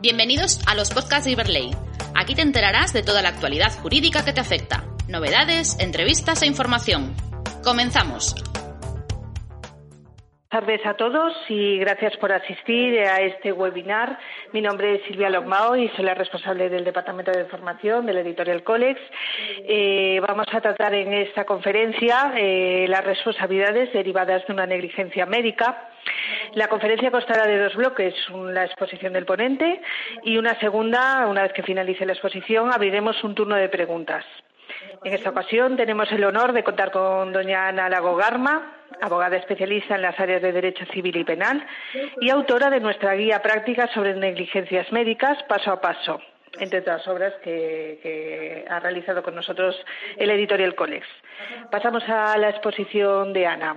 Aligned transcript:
Bienvenidos 0.00 0.60
a 0.68 0.76
los 0.76 0.94
podcasts 0.94 1.24
de 1.24 1.32
Iberley. 1.32 1.70
Aquí 2.14 2.36
te 2.36 2.42
enterarás 2.42 2.92
de 2.92 3.02
toda 3.02 3.20
la 3.20 3.30
actualidad 3.30 3.72
jurídica 3.82 4.24
que 4.24 4.32
te 4.32 4.38
afecta, 4.38 4.84
novedades, 5.08 5.76
entrevistas 5.80 6.40
e 6.42 6.46
información. 6.46 7.16
Comenzamos. 7.64 8.36
Buenas 10.50 10.66
tardes 10.66 10.86
a 10.86 10.94
todos 10.94 11.34
y 11.48 11.78
gracias 11.78 12.16
por 12.18 12.32
asistir 12.32 13.00
a 13.00 13.22
este 13.22 13.52
webinar. 13.52 14.18
Mi 14.52 14.62
nombre 14.62 14.94
es 14.94 15.02
Silvia 15.08 15.30
Logmao 15.30 15.74
y 15.76 15.88
soy 15.90 16.04
la 16.04 16.14
responsable 16.14 16.70
del 16.70 16.84
Departamento 16.84 17.32
de 17.32 17.42
Información 17.42 18.06
del 18.06 18.18
Editorial 18.18 18.62
Colex. 18.62 19.00
Eh, 19.68 20.20
vamos 20.26 20.46
a 20.52 20.60
tratar 20.60 20.94
en 20.94 21.12
esta 21.12 21.44
conferencia 21.44 22.34
eh, 22.36 22.86
las 22.88 23.04
responsabilidades 23.04 23.92
derivadas 23.92 24.46
de 24.46 24.52
una 24.52 24.64
negligencia 24.64 25.26
médica. 25.26 25.90
La 26.54 26.68
conferencia 26.68 27.10
constará 27.10 27.46
de 27.46 27.58
dos 27.58 27.74
bloques, 27.74 28.14
la 28.30 28.64
exposición 28.64 29.12
del 29.12 29.26
ponente 29.26 29.80
y 30.22 30.38
una 30.38 30.58
segunda, 30.60 31.26
una 31.26 31.42
vez 31.42 31.52
que 31.52 31.62
finalice 31.62 32.06
la 32.06 32.12
exposición, 32.12 32.72
abriremos 32.72 33.22
un 33.24 33.34
turno 33.34 33.56
de 33.56 33.68
preguntas. 33.68 34.24
En 35.04 35.14
esta 35.14 35.30
ocasión 35.30 35.76
tenemos 35.76 36.10
el 36.12 36.24
honor 36.24 36.52
de 36.52 36.64
contar 36.64 36.90
con 36.90 37.32
doña 37.32 37.68
Ana 37.68 37.88
Lago 37.88 38.16
Garma, 38.16 38.78
abogada 39.00 39.36
especialista 39.36 39.94
en 39.94 40.02
las 40.02 40.18
áreas 40.18 40.42
de 40.42 40.52
Derecho 40.52 40.84
Civil 40.86 41.16
y 41.16 41.24
Penal 41.24 41.64
y 42.20 42.30
autora 42.30 42.70
de 42.70 42.80
nuestra 42.80 43.14
guía 43.14 43.40
práctica 43.42 43.88
sobre 43.88 44.14
negligencias 44.14 44.90
médicas 44.92 45.42
paso 45.44 45.70
a 45.72 45.80
paso, 45.80 46.20
entre 46.58 46.80
otras 46.80 47.06
obras 47.08 47.34
que, 47.42 48.64
ha 48.68 48.80
realizado 48.80 49.22
con 49.22 49.34
nosotros 49.34 49.76
el 50.16 50.30
editorial 50.30 50.74
Colex. 50.74 51.06
Pasamos 51.70 52.02
a 52.08 52.36
la 52.36 52.50
exposición 52.50 53.32
de 53.32 53.46
Ana. 53.46 53.76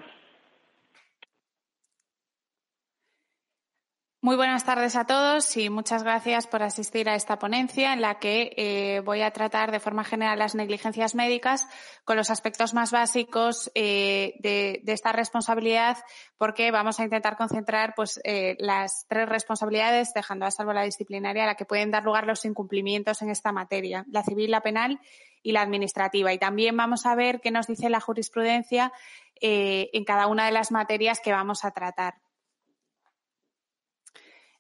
Muy 4.23 4.35
buenas 4.35 4.63
tardes 4.65 4.95
a 4.95 5.07
todos 5.07 5.57
y 5.57 5.71
muchas 5.71 6.03
gracias 6.03 6.45
por 6.45 6.61
asistir 6.61 7.09
a 7.09 7.15
esta 7.15 7.39
ponencia 7.39 7.91
en 7.91 8.01
la 8.01 8.19
que 8.19 8.53
eh, 8.55 8.99
voy 8.99 9.23
a 9.23 9.31
tratar 9.31 9.71
de 9.71 9.79
forma 9.79 10.03
general 10.03 10.37
las 10.37 10.53
negligencias 10.53 11.15
médicas 11.15 11.67
con 12.05 12.17
los 12.17 12.29
aspectos 12.29 12.75
más 12.75 12.91
básicos 12.91 13.71
eh, 13.73 14.35
de, 14.37 14.83
esta 14.85 15.11
responsabilidad 15.11 15.97
porque 16.37 16.69
vamos 16.69 16.99
a 16.99 17.03
intentar 17.03 17.35
concentrar 17.35 17.95
pues, 17.95 18.21
eh, 18.23 18.57
las 18.59 19.07
tres 19.07 19.27
responsabilidades, 19.27 20.13
dejando 20.13 20.45
a 20.45 20.51
salvo 20.51 20.71
la 20.71 20.83
disciplinaria, 20.83 21.45
a 21.45 21.47
la 21.47 21.55
que 21.55 21.65
pueden 21.65 21.89
dar 21.89 22.03
lugar 22.03 22.27
los 22.27 22.45
incumplimientos 22.45 23.23
en 23.23 23.31
esta 23.31 23.51
materia, 23.51 24.05
la 24.11 24.21
civil, 24.21 24.51
la 24.51 24.61
penal 24.61 24.99
y 25.41 25.51
la 25.51 25.63
administrativa. 25.63 26.31
Y 26.31 26.37
también 26.37 26.77
vamos 26.77 27.07
a 27.07 27.15
ver 27.15 27.41
qué 27.41 27.49
nos 27.49 27.65
dice 27.65 27.89
la 27.89 27.99
jurisprudencia 27.99 28.93
en 29.43 30.05
cada 30.05 30.27
una 30.27 30.45
de 30.45 30.51
las 30.51 30.71
materias 30.71 31.19
que 31.19 31.31
vamos 31.31 31.65
a 31.65 31.71
tratar. 31.71 32.13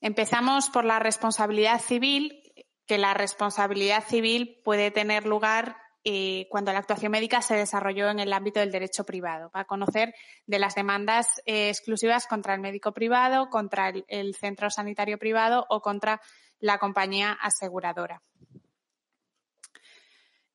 Empezamos 0.01 0.69
por 0.71 0.83
la 0.83 0.97
responsabilidad 0.97 1.79
civil, 1.79 2.41
que 2.87 2.97
la 2.97 3.13
responsabilidad 3.13 4.03
civil 4.03 4.59
puede 4.65 4.89
tener 4.89 5.27
lugar 5.27 5.77
eh, 6.03 6.47
cuando 6.49 6.73
la 6.73 6.79
actuación 6.79 7.11
médica 7.11 7.43
se 7.43 7.55
desarrolló 7.55 8.09
en 8.09 8.19
el 8.19 8.33
ámbito 8.33 8.59
del 8.59 8.71
derecho 8.71 9.05
privado, 9.05 9.51
para 9.51 9.65
conocer 9.65 10.15
de 10.47 10.57
las 10.57 10.73
demandas 10.73 11.39
eh, 11.45 11.69
exclusivas 11.69 12.25
contra 12.25 12.55
el 12.55 12.61
médico 12.61 12.91
privado, 12.91 13.51
contra 13.51 13.93
el, 14.07 14.35
centro 14.35 14.71
sanitario 14.71 15.19
privado 15.19 15.67
o 15.69 15.81
contra 15.81 16.19
la 16.59 16.79
compañía 16.79 17.33
aseguradora. 17.39 18.23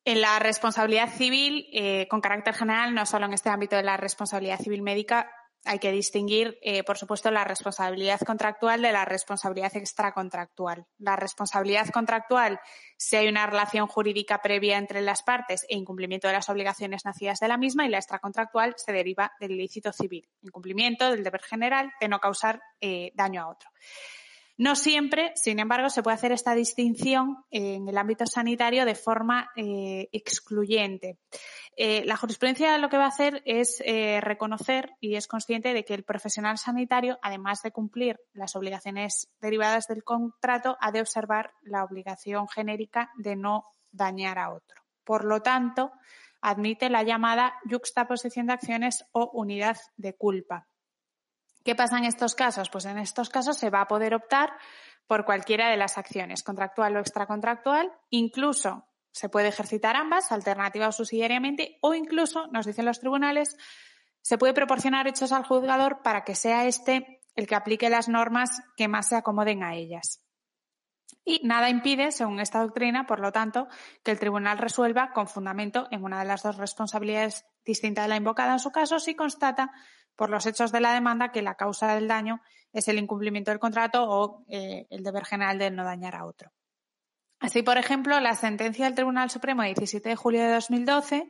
En 0.05 0.20
la 0.20 0.41
responsabilidad 0.41 1.10
civil, 1.10 1.69
eh, 1.72 2.08
con 2.08 2.20
carácter 2.20 2.55
general, 2.55 2.94
no 2.94 3.06
solo 3.06 3.27
en 3.27 3.33
este 3.33 3.50
ámbito 3.50 3.77
de 3.77 3.84
la 3.84 3.97
responsabilidad 3.97 4.58
civil 4.58 4.83
médica, 4.83 5.31
hay 5.67 5.78
que 5.78 5.92
distinguir, 5.92 6.59
eh, 6.62 6.84
por 6.84 6.98
supuesto, 6.98 7.31
la 7.31 7.45
responsabilidad 7.45 8.20
contractual 8.20 8.83
de 8.83 8.92
la 8.92 9.05
responsabilidad 9.05 9.77
extracontractual. 9.77 10.86
La 10.98 11.17
responsabilidad 11.17 11.89
contractual, 11.91 12.61
si 12.97 13.17
hay 13.17 13.28
una 13.28 13.47
relación 13.47 13.87
jurídica 13.87 14.41
previa 14.42 14.78
entre 14.78 15.00
las 15.03 15.22
partes 15.22 15.67
e 15.69 15.77
incumplimiento 15.77 16.28
de 16.28 16.34
las 16.34 16.48
obligaciones 16.48 17.05
nacidas 17.05 17.41
de 17.41 17.48
la 17.48 17.59
misma, 17.59 17.87
y 17.87 17.91
la 17.91 17.99
extracontractual 17.99 18.75
se 18.76 18.93
deriva 18.93 19.32
del 19.41 19.53
ilícito 19.53 19.93
civil, 19.93 20.28
incumplimiento 20.43 21.10
del 21.10 21.25
deber 21.25 21.43
general 21.43 21.93
de 22.00 22.09
no 22.09 22.21
causar 22.21 22.60
eh, 22.81 23.12
daño 23.15 23.43
a 23.43 23.49
otro. 23.49 23.69
No 24.59 24.75
siempre, 24.75 25.32
sin 25.34 25.59
embargo, 25.59 25.91
se 25.91 26.03
puede 26.03 26.15
hacer 26.15 26.32
esta 26.32 26.55
distinción 26.55 27.44
en 27.50 27.88
el 27.88 27.99
ámbito 27.99 28.25
sanitario 28.26 28.87
de 28.87 28.94
forma 28.94 29.50
eh, 29.55 30.09
excluyente. 30.12 31.19
Eh, 31.78 32.04
la 32.06 32.16
jurisprudencia 32.16 32.78
lo 32.78 32.88
que 32.88 32.97
va 32.97 33.04
a 33.04 33.09
hacer 33.09 33.42
es 33.44 33.82
eh, 33.84 34.20
reconocer 34.22 34.97
y 34.98 35.16
es 35.16 35.28
consciente 35.28 35.75
de 35.75 35.84
que 35.84 35.92
el 35.92 36.04
profesional 36.04 36.56
sanitario, 36.56 37.19
además 37.20 37.62
de 37.62 37.70
cumplir 37.70 38.19
las 38.32 38.56
obligaciones 38.56 39.28
derivadas 39.41 39.87
del 39.87 40.03
contrato, 40.03 40.78
ha 40.81 40.91
de 40.91 41.03
observar 41.03 41.53
la 41.60 41.84
obligación 41.84 42.48
genérica 42.48 43.10
de 43.19 43.37
no 43.37 43.66
dañar 43.92 44.38
a 44.38 44.54
otro. 44.54 44.82
Por 45.04 45.26
lo 45.26 45.42
tanto, 45.42 45.92
admite 46.41 46.88
la 46.88 47.03
llamada 47.03 47.54
yuxtaposición 47.66 48.47
de 48.47 48.54
acciones 48.54 49.04
o 49.12 49.31
unidad 49.34 49.76
de 49.98 50.14
culpa. 50.14 50.66
¿Qué 51.62 51.75
pasa 51.75 51.98
en 51.98 52.04
estos 52.04 52.34
casos? 52.34 52.70
Pues 52.70 52.87
en 52.87 52.97
estos 52.97 53.28
casos 53.28 53.58
se 53.58 53.69
va 53.69 53.82
a 53.82 53.88
poder 53.88 54.14
optar 54.14 54.50
por 55.06 55.26
cualquiera 55.26 55.69
de 55.69 55.76
las 55.76 55.98
acciones, 55.98 56.43
contractual 56.43 56.97
o 56.97 57.00
extracontractual, 57.00 57.93
incluso 58.08 58.88
se 59.16 59.31
puede 59.31 59.49
ejercitar 59.49 59.97
ambas, 59.97 60.31
alternativa 60.31 60.88
o 60.88 60.93
subsidiariamente, 60.93 61.78
o 61.81 61.94
incluso, 61.94 62.49
nos 62.49 62.66
dicen 62.66 62.84
los 62.84 63.00
tribunales, 63.00 63.56
se 64.21 64.37
puede 64.37 64.53
proporcionar 64.53 65.09
hechos 65.09 65.32
al 65.32 65.43
juzgador 65.43 66.03
para 66.03 66.22
que 66.22 66.34
sea 66.34 66.66
este 66.66 67.22
el 67.34 67.47
que 67.47 67.55
aplique 67.55 67.88
las 67.88 68.10
normas 68.10 68.50
que 68.76 68.88
más 68.88 69.09
se 69.09 69.16
acomoden 69.16 69.62
a 69.62 69.75
ellas. 69.75 70.22
Y 71.25 71.41
nada 71.44 71.71
impide, 71.71 72.12
según 72.12 72.41
esta 72.41 72.60
doctrina, 72.60 73.06
por 73.06 73.21
lo 73.21 73.32
tanto, 73.32 73.69
que 74.05 74.10
el 74.10 74.19
tribunal 74.19 74.59
resuelva 74.59 75.12
con 75.15 75.28
fundamento 75.28 75.88
en 75.91 76.05
una 76.05 76.19
de 76.19 76.26
las 76.26 76.43
dos 76.43 76.59
responsabilidades 76.59 77.47
distintas 77.65 78.05
de 78.05 78.10
la 78.10 78.16
invocada 78.16 78.53
en 78.53 78.59
su 78.59 78.71
caso 78.71 79.00
si 79.00 79.15
constata 79.15 79.72
por 80.15 80.28
los 80.28 80.44
hechos 80.44 80.72
de 80.72 80.81
la 80.81 80.93
demanda 80.93 81.32
que 81.32 81.41
la 81.41 81.55
causa 81.55 81.94
del 81.94 82.06
daño 82.06 82.43
es 82.71 82.87
el 82.88 82.99
incumplimiento 82.99 83.50
del 83.50 83.60
contrato 83.60 84.05
o 84.06 84.44
eh, 84.49 84.87
el 84.91 85.03
deber 85.03 85.25
general 85.25 85.59
de 85.59 85.71
no 85.71 85.84
dañar 85.84 86.16
a 86.16 86.26
otro. 86.26 86.53
Así, 87.38 87.62
por 87.62 87.78
ejemplo, 87.78 88.19
la 88.20 88.34
sentencia 88.34 88.86
del 88.86 88.94
Tribunal 88.94 89.30
Supremo 89.30 89.62
de 89.62 89.69
17 89.69 90.08
de 90.08 90.16
julio 90.16 90.42
de 90.42 90.52
2012 90.52 91.28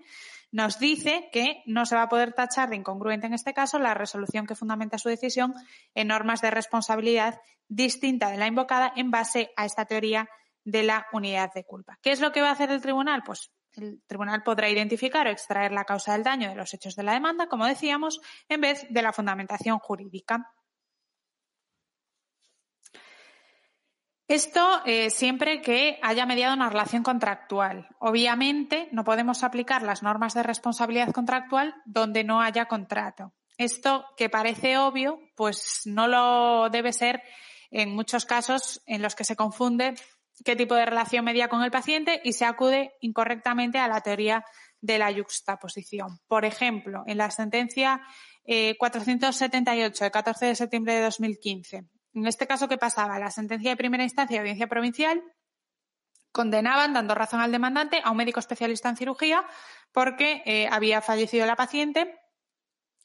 nos 0.52 0.78
dice 0.78 1.28
que 1.32 1.62
no 1.66 1.84
se 1.86 1.96
va 1.96 2.02
a 2.02 2.08
poder 2.08 2.32
tachar 2.32 2.70
de 2.70 2.76
incongruente 2.76 3.26
en 3.26 3.34
este 3.34 3.52
caso 3.52 3.78
la 3.78 3.94
resolución 3.94 4.46
que 4.46 4.54
fundamenta 4.54 4.98
su 4.98 5.08
decisión 5.08 5.54
en 5.94 6.08
normas 6.08 6.40
de 6.40 6.50
responsabilidad 6.50 7.40
distinta 7.68 8.30
de 8.30 8.36
la 8.36 8.46
invocada 8.46 8.92
en 8.94 9.10
base 9.10 9.50
a 9.56 9.66
esta 9.66 9.84
teoría 9.86 10.28
de 10.64 10.84
la 10.84 11.06
unidad 11.12 11.52
de 11.52 11.64
culpa. 11.64 11.98
¿Qué 12.02 12.12
es 12.12 12.20
lo 12.20 12.32
que 12.32 12.40
va 12.40 12.48
a 12.48 12.52
hacer 12.52 12.70
el 12.70 12.80
tribunal? 12.80 13.22
Pues 13.24 13.50
el 13.74 14.02
tribunal 14.06 14.42
podrá 14.42 14.68
identificar 14.70 15.26
o 15.26 15.30
extraer 15.30 15.72
la 15.72 15.84
causa 15.84 16.12
del 16.12 16.22
daño 16.22 16.48
de 16.48 16.54
los 16.54 16.72
hechos 16.72 16.96
de 16.96 17.02
la 17.02 17.12
demanda, 17.12 17.48
como 17.48 17.66
decíamos, 17.66 18.20
en 18.48 18.60
vez 18.60 18.86
de 18.88 19.02
la 19.02 19.12
fundamentación 19.12 19.78
jurídica. 19.78 20.52
Esto 24.28 24.82
eh, 24.84 25.10
siempre 25.10 25.60
que 25.60 26.00
haya 26.02 26.26
mediado 26.26 26.54
una 26.54 26.68
relación 26.68 27.04
contractual. 27.04 27.88
Obviamente, 28.00 28.88
no 28.90 29.04
podemos 29.04 29.44
aplicar 29.44 29.82
las 29.82 30.02
normas 30.02 30.34
de 30.34 30.42
responsabilidad 30.42 31.12
contractual 31.12 31.76
donde 31.84 32.24
no 32.24 32.40
haya 32.40 32.66
contrato. 32.66 33.32
Esto 33.56 34.04
que 34.16 34.28
parece 34.28 34.78
obvio, 34.78 35.20
pues 35.36 35.82
no 35.84 36.08
lo 36.08 36.68
debe 36.70 36.92
ser 36.92 37.22
en 37.70 37.94
muchos 37.94 38.26
casos 38.26 38.82
en 38.86 39.00
los 39.00 39.14
que 39.14 39.24
se 39.24 39.36
confunde 39.36 39.94
qué 40.44 40.56
tipo 40.56 40.74
de 40.74 40.86
relación 40.86 41.24
media 41.24 41.48
con 41.48 41.62
el 41.62 41.70
paciente 41.70 42.20
y 42.24 42.32
se 42.32 42.44
acude 42.44 42.94
incorrectamente 43.00 43.78
a 43.78 43.86
la 43.86 44.00
teoría 44.00 44.44
de 44.80 44.98
la 44.98 45.10
yuxtaposición. 45.12 46.18
Por 46.26 46.44
ejemplo, 46.44 47.04
en 47.06 47.18
la 47.18 47.30
sentencia 47.30 48.02
478 48.78 50.04
eh, 50.04 50.06
de 50.06 50.10
14 50.10 50.46
de 50.46 50.54
septiembre 50.56 50.94
de 50.94 51.02
2015 51.02 51.84
en 52.16 52.26
este 52.26 52.46
caso, 52.46 52.66
¿qué 52.66 52.78
pasaba? 52.78 53.18
La 53.18 53.30
sentencia 53.30 53.70
de 53.70 53.76
primera 53.76 54.02
instancia 54.02 54.36
de 54.36 54.40
audiencia 54.40 54.66
provincial 54.66 55.22
condenaban, 56.32 56.94
dando 56.94 57.14
razón 57.14 57.40
al 57.40 57.52
demandante, 57.52 58.00
a 58.02 58.10
un 58.10 58.16
médico 58.16 58.40
especialista 58.40 58.88
en 58.88 58.96
cirugía 58.96 59.46
porque 59.92 60.42
eh, 60.46 60.66
había 60.70 61.02
fallecido 61.02 61.44
la 61.46 61.56
paciente 61.56 62.18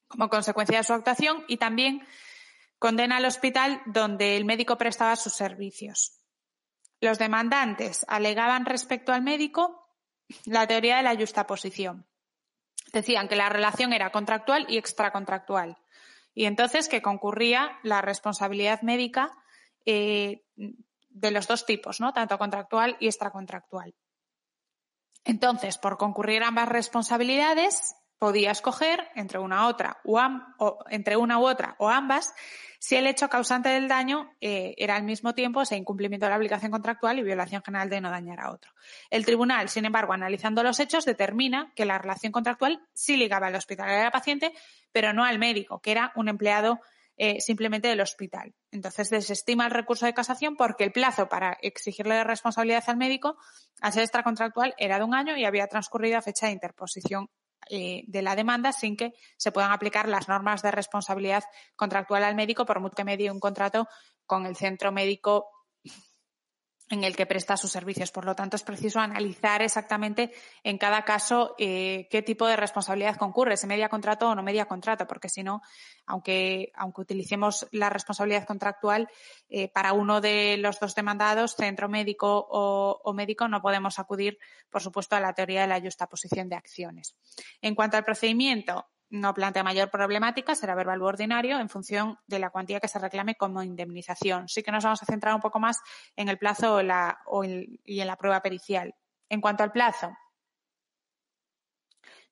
como 0.08 0.30
consecuencia 0.30 0.78
de 0.78 0.84
su 0.84 0.94
actuación 0.94 1.44
y 1.48 1.58
también 1.58 2.06
condena 2.80 3.18
al 3.18 3.26
hospital 3.26 3.82
donde 3.86 4.38
el 4.38 4.46
médico 4.46 4.78
prestaba 4.78 5.16
sus 5.18 5.34
servicios. 5.34 6.18
Los 7.02 7.20
demandantes 7.20 8.06
alegaban 8.08 8.66
respecto 8.66 9.12
al 9.12 9.24
médico 9.24 9.90
la 10.46 10.68
teoría 10.68 10.98
de 10.98 11.04
la 11.04 11.16
justa 11.16 11.48
posición. 11.48 12.08
Decían 12.94 13.28
que 13.28 13.36
la 13.36 13.50
relación 13.50 13.92
era 13.92 14.12
contractual 14.12 14.66
y 14.70 14.78
extracontractual. 14.78 15.78
Y 16.34 16.46
entonces 16.46 16.88
que 16.88 17.02
concurría 17.02 17.80
la 17.84 18.02
responsabilidad 18.02 18.82
médica 18.82 19.32
eh, 19.86 20.44
de 20.56 21.32
los 21.32 21.48
dos 21.48 21.66
tipos, 21.66 22.00
¿no? 22.00 22.14
Tanto 22.14 22.38
contractual 22.38 22.98
y 23.00 23.08
extracontractual. 23.08 23.94
Entonces, 25.24 25.78
por 25.78 25.98
concurrir 25.98 26.44
ambas 26.44 26.70
responsabilidades, 26.70 27.96
podía 28.22 28.52
escoger 28.52 29.08
entre 29.16 29.40
una, 29.40 29.66
otra, 29.66 30.00
o, 30.04 30.78
entre 30.92 31.18
una 31.18 31.40
u 31.40 31.48
otra 31.48 31.74
o 31.80 31.90
ambas 31.90 32.36
si 32.78 32.96
el 32.96 33.08
hecho 33.08 33.30
causante 33.30 33.70
del 33.70 33.88
daño 33.88 34.32
eh, 34.40 34.76
era 34.78 34.96
al 34.96 35.02
mismo 35.02 35.34
tiempo 35.34 35.64
ese 35.64 35.76
incumplimiento 35.76 36.28
de 36.28 36.30
la 36.30 36.38
obligación 36.38 36.72
contractual 36.72 37.18
y 37.18 37.24
violación 37.24 37.64
general 37.64 37.90
de 37.90 38.00
no 38.00 38.12
dañar 38.12 38.40
a 38.40 38.52
otro. 38.52 38.74
El 39.10 39.26
tribunal, 39.26 39.70
sin 39.70 39.86
embargo, 39.86 40.14
analizando 40.14 40.62
los 40.62 40.80
hechos, 40.80 41.04
determina 41.04 41.74
que 41.76 41.86
la 41.86 41.98
relación 41.98 42.32
contractual 42.32 42.80
sí 42.94 43.18
ligaba 43.18 43.48
al 43.48 43.56
hospital 43.56 43.90
al 43.90 44.12
paciente, 44.12 44.54
pero 44.92 45.14
no 45.14 45.26
al 45.26 45.40
médico, 45.40 45.80
que 45.80 45.90
era 45.90 46.12
un 46.16 46.30
empleado 46.30 46.80
eh, 47.18 47.42
simplemente 47.42 47.88
del 47.88 48.02
hospital. 48.02 48.54
Entonces 48.70 49.10
desestima 49.10 49.66
el 49.66 49.72
recurso 49.72 50.06
de 50.06 50.14
casación 50.14 50.56
porque 50.56 50.84
el 50.84 50.92
plazo 50.92 51.28
para 51.28 51.58
exigirle 51.64 52.18
la 52.18 52.24
responsabilidad 52.24 52.84
al 52.86 52.98
médico, 52.98 53.38
al 53.82 53.94
ser 53.94 54.04
extracontractual, 54.04 54.76
era 54.78 55.00
de 55.00 55.06
un 55.06 55.16
año 55.16 55.36
y 55.38 55.46
había 55.46 55.66
transcurrido 55.66 56.20
a 56.20 56.22
fecha 56.22 56.46
de 56.46 56.52
interposición 56.52 57.32
eh, 57.74 58.04
de 58.06 58.22
la 58.22 58.36
demanda 58.36 58.74
sin 58.74 58.98
que 58.98 59.14
se 59.38 59.54
puedan 59.54 59.72
aplicar 59.72 60.10
las 60.10 60.28
normas 60.28 60.62
de 60.62 60.72
responsabilidad 60.72 61.46
contractual 61.78 62.26
al 62.26 62.36
médico 62.36 62.66
por 62.66 62.82
mucho 62.82 62.96
que 62.96 63.06
medie 63.06 63.32
un 63.32 63.40
contrato 63.40 63.88
con 64.26 64.46
el 64.46 64.58
centro 64.58 64.92
médico 64.92 65.48
en 66.92 67.04
el 67.04 67.16
que 67.16 67.26
presta 67.26 67.58
sus 67.58 67.72
servicios. 67.72 68.12
Por 68.12 68.26
lo 68.26 68.36
tanto, 68.36 68.56
es 68.56 68.64
preciso 68.64 69.00
analizar 69.00 69.62
exactamente 69.62 70.32
en 70.64 70.78
cada 70.78 71.04
caso 71.04 71.56
eh, 71.58 72.08
qué 72.12 72.22
tipo 72.22 72.46
de 72.46 72.56
responsabilidad 72.56 73.16
concurre, 73.16 73.58
si 73.58 73.66
media 73.66 73.90
contrato 73.90 74.30
o 74.30 74.36
no 74.36 74.44
media 74.44 74.66
contrato, 74.66 75.08
porque 75.08 75.30
si 75.30 75.42
no, 75.42 75.62
aunque, 76.06 76.72
aunque 76.76 77.02
utilicemos 77.02 77.68
la 77.72 77.90
responsabilidad 77.90 78.46
contractual 78.46 79.08
eh, 79.50 79.70
para 79.70 79.94
uno 79.94 80.22
de 80.22 80.58
los 80.58 80.80
dos 80.80 80.94
demandados, 80.94 81.56
centro 81.56 81.90
médico 81.90 82.46
o, 82.50 83.02
o, 83.04 83.14
médico, 83.14 83.48
no 83.48 83.62
podemos 83.62 83.98
acudir, 83.98 84.38
por 84.70 84.82
supuesto, 84.82 85.16
a 85.16 85.20
la 85.20 85.34
teoría 85.34 85.62
de 85.62 85.68
la 85.68 85.82
justa 85.82 86.08
posición 86.08 86.50
de 86.50 86.56
acciones. 86.56 87.16
En 87.62 87.74
cuanto 87.74 87.98
al 87.98 88.04
procedimiento, 88.04 88.86
no 89.12 89.34
plantea 89.34 89.64
mayor 89.64 89.92
problemática, 89.92 90.56
será 90.56 90.74
verbal 90.74 91.02
u 91.02 91.06
ordinario 91.06 91.60
en 91.60 91.70
función 91.70 92.18
de 92.28 92.40
la 92.40 92.50
cuantía 92.50 92.80
que 92.80 92.88
se 92.88 92.98
reclame 92.98 93.36
como 93.36 93.62
indemnización. 93.62 94.48
Sí 94.48 94.64
que 94.64 94.72
nos 94.72 94.84
vamos 94.84 95.04
a 95.04 95.06
centrar 95.06 95.36
un 95.36 95.42
poco 95.42 95.60
más 95.60 95.80
en 96.16 96.30
el 96.30 96.38
plazo 96.38 96.80
y 96.82 98.00
en 98.00 98.08
la 98.08 98.16
prueba 98.16 98.42
pericial. 98.42 98.96
En 99.30 99.42
cuanto 99.42 99.64
al 99.64 99.72
plazo, 99.72 100.16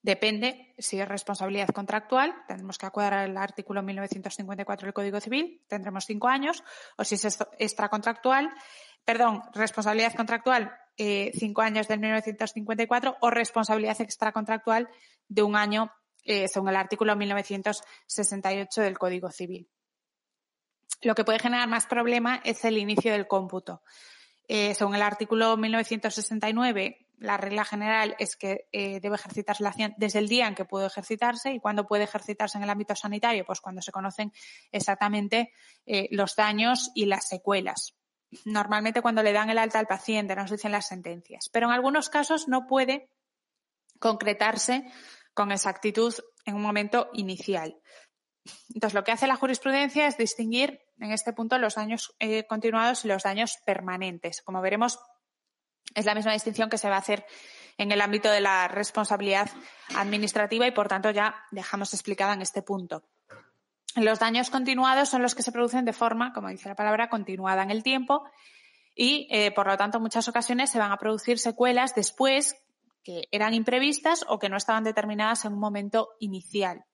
depende 0.02 0.74
si 0.78 1.00
es 1.00 1.08
responsabilidad 1.08 1.68
contractual, 1.70 2.34
tendremos 2.48 2.78
que 2.78 2.86
acuadrar 2.86 3.30
el 3.30 3.38
artículo 3.38 3.84
1954 3.84 4.86
del 4.86 4.94
Código 4.94 5.20
Civil, 5.20 5.62
tendremos 5.68 6.06
cinco 6.06 6.30
años, 6.30 6.64
o 6.98 7.04
si 7.04 7.16
es 7.16 7.40
extracontractual, 7.58 8.50
perdón, 9.04 9.42
responsabilidad 9.54 10.14
contractual, 10.14 10.72
eh, 10.98 11.32
cinco 11.38 11.62
años 11.62 11.90
del 11.90 12.00
1954, 12.00 13.18
o 13.20 13.30
responsabilidad 13.30 14.00
extracontractual 14.00 14.90
de 15.28 15.44
un 15.44 15.58
año 15.58 15.92
eh, 16.24 16.48
según 16.48 16.70
el 16.70 16.76
artículo 16.76 17.16
1968 17.16 18.82
del 18.82 18.98
Código 18.98 19.32
Civil. 19.32 19.70
Lo 21.02 21.16
que 21.16 21.24
puede 21.24 21.40
generar 21.40 21.68
más 21.68 21.86
problema 21.86 22.42
es 22.44 22.66
el 22.66 22.78
inicio 22.78 23.12
del 23.12 23.28
cómputo. 23.28 23.82
Eh, 24.48 24.74
según 24.76 24.96
el 24.96 25.02
artículo 25.02 25.56
1969, 25.58 27.08
la 27.20 27.38
regla 27.38 27.66
general 27.66 28.16
es 28.20 28.36
que 28.36 28.68
eh, 28.72 29.00
debe 29.00 29.16
ejercitarse 29.16 29.64
la 29.64 29.70
acción 29.70 29.94
desde 29.98 30.20
el 30.20 30.28
día 30.28 30.48
en 30.48 30.56
que 30.56 30.66
puede 30.66 30.88
ejercitarse 30.88 31.54
y 31.54 31.60
cuando 31.60 31.86
puede 31.86 32.06
ejercitarse 32.06 32.58
en 32.58 32.64
el 32.64 32.70
ámbito 32.70 32.96
sanitario, 32.96 33.46
pues 33.46 33.62
cuando 33.62 33.82
se 33.82 33.92
conocen 33.92 34.32
exactamente 34.72 35.54
los 36.12 36.36
daños 36.36 36.92
y 36.96 37.06
las 37.06 37.28
secuelas. 37.28 37.96
Normalmente 38.46 39.02
cuando 39.02 39.24
le 39.24 39.34
dan 39.34 39.50
el 39.50 39.58
alta 39.58 39.80
al 39.80 39.88
paciente, 39.88 40.36
nos 40.36 40.52
dicen 40.52 40.72
las 40.72 40.88
sentencias. 40.88 41.50
Pero 41.52 41.68
en 41.68 41.74
algunos 41.74 42.10
casos 42.10 42.48
no 42.48 42.68
puede 42.68 43.10
concretarse 44.00 44.86
con 45.40 45.54
exactitud 45.54 46.14
en 46.44 46.56
un 46.56 46.62
momento 46.62 47.10
inicial. 47.14 47.78
Entonces, 48.74 48.94
lo 48.94 49.06
que 49.06 49.14
hace 49.14 49.26
la 49.26 49.38
jurisprudencia 49.38 50.06
es 50.06 50.18
distinguir 50.18 50.82
en 51.00 51.14
este 51.14 51.32
punto 51.32 51.58
los 51.58 51.76
daños 51.76 52.14
eh, 52.20 52.46
continuados 52.46 53.06
y 53.06 53.08
los 53.08 53.24
daños 53.24 53.58
permanentes. 53.66 54.42
Como 54.42 54.60
veremos, 54.62 55.00
es 55.96 56.04
la 56.04 56.14
misma 56.14 56.34
distinción 56.34 56.70
que 56.70 56.78
se 56.78 56.90
va 56.90 56.96
a 56.96 57.00
hacer 57.00 57.26
en 57.78 57.94
el 57.94 58.02
ámbito 58.02 58.30
de 58.30 58.42
la 58.42 58.68
responsabilidad 58.68 59.50
administrativa 59.96 60.68
y, 60.68 60.72
por 60.72 60.90
tanto, 60.90 61.10
ya 61.10 61.34
dejamos 61.52 61.94
explicada 61.94 62.34
en 62.34 62.42
este 62.42 62.62
punto. 62.62 63.04
Los 63.96 64.20
daños 64.20 64.50
continuados 64.50 65.08
son 65.08 65.22
los 65.22 65.36
que 65.36 65.44
se 65.44 65.54
producen 65.54 65.86
de 65.86 65.94
forma, 65.94 66.34
como 66.34 66.50
dice 66.50 66.68
la 66.68 66.76
palabra, 66.76 67.08
continuada 67.08 67.64
en 67.64 67.72
el 67.72 67.82
tiempo 67.82 68.30
y, 68.94 69.30
eh, 69.32 69.52
por 69.52 69.68
lo 69.68 69.78
tanto, 69.78 70.00
en 70.00 70.04
muchas 70.04 70.28
ocasiones 70.28 70.70
se 70.70 70.80
van 70.80 70.92
a 70.92 70.98
producir 70.98 71.40
secuelas 71.40 71.96
después 71.96 72.58
que 73.04 73.28
eran 73.32 73.54
imprevistas 73.54 74.26
o 74.28 74.40
que 74.40 74.50
no 74.50 74.58
estaban 74.58 74.84
determinadas 74.84 75.46
en 75.46 75.54
un 75.54 75.60
momento 75.60 76.10
inicial. 76.20 76.86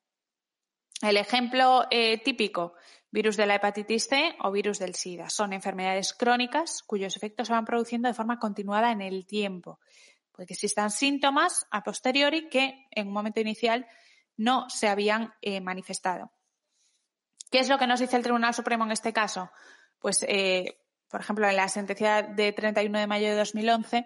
El 1.01 1.17
ejemplo 1.17 1.85
eh, 1.91 2.17
típico, 2.23 2.73
virus 3.11 3.37
de 3.37 3.45
la 3.45 3.55
hepatitis 3.55 4.07
C 4.07 4.35
o 4.41 4.51
virus 4.51 4.79
del 4.79 4.95
SIDA, 4.95 5.29
son 5.29 5.53
enfermedades 5.53 6.13
crónicas 6.13 6.83
cuyos 6.83 7.15
efectos 7.17 7.47
se 7.47 7.53
van 7.53 7.65
produciendo 7.65 8.07
de 8.07 8.13
forma 8.13 8.39
continuada 8.39 8.91
en 8.91 9.01
el 9.01 9.25
tiempo. 9.25 9.79
Puede 10.31 10.47
que 10.47 10.53
existan 10.53 10.91
síntomas 10.91 11.65
a 11.71 11.83
posteriori 11.83 12.49
que 12.49 12.87
en 12.91 13.07
un 13.07 13.13
momento 13.13 13.39
inicial 13.39 13.87
no 14.37 14.69
se 14.69 14.87
habían 14.87 15.33
eh, 15.41 15.61
manifestado. 15.61 16.31
¿Qué 17.51 17.59
es 17.59 17.69
lo 17.69 17.77
que 17.77 17.87
nos 17.87 17.99
dice 17.99 18.17
el 18.17 18.23
Tribunal 18.23 18.53
Supremo 18.53 18.83
en 18.83 18.91
este 18.91 19.13
caso? 19.13 19.49
Pues, 19.99 20.25
eh, 20.27 20.81
por 21.09 21.21
ejemplo, 21.21 21.47
en 21.47 21.55
la 21.55 21.69
sentencia 21.69 22.21
de 22.21 22.51
31 22.51 22.99
de 22.99 23.07
mayo 23.07 23.27
de 23.27 23.35
2011 23.35 24.05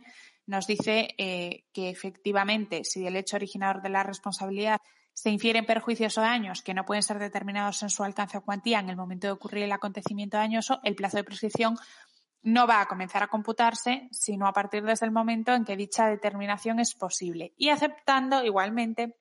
nos 0.50 0.66
dice 0.66 1.10
eh, 1.18 1.66
que 1.74 1.90
efectivamente, 1.90 2.84
si 2.84 3.06
el 3.06 3.16
hecho 3.16 3.36
originador 3.36 3.84
de 3.84 3.90
la 3.90 4.04
responsabilidad 4.04 4.82
se 5.14 5.30
infieren 5.30 5.66
perjuicios 5.66 6.18
o 6.18 6.22
daños 6.22 6.64
que 6.64 6.74
no 6.74 6.86
pueden 6.86 7.04
ser 7.04 7.20
determinados 7.20 7.84
en 7.84 7.90
su 7.90 8.04
alcance 8.04 8.38
o 8.38 8.42
cuantía 8.42 8.80
en 8.80 8.90
el 8.90 8.96
momento 8.96 9.28
de 9.28 9.34
ocurrir 9.34 9.64
el 9.64 9.72
acontecimiento 9.72 10.38
dañoso, 10.38 10.80
el 10.84 10.96
plazo 10.96 11.18
de 11.18 11.24
prescripción 11.24 11.78
no 12.42 12.66
va 12.66 12.82
a 12.82 12.88
comenzar 12.88 13.22
a 13.22 13.28
computarse, 13.28 14.08
sino 14.12 14.48
a 14.48 14.54
partir 14.54 14.84
desde 14.84 15.06
el 15.06 15.12
momento 15.12 15.54
en 15.54 15.66
que 15.66 15.76
dicha 15.76 16.08
determinación 16.08 16.80
es 16.80 16.96
posible. 16.96 17.54
Y 17.58 17.70
aceptando 17.70 18.44
igualmente 18.44 19.18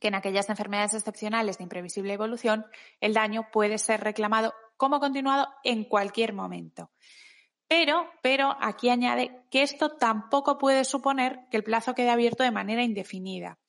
que 0.00 0.08
en 0.08 0.14
aquellas 0.14 0.48
enfermedades 0.48 0.94
excepcionales 0.94 1.58
de 1.58 1.64
imprevisible 1.64 2.14
evolución, 2.14 2.64
el 3.00 3.12
daño 3.12 3.48
puede 3.52 3.76
ser 3.76 4.00
reclamado 4.00 4.54
como 4.78 5.00
continuado 5.00 5.48
en 5.64 5.84
cualquier 5.84 6.32
momento. 6.32 6.90
Pero, 7.70 8.10
pero 8.20 8.56
aquí 8.60 8.90
añade 8.90 9.44
que 9.48 9.62
esto 9.62 9.90
tampoco 9.90 10.58
puede 10.58 10.82
suponer 10.84 11.46
que 11.52 11.56
el 11.56 11.62
plazo 11.62 11.94
quede 11.94 12.10
abierto 12.10 12.42
de 12.42 12.50
manera 12.50 12.82
indefinida. 12.82 13.60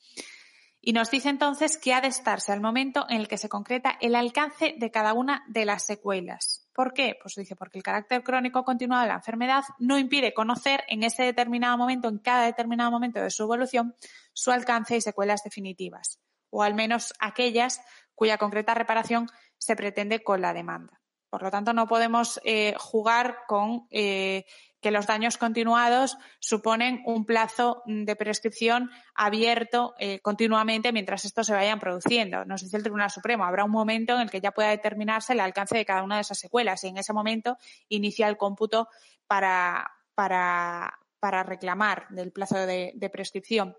Y 0.81 0.94
nos 0.94 1.12
dice 1.12 1.30
entonces 1.30 1.77
que 1.77 1.94
ha 1.94 2.01
de 2.01 2.07
estarse 2.07 2.51
al 2.51 2.62
momento 2.62 3.06
en 3.09 3.18
el 3.18 3.27
que 3.27 3.38
se 3.38 3.48
concreta 3.48 4.00
el 4.01 4.15
alcance 4.15 4.74
de 4.75 4.89
cada 4.89 5.13
una 5.13 5.44
de 5.50 5.65
las 5.65 5.86
secuelas. 5.86 6.68
¿Por 6.74 6.94
qué? 6.94 7.15
Pues 7.21 7.36
dice, 7.36 7.56
porque 7.56 7.77
el 7.77 7.83
carácter 7.83 8.24
crónico 8.24 8.65
continuado 8.65 9.03
de 9.03 9.09
la 9.09 9.13
enfermedad 9.13 9.63
no 9.77 10.00
impide 10.00 10.33
conocer 10.33 10.83
en 10.87 11.04
ese 11.04 11.21
determinado 11.21 11.78
momento, 11.78 12.07
en 12.07 12.18
cada 12.18 12.47
determinado 12.47 12.90
momento 12.90 13.21
de 13.21 13.30
su 13.30 13.44
evolución, 13.44 13.94
su 14.33 14.49
alcance 14.49 14.97
y 14.97 15.02
secuelas 15.02 15.44
definitivas, 15.44 16.19
o 16.49 16.64
al 16.64 16.73
menos 16.73 17.14
aquellas 17.19 17.81
cuya 18.16 18.40
concreta 18.40 18.73
reparación 18.73 19.28
se 19.59 19.76
pretende 19.76 20.23
con 20.23 20.42
la 20.42 20.56
demanda. 20.56 21.01
Por 21.31 21.44
lo 21.44 21.50
tanto, 21.50 21.71
no 21.71 21.88
podemos 21.88 22.42
eh, 22.44 22.76
jugar 22.78 23.45
con 23.47 23.88
eh, 23.90 24.44
que 24.81 24.92
los 24.92 25.07
daños 25.07 25.38
continuados 25.38 26.18
suponen 26.42 27.02
un 27.06 27.26
plazo 27.26 27.83
de 27.85 28.18
prescripción 28.18 28.92
abierto 29.16 29.95
eh, 29.97 30.19
continuamente 30.19 30.92
mientras 30.92 31.23
estos 31.23 31.47
se 31.47 31.54
vayan 31.54 31.80
produciendo. 31.80 32.44
Nos 32.44 32.64
dice 32.64 32.76
el 32.76 32.83
Tribunal 32.83 33.09
Supremo, 33.09 33.45
habrá 33.45 33.64
un 33.64 33.71
momento 33.71 34.16
en 34.16 34.21
el 34.23 34.30
que 34.30 34.42
ya 34.42 34.52
pueda 34.52 34.71
determinarse 34.71 35.31
el 35.31 35.40
alcance 35.40 35.78
de 35.78 35.85
cada 35.85 36.04
una 36.04 36.16
de 36.16 36.21
esas 36.21 36.38
secuelas 36.38 36.83
y 36.83 36.90
en 36.90 36.97
ese 36.97 37.14
momento 37.14 37.57
inicia 37.88 38.28
el 38.28 38.35
cómputo 38.35 38.90
para, 39.26 39.90
para, 40.14 41.00
para 41.21 41.44
reclamar 41.44 42.07
del 42.09 42.33
plazo 42.33 42.57
de, 42.57 42.92
de 42.94 43.09
prescripción. 43.09 43.78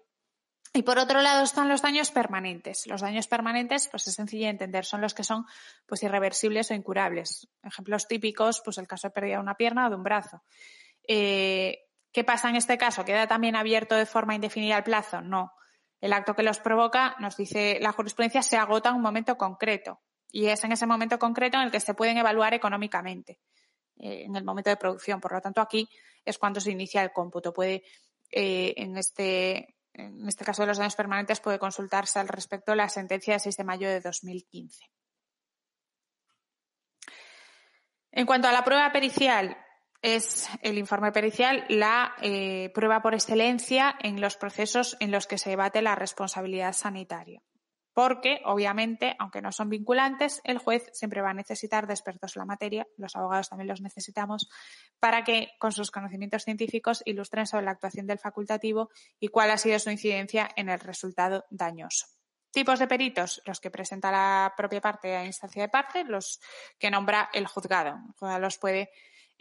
Y 0.75 0.83
por 0.83 0.99
otro 0.99 1.21
lado 1.21 1.43
están 1.43 1.69
los 1.69 1.83
daños 1.83 2.11
permanentes. 2.11 2.87
Los 2.87 3.03
daños 3.03 3.27
permanentes, 3.27 3.89
pues 3.89 4.07
es 4.07 4.15
sencillo 4.15 4.45
de 4.45 4.51
entender, 4.51 4.87
son 4.87 5.03
los 5.03 5.13
que 5.13 5.23
son 5.23 5.45
pues 5.87 6.03
irreversibles 6.03 6.71
o 6.71 6.75
incurables. 6.75 7.47
Ejemplos 7.63 8.09
típicos, 8.09 8.63
pues 8.65 8.79
el 8.79 8.87
caso 8.87 9.09
de 9.09 9.13
pérdida 9.13 9.35
de 9.35 9.43
una 9.43 9.57
pierna 9.57 9.87
o 9.87 9.91
de 9.91 9.97
un 9.97 10.03
brazo. 10.03 10.43
Eh, 11.07 11.79
¿Qué 12.11 12.25
pasa 12.25 12.49
en 12.49 12.57
este 12.57 12.79
caso? 12.79 13.05
¿Queda 13.05 13.27
también 13.27 13.55
abierto 13.55 13.97
de 13.97 14.07
forma 14.07 14.35
indefinida 14.35 14.79
el 14.79 14.83
plazo? 14.83 15.21
No. 15.21 15.53
El 16.01 16.15
acto 16.15 16.35
que 16.35 16.43
los 16.43 16.59
provoca, 16.59 17.17
nos 17.21 17.37
dice 17.37 17.79
la 17.81 17.93
jurisprudencia, 17.93 18.43
se 18.43 18.57
agota 18.57 18.89
en 18.89 18.97
un 18.97 19.03
momento 19.03 19.37
concreto. 19.37 20.01
Y 20.31 20.47
es 20.47 20.65
en 20.65 20.73
ese 20.73 20.87
momento 20.87 21.19
concreto 21.19 21.59
en 21.59 21.65
el 21.65 21.71
que 21.71 21.81
se 21.81 21.93
pueden 21.93 22.17
evaluar 22.17 22.55
económicamente, 22.55 23.41
eh, 23.99 24.25
en 24.25 24.35
el 24.37 24.45
momento 24.45 24.71
de 24.71 24.77
producción. 24.77 25.21
Por 25.21 25.33
lo 25.33 25.41
tanto, 25.43 25.61
aquí 25.61 25.87
es 26.25 26.39
cuando 26.39 26.61
se 26.61 26.71
inicia 26.71 27.03
el 27.03 27.13
cómputo. 27.13 27.53
Puede, 27.53 27.83
eh, 28.31 28.73
en 28.77 28.97
este 28.97 29.77
en 29.95 30.27
este 30.27 30.45
caso 30.45 30.63
de 30.63 30.69
los 30.69 30.79
daños 30.79 30.97
permanentes, 30.97 31.41
puede 31.41 31.59
consultarse 31.59 32.19
al 32.19 32.29
respecto 32.29 32.75
la 32.75 32.89
sentencia 32.89 33.35
de 33.35 33.41
6 33.41 33.57
de 33.57 33.65
mayo 33.65 33.89
de 33.89 34.01
2015. 34.01 34.85
En 38.13 38.27
cuanto 38.27 38.49
a 38.49 38.53
la 38.53 38.65
prueba 38.65 38.93
pericial, 38.93 39.57
es 40.03 40.49
el 40.63 40.79
informe 40.79 41.13
pericial 41.13 41.65
la 41.69 42.15
eh, 42.21 42.71
prueba 42.75 43.01
por 43.01 43.15
excelencia 43.15 43.95
en 44.01 44.21
los 44.21 44.37
procesos 44.37 44.97
en 45.01 45.13
los 45.13 45.27
que 45.27 45.39
se 45.39 45.51
debate 45.51 45.81
la 45.81 45.95
responsabilidad 45.95 46.73
sanitaria. 46.73 47.43
Porque, 47.95 48.41
obviamente, 48.45 49.17
aunque 49.19 49.43
no 49.43 49.53
son 49.53 49.69
vinculantes, 49.69 50.41
el 50.45 50.59
juez 50.59 50.89
siempre 50.93 51.21
va 51.21 51.31
a 51.31 51.35
necesitar 51.35 51.87
de 51.87 51.93
expertos 51.93 52.37
en 52.37 52.41
la 52.41 52.47
materia, 52.47 52.87
los 52.97 53.17
abogados 53.17 53.51
también 53.51 53.69
los 53.69 53.83
necesitamos, 53.83 54.49
para 54.99 55.25
que, 55.25 55.51
con 55.59 55.73
sus 55.73 55.91
conocimientos 55.91 56.45
científicos, 56.45 57.03
ilustren 57.05 57.47
sobre 57.47 57.67
la 57.67 57.73
actuación 57.73 58.07
del 58.07 58.19
facultativo 58.19 58.91
y 59.21 59.29
cuál 59.29 59.51
ha 59.51 59.59
sido 59.59 59.79
su 59.79 59.91
incidencia 59.91 60.49
en 60.57 60.69
el 60.69 60.81
resultado 60.81 61.45
dañoso. 61.51 62.07
Tipos 62.51 62.79
de 62.79 62.87
peritos, 62.87 63.41
los 63.47 63.61
que 63.61 63.71
presenta 63.71 64.11
la 64.11 64.53
propia 64.57 64.81
parte 64.81 65.17
a 65.17 65.25
instancia 65.25 65.63
de 65.63 65.69
parte, 65.71 66.05
los 66.05 66.39
que 66.79 66.91
nombra 66.91 67.31
el 67.33 67.47
juzgado. 67.47 67.97
El 67.97 68.13
juzgado 68.13 68.41
los 68.41 68.59
puede 68.59 68.91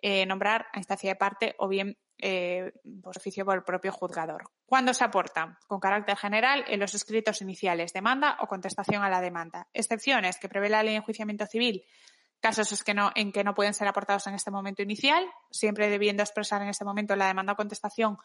eh, 0.01 0.25
nombrar 0.25 0.67
a 0.71 0.79
instancia 0.79 1.11
de 1.11 1.15
parte 1.15 1.55
o 1.57 1.67
bien 1.67 1.97
eh, 2.21 2.71
oficio 3.03 3.43
por 3.43 3.55
el 3.55 3.63
propio 3.63 3.91
juzgador. 3.91 4.51
¿Cuándo 4.65 4.93
se 4.93 5.03
aporta? 5.03 5.57
Con 5.67 5.79
carácter 5.79 6.15
general 6.15 6.63
en 6.67 6.79
los 6.79 6.93
escritos 6.93 7.41
iniciales, 7.41 7.93
demanda 7.93 8.37
o 8.39 8.47
contestación 8.47 9.03
a 9.03 9.09
la 9.09 9.21
demanda. 9.21 9.67
Excepciones 9.73 10.37
que 10.37 10.47
prevé 10.47 10.69
la 10.69 10.83
ley 10.83 10.93
de 10.93 10.97
enjuiciamiento 10.97 11.45
civil. 11.45 11.83
Casos 12.39 12.83
no, 12.95 13.11
en 13.15 13.31
que 13.31 13.43
no 13.43 13.53
pueden 13.53 13.73
ser 13.73 13.87
aportados 13.87 14.25
en 14.27 14.33
este 14.33 14.49
momento 14.49 14.81
inicial, 14.81 15.25
siempre 15.51 15.89
debiendo 15.89 16.23
expresar 16.23 16.61
en 16.61 16.69
este 16.69 16.85
momento 16.85 17.15
la 17.15 17.27
demanda 17.27 17.53
o 17.53 17.55
contestación 17.55 18.17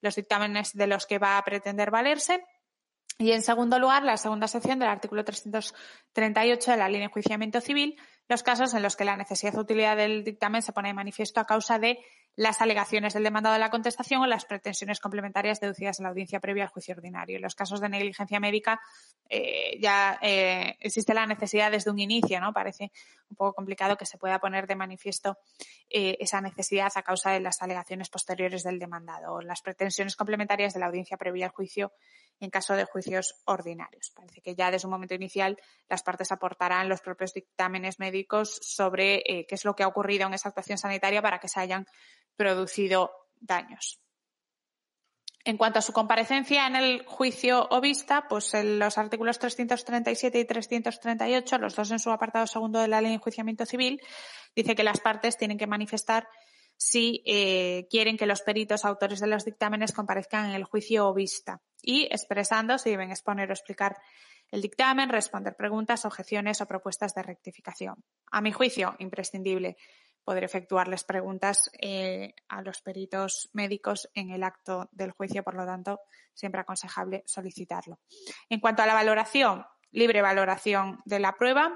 los 0.00 0.14
dictámenes 0.14 0.72
de 0.74 0.86
los 0.86 1.06
que 1.06 1.18
va 1.18 1.38
a 1.38 1.44
pretender 1.44 1.90
valerse. 1.90 2.44
Y 3.18 3.32
en 3.32 3.42
segundo 3.42 3.78
lugar, 3.78 4.02
la 4.02 4.16
segunda 4.16 4.48
sección 4.48 4.78
del 4.78 4.88
artículo 4.88 5.24
338 5.24 6.70
de 6.72 6.76
la 6.76 6.88
ley 6.88 6.98
de 6.98 7.04
enjuiciamiento 7.04 7.60
civil, 7.60 7.96
los 8.28 8.42
casos 8.42 8.74
en 8.74 8.82
los 8.82 8.96
que 8.96 9.04
la 9.04 9.16
necesidad 9.16 9.56
o 9.56 9.60
utilidad 9.60 9.96
del 9.96 10.24
dictamen 10.24 10.62
se 10.62 10.72
pone 10.72 10.88
de 10.88 10.94
manifiesto 10.94 11.40
a 11.40 11.44
causa 11.44 11.78
de 11.78 11.98
las 12.36 12.60
alegaciones 12.60 13.14
del 13.14 13.22
demandado 13.22 13.52
de 13.52 13.60
la 13.60 13.70
contestación 13.70 14.22
o 14.22 14.26
las 14.26 14.44
pretensiones 14.44 14.98
complementarias 14.98 15.60
deducidas 15.60 16.00
en 16.00 16.04
la 16.04 16.08
audiencia 16.10 16.40
previa 16.40 16.64
al 16.64 16.68
juicio 16.68 16.94
ordinario. 16.94 17.36
En 17.36 17.42
los 17.42 17.54
casos 17.54 17.80
de 17.80 17.88
negligencia 17.88 18.40
médica 18.40 18.80
eh, 19.28 19.78
ya 19.80 20.18
eh, 20.20 20.76
existe 20.80 21.14
la 21.14 21.26
necesidad 21.26 21.70
desde 21.70 21.90
un 21.90 21.98
inicio, 21.98 22.40
¿no? 22.40 22.52
Parece 22.52 22.90
un 23.30 23.36
poco 23.36 23.54
complicado 23.54 23.96
que 23.96 24.06
se 24.06 24.18
pueda 24.18 24.40
poner 24.40 24.66
de 24.66 24.74
manifiesto 24.74 25.38
eh, 25.88 26.16
esa 26.18 26.40
necesidad 26.40 26.90
a 26.96 27.02
causa 27.02 27.30
de 27.30 27.40
las 27.40 27.62
alegaciones 27.62 28.08
posteriores 28.08 28.64
del 28.64 28.78
demandado 28.78 29.34
o 29.34 29.40
las 29.40 29.62
pretensiones 29.62 30.16
complementarias 30.16 30.74
de 30.74 30.80
la 30.80 30.86
audiencia 30.86 31.16
previa 31.16 31.46
al 31.46 31.52
juicio 31.52 31.92
en 32.40 32.50
caso 32.50 32.74
de 32.74 32.84
juicios 32.84 33.36
ordinarios. 33.44 34.10
Parece 34.14 34.40
que 34.40 34.56
ya 34.56 34.72
desde 34.72 34.88
un 34.88 34.92
momento 34.92 35.14
inicial 35.14 35.56
las 35.88 36.02
partes 36.02 36.32
aportarán 36.32 36.88
los 36.88 37.00
propios 37.00 37.32
dictámenes 37.32 38.00
médicos 38.00 38.58
sobre 38.60 39.22
qué 39.22 39.54
es 39.54 39.64
lo 39.64 39.76
que 39.76 39.84
ha 39.84 39.88
ocurrido 39.88 40.26
en 40.26 40.34
esa 40.34 40.48
actuación 40.48 40.76
sanitaria 40.76 41.22
para 41.22 41.38
que 41.38 41.48
se 41.48 41.60
hayan 41.60 41.86
producido 42.36 43.12
daños. 43.40 44.00
En 45.46 45.58
cuanto 45.58 45.78
a 45.78 45.82
su 45.82 45.92
comparecencia 45.92 46.66
en 46.66 46.74
el 46.74 47.04
juicio 47.04 47.68
o 47.70 47.80
vista, 47.82 48.26
pues 48.28 48.54
en 48.54 48.78
los 48.78 48.96
artículos 48.96 49.38
337 49.38 50.38
y 50.38 50.44
338, 50.46 51.58
los 51.58 51.76
dos 51.76 51.90
en 51.90 51.98
su 51.98 52.10
apartado 52.10 52.46
segundo 52.46 52.80
de 52.80 52.88
la 52.88 53.02
ley 53.02 53.10
de 53.10 53.16
enjuiciamiento 53.16 53.66
civil, 53.66 54.00
dice 54.56 54.74
que 54.74 54.82
las 54.82 55.00
partes 55.00 55.36
tienen 55.36 55.58
que 55.58 55.66
manifestar 55.66 56.26
si 56.76 57.22
eh, 57.26 57.86
quieren 57.90 58.16
que 58.16 58.26
los 58.26 58.40
peritos 58.40 58.86
autores 58.86 59.20
de 59.20 59.26
los 59.26 59.44
dictámenes 59.44 59.92
comparezcan 59.92 60.46
en 60.46 60.54
el 60.54 60.64
juicio 60.64 61.08
o 61.08 61.14
vista 61.14 61.60
y 61.82 62.04
expresando 62.04 62.78
si 62.78 62.90
deben 62.90 63.10
exponer 63.10 63.50
o 63.50 63.52
explicar 63.52 63.96
el 64.50 64.62
dictamen, 64.62 65.08
responder 65.08 65.56
preguntas, 65.56 66.04
objeciones 66.04 66.60
o 66.60 66.66
propuestas 66.66 67.14
de 67.14 67.22
rectificación. 67.22 67.96
A 68.30 68.40
mi 68.40 68.52
juicio, 68.52 68.94
imprescindible 68.98 69.76
poder 70.24 70.44
efectuarles 70.44 71.04
preguntas 71.04 71.70
eh, 71.80 72.34
a 72.48 72.62
los 72.62 72.80
peritos 72.80 73.50
médicos 73.52 74.08
en 74.14 74.30
el 74.30 74.42
acto 74.42 74.88
del 74.92 75.12
juicio, 75.12 75.42
por 75.42 75.54
lo 75.54 75.66
tanto, 75.66 76.00
siempre 76.32 76.60
aconsejable 76.60 77.22
solicitarlo. 77.26 78.00
En 78.48 78.60
cuanto 78.60 78.82
a 78.82 78.86
la 78.86 78.94
valoración, 78.94 79.64
libre 79.90 80.22
valoración 80.22 81.00
de 81.04 81.20
la 81.20 81.36
prueba, 81.36 81.72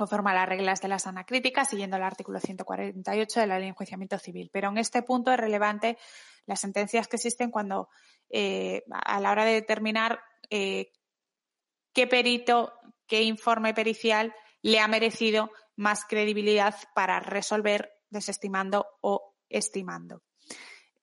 conforme 0.00 0.30
a 0.30 0.34
las 0.34 0.48
reglas 0.48 0.80
de 0.80 0.88
la 0.88 0.98
sana 0.98 1.24
crítica, 1.24 1.66
siguiendo 1.66 1.98
el 1.98 2.02
artículo 2.02 2.40
148 2.40 3.40
de 3.40 3.46
la 3.46 3.56
ley 3.56 3.64
de 3.64 3.68
enjuiciamiento 3.68 4.18
civil. 4.18 4.48
Pero 4.50 4.70
en 4.70 4.78
este 4.78 5.02
punto 5.02 5.30
es 5.30 5.38
relevante 5.38 5.98
las 6.46 6.60
sentencias 6.60 7.06
que 7.06 7.16
existen 7.16 7.50
cuando, 7.50 7.90
eh, 8.30 8.82
a 8.90 9.20
la 9.20 9.30
hora 9.30 9.44
de 9.44 9.52
determinar 9.52 10.20
eh, 10.48 10.90
qué 11.92 12.06
perito, 12.06 12.72
qué 13.06 13.24
informe 13.24 13.74
pericial 13.74 14.34
le 14.62 14.80
ha 14.80 14.88
merecido 14.88 15.50
más 15.80 16.04
credibilidad 16.04 16.74
para 16.94 17.20
resolver 17.20 17.90
desestimando 18.10 18.86
o 19.00 19.34
estimando. 19.48 20.22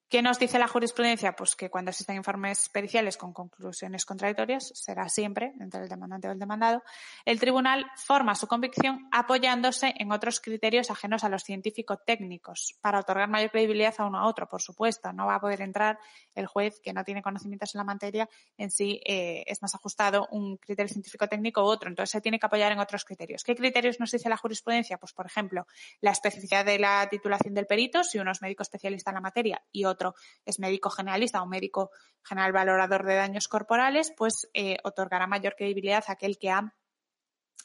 ¿Qué 0.10 0.22
nos 0.22 0.40
dice 0.40 0.58
la 0.58 0.70
jurisprudencia? 0.70 1.34
Pues 1.34 1.58
que 1.58 1.70
cuando 1.70 1.92
existen 1.92 2.16
informes 2.16 2.70
periciales 2.70 3.18
con 3.18 3.34
conclusiones 3.34 4.06
contradictorias, 4.06 4.72
será 4.74 5.10
siempre, 5.10 5.52
entre 5.60 5.82
el 5.82 5.90
demandante 5.90 6.30
o 6.30 6.32
el 6.32 6.40
demandado, 6.40 6.82
el 7.26 7.42
tribunal 7.42 7.86
forma 7.98 8.34
su 8.34 8.48
convicción 8.48 9.10
apoyándose 9.12 9.94
en 9.98 10.14
otros 10.14 10.40
criterios 10.40 10.92
ajenos 10.92 11.26
a 11.26 11.30
los 11.30 11.44
científico-técnicos 11.44 12.78
para 12.80 13.00
otorgar 13.00 13.28
mayor 13.28 13.52
credibilidad 13.52 13.94
a 13.98 14.06
uno 14.06 14.20
a 14.20 14.28
otro, 14.28 14.48
por 14.48 14.62
supuesto. 14.62 15.12
No 15.12 15.28
va 15.28 15.36
a 15.36 15.40
poder 15.42 15.60
entrar 15.60 16.00
el 16.36 16.48
juez 16.48 16.80
que 16.80 16.94
no 16.94 17.04
tiene 17.04 17.22
conocimientos 17.22 17.76
en 17.76 17.80
la 17.80 17.84
materia 17.84 18.30
en 18.58 18.72
sí 18.72 19.02
eh, 19.04 19.44
es 19.46 19.62
más 19.62 19.76
ajustado 19.76 20.30
un 20.32 20.56
criterio 20.56 20.88
científico-técnico 20.88 21.62
u 21.64 21.66
otro. 21.66 21.90
Entonces 21.90 22.12
se 22.12 22.22
tiene 22.22 22.40
que 22.40 22.46
apoyar 22.46 22.72
en 22.72 22.80
otros 22.80 23.04
criterios. 23.04 23.44
¿Qué 23.44 23.58
criterios 23.58 24.00
nos 24.00 24.12
dice 24.12 24.30
la 24.30 24.38
jurisprudencia? 24.38 24.98
Pues, 24.98 25.12
por 25.12 25.26
ejemplo, 25.26 25.68
la 26.00 26.12
especificidad 26.12 26.64
de 26.64 26.80
la 26.80 27.10
titulación 27.10 27.54
del 27.54 27.68
perito, 27.68 28.06
si 28.06 28.20
uno 28.20 28.32
es 28.32 28.42
médico 28.42 28.64
especialista 28.64 29.12
en 29.12 29.16
la 29.16 29.22
materia 29.22 29.62
y 29.70 29.84
otro 29.84 29.97
otro 29.98 30.16
es 30.46 30.60
médico 30.60 30.90
generalista 30.90 31.42
o 31.42 31.48
médico 31.48 31.92
general 32.24 32.52
valorador 32.52 33.06
de 33.06 33.16
daños 33.16 33.48
corporales, 33.48 34.14
pues 34.16 34.50
eh, 34.54 34.78
otorgará 34.84 35.28
mayor 35.28 35.56
credibilidad 35.56 36.04
a 36.08 36.14
aquel 36.14 36.38
que 36.38 36.52
ha 36.52 36.74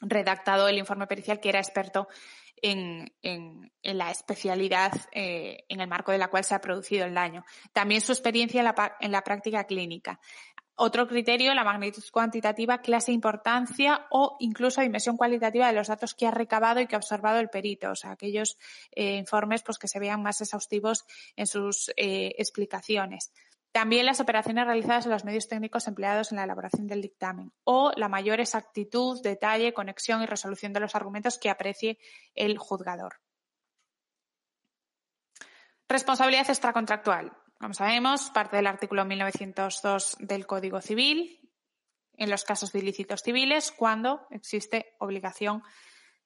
redactado 0.01 0.67
el 0.67 0.77
informe 0.77 1.07
pericial 1.07 1.39
que 1.39 1.49
era 1.49 1.59
experto 1.59 2.07
en, 2.61 3.11
la 3.83 4.09
especialidad 4.09 4.93
eh, 5.11 5.65
en 5.67 5.81
el 5.81 5.87
marco 5.87 6.11
de 6.11 6.17
la 6.17 6.29
cual 6.29 6.43
se 6.43 6.55
ha 6.55 6.61
producido 6.61 7.05
el 7.05 7.13
daño. 7.13 7.43
También 7.73 8.01
su 8.01 8.13
experiencia 8.13 8.59
en 8.61 8.65
la, 8.65 8.97
en 8.99 9.11
la 9.11 9.21
práctica 9.21 9.65
clínica. 9.65 10.19
Otro 10.75 11.07
criterio, 11.07 11.53
la 11.53 11.63
magnitud 11.63 12.03
cuantitativa, 12.11 12.79
clase 12.79 13.11
importancia 13.11 14.07
o 14.09 14.37
incluso 14.39 14.81
dimensión 14.81 15.17
cualitativa 15.17 15.67
de 15.67 15.73
los 15.73 15.87
datos 15.87 16.15
que 16.15 16.25
ha 16.25 16.31
recabado 16.31 16.79
y 16.79 16.87
que 16.87 16.95
ha 16.95 16.97
observado 16.97 17.39
el 17.39 17.49
perito. 17.49 17.91
O 17.91 17.95
sea, 17.95 18.11
aquellos 18.11 18.57
eh, 18.91 19.17
informes 19.17 19.61
pues, 19.61 19.77
que 19.77 19.87
se 19.87 19.99
vean 19.99 20.23
más 20.23 20.41
exhaustivos 20.41 21.05
en 21.35 21.45
sus 21.45 21.89
eh, 21.95 22.33
explicaciones. 22.39 23.31
También 23.71 24.07
las 24.07 24.19
operaciones 24.19 24.65
realizadas 24.65 25.05
en 25.05 25.11
los 25.11 25.25
medios 25.25 25.47
técnicos 25.47 25.87
empleados 25.87 26.31
en 26.31 26.37
la 26.37 26.43
elaboración 26.43 26.87
del 26.87 27.01
dictamen 27.01 27.51
o 27.63 27.91
la 27.95 28.07
mayor 28.07 28.39
exactitud, 28.39 29.21
detalle, 29.21 29.73
conexión 29.73 30.23
y 30.23 30.25
resolución 30.25 30.73
de 30.73 30.79
los 30.79 30.95
argumentos 30.95 31.37
que 31.37 31.49
aprecie 31.49 31.99
el 32.33 32.57
juzgador. 32.57 33.19
Responsabilidad 35.87 36.49
extracontractual 36.49 37.31
como 37.63 37.73
sabemos, 37.73 38.29
parte 38.31 38.57
del 38.57 38.67
artículo 38.67 39.05
1902 39.05 40.17
del 40.19 40.45
Código 40.45 40.81
Civil 40.81 41.49
en 42.17 42.29
los 42.29 42.43
casos 42.43 42.73
de 42.73 42.79
ilícitos 42.79 43.21
civiles 43.23 43.71
cuando 43.71 44.27
existe 44.31 44.97
obligación 44.99 45.63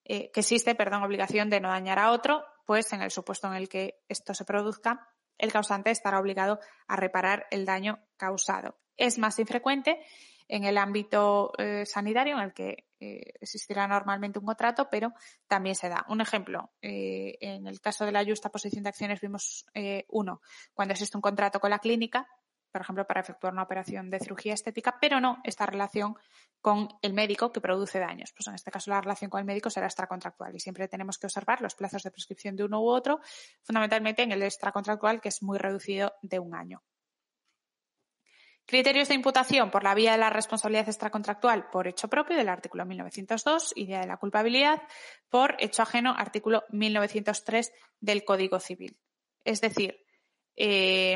eh, 0.03 0.31
que 0.31 0.39
existe, 0.39 0.73
perdón, 0.73 1.03
obligación 1.03 1.51
de 1.51 1.59
no 1.59 1.69
dañar 1.69 1.99
a 1.99 2.11
otro, 2.11 2.43
pues 2.65 2.91
en 2.91 3.03
el 3.03 3.11
supuesto 3.11 3.47
en 3.49 3.53
el 3.53 3.69
que 3.69 3.99
esto 4.09 4.33
se 4.33 4.45
produzca, 4.45 5.11
el 5.37 5.51
causante 5.51 5.91
estará 5.91 6.19
obligado 6.19 6.59
a 6.87 6.95
reparar 6.95 7.45
el 7.51 7.67
daño 7.67 7.99
causado. 8.17 8.79
Es 8.95 9.19
más 9.19 9.37
infrecuente 9.37 10.03
en 10.47 10.63
el 10.63 10.77
ámbito 10.77 11.51
eh, 11.57 11.85
sanitario 11.85 12.37
en 12.37 12.43
el 12.43 12.53
que 12.53 12.87
eh, 12.99 13.33
existirá 13.41 13.87
normalmente 13.87 14.39
un 14.39 14.45
contrato, 14.45 14.87
pero 14.89 15.13
también 15.47 15.75
se 15.75 15.89
da. 15.89 16.05
Un 16.09 16.21
ejemplo, 16.21 16.71
eh, 16.81 17.37
en 17.41 17.67
el 17.67 17.81
caso 17.81 18.05
de 18.05 18.11
la 18.11 18.25
justa 18.25 18.49
posición 18.49 18.83
de 18.83 18.89
acciones 18.89 19.21
vimos 19.21 19.65
uno, 20.07 20.41
cuando 20.73 20.93
existe 20.93 21.17
un 21.17 21.21
contrato 21.21 21.59
con 21.59 21.69
la 21.69 21.79
clínica, 21.79 22.27
por 22.71 22.81
ejemplo, 22.81 23.07
para 23.07 23.21
efectuar 23.21 23.53
una 23.53 23.63
operación 23.63 24.09
de 24.09 24.19
cirugía 24.19 24.53
estética, 24.53 24.97
pero 24.99 25.19
no 25.19 25.39
esta 25.43 25.65
relación 25.65 26.15
con 26.61 26.89
el 27.01 27.13
médico 27.13 27.51
que 27.51 27.61
produce 27.61 27.99
daños. 27.99 28.33
Pues 28.33 28.47
en 28.47 28.55
este 28.55 28.71
caso 28.71 28.91
la 28.91 29.01
relación 29.01 29.29
con 29.29 29.39
el 29.39 29.45
médico 29.45 29.69
será 29.69 29.87
extracontractual 29.87 30.55
y 30.55 30.59
siempre 30.59 30.87
tenemos 30.87 31.17
que 31.17 31.27
observar 31.27 31.61
los 31.61 31.75
plazos 31.75 32.03
de 32.03 32.11
prescripción 32.11 32.55
de 32.55 32.63
uno 32.63 32.81
u 32.81 32.89
otro, 32.89 33.19
fundamentalmente 33.63 34.23
en 34.23 34.31
el 34.31 34.43
extracontractual 34.43 35.21
que 35.21 35.29
es 35.29 35.41
muy 35.41 35.57
reducido 35.57 36.13
de 36.21 36.39
un 36.39 36.55
año. 36.55 36.83
Criterios 38.67 39.07
de 39.07 39.15
imputación 39.15 39.71
por 39.71 39.85
la 39.85 39.95
vía 39.95 40.11
de 40.11 40.17
la 40.17 40.29
responsabilidad 40.29 40.89
extracontractual 40.89 41.69
por 41.69 41.87
hecho 41.87 42.09
propio 42.09 42.35
del 42.35 42.49
artículo 42.49 42.85
1902 42.85 43.71
y 43.73 43.87
de 43.87 44.05
la 44.05 44.17
culpabilidad 44.17 44.81
por 45.29 45.55
hecho 45.59 45.83
ajeno 45.83 46.13
artículo 46.17 46.65
1903 46.71 47.71
del 48.01 48.25
Código 48.25 48.59
Civil. 48.59 48.99
Es 49.45 49.61
decir, 49.61 50.05
eh, 50.57 51.13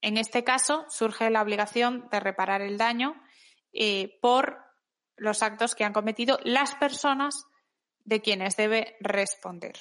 en 0.00 0.16
este 0.16 0.42
caso 0.42 0.86
surge 0.88 1.28
la 1.28 1.42
obligación 1.42 2.08
de 2.10 2.18
reparar 2.18 2.62
el 2.62 2.78
daño 2.78 3.14
eh, 3.74 4.18
por 4.22 4.56
los 5.16 5.42
actos 5.42 5.74
que 5.74 5.84
han 5.84 5.92
cometido 5.92 6.38
las 6.44 6.74
personas 6.76 7.44
de 8.06 8.22
quienes 8.22 8.56
debe 8.56 8.96
responder. 9.00 9.76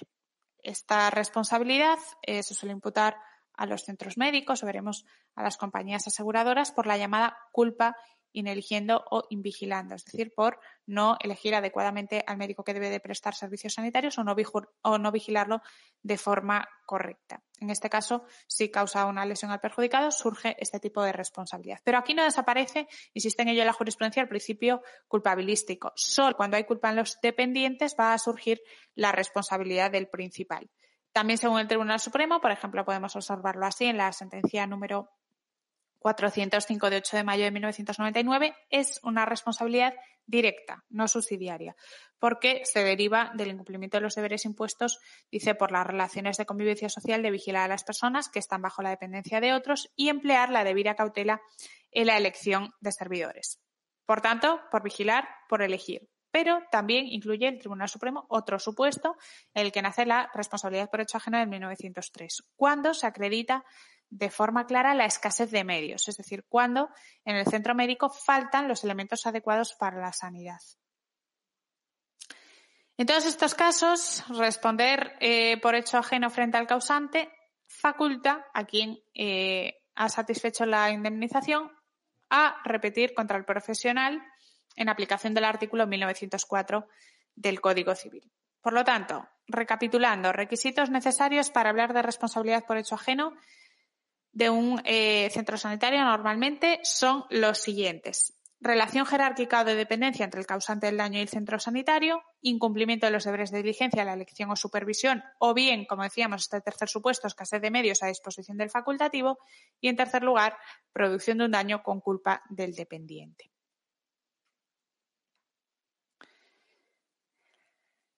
Esta 0.58 1.12
responsabilidad 1.12 1.98
eh, 2.24 2.44
se 2.44 2.54
suele 2.54 2.74
imputar 2.74 3.16
a 3.58 3.66
los 3.66 3.84
centros 3.84 4.18
médicos 4.18 4.64
o 4.64 4.66
veremos 4.66 5.06
a 5.36 5.44
las 5.44 5.58
compañías 5.58 6.08
aseguradoras 6.08 6.72
por 6.72 6.88
la 6.88 6.98
llamada 6.98 7.38
culpa 7.52 7.96
ineligiendo 8.38 9.04
o 9.10 9.24
invigilando, 9.30 9.96
es 9.96 10.06
decir, 10.06 10.34
por 10.36 10.60
no 10.86 11.18
elegir 11.20 11.56
adecuadamente 11.56 12.24
al 12.28 12.38
médico 12.38 12.64
que 12.64 12.74
debe 12.74 12.90
de 12.90 13.00
prestar 13.00 13.34
servicios 13.34 13.74
sanitarios 13.74 14.18
o 14.20 14.24
no, 14.24 14.36
o 14.84 14.98
no 14.98 15.12
vigilarlo 15.12 15.62
de 16.04 16.18
forma 16.18 16.68
correcta. 16.86 17.42
En 17.60 17.72
este 17.72 17.90
caso, 17.90 18.26
si 18.48 18.70
causa 18.70 19.06
una 19.06 19.26
lesión 19.26 19.52
al 19.52 19.60
perjudicado, 19.60 20.12
surge 20.12 20.56
este 20.60 20.80
tipo 20.80 21.02
de 21.04 21.14
responsabilidad. 21.14 21.80
Pero 21.84 21.98
aquí 21.98 22.14
no 22.14 22.24
desaparece, 22.24 22.88
insiste 23.14 23.42
en 23.42 23.50
ello 23.50 23.66
la 23.66 23.74
jurisprudencia, 23.74 24.22
el 24.22 24.30
principio 24.30 24.82
culpabilístico. 25.08 25.92
Solo 25.96 26.38
cuando 26.38 26.58
hay 26.58 26.66
culpa 26.66 26.90
en 26.90 26.98
los 26.98 27.20
dependientes 27.22 27.96
va 28.00 28.14
a 28.14 28.20
surgir 28.20 28.62
la 28.94 29.12
responsabilidad 29.12 29.90
del 29.90 30.10
principal. 30.10 30.70
También 31.18 31.40
según 31.40 31.60
el 31.60 31.68
Tribunal 31.68 32.00
Supremo, 32.00 32.40
por 32.40 32.52
ejemplo, 32.52 32.86
podemos 32.86 33.16
observarlo 33.16 33.66
así 33.66 33.86
en 33.86 33.98
la 33.98 34.12
sentencia 34.12 34.68
número 34.68 35.10
405 35.98 36.92
de 36.92 36.98
8 36.98 37.18
de 37.18 37.24
mayo 37.24 37.44
de 37.44 37.50
1999 37.50 38.56
es 38.70 39.00
una 39.02 39.26
responsabilidad 39.26 39.96
directa, 40.28 40.86
no 40.90 41.08
subsidiaria, 41.08 41.76
porque 42.20 42.62
se 42.66 42.84
deriva 42.84 43.32
del 43.34 43.48
incumplimiento 43.48 43.98
de 43.98 44.02
los 44.02 44.14
deberes 44.14 44.46
impuestos, 44.46 45.00
dice, 45.32 45.56
por 45.56 45.72
las 45.72 45.88
relaciones 45.88 46.38
de 46.38 46.46
convivencia 46.46 46.88
social 46.88 47.24
de 47.24 47.32
vigilar 47.32 47.64
a 47.64 47.70
las 47.70 47.84
personas 47.84 48.30
que 48.30 48.38
están 48.38 48.62
bajo 48.62 48.84
la 48.84 48.92
dependencia 48.92 49.42
de 49.42 49.54
otros 49.54 49.92
y 49.96 50.10
emplear 50.10 50.52
la 50.52 50.64
debida 50.64 50.94
cautela 50.94 51.42
en 51.90 52.06
la 52.06 52.18
elección 52.18 52.76
de 52.80 52.92
servidores. 52.92 53.60
Por 54.06 54.22
tanto, 54.22 54.62
por 54.70 54.84
vigilar, 54.84 55.28
por 55.50 55.64
elegir. 55.64 56.08
Pero 56.38 56.62
también 56.70 57.08
incluye 57.08 57.48
el 57.48 57.58
Tribunal 57.58 57.90
Supremo 57.90 58.28
otro 58.30 58.60
supuesto, 58.60 59.18
el 59.56 59.72
que 59.72 59.82
nace 59.82 60.06
la 60.06 60.30
responsabilidad 60.36 60.88
por 60.88 61.02
hecho 61.02 61.18
ajeno 61.18 61.40
de 61.40 61.48
1903, 61.48 62.44
cuando 62.56 62.94
se 62.94 63.08
acredita 63.08 63.66
de 64.12 64.30
forma 64.30 64.68
clara 64.68 64.94
la 64.94 65.06
escasez 65.06 65.50
de 65.50 65.64
medios, 65.64 66.08
es 66.08 66.16
decir, 66.16 66.46
cuando 66.48 66.90
en 67.26 67.38
el 67.38 67.48
centro 67.48 67.74
médico 67.74 68.12
faltan 68.12 68.68
los 68.68 68.84
elementos 68.84 69.26
adecuados 69.26 69.74
para 69.74 70.00
la 70.00 70.14
sanidad. 70.14 70.60
En 72.98 73.08
todos 73.08 73.26
estos 73.26 73.56
casos, 73.56 74.24
responder 74.30 75.18
eh, 75.20 75.60
por 75.60 75.74
hecho 75.74 75.98
ajeno 75.98 76.30
frente 76.30 76.58
al 76.58 76.68
causante 76.68 77.32
faculta 77.66 78.46
a 78.54 78.64
quien 78.66 79.00
eh, 79.16 79.74
ha 79.96 80.08
satisfecho 80.08 80.68
la 80.68 80.92
indemnización 80.92 81.72
a 82.30 82.62
repetir 82.64 83.16
contra 83.16 83.40
el 83.40 83.46
profesional 83.46 84.22
en 84.78 84.88
aplicación 84.88 85.34
del 85.34 85.44
artículo 85.44 85.86
1904 85.86 86.88
del 87.36 87.60
Código 87.60 87.94
Civil. 87.96 88.32
Por 88.62 88.74
lo 88.74 88.84
tanto, 88.86 89.28
recapitulando, 89.48 90.32
requisitos 90.32 90.90
necesarios 90.90 91.52
para 91.52 91.70
hablar 91.70 91.94
de 91.94 92.02
responsabilidad 92.02 92.66
por 92.66 92.78
hecho 92.78 92.96
ajeno 92.96 93.34
de 94.32 94.50
un 94.50 94.82
eh, 94.86 95.30
centro 95.32 95.58
sanitario 95.58 96.04
normalmente 96.04 96.80
son 96.84 97.26
los 97.30 97.58
siguientes. 97.58 98.34
Relación 98.60 99.06
jerárquica 99.06 99.62
o 99.62 99.66
de 99.66 99.76
dependencia 99.76 100.26
entre 100.26 100.42
el 100.42 100.48
causante 100.48 100.88
del 100.88 100.98
daño 100.98 101.20
y 101.20 101.22
el 101.22 101.30
centro 101.30 101.60
sanitario, 101.60 102.24
incumplimiento 102.42 103.06
de 103.06 103.12
los 103.12 103.24
deberes 103.24 103.52
de 103.52 103.60
diligencia, 103.60 104.04
la 104.04 104.14
elección 104.14 104.50
o 104.52 104.56
supervisión, 104.56 105.24
o 105.40 105.54
bien, 105.54 105.86
como 105.86 106.04
decíamos, 106.04 106.42
este 106.42 106.62
tercer 106.62 106.90
supuesto, 106.90 107.28
escasez 107.28 107.62
de 107.62 107.72
medios 107.72 108.02
a 108.02 108.08
disposición 108.08 108.58
del 108.58 108.72
facultativo, 108.72 109.38
y 109.80 109.90
en 109.90 109.96
tercer 109.96 110.24
lugar, 110.24 110.58
producción 110.92 111.38
de 111.38 111.46
un 111.46 111.52
daño 111.52 111.84
con 111.84 112.02
culpa 112.02 112.42
del 112.50 112.74
dependiente. 112.74 113.52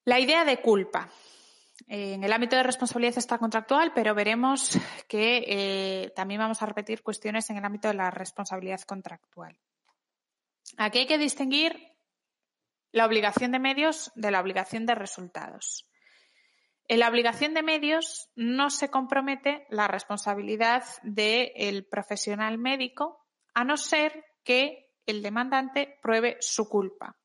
La 0.05 0.19
idea 0.19 0.45
de 0.45 0.61
culpa 0.61 1.09
en 1.87 2.23
el 2.23 2.33
ámbito 2.33 2.55
de 2.55 2.63
responsabilidad 2.63 3.17
extracontractual, 3.17 3.93
pero 3.93 4.13
veremos 4.13 4.77
que 5.07 5.43
eh, 5.47 6.11
también 6.15 6.39
vamos 6.39 6.61
a 6.61 6.65
repetir 6.65 7.01
cuestiones 7.03 7.49
en 7.49 7.57
el 7.57 7.65
ámbito 7.65 7.87
de 7.87 7.93
la 7.95 8.11
responsabilidad 8.11 8.81
contractual. 8.81 9.57
Aquí 10.77 10.99
hay 10.99 11.07
que 11.07 11.17
distinguir 11.17 11.89
la 12.91 13.05
obligación 13.05 13.51
de 13.51 13.59
medios 13.59 14.11
de 14.15 14.31
la 14.31 14.41
obligación 14.41 14.85
de 14.85 14.95
resultados. 14.95 15.85
En 16.87 16.99
la 16.99 17.09
obligación 17.09 17.53
de 17.53 17.61
medios 17.61 18.29
no 18.35 18.71
se 18.71 18.89
compromete 18.89 19.67
la 19.69 19.87
responsabilidad 19.87 20.83
del 21.03 21.85
profesional 21.85 22.57
médico 22.57 23.27
a 23.53 23.63
no 23.63 23.77
ser 23.77 24.25
que 24.43 24.89
el 25.05 25.21
demandante 25.21 25.99
pruebe 26.01 26.38
su 26.39 26.67
culpa. 26.67 27.18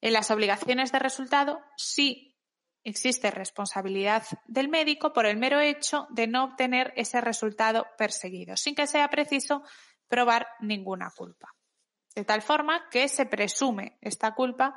En 0.00 0.12
las 0.12 0.30
obligaciones 0.30 0.92
de 0.92 0.98
resultado 0.98 1.60
sí 1.76 2.36
existe 2.84 3.30
responsabilidad 3.30 4.22
del 4.46 4.68
médico 4.68 5.12
por 5.12 5.26
el 5.26 5.36
mero 5.36 5.60
hecho 5.60 6.06
de 6.10 6.26
no 6.26 6.44
obtener 6.44 6.92
ese 6.96 7.20
resultado 7.20 7.86
perseguido, 7.98 8.56
sin 8.56 8.74
que 8.74 8.86
sea 8.86 9.08
preciso 9.08 9.62
probar 10.06 10.46
ninguna 10.60 11.10
culpa. 11.10 11.54
De 12.14 12.24
tal 12.24 12.42
forma 12.42 12.88
que 12.90 13.08
se 13.08 13.26
presume 13.26 13.98
esta 14.00 14.34
culpa 14.34 14.74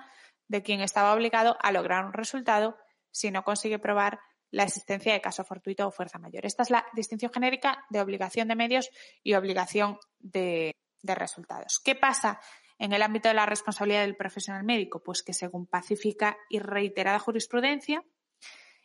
de 0.47 0.63
quien 0.63 0.81
estaba 0.81 1.13
obligado 1.13 1.57
a 1.61 1.71
lograr 1.71 2.05
un 2.05 2.13
resultado 2.13 2.77
si 3.11 3.31
no 3.31 3.43
consigue 3.43 3.79
probar 3.79 4.19
la 4.51 4.63
existencia 4.63 5.13
de 5.13 5.21
caso 5.21 5.43
fortuito 5.43 5.87
o 5.87 5.91
fuerza 5.91 6.17
mayor. 6.17 6.45
Esta 6.45 6.63
es 6.63 6.69
la 6.69 6.85
distinción 6.93 7.31
genérica 7.31 7.85
de 7.89 8.01
obligación 8.01 8.47
de 8.47 8.55
medios 8.55 8.89
y 9.23 9.35
obligación 9.35 9.99
de, 10.17 10.75
resultados. 11.01 11.79
¿Qué 11.79 11.95
pasa 11.95 12.41
en 12.79 12.93
el 12.93 13.01
ámbito 13.01 13.27
de 13.27 13.35
la 13.35 13.45
responsabilidad 13.45 14.01
del 14.01 14.15
profesional 14.15 14.63
médico, 14.63 15.03
pues 15.03 15.21
que 15.21 15.33
según 15.33 15.67
pacífica 15.67 16.37
y 16.49 16.59
reiterada 16.59 17.19
jurisprudencia, 17.19 18.03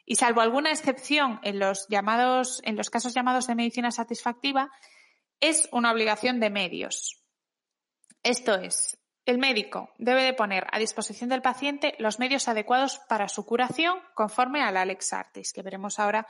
y 0.05 0.17
salvo 0.17 0.43
alguna 0.43 0.71
excepción 0.71 1.41
en 1.45 1.59
los 1.59 1.87
llamados, 1.89 2.61
en 2.65 2.77
los 2.77 2.91
casos 2.91 3.15
llamados 3.15 3.47
de 3.47 3.55
medicina 3.55 3.91
satisfactiva, 3.91 4.71
es 5.41 5.69
una 5.73 5.93
obligación 5.93 6.41
de 6.41 6.51
medios. 6.51 7.23
Esto 8.23 8.57
es, 8.57 8.99
el 9.25 9.39
médico 9.39 9.91
debe 9.99 10.23
de 10.23 10.35
poner 10.35 10.67
a 10.71 10.79
disposición 10.79 11.31
del 11.31 11.41
paciente 11.41 11.95
los 11.99 12.19
medios 12.19 12.49
adecuados 12.49 13.01
para 13.09 13.29
su 13.29 13.47
curación 13.47 13.99
conforme 14.15 14.63
a 14.63 14.71
la 14.71 14.85
Lex 14.85 15.13
Artis, 15.13 15.53
que 15.53 15.63
veremos 15.63 15.99
ahora 15.99 16.27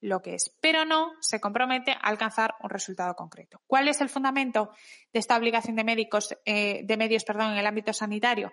lo 0.00 0.22
que 0.22 0.34
es, 0.34 0.52
pero 0.60 0.84
no 0.84 1.12
se 1.20 1.40
compromete 1.40 1.92
a 1.92 2.08
alcanzar 2.08 2.54
un 2.60 2.70
resultado 2.70 3.14
concreto. 3.14 3.60
¿Cuál 3.66 3.88
es 3.88 4.00
el 4.00 4.08
fundamento 4.08 4.70
de 5.12 5.18
esta 5.18 5.36
obligación 5.36 5.76
de 5.76 5.84
médicos, 5.84 6.36
eh, 6.44 6.82
de 6.84 6.96
medios, 6.96 7.24
perdón, 7.24 7.52
en 7.52 7.58
el 7.58 7.66
ámbito 7.66 7.92
sanitario? 7.92 8.52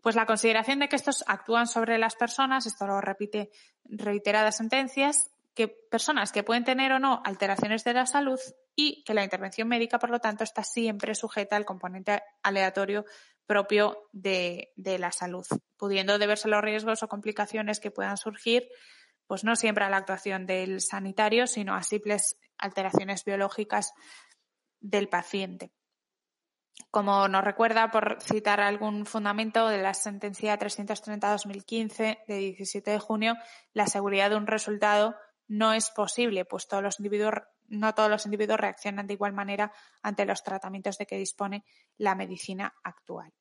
Pues 0.00 0.16
la 0.16 0.26
consideración 0.26 0.78
de 0.78 0.88
que 0.88 0.96
estos 0.96 1.24
actúan 1.26 1.66
sobre 1.66 1.98
las 1.98 2.16
personas, 2.16 2.66
esto 2.66 2.86
lo 2.86 3.00
repite 3.00 3.50
reiteradas 3.84 4.56
sentencias, 4.56 5.30
que 5.54 5.66
personas 5.66 6.30
que 6.30 6.44
pueden 6.44 6.64
tener 6.64 6.92
o 6.92 7.00
no 7.00 7.20
alteraciones 7.24 7.82
de 7.82 7.92
la 7.92 8.06
salud 8.06 8.38
y 8.76 9.02
que 9.02 9.12
la 9.12 9.24
intervención 9.24 9.66
médica, 9.66 9.98
por 9.98 10.08
lo 10.08 10.20
tanto, 10.20 10.44
está 10.44 10.62
siempre 10.62 11.16
sujeta 11.16 11.56
al 11.56 11.64
componente 11.64 12.22
aleatorio 12.44 13.04
propio 13.44 14.08
de, 14.12 14.72
de 14.76 15.00
la 15.00 15.10
salud, 15.10 15.44
pudiendo 15.76 16.16
deberse 16.18 16.48
los 16.48 16.62
riesgos 16.62 17.02
o 17.02 17.08
complicaciones 17.08 17.80
que 17.80 17.90
puedan 17.90 18.16
surgir 18.16 18.68
pues 19.28 19.44
no 19.44 19.54
siempre 19.54 19.84
a 19.84 19.90
la 19.90 19.98
actuación 19.98 20.46
del 20.46 20.80
sanitario, 20.80 21.46
sino 21.46 21.74
a 21.74 21.84
simples 21.84 22.36
alteraciones 22.56 23.24
biológicas 23.24 23.92
del 24.80 25.08
paciente. 25.08 25.70
Como 26.90 27.28
nos 27.28 27.44
recuerda, 27.44 27.90
por 27.90 28.18
citar 28.22 28.60
algún 28.60 29.04
fundamento 29.04 29.68
de 29.68 29.82
la 29.82 29.94
sentencia 29.94 30.58
330-2015 30.58 32.24
de 32.26 32.36
17 32.36 32.90
de 32.90 32.98
junio, 32.98 33.34
la 33.72 33.86
seguridad 33.86 34.30
de 34.30 34.36
un 34.36 34.46
resultado 34.46 35.14
no 35.46 35.72
es 35.72 35.90
posible, 35.90 36.44
pues 36.44 36.66
todos 36.66 36.82
los 36.82 36.98
individuos, 36.98 37.34
no 37.66 37.94
todos 37.94 38.10
los 38.10 38.24
individuos 38.24 38.60
reaccionan 38.60 39.06
de 39.06 39.14
igual 39.14 39.32
manera 39.32 39.72
ante 40.02 40.24
los 40.24 40.42
tratamientos 40.42 40.96
de 40.98 41.06
que 41.06 41.16
dispone 41.16 41.64
la 41.98 42.14
medicina 42.14 42.74
actual. 42.82 43.32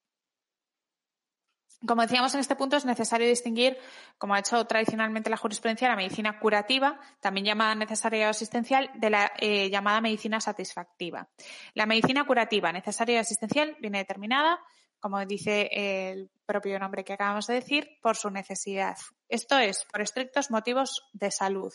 Como 1.85 2.01
decíamos 2.01 2.33
en 2.33 2.39
este 2.39 2.55
punto, 2.55 2.75
es 2.75 2.85
necesario 2.85 3.27
distinguir, 3.27 3.77
como 4.17 4.33
ha 4.33 4.39
hecho 4.39 4.65
tradicionalmente 4.65 5.29
la 5.29 5.37
jurisprudencia, 5.37 5.87
la 5.87 5.95
medicina 5.95 6.39
curativa, 6.39 6.99
también 7.19 7.45
llamada 7.45 7.75
necesaria 7.75 8.27
o 8.27 8.29
asistencial, 8.31 8.89
de 8.95 9.09
la 9.11 9.31
eh, 9.37 9.69
llamada 9.69 10.01
medicina 10.01 10.41
satisfactiva. 10.41 11.29
La 11.75 11.85
medicina 11.85 12.25
curativa, 12.25 12.71
necesaria 12.71 13.15
y 13.15 13.19
asistencial, 13.19 13.77
viene 13.79 13.99
determinada, 13.99 14.59
como 14.99 15.23
dice 15.25 15.69
el 15.71 16.31
propio 16.47 16.79
nombre 16.79 17.03
que 17.03 17.13
acabamos 17.13 17.45
de 17.45 17.53
decir, 17.53 17.99
por 18.01 18.15
su 18.15 18.31
necesidad. 18.31 18.97
Esto 19.29 19.59
es, 19.59 19.85
por 19.91 20.01
estrictos 20.01 20.49
motivos 20.49 21.03
de 21.13 21.29
salud. 21.29 21.71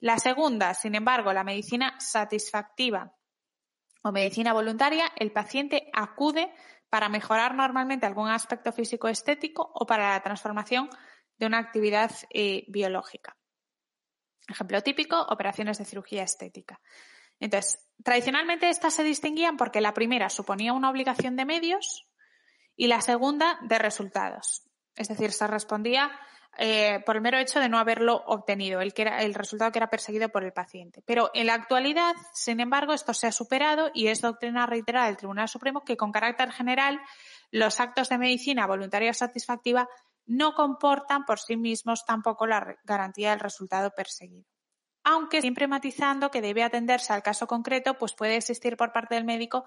La 0.00 0.18
segunda, 0.18 0.74
sin 0.74 0.96
embargo, 0.96 1.32
la 1.32 1.44
medicina 1.44 1.98
satisfactiva 1.98 3.14
o 4.02 4.12
medicina 4.12 4.52
voluntaria, 4.52 5.10
el 5.16 5.32
paciente 5.32 5.88
acude 5.94 6.52
para 6.94 7.08
mejorar 7.08 7.56
normalmente 7.56 8.06
algún 8.06 8.28
aspecto 8.28 8.70
físico 8.70 9.08
estético 9.08 9.68
o 9.74 9.84
para 9.84 10.10
la 10.10 10.20
transformación 10.22 10.88
de 11.36 11.46
una 11.46 11.58
actividad 11.58 12.12
eh, 12.30 12.66
biológica. 12.68 13.36
Ejemplo 14.46 14.80
típico, 14.80 15.20
operaciones 15.20 15.76
de 15.78 15.86
cirugía 15.86 16.22
estética. 16.22 16.80
Entonces, 17.40 17.84
tradicionalmente 18.04 18.70
estas 18.70 18.94
se 18.94 19.02
distinguían 19.02 19.56
porque 19.56 19.80
la 19.80 19.92
primera 19.92 20.28
suponía 20.28 20.72
una 20.72 20.88
obligación 20.88 21.34
de 21.34 21.44
medios 21.44 22.06
y 22.76 22.86
la 22.86 23.00
segunda 23.00 23.58
de 23.62 23.80
resultados. 23.80 24.62
Es 24.94 25.08
decir, 25.08 25.32
se 25.32 25.48
respondía 25.48 26.12
eh, 26.58 27.02
por 27.04 27.16
el 27.16 27.22
mero 27.22 27.38
hecho 27.38 27.60
de 27.60 27.68
no 27.68 27.78
haberlo 27.78 28.22
obtenido, 28.26 28.80
el, 28.80 28.94
que 28.94 29.02
era, 29.02 29.22
el 29.22 29.34
resultado 29.34 29.72
que 29.72 29.78
era 29.78 29.90
perseguido 29.90 30.28
por 30.28 30.44
el 30.44 30.52
paciente. 30.52 31.02
Pero 31.06 31.30
en 31.34 31.46
la 31.46 31.54
actualidad, 31.54 32.14
sin 32.32 32.60
embargo, 32.60 32.92
esto 32.92 33.14
se 33.14 33.26
ha 33.26 33.32
superado 33.32 33.90
y 33.94 34.08
es 34.08 34.20
doctrina 34.20 34.66
reiterada 34.66 35.06
del 35.06 35.16
Tribunal 35.16 35.48
Supremo 35.48 35.84
que 35.84 35.96
con 35.96 36.12
carácter 36.12 36.52
general 36.52 37.00
los 37.50 37.80
actos 37.80 38.08
de 38.08 38.18
medicina 38.18 38.66
voluntaria 38.66 39.12
satisfactiva 39.12 39.88
no 40.26 40.54
comportan 40.54 41.24
por 41.24 41.38
sí 41.38 41.56
mismos 41.56 42.04
tampoco 42.04 42.46
la 42.46 42.76
garantía 42.84 43.30
del 43.30 43.40
resultado 43.40 43.90
perseguido. 43.90 44.48
Aunque 45.02 45.42
siempre 45.42 45.68
matizando 45.68 46.30
que 46.30 46.40
debe 46.40 46.62
atenderse 46.62 47.12
al 47.12 47.22
caso 47.22 47.46
concreto, 47.46 47.98
pues 47.98 48.14
puede 48.14 48.36
existir 48.36 48.76
por 48.76 48.92
parte 48.92 49.14
del 49.14 49.24
médico 49.24 49.64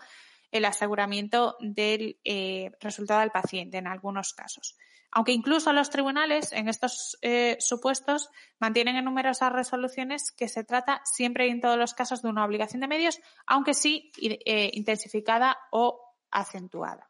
el 0.52 0.66
aseguramiento 0.66 1.58
del 1.60 2.20
eh, 2.24 2.72
resultado 2.80 3.22
del 3.22 3.32
paciente 3.32 3.78
en 3.78 3.88
algunos 3.88 4.34
casos. 4.34 4.78
Aunque 5.12 5.32
incluso 5.32 5.72
los 5.72 5.90
tribunales 5.90 6.52
en 6.52 6.68
estos 6.68 7.18
eh, 7.22 7.58
supuestos 7.60 8.30
mantienen 8.60 8.98
en 8.98 9.06
numerosas 9.06 9.52
resoluciones 9.52 10.32
que 10.32 10.48
se 10.48 10.64
trata 10.64 11.02
siempre 11.06 11.48
y 11.48 11.52
en 11.52 11.62
todos 11.62 11.78
los 11.78 11.94
casos 11.94 12.22
de 12.22 12.30
una 12.30 12.46
obligación 12.46 12.82
de 12.82 12.88
medios, 12.88 13.20
aunque 13.46 13.74
sí 13.74 14.12
eh, 14.22 14.70
intensificada 14.74 15.58
o 15.72 16.14
acentuada. 16.30 17.10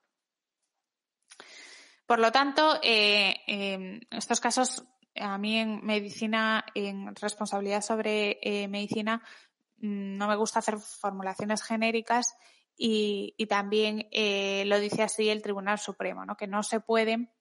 Por 2.06 2.20
lo 2.20 2.32
tanto, 2.32 2.80
estos 2.82 4.40
casos, 4.40 4.86
a 5.16 5.38
mí 5.38 5.58
en 5.58 5.86
medicina, 5.86 6.64
en 6.74 7.14
responsabilidad 7.16 7.82
sobre 7.82 8.40
medicina, 8.70 9.22
mm, 9.80 10.16
no 10.18 10.28
me 10.30 10.38
gusta 10.38 10.60
hacer 10.60 10.78
formulaciones 10.78 11.64
genéricas 11.64 12.38
y, 12.78 13.34
también 13.48 14.08
eh, 14.12 14.64
lo 14.68 14.80
dice 14.80 15.02
así 15.02 15.30
el 15.30 15.42
Tribunal 15.42 15.80
Supremo, 15.80 16.26
¿no? 16.26 16.38
que 16.38 16.48
no 16.48 16.62
se 16.62 16.80
pueden 16.80 17.32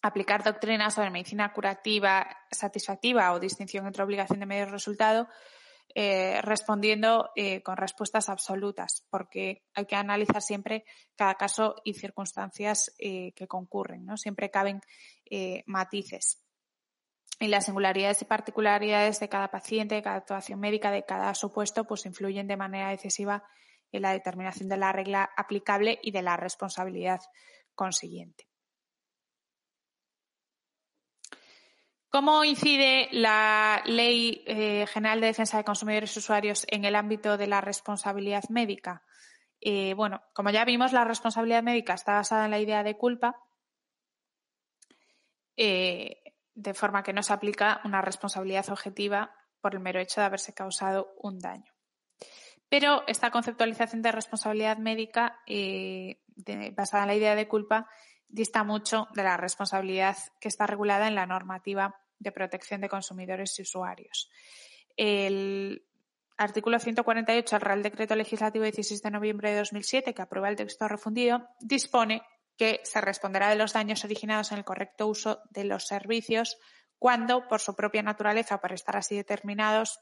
aplicar 0.00 0.42
doctrinas 0.42 0.94
sobre 0.94 1.10
medicina 1.10 1.52
curativa 1.52 2.26
satisfactiva 2.50 3.32
o 3.32 3.40
distinción 3.40 3.86
entre 3.86 4.02
obligación 4.02 4.40
de 4.40 4.46
medio 4.46 4.62
y 4.64 4.70
resultado 4.70 5.28
eh, 5.94 6.40
respondiendo 6.42 7.30
eh, 7.36 7.62
con 7.62 7.76
respuestas 7.76 8.28
absolutas, 8.28 9.06
porque 9.10 9.62
hay 9.74 9.86
que 9.86 9.96
analizar 9.96 10.42
siempre 10.42 10.84
cada 11.16 11.34
caso 11.34 11.76
y 11.84 11.94
circunstancias 11.94 12.94
que 12.98 13.46
concurren, 13.48 14.04
¿no? 14.04 14.16
Siempre 14.16 14.50
caben 14.50 14.80
matices. 15.64 16.42
Y 17.38 17.48
las 17.48 17.66
singularidades 17.66 18.20
y 18.22 18.26
particularidades 18.26 19.20
de 19.20 19.28
cada 19.28 19.48
paciente, 19.48 19.94
de 19.94 20.02
cada 20.02 20.16
actuación 20.16 20.60
médica, 20.60 20.90
de 20.90 21.04
cada 21.04 21.34
supuesto, 21.34 21.84
pues 21.84 22.04
influyen 22.04 22.46
de 22.46 22.56
manera 22.56 22.90
decisiva 22.90 23.44
la 24.00 24.12
determinación 24.12 24.68
de 24.68 24.76
la 24.76 24.92
regla 24.92 25.30
aplicable 25.36 25.98
y 26.02 26.10
de 26.10 26.22
la 26.22 26.36
responsabilidad 26.36 27.20
consiguiente. 27.74 28.48
¿Cómo 32.08 32.44
incide 32.44 33.08
la 33.12 33.82
Ley 33.84 34.42
eh, 34.46 34.86
General 34.86 35.20
de 35.20 35.26
Defensa 35.26 35.58
de 35.58 35.64
Consumidores 35.64 36.16
y 36.16 36.18
Usuarios 36.18 36.64
en 36.70 36.86
el 36.86 36.96
ámbito 36.96 37.36
de 37.36 37.46
la 37.46 37.60
responsabilidad 37.60 38.44
médica? 38.48 39.02
Eh, 39.60 39.92
bueno, 39.94 40.22
como 40.32 40.48
ya 40.50 40.64
vimos, 40.64 40.94
la 40.94 41.04
responsabilidad 41.04 41.62
médica 41.62 41.92
está 41.92 42.14
basada 42.14 42.46
en 42.46 42.52
la 42.52 42.58
idea 42.58 42.82
de 42.82 42.96
culpa, 42.96 43.36
eh, 45.56 46.22
de 46.54 46.72
forma 46.72 47.02
que 47.02 47.12
no 47.12 47.22
se 47.22 47.34
aplica 47.34 47.82
una 47.84 48.00
responsabilidad 48.00 48.70
objetiva 48.70 49.34
por 49.60 49.74
el 49.74 49.80
mero 49.80 50.00
hecho 50.00 50.22
de 50.22 50.26
haberse 50.26 50.54
causado 50.54 51.12
un 51.18 51.38
daño. 51.38 51.75
Pero 52.78 53.04
esta 53.06 53.30
conceptualización 53.30 54.02
de 54.02 54.12
responsabilidad 54.12 54.76
médica 54.76 55.40
eh, 55.46 56.20
basada 56.76 57.04
en 57.04 57.08
la 57.08 57.14
idea 57.14 57.34
de 57.34 57.48
culpa 57.48 57.88
dista 58.28 58.64
mucho 58.64 59.08
de 59.14 59.22
la 59.22 59.38
responsabilidad 59.38 60.18
que 60.38 60.48
está 60.48 60.66
regulada 60.66 61.08
en 61.08 61.14
la 61.14 61.24
normativa 61.24 61.98
de 62.18 62.32
protección 62.32 62.82
de 62.82 62.90
consumidores 62.90 63.58
y 63.58 63.62
usuarios. 63.62 64.30
El 64.94 65.86
artículo 66.36 66.78
148 66.78 67.56
del 67.56 67.62
Real 67.62 67.82
Decreto 67.82 68.14
Legislativo 68.14 68.64
16 68.64 69.00
de 69.00 69.10
noviembre 69.10 69.52
de 69.52 69.56
2007, 69.60 70.12
que 70.12 70.20
aprueba 70.20 70.50
el 70.50 70.56
texto 70.56 70.86
refundido, 70.86 71.48
dispone 71.60 72.20
que 72.58 72.82
se 72.84 73.00
responderá 73.00 73.48
de 73.48 73.56
los 73.56 73.72
daños 73.72 74.04
originados 74.04 74.52
en 74.52 74.58
el 74.58 74.64
correcto 74.66 75.06
uso 75.06 75.40
de 75.48 75.64
los 75.64 75.86
servicios 75.86 76.58
cuando, 76.98 77.48
por 77.48 77.60
su 77.60 77.74
propia 77.74 78.02
naturaleza 78.02 78.56
o 78.56 78.60
por 78.60 78.72
estar 78.72 78.98
así 78.98 79.16
determinados, 79.16 79.98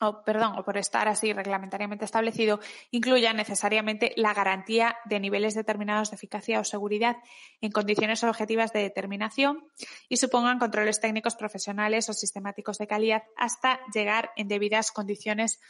o, 0.00 0.22
perdón, 0.24 0.58
o 0.58 0.64
por 0.64 0.78
estar 0.78 1.08
así 1.08 1.32
reglamentariamente 1.32 2.04
establecido, 2.04 2.60
incluya 2.90 3.32
necesariamente 3.32 4.12
la 4.16 4.34
garantía 4.34 4.96
de 5.04 5.20
niveles 5.20 5.54
determinados 5.54 6.10
de 6.10 6.16
eficacia 6.16 6.60
o 6.60 6.64
seguridad 6.64 7.16
en 7.60 7.70
condiciones 7.70 8.24
objetivas 8.24 8.72
de 8.72 8.80
determinación 8.80 9.68
y 10.08 10.16
supongan 10.16 10.58
controles 10.58 11.00
técnicos 11.00 11.36
profesionales 11.36 12.08
o 12.08 12.12
sistemáticos 12.12 12.78
de 12.78 12.86
calidad 12.86 13.22
hasta 13.36 13.80
llegar 13.92 14.30
en 14.36 14.48
debidas 14.48 14.90
condiciones 14.90 15.60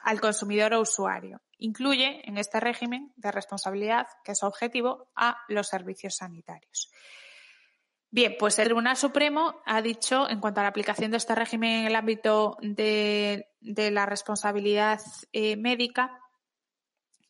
al 0.00 0.20
consumidor 0.20 0.74
o 0.74 0.80
usuario. 0.80 1.40
Incluye 1.58 2.22
en 2.28 2.38
este 2.38 2.60
régimen 2.60 3.12
de 3.16 3.32
responsabilidad, 3.32 4.06
que 4.24 4.32
es 4.32 4.42
objetivo, 4.42 5.10
a 5.16 5.38
los 5.48 5.68
servicios 5.68 6.16
sanitarios. 6.16 6.90
Bien, 8.10 8.36
pues 8.38 8.58
el 8.58 8.66
Tribunal 8.66 8.96
Supremo 8.96 9.56
ha 9.66 9.82
dicho, 9.82 10.30
en 10.30 10.40
cuanto 10.40 10.60
a 10.60 10.62
la 10.62 10.68
aplicación 10.68 11.10
de 11.10 11.16
este 11.16 11.34
régimen 11.34 11.80
en 11.80 11.86
el 11.86 11.96
ámbito 11.96 12.56
de, 12.62 13.48
la 13.90 14.06
responsabilidad 14.06 15.00
eh, 15.32 15.56
médica, 15.56 16.20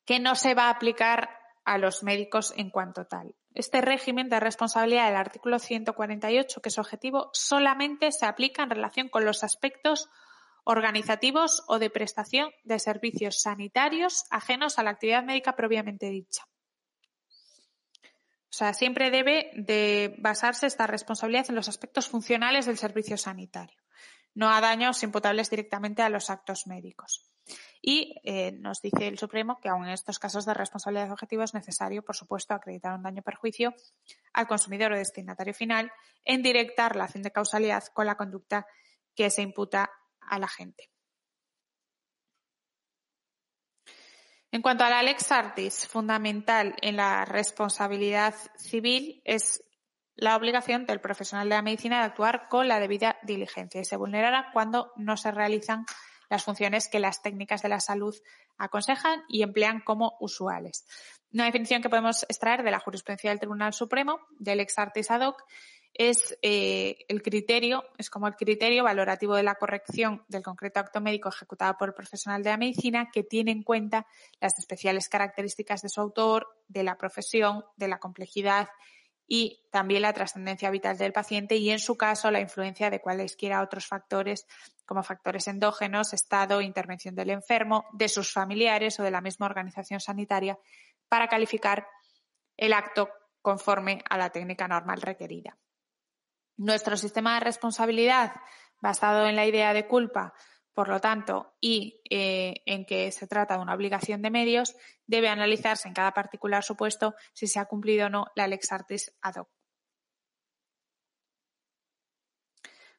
que 0.05 0.21
no 0.21 0.35
se 0.35 0.55
va 0.55 0.65
a 0.65 0.71
aplicar 0.71 1.29
a 1.65 1.79
los 1.79 2.03
médicos 2.03 2.55
en 2.57 2.71
cuanto 2.71 3.07
tal. 3.07 3.35
Este 3.55 3.81
régimen 3.81 4.29
de 4.29 4.39
responsabilidad 4.39 5.07
del 5.07 5.17
artículo 5.17 5.59
148, 5.59 6.61
que 6.61 6.69
es 6.69 6.79
objetivo, 6.79 7.31
solamente 7.33 8.13
se 8.13 8.27
aplica 8.27 8.63
en 8.63 8.71
relación 8.71 9.09
con 9.09 9.25
los 9.25 9.43
aspectos 9.43 10.09
organizativos 10.65 11.65
o 11.69 11.79
de 11.79 11.91
prestación 11.91 12.51
de 12.65 12.79
servicios 12.79 13.41
sanitarios 13.41 14.25
ajenos 14.31 14.79
a 14.79 14.83
la 14.83 14.91
actividad 14.91 15.25
médica 15.25 15.57
propiamente 15.57 16.11
dicha. 16.11 16.45
O 18.03 18.59
sea, 18.59 18.75
siempre 18.75 19.11
debe 19.11 19.51
de 19.55 20.15
basarse 20.19 20.67
esta 20.67 20.87
responsabilidad 20.87 21.47
en 21.49 21.57
los 21.57 21.69
aspectos 21.69 22.09
funcionales 22.09 22.67
del 22.67 22.79
servicio 22.79 23.17
sanitario, 23.17 23.77
no 24.37 24.53
a 24.53 24.61
daños 24.61 25.03
imputables 25.03 25.49
directamente 25.49 26.03
a 26.03 26.11
los 26.11 26.29
actos 26.29 26.67
médicos. 26.67 27.27
Y 27.81 28.21
eh, 28.23 28.53
nos 28.53 28.83
dice 28.83 29.09
el 29.09 29.19
Supremo 29.19 29.59
que 29.61 29.71
aun 29.71 29.87
en 29.87 29.93
estos 29.93 30.19
casos 30.19 30.45
de 30.45 30.53
responsabilidad 30.53 31.11
objetiva 31.11 31.45
es 31.45 31.55
necesario, 31.55 32.05
por 32.05 32.17
supuesto, 32.17 32.53
acreditar 32.53 32.95
un 32.95 33.03
daño 33.03 33.23
perjuicio 33.23 33.75
al 34.35 34.47
consumidor 34.47 34.93
o 34.93 34.99
destinatario 34.99 35.55
final 35.55 35.91
en 36.25 36.43
directa 36.43 36.89
relación 36.91 37.23
de 37.23 37.33
causalidad 37.33 37.85
con 37.95 38.07
la 38.07 38.17
conducta 38.17 38.67
que 39.15 39.31
se 39.31 39.41
imputa 39.41 39.91
a 40.21 40.39
la 40.39 40.49
gente. 40.49 40.91
En 44.51 44.61
cuanto 44.61 44.85
a 44.85 44.91
la 44.91 45.03
lex 45.03 45.33
artis, 45.33 45.87
fundamental 45.87 46.75
en 46.83 46.97
la 46.97 47.25
responsabilidad 47.25 48.35
civil 48.57 49.23
es 49.25 49.63
la 50.17 50.37
obligación 50.37 50.87
del 50.87 51.01
profesional 51.01 51.49
de 51.49 51.55
la 51.55 51.63
medicina 51.63 51.99
de 51.99 52.07
actuar 52.07 52.49
con 52.49 52.69
la 52.69 52.81
debida 52.81 53.19
diligencia 53.23 53.81
y 53.81 53.85
se 53.85 53.97
vulnerará 53.97 54.51
cuando 54.53 54.93
no 54.97 55.17
se 55.17 55.31
realizan 55.31 55.85
las 56.29 56.45
funciones 56.45 56.89
que 56.89 56.99
las 56.99 57.23
técnicas 57.23 57.63
de 57.63 57.69
la 57.69 57.81
salud 57.81 58.15
aconsejan 58.59 59.23
y 59.29 59.43
emplean 59.43 59.81
como 59.81 60.17
usuales. 60.21 60.87
Una 61.33 61.45
definición 61.45 61.83
que 61.83 61.91
podemos 61.91 62.25
extraer 62.25 62.63
de 62.63 62.71
la 62.71 62.81
jurisprudencia 62.81 63.31
del 63.31 63.39
Tribunal 63.39 63.73
Supremo, 63.73 64.21
del 64.39 64.61
ex 64.61 64.79
artis 64.79 65.11
ad 65.11 65.21
hoc, 65.21 65.45
es 65.99 66.37
eh, 66.43 66.99
el 67.09 67.23
criterio, 67.23 67.85
es 67.97 68.11
como 68.11 68.27
el 68.27 68.37
criterio 68.37 68.85
valorativo 68.85 69.35
de 69.35 69.43
la 69.43 69.55
corrección 69.55 70.25
del 70.29 70.43
concreto 70.43 70.81
acto 70.81 71.01
médico 71.01 71.31
ejecutado 71.31 71.77
por 71.79 71.89
el 71.89 71.95
profesional 71.95 72.43
de 72.43 72.51
la 72.51 72.59
medicina 72.59 73.11
que 73.11 73.23
tiene 73.23 73.51
en 73.51 73.63
cuenta 73.63 74.07
las 74.41 74.59
especiales 74.59 75.09
características 75.09 75.83
de 75.83 75.89
su 75.89 76.01
autor, 76.01 76.49
de 76.69 76.83
la 76.83 76.99
profesión, 76.99 77.65
de 77.77 77.89
la 77.89 77.99
complejidad 77.99 78.69
y 79.27 79.61
también 79.71 80.03
la 80.03 80.13
trascendencia 80.13 80.71
vital 80.71 80.97
del 80.99 81.13
paciente 81.13 81.57
y, 81.57 81.71
en 81.71 81.79
su 81.79 81.97
caso, 81.97 82.31
la 82.31 82.41
influencia 82.41 82.91
de 82.91 83.01
cualesquiera 83.01 83.63
otros 83.63 83.87
factores 83.87 84.47
como 84.85 85.03
factores 85.03 85.49
endógenos, 85.49 86.13
estado, 86.13 86.61
intervención 86.61 87.15
del 87.15 87.31
enfermo, 87.31 87.87
de 87.93 88.09
sus 88.09 88.33
familiares 88.33 89.01
o 89.01 89.03
de 89.03 89.11
la 89.11 89.21
misma 89.21 89.47
organización 89.47 90.01
sanitaria 90.01 90.59
para 91.09 91.29
calificar 91.29 91.89
el 92.57 92.73
acto 92.73 93.09
conforme 93.43 94.03
a 94.09 94.17
la 94.17 94.31
técnica 94.31 94.69
normal 94.69 95.03
requerida. 95.03 95.57
Nuestro 96.57 96.97
sistema 96.97 97.35
de 97.35 97.41
responsabilidad 97.41 98.33
basado 98.81 99.27
en 99.27 99.37
la 99.37 99.47
idea 99.47 99.73
de 99.73 99.87
culpa, 99.87 100.35
por 100.77 100.89
lo 100.89 101.01
tanto, 101.01 101.55
y 101.59 102.03
eh, 102.11 102.63
en 102.67 102.85
que 102.85 103.11
se 103.11 103.27
trata 103.27 103.57
de 103.57 103.63
una 103.63 103.73
obligación 103.73 104.21
de 104.21 104.31
medios, 104.31 104.77
debe 105.07 105.31
analizarse 105.31 105.89
en 105.89 105.95
cada 105.95 106.13
particular 106.13 106.63
supuesto 106.63 107.15
si 107.33 107.47
se 107.47 107.59
ha 107.59 107.65
cumplido 107.65 108.09
o 108.09 108.11
no 108.11 108.27
la 108.35 108.47
lex 108.47 108.73
artis 108.73 109.11
ad 109.23 109.37
hoc. 109.37 109.49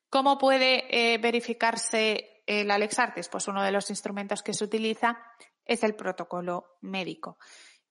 ¿Cómo 0.09 0.39
puede 0.39 0.87
eh, 0.89 1.19
verificarse 1.19 2.41
eh, 2.47 2.63
la 2.63 2.79
lex 2.79 2.97
artis? 2.97 3.29
Pues 3.29 3.47
uno 3.47 3.61
de 3.61 3.71
los 3.71 3.91
instrumentos 3.91 4.41
que 4.41 4.55
se 4.55 4.63
utiliza 4.63 5.19
es 5.63 5.83
el 5.83 5.93
protocolo 5.93 6.79
médico. 6.81 7.37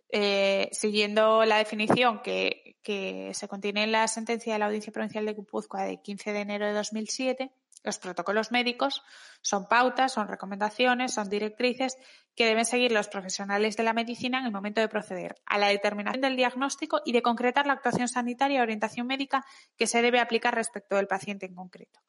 eh, 0.09 0.69
siguiendo 0.73 1.45
la 1.45 1.59
definición 1.59 2.23
que, 2.23 2.77
que, 2.83 3.33
se 3.35 3.47
contiene 3.47 3.85
en 3.85 3.93
la 3.93 4.09
sentencia 4.09 4.53
de 4.53 4.59
la 4.59 4.67
Audiencia 4.67 4.93
Provincial 4.93 5.27
de 5.27 5.35
Guipúzcoa 5.35 5.85
de 5.85 6.03
15 6.03 6.33
de 6.33 6.41
enero 6.41 6.67
de 6.67 6.73
2007, 6.73 7.53
los 7.87 7.99
protocolos 7.99 8.53
médicos 8.53 9.03
son 9.41 9.67
pautas, 9.67 10.13
son 10.13 10.29
recomendaciones, 10.29 11.15
son 11.15 11.31
directrices 11.31 11.97
que 12.35 12.45
deben 12.45 12.67
seguir 12.67 12.93
los 12.93 13.09
profesionales 13.09 13.77
de 13.77 13.85
la 13.85 13.95
medicina 13.95 14.41
en 14.41 14.47
el 14.47 14.53
momento 14.53 14.81
de 14.81 14.89
proceder 14.89 15.37
a 15.47 15.57
la 15.57 15.69
determinación 15.69 16.21
del 16.21 16.37
diagnóstico 16.37 17.01
y 17.05 17.13
de 17.13 17.23
concretar 17.23 17.67
la 17.67 17.75
actuación 17.75 18.09
sanitaria 18.09 18.59
y 18.59 18.61
orientación 18.61 19.07
médica 19.07 19.45
que 19.79 19.87
se 19.87 20.03
debe 20.03 20.21
aplicar 20.21 20.55
respecto 20.55 20.97
del 20.97 21.07
paciente 21.07 21.47
en 21.47 21.55
concreto. 21.55 22.01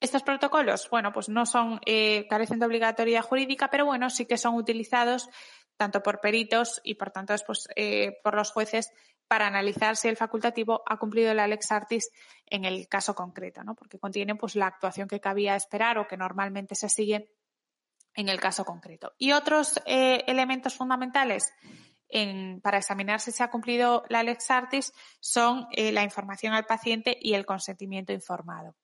Estos 0.00 0.24
protocolos, 0.24 0.90
bueno, 0.90 1.12
pues 1.12 1.28
no 1.28 1.46
son, 1.46 1.78
eh, 1.86 2.26
carecen 2.28 2.58
de 2.58 2.66
obligatoriedad 2.66 3.22
jurídica, 3.22 3.68
pero 3.70 3.84
bueno, 3.84 4.10
sí 4.10 4.26
que 4.26 4.36
son 4.36 4.56
utilizados 4.56 5.28
tanto 5.76 6.02
por 6.02 6.20
peritos 6.20 6.80
y 6.82 6.94
por 6.94 7.12
tanto 7.12 7.34
después 7.34 7.68
eh, 7.76 8.18
por 8.24 8.34
los 8.34 8.50
jueces 8.50 8.90
para 9.32 9.46
analizar 9.46 9.96
si 9.96 10.08
el 10.08 10.18
facultativo 10.18 10.82
ha 10.84 10.98
cumplido 10.98 11.32
la 11.32 11.46
lex 11.46 11.72
artis 11.72 12.10
en 12.44 12.66
el 12.66 12.86
caso 12.86 13.14
concreto, 13.14 13.64
¿no? 13.64 13.74
Porque 13.74 13.98
contiene 13.98 14.34
pues 14.34 14.56
la 14.56 14.66
actuación 14.66 15.08
que 15.08 15.20
cabía 15.20 15.56
esperar 15.56 15.96
o 15.96 16.06
que 16.06 16.18
normalmente 16.18 16.74
se 16.74 16.90
sigue 16.90 17.30
en 18.12 18.28
el 18.28 18.38
caso 18.38 18.66
concreto. 18.66 19.14
Y 19.16 19.32
otros 19.32 19.80
eh, 19.86 20.22
elementos 20.26 20.74
fundamentales 20.74 21.50
para 22.62 22.76
examinar 22.76 23.20
si 23.20 23.32
se 23.32 23.42
ha 23.42 23.48
cumplido 23.48 24.04
la 24.10 24.22
lex 24.22 24.50
artis 24.50 24.92
son 25.18 25.66
eh, 25.72 25.92
la 25.92 26.02
información 26.02 26.52
al 26.52 26.66
paciente 26.66 27.16
y 27.18 27.32
el 27.32 27.46
consentimiento 27.46 28.12
informado. 28.12 28.76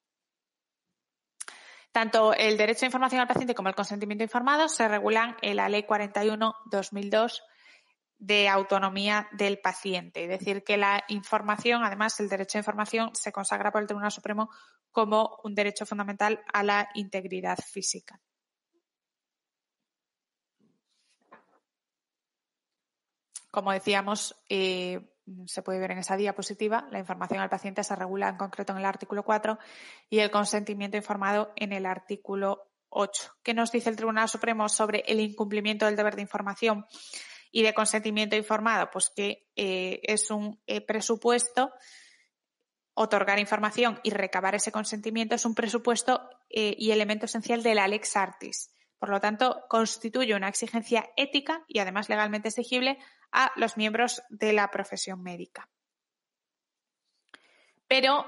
Tanto 1.91 2.33
el 2.33 2.57
derecho 2.57 2.85
a 2.85 2.87
información 2.87 3.21
al 3.21 3.27
paciente 3.27 3.53
como 3.53 3.69
el 3.69 3.75
consentimiento 3.75 4.23
informado 4.23 4.67
se 4.67 4.87
regulan 4.87 5.37
en 5.43 5.57
la 5.57 5.69
Ley 5.69 5.83
41-2002 5.83 7.39
de 8.19 8.49
autonomía 8.49 9.29
del 9.31 9.59
paciente. 9.59 10.23
Es 10.23 10.29
decir, 10.29 10.63
que 10.63 10.77
la 10.77 11.03
información, 11.07 11.83
además, 11.83 12.19
el 12.19 12.29
derecho 12.29 12.57
a 12.57 12.59
información 12.59 13.11
se 13.15 13.31
consagra 13.31 13.71
por 13.71 13.81
el 13.81 13.87
Tribunal 13.87 14.11
Supremo 14.11 14.49
como 14.91 15.39
un 15.43 15.55
derecho 15.55 15.85
fundamental 15.85 16.43
a 16.53 16.63
la 16.63 16.89
integridad 16.93 17.57
física. 17.57 18.19
Como 23.51 23.71
decíamos, 23.71 24.35
eh, 24.49 25.15
se 25.45 25.63
puede 25.63 25.79
ver 25.79 25.91
en 25.91 25.99
esa 25.99 26.17
diapositiva, 26.17 26.87
la 26.91 26.99
información 26.99 27.39
al 27.39 27.49
paciente 27.49 27.83
se 27.83 27.95
regula 27.95 28.29
en 28.29 28.37
concreto 28.37 28.73
en 28.73 28.79
el 28.79 28.85
artículo 28.85 29.23
4 29.23 29.57
y 30.09 30.19
el 30.19 30.29
consentimiento 30.29 30.97
informado 30.97 31.51
en 31.55 31.73
el 31.73 31.85
artículo 31.85 32.67
8. 32.89 33.37
¿Qué 33.43 33.53
nos 33.53 33.71
dice 33.71 33.89
el 33.89 33.95
Tribunal 33.95 34.29
Supremo 34.29 34.69
sobre 34.69 34.99
el 35.07 35.19
incumplimiento 35.19 35.85
del 35.85 35.95
deber 35.95 36.15
de 36.15 36.21
información 36.23 36.85
y 37.51 37.63
de 37.63 37.73
consentimiento 37.73 38.35
informado? 38.35 38.89
Pues 38.91 39.09
que 39.09 39.47
eh, 39.55 40.01
es 40.03 40.29
un 40.31 40.61
eh, 40.67 40.81
presupuesto, 40.81 41.71
otorgar 42.93 43.39
información 43.39 43.99
y 44.03 44.11
recabar 44.11 44.55
ese 44.55 44.71
consentimiento 44.71 45.35
es 45.35 45.45
un 45.45 45.55
presupuesto 45.55 46.29
eh, 46.49 46.75
y 46.77 46.91
elemento 46.91 47.25
esencial 47.25 47.63
de 47.63 47.75
la 47.75 47.87
Lex 47.87 48.15
Artis. 48.15 48.73
Por 48.97 49.09
lo 49.09 49.21
tanto, 49.21 49.63
constituye 49.69 50.35
una 50.35 50.49
exigencia 50.49 51.09
ética 51.15 51.63
y 51.67 51.79
además 51.79 52.09
legalmente 52.09 52.49
exigible 52.49 52.97
a 53.31 53.51
los 53.55 53.77
miembros 53.77 54.21
de 54.29 54.51
la 54.51 54.69
profesión 54.69 55.23
médica. 55.23 55.69
Pero 57.87 58.25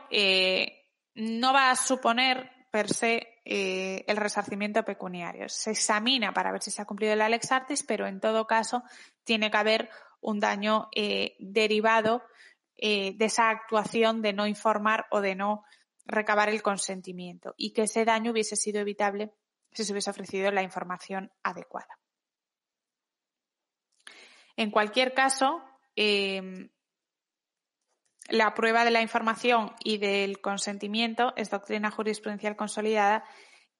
no 1.15 1.53
va 1.53 1.71
a 1.71 1.75
suponer 1.75 2.49
per 2.71 2.88
se 2.88 3.31
eh, 3.43 4.04
el 4.08 4.17
resarcimiento 4.17 4.84
pecuniario. 4.84 5.49
Se 5.49 5.71
examina 5.71 6.32
para 6.34 6.51
ver 6.51 6.62
si 6.62 6.69
se 6.69 6.82
ha 6.82 6.86
cumplido 6.86 7.15
la 7.15 7.30
lex 7.30 7.51
artis, 7.51 7.84
pero 7.84 8.06
en 8.06 8.19
todo 8.19 8.45
caso 8.45 8.84
tiene 9.23 9.49
que 9.49 9.58
haber 9.58 9.89
un 10.19 10.39
daño 10.39 10.89
eh, 10.95 11.36
derivado 11.39 12.23
eh, 12.75 13.13
de 13.17 13.25
esa 13.25 13.49
actuación 13.49 14.21
de 14.21 14.34
no 14.34 14.45
informar 14.45 15.08
o 15.10 15.21
de 15.21 15.34
no 15.36 15.63
recabar 16.06 16.49
el 16.49 16.62
consentimiento 16.62 17.56
y 17.58 17.73
que 17.73 17.84
ese 17.84 18.06
daño 18.06 18.32
hubiese 18.32 18.56
sido 18.56 18.80
evitable 18.80 19.32
si 19.71 19.86
se 19.86 19.91
hubiese 19.91 20.12
ofrecido 20.12 20.51
la 20.51 20.62
información 20.62 21.32
adecuada. 21.41 21.97
En 24.56 24.69
cualquier 24.69 25.13
caso, 25.13 25.63
la 28.29 28.53
prueba 28.53 28.86
de 28.86 28.91
la 28.91 29.01
información 29.01 29.73
y 29.84 29.97
del 29.97 30.41
consentimiento 30.41 31.34
es 31.36 31.49
doctrina 31.49 31.91
jurisprudencial 31.91 32.55
consolidada 32.55 33.23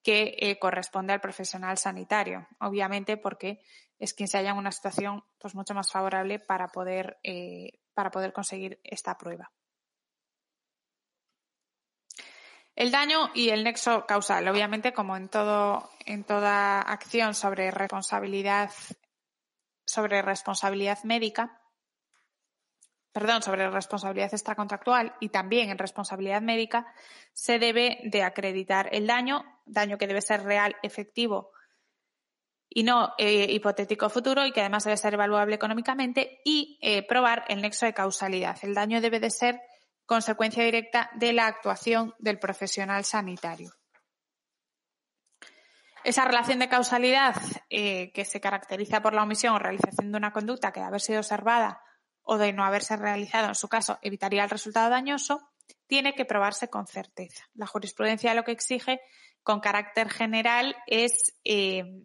que 0.02 0.34
eh, 0.38 0.58
corresponde 0.58 1.12
al 1.12 1.20
profesional 1.20 1.78
sanitario, 1.78 2.48
obviamente 2.60 3.16
porque 3.16 3.60
es 3.98 4.14
quien 4.14 4.28
se 4.28 4.38
halla 4.38 4.50
en 4.50 4.56
una 4.56 4.72
situación 4.72 5.24
pues, 5.38 5.54
mucho 5.54 5.74
más 5.74 5.90
favorable 5.90 6.40
para 6.40 6.68
poder, 6.68 7.18
eh, 7.22 7.78
para 7.94 8.10
poder 8.10 8.32
conseguir 8.32 8.80
esta 8.82 9.16
prueba. 9.16 9.52
El 12.74 12.90
daño 12.90 13.30
y 13.34 13.50
el 13.50 13.64
nexo 13.64 14.06
causal, 14.06 14.48
obviamente, 14.48 14.92
como 14.92 15.16
en 15.16 15.28
todo, 15.28 15.90
en 16.06 16.24
toda 16.24 16.80
acción 16.80 17.34
sobre 17.34 17.70
responsabilidad, 17.70 18.70
sobre 19.84 20.22
responsabilidad 20.22 21.04
médica, 21.04 21.61
perdón, 23.12 23.42
sobre 23.42 23.68
responsabilidad 23.70 24.32
extracontractual 24.32 25.14
y 25.20 25.28
también 25.28 25.70
en 25.70 25.78
responsabilidad 25.78 26.40
médica, 26.40 26.86
se 27.32 27.58
debe 27.58 28.00
de 28.04 28.22
acreditar 28.22 28.88
el 28.92 29.06
daño, 29.06 29.44
daño 29.66 29.98
que 29.98 30.06
debe 30.06 30.22
ser 30.22 30.42
real, 30.42 30.76
efectivo 30.82 31.52
y 32.68 32.84
no 32.84 33.12
eh, 33.18 33.46
hipotético 33.50 34.08
futuro 34.08 34.46
y 34.46 34.52
que 34.52 34.60
además 34.60 34.84
debe 34.84 34.96
ser 34.96 35.14
evaluable 35.14 35.54
económicamente 35.54 36.40
y 36.44 36.78
eh, 36.80 37.06
probar 37.06 37.44
el 37.48 37.60
nexo 37.60 37.84
de 37.84 37.92
causalidad. 37.92 38.56
El 38.62 38.74
daño 38.74 39.00
debe 39.02 39.20
de 39.20 39.30
ser 39.30 39.60
consecuencia 40.06 40.64
directa 40.64 41.10
de 41.14 41.34
la 41.34 41.46
actuación 41.46 42.14
del 42.18 42.38
profesional 42.38 43.04
sanitario. 43.04 43.72
Esa 46.04 46.24
relación 46.24 46.58
de 46.58 46.68
causalidad 46.68 47.36
eh, 47.70 48.10
que 48.12 48.24
se 48.24 48.40
caracteriza 48.40 49.02
por 49.02 49.14
la 49.14 49.22
omisión 49.22 49.54
o 49.54 49.58
realización 49.58 50.10
de 50.10 50.18
una 50.18 50.32
conducta 50.32 50.72
que 50.72 50.80
debe 50.80 50.88
haber 50.88 51.00
sido 51.00 51.20
observada 51.20 51.80
o 52.22 52.38
de 52.38 52.52
no 52.52 52.64
haberse 52.64 52.96
realizado, 52.96 53.48
en 53.48 53.54
su 53.54 53.68
caso, 53.68 53.98
evitaría 54.02 54.44
el 54.44 54.50
resultado 54.50 54.90
dañoso, 54.90 55.50
tiene 55.86 56.14
que 56.14 56.24
probarse 56.24 56.68
con 56.68 56.86
certeza. 56.86 57.44
La 57.54 57.66
jurisprudencia 57.66 58.34
lo 58.34 58.44
que 58.44 58.52
exige 58.52 59.00
con 59.42 59.60
carácter 59.60 60.08
general 60.08 60.76
es, 60.86 61.34
eh, 61.44 62.04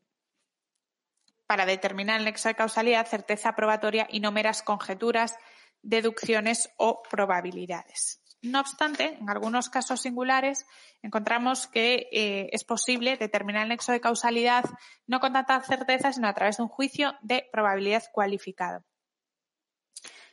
para 1.45 1.65
determinar 1.65 2.19
el 2.19 2.25
nexo 2.25 2.49
de 2.49 2.55
causalidad, 2.55 3.07
certeza 3.07 3.55
probatoria 3.55 4.07
y 4.09 4.19
no 4.19 4.31
meras 4.31 4.61
conjeturas, 4.61 5.37
deducciones 5.81 6.69
o 6.77 7.01
probabilidades. 7.09 8.21
No 8.41 8.59
obstante, 8.59 9.17
en 9.19 9.29
algunos 9.29 9.69
casos 9.69 10.01
singulares 10.01 10.65
encontramos 11.01 11.67
que 11.67 12.07
eh, 12.11 12.49
es 12.51 12.63
posible 12.63 13.17
determinar 13.17 13.63
el 13.63 13.69
nexo 13.69 13.91
de 13.91 14.01
causalidad 14.01 14.63
no 15.07 15.19
con 15.19 15.33
tanta 15.33 15.59
certeza, 15.61 16.13
sino 16.13 16.27
a 16.27 16.33
través 16.33 16.57
de 16.57 16.63
un 16.63 16.69
juicio 16.69 17.15
de 17.21 17.47
probabilidad 17.51 18.03
cualificado. 18.11 18.83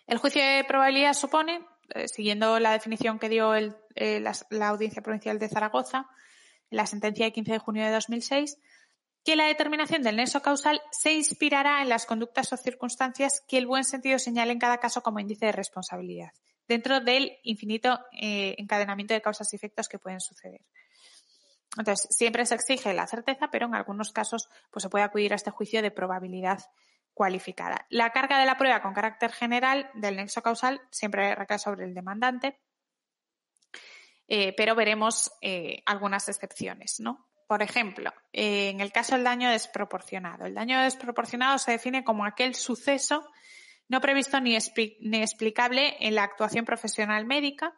El 0.06 0.18
juicio 0.18 0.42
de 0.42 0.64
probabilidad 0.64 1.14
supone, 1.14 1.64
eh, 1.94 2.08
siguiendo 2.08 2.58
la 2.60 2.72
definición 2.72 3.18
que 3.18 3.28
dio 3.28 3.54
eh, 3.54 4.20
la, 4.20 4.68
Audiencia 4.68 5.02
Provincial 5.02 5.38
de 5.38 5.48
Zaragoza, 5.48 6.06
en 6.70 6.76
la 6.76 6.86
sentencia 6.86 7.24
de 7.24 7.32
15 7.32 7.52
de 7.52 7.58
junio 7.58 7.84
de 7.84 7.90
2006, 7.90 8.58
que 9.24 9.36
la 9.36 9.46
determinación 9.46 10.02
del 10.02 10.16
nexo 10.16 10.42
causal 10.42 10.82
se 10.90 11.12
inspirará 11.14 11.80
en 11.80 11.88
las 11.88 12.04
conductas 12.04 12.52
o 12.52 12.56
circunstancias 12.58 13.42
que 13.48 13.56
el 13.56 13.66
buen 13.66 13.84
sentido 13.84 14.18
señale 14.18 14.52
en 14.52 14.58
cada 14.58 14.78
caso 14.78 15.02
como 15.02 15.20
índice 15.20 15.46
de 15.46 15.52
responsabilidad, 15.52 16.32
dentro 16.68 17.00
del 17.00 17.38
infinito 17.42 18.00
eh, 18.20 18.54
encadenamiento 18.58 19.14
de 19.14 19.22
causas 19.22 19.50
y 19.52 19.56
efectos 19.56 19.88
que 19.88 19.98
pueden 19.98 20.20
suceder. 20.20 20.60
Entonces, 21.78 22.06
siempre 22.10 22.44
se 22.44 22.54
exige 22.54 22.92
la 22.92 23.06
certeza, 23.06 23.48
pero 23.50 23.66
en 23.66 23.74
algunos 23.74 24.12
casos 24.12 24.50
pues, 24.70 24.82
se 24.82 24.90
puede 24.90 25.04
acudir 25.04 25.32
a 25.32 25.36
este 25.36 25.50
juicio 25.50 25.80
de 25.80 25.90
probabilidad 25.90 26.60
cualificada. 27.14 27.86
La 27.88 28.10
carga 28.10 28.38
de 28.38 28.46
la 28.46 28.58
prueba 28.58 28.82
con 28.82 28.92
carácter 28.92 29.32
general 29.32 29.90
del 29.94 30.16
nexo 30.16 30.42
causal 30.42 30.82
siempre 30.90 31.34
recae 31.34 31.58
sobre 31.58 31.84
el 31.84 31.94
demandante, 31.94 32.60
eh, 34.26 34.52
pero 34.56 34.74
veremos 34.74 35.32
eh, 35.40 35.82
algunas 35.86 36.28
excepciones, 36.28 36.98
¿no? 36.98 37.28
Por 37.46 37.62
ejemplo, 37.62 38.12
eh, 38.32 38.70
en 38.70 38.80
el 38.80 38.90
caso 38.90 39.14
del 39.14 39.24
daño 39.24 39.50
desproporcionado. 39.50 40.46
El 40.46 40.54
daño 40.54 40.82
desproporcionado 40.82 41.58
se 41.58 41.72
define 41.72 42.02
como 42.02 42.24
aquel 42.24 42.54
suceso 42.54 43.30
no 43.86 44.00
previsto 44.00 44.40
ni 44.40 44.56
explicable 44.56 45.96
en 46.00 46.14
la 46.14 46.22
actuación 46.22 46.64
profesional 46.64 47.26
médica 47.26 47.74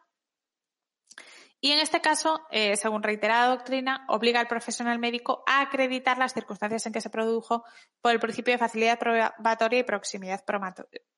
y 1.59 1.71
en 1.71 1.79
este 1.79 2.01
caso, 2.01 2.41
eh, 2.51 2.75
según 2.77 3.01
reiterada 3.01 3.55
doctrina, 3.55 4.05
obliga 4.09 4.39
al 4.39 4.47
profesional 4.47 4.99
médico 4.99 5.43
a 5.47 5.61
acreditar 5.61 6.17
las 6.19 6.33
circunstancias 6.33 6.85
en 6.85 6.93
que 6.93 7.01
se 7.01 7.09
produjo 7.09 7.63
por 7.99 8.11
el 8.11 8.19
principio 8.19 8.53
de 8.53 8.59
facilidad 8.59 8.99
probatoria 8.99 9.79
y 9.79 9.83
proximidad 9.83 10.43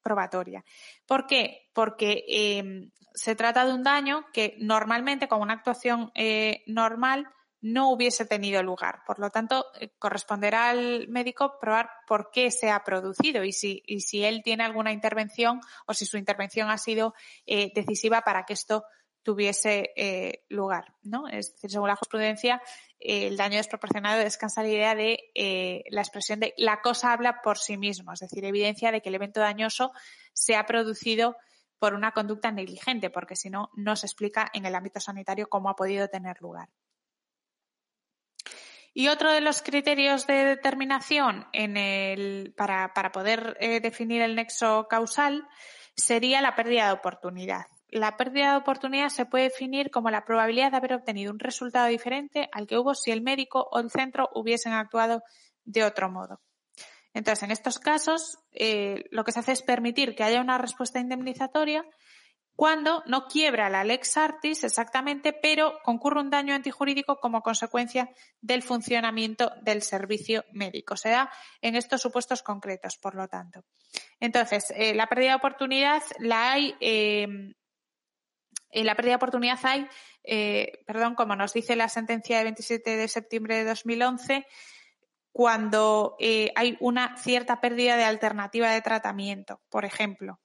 probatoria. 0.02 0.63
¿Por 1.06 1.28
qué? 1.28 1.69
Porque 1.73 2.23
em, 2.30 2.89
se 3.13 3.36
trata 3.36 3.65
de 3.65 3.73
un 3.73 3.84
daño 3.84 4.25
que 4.32 4.56
normalmente, 4.60 5.28
con 5.28 5.41
una 5.41 5.56
actuación 5.56 6.10
eh, 6.15 6.63
normal, 6.67 7.28
no 7.62 7.91
hubiese 7.91 8.25
tenido 8.25 8.63
lugar. 8.63 9.02
Por 9.06 9.19
lo 9.19 9.32
tanto, 9.32 9.65
eh, 9.78 9.89
corresponderá 9.99 10.69
al 10.69 11.10
médico 11.10 11.60
probar 11.60 11.89
por 12.08 12.32
qué 12.32 12.49
se 12.49 12.71
ha 12.71 12.82
producido 12.86 13.43
y 13.43 13.52
si, 13.52 13.84
él 14.23 14.41
tiene 14.41 14.63
alguna 14.63 14.93
intervención 14.93 15.60
o 15.86 15.93
si 15.93 16.06
su 16.06 16.17
intervención 16.17 16.69
ha 16.69 16.78
sido 16.78 17.13
decisiva 17.45 18.21
para 18.21 18.45
que 18.45 18.54
esto 18.54 18.86
tuviese 19.30 19.92
eh, 19.96 20.44
lugar. 20.50 20.96
¿no? 21.04 21.28
Es 21.28 21.54
decir, 21.54 21.70
según 21.70 21.88
la 21.88 21.96
jurisprudencia, 21.96 22.63
el 23.00 23.38
daño 23.38 23.58
desproporcionado 23.58 24.18
descansa 24.20 24.63
la 24.63 24.70
idea 24.70 24.96
de 24.96 25.84
la 25.92 26.02
expresión 26.02 26.39
de 26.39 26.56
la 26.58 26.82
cosa 26.82 27.13
habla 27.13 27.42
por 27.44 27.60
sí 27.60 27.78
mismo, 27.78 28.12
es 28.12 28.22
decir, 28.22 28.44
evidencia 28.44 28.92
de 28.92 29.02
que 29.02 29.10
el 29.10 29.15
evento 29.15 29.39
dañoso 29.39 29.92
se 30.34 30.56
ha 30.56 30.65
producido 30.65 31.38
por 31.78 31.94
una 31.94 32.12
conducta 32.12 32.52
negligente, 32.52 33.12
porque 33.12 33.36
si 33.36 33.52
no, 33.52 33.70
no 33.76 33.96
se 33.96 34.08
explica 34.08 34.50
en 34.52 34.65
el 34.65 34.74
ámbito 34.74 35.00
sanitario 35.00 35.48
cómo 35.48 35.70
ha 35.70 35.76
podido 35.76 36.08
tener 36.08 36.42
lugar. 36.42 36.70
Y 38.96 39.10
otro 39.10 39.32
de 39.32 39.42
los 39.42 39.62
criterios 39.62 40.26
de 40.26 40.44
determinación 40.44 41.46
para, 42.56 43.12
poder 43.13 43.58
eh, 43.60 43.80
definir 43.80 44.24
el 44.24 44.36
nexo 44.36 44.88
causal 44.89 45.48
sería 45.96 46.42
la 46.42 46.56
pérdida 46.56 46.88
de 46.88 46.94
oportunidad. 46.94 47.68
La 47.91 48.17
pérdida 48.17 48.52
de 48.52 48.58
oportunidad 48.58 49.10
se 49.10 49.25
puede 49.25 49.45
definir 49.45 49.89
como 49.89 50.10
la 50.10 50.25
probabilidad 50.25 50.71
de 50.71 50.78
haber 50.78 50.93
obtenido 50.93 51.32
un 51.32 51.39
resultado 51.39 51.88
diferente 51.88 52.49
al 52.52 52.67
que 52.67 52.78
hubo 52.78 52.93
si 52.93 53.12
el 53.12 53.21
médico 53.21 53.67
o 53.71 53.80
el 53.80 53.89
centro 53.89 54.30
hubiesen 54.34 54.73
actuado 54.73 55.23
de 55.63 55.84
otro 55.84 56.10
modo. 56.10 56.41
Entonces, 57.13 57.43
en 57.43 57.52
estos 57.52 57.80
casos, 57.80 58.38
eh, 58.52 59.06
lo 59.12 59.23
que 59.23 59.32
se 59.32 59.39
hace 59.39 59.54
es 59.54 59.62
permitir 59.63 60.15
que 60.15 60.23
haya 60.23 60.41
una 60.41 60.58
respuesta 60.58 60.99
indemnizatoria 60.99 61.84
cuando 62.56 63.04
no 63.06 63.25
quiebra 63.28 63.69
la 63.69 63.86
lex 63.86 64.17
artis 64.17 64.65
exactamente, 64.65 65.32
pero 65.32 65.80
concurre 65.82 66.19
un 66.19 66.30
daño 66.30 66.54
antijurídico 66.54 67.15
como 67.15 67.41
consecuencia 67.41 68.10
del 68.41 68.63
funcionamiento 68.63 69.54
del 69.62 69.82
servicio 69.82 70.43
médico. 70.52 70.97
Se 70.97 71.10
da 71.10 71.32
en 71.62 71.78
estos 71.78 72.02
supuestos 72.02 72.43
concretos, 72.43 72.97
por 72.97 73.15
lo 73.15 73.30
tanto. 73.30 73.63
Entonces, 74.19 74.73
eh, 74.75 74.93
la 74.93 75.08
pérdida 75.08 75.30
de 75.30 75.36
oportunidad 75.38 76.04
la 76.19 76.52
hay. 76.52 76.75
Eh, 76.82 77.56
la 78.72 78.96
pérdida 78.96 79.14
de 79.14 79.18
oportunidad 79.18 79.60
hay, 79.64 79.88
eh, 80.24 80.84
perdón, 80.86 81.16
como 81.16 81.36
nos 81.36 81.54
dice 81.54 81.76
la 81.76 81.90
sentencia 81.90 82.38
de 82.38 82.44
27 82.44 82.98
de 82.98 83.08
septiembre 83.08 83.56
de 83.58 83.66
2011, 83.66 84.46
cuando 85.32 86.18
hay 86.56 86.78
una 86.80 87.16
cierta 87.18 87.62
pérdida 87.62 87.96
de 87.96 88.04
alternativa 88.04 88.72
de 88.72 88.82
tratamiento, 88.82 89.62
por 89.70 89.86
ejemplo 89.86 90.40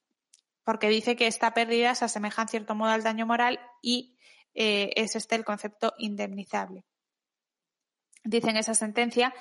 porque 0.64 0.88
dice 0.88 1.14
que 1.14 1.26
esta 1.26 1.52
pérdida 1.54 1.94
se 1.94 2.06
asemeja 2.06 2.42
en 2.42 2.48
cierto 2.48 2.74
modo 2.74 2.90
al 2.90 3.02
daño 3.02 3.26
moral 3.26 3.60
y 3.82 4.16
eh, 4.54 4.90
es 4.96 5.14
este 5.14 5.36
el 5.36 5.44
concepto 5.44 5.92
indemnizable. 5.98 6.84
Dice 8.24 8.50
en 8.50 8.56
esa 8.56 8.74
sentencia 8.74 9.34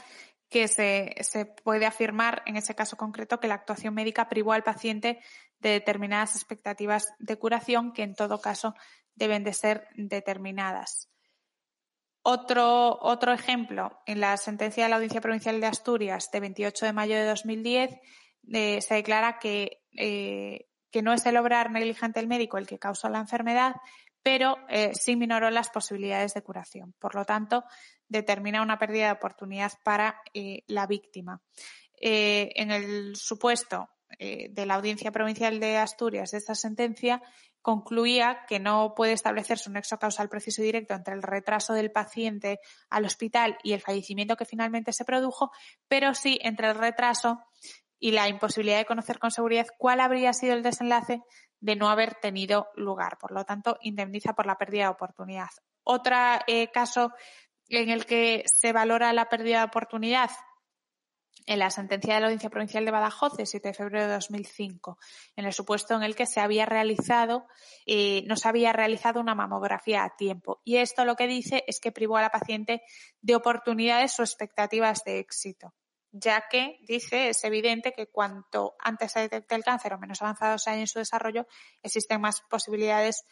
que 0.49 0.67
se, 0.67 1.15
se, 1.21 1.45
puede 1.45 1.85
afirmar 1.85 2.43
en 2.45 2.57
ese 2.57 2.75
caso 2.75 2.97
concreto 2.97 3.39
que 3.39 3.47
la 3.47 3.55
actuación 3.55 3.93
médica 3.93 4.27
privó 4.27 4.51
al 4.51 4.63
paciente 4.63 5.19
de 5.63 5.69
determinadas 5.69 6.35
expectativas 6.35 7.07
de 7.17 7.37
curación 7.37 7.93
que 7.93 8.03
en 8.03 8.13
todo 8.13 8.39
caso 8.39 8.75
deben 9.15 9.43
de 9.43 9.53
ser 9.53 9.87
determinadas. 9.95 11.09
Otro, 12.21 12.99
otro 13.01 13.33
ejemplo, 13.33 13.99
en 14.05 14.19
la 14.21 14.37
sentencia 14.37 14.83
de 14.83 14.89
la 14.89 14.95
Audiencia 14.95 15.21
Provincial 15.21 15.59
de 15.59 15.67
Asturias 15.67 16.29
de 16.31 16.39
28 16.39 16.85
de 16.85 16.93
mayo 16.93 17.15
de 17.15 17.25
2010 17.25 17.91
eh, 18.53 18.81
se 18.81 18.93
declara 18.93 19.39
que 19.39 19.83
eh, 19.97 20.67
que 20.93 21.01
no 21.01 21.11
es 21.11 21.25
el 21.25 21.37
obrar 21.37 21.71
negligente 21.71 22.19
el 22.19 22.27
médico 22.27 22.59
el 22.59 22.67
que 22.67 22.77
causó 22.77 23.09
la 23.09 23.17
enfermedad, 23.17 23.75
pero 24.21 24.57
eh, 24.69 24.91
sí 24.93 25.15
minoró 25.15 25.49
las 25.49 25.69
posibilidades 25.69 26.35
de 26.35 26.43
curación. 26.43 26.93
Por 26.99 27.15
lo 27.15 27.25
tanto, 27.25 27.63
determina 28.07 28.61
una 28.61 28.77
pérdida 28.77 29.07
de 29.07 29.13
oportunidad 29.13 29.71
para 29.83 30.21
eh, 30.35 30.63
la 30.67 30.85
víctima. 30.85 31.41
En 32.05 32.69
el 32.69 33.15
supuesto 33.15 33.89
de 34.19 34.65
la 34.65 34.75
Audiencia 34.75 35.11
Provincial 35.11 35.59
de 35.59 35.77
Asturias 35.77 36.31
de 36.31 36.37
esta 36.37 36.55
sentencia, 36.55 37.21
concluía 37.63 38.41
que 38.47 38.59
no 38.59 38.93
puede 38.93 39.13
establecerse 39.13 39.69
un 39.69 39.73
nexo 39.73 39.97
causal 39.97 40.29
preciso 40.29 40.61
y 40.61 40.65
directo 40.65 40.93
entre 40.93 41.15
el 41.15 41.23
retraso 41.23 41.73
del 41.73 41.91
paciente 41.91 42.59
al 42.89 43.05
hospital 43.05 43.57
y 43.63 43.71
el 43.71 43.81
fallecimiento 43.81 44.35
que 44.35 44.45
finalmente 44.45 44.91
se 44.91 45.05
produjo, 45.05 45.49
pero 45.87 46.13
sí 46.13 46.37
entre 46.43 46.67
el 46.67 46.75
retraso 46.75 47.39
y 47.99 48.11
la 48.11 48.27
imposibilidad 48.27 48.79
de 48.79 48.85
conocer 48.85 49.17
con 49.17 49.31
seguridad 49.31 49.67
cuál 49.77 50.01
habría 50.01 50.33
sido 50.33 50.53
el 50.53 50.61
desenlace 50.61 51.21
de 51.61 51.77
no 51.77 51.89
haber 51.89 52.15
tenido 52.15 52.67
lugar. 52.75 53.17
Por 53.17 53.31
lo 53.31 53.45
tanto, 53.45 53.77
indemniza 53.79 54.33
por 54.33 54.45
la 54.45 54.57
pérdida 54.57 54.83
de 54.83 54.89
oportunidad. 54.89 55.47
Otro 55.83 56.17
eh, 56.47 56.69
caso 56.69 57.13
en 57.69 57.89
el 57.89 58.05
que 58.05 58.43
se 58.45 58.73
valora 58.73 59.13
la 59.13 59.29
pérdida 59.29 59.59
de 59.59 59.65
oportunidad 59.65 60.31
en 61.45 61.59
la 61.59 61.69
sentencia 61.69 62.15
de 62.15 62.19
la 62.21 62.27
Audiencia 62.27 62.49
Provincial 62.49 62.85
de 62.85 62.91
Badajoz 62.91 63.35
de 63.35 63.45
7 63.45 63.69
de 63.69 63.73
febrero 63.73 64.07
de 64.07 64.13
2005, 64.13 64.97
en 65.35 65.45
el 65.45 65.53
supuesto 65.53 65.95
en 65.95 66.03
el 66.03 66.15
que 66.15 66.25
se 66.25 66.39
había 66.39 66.65
realizado, 66.65 67.45
eh, 67.85 68.23
no 68.27 68.35
se 68.35 68.47
había 68.47 68.73
realizado 68.73 69.19
una 69.19 69.35
mamografía 69.35 70.03
a 70.03 70.15
tiempo. 70.15 70.61
Y 70.63 70.77
esto 70.77 71.05
lo 71.05 71.15
que 71.15 71.27
dice 71.27 71.63
es 71.67 71.79
que 71.79 71.91
privó 71.91 72.17
a 72.17 72.21
la 72.21 72.29
paciente 72.29 72.81
de 73.21 73.35
oportunidades 73.35 74.19
o 74.19 74.23
expectativas 74.23 75.03
de 75.03 75.19
éxito 75.19 75.73
ya 76.13 76.45
que 76.49 76.77
dice 76.87 77.29
es 77.29 77.43
evidente 77.43 77.91
que 77.91 78.07
cuanto 78.07 78.75
antes 78.79 79.11
se 79.11 79.21
detecte 79.21 79.55
el 79.55 79.63
cáncer 79.63 79.93
o 79.93 79.99
menos 79.99 80.21
avanzado 80.21 80.59
sea 80.59 80.77
en 80.77 80.87
su 80.87 80.99
desarrollo, 80.99 81.47
existen 81.81 82.21
más 82.21 82.41
posibilidades 82.49 83.25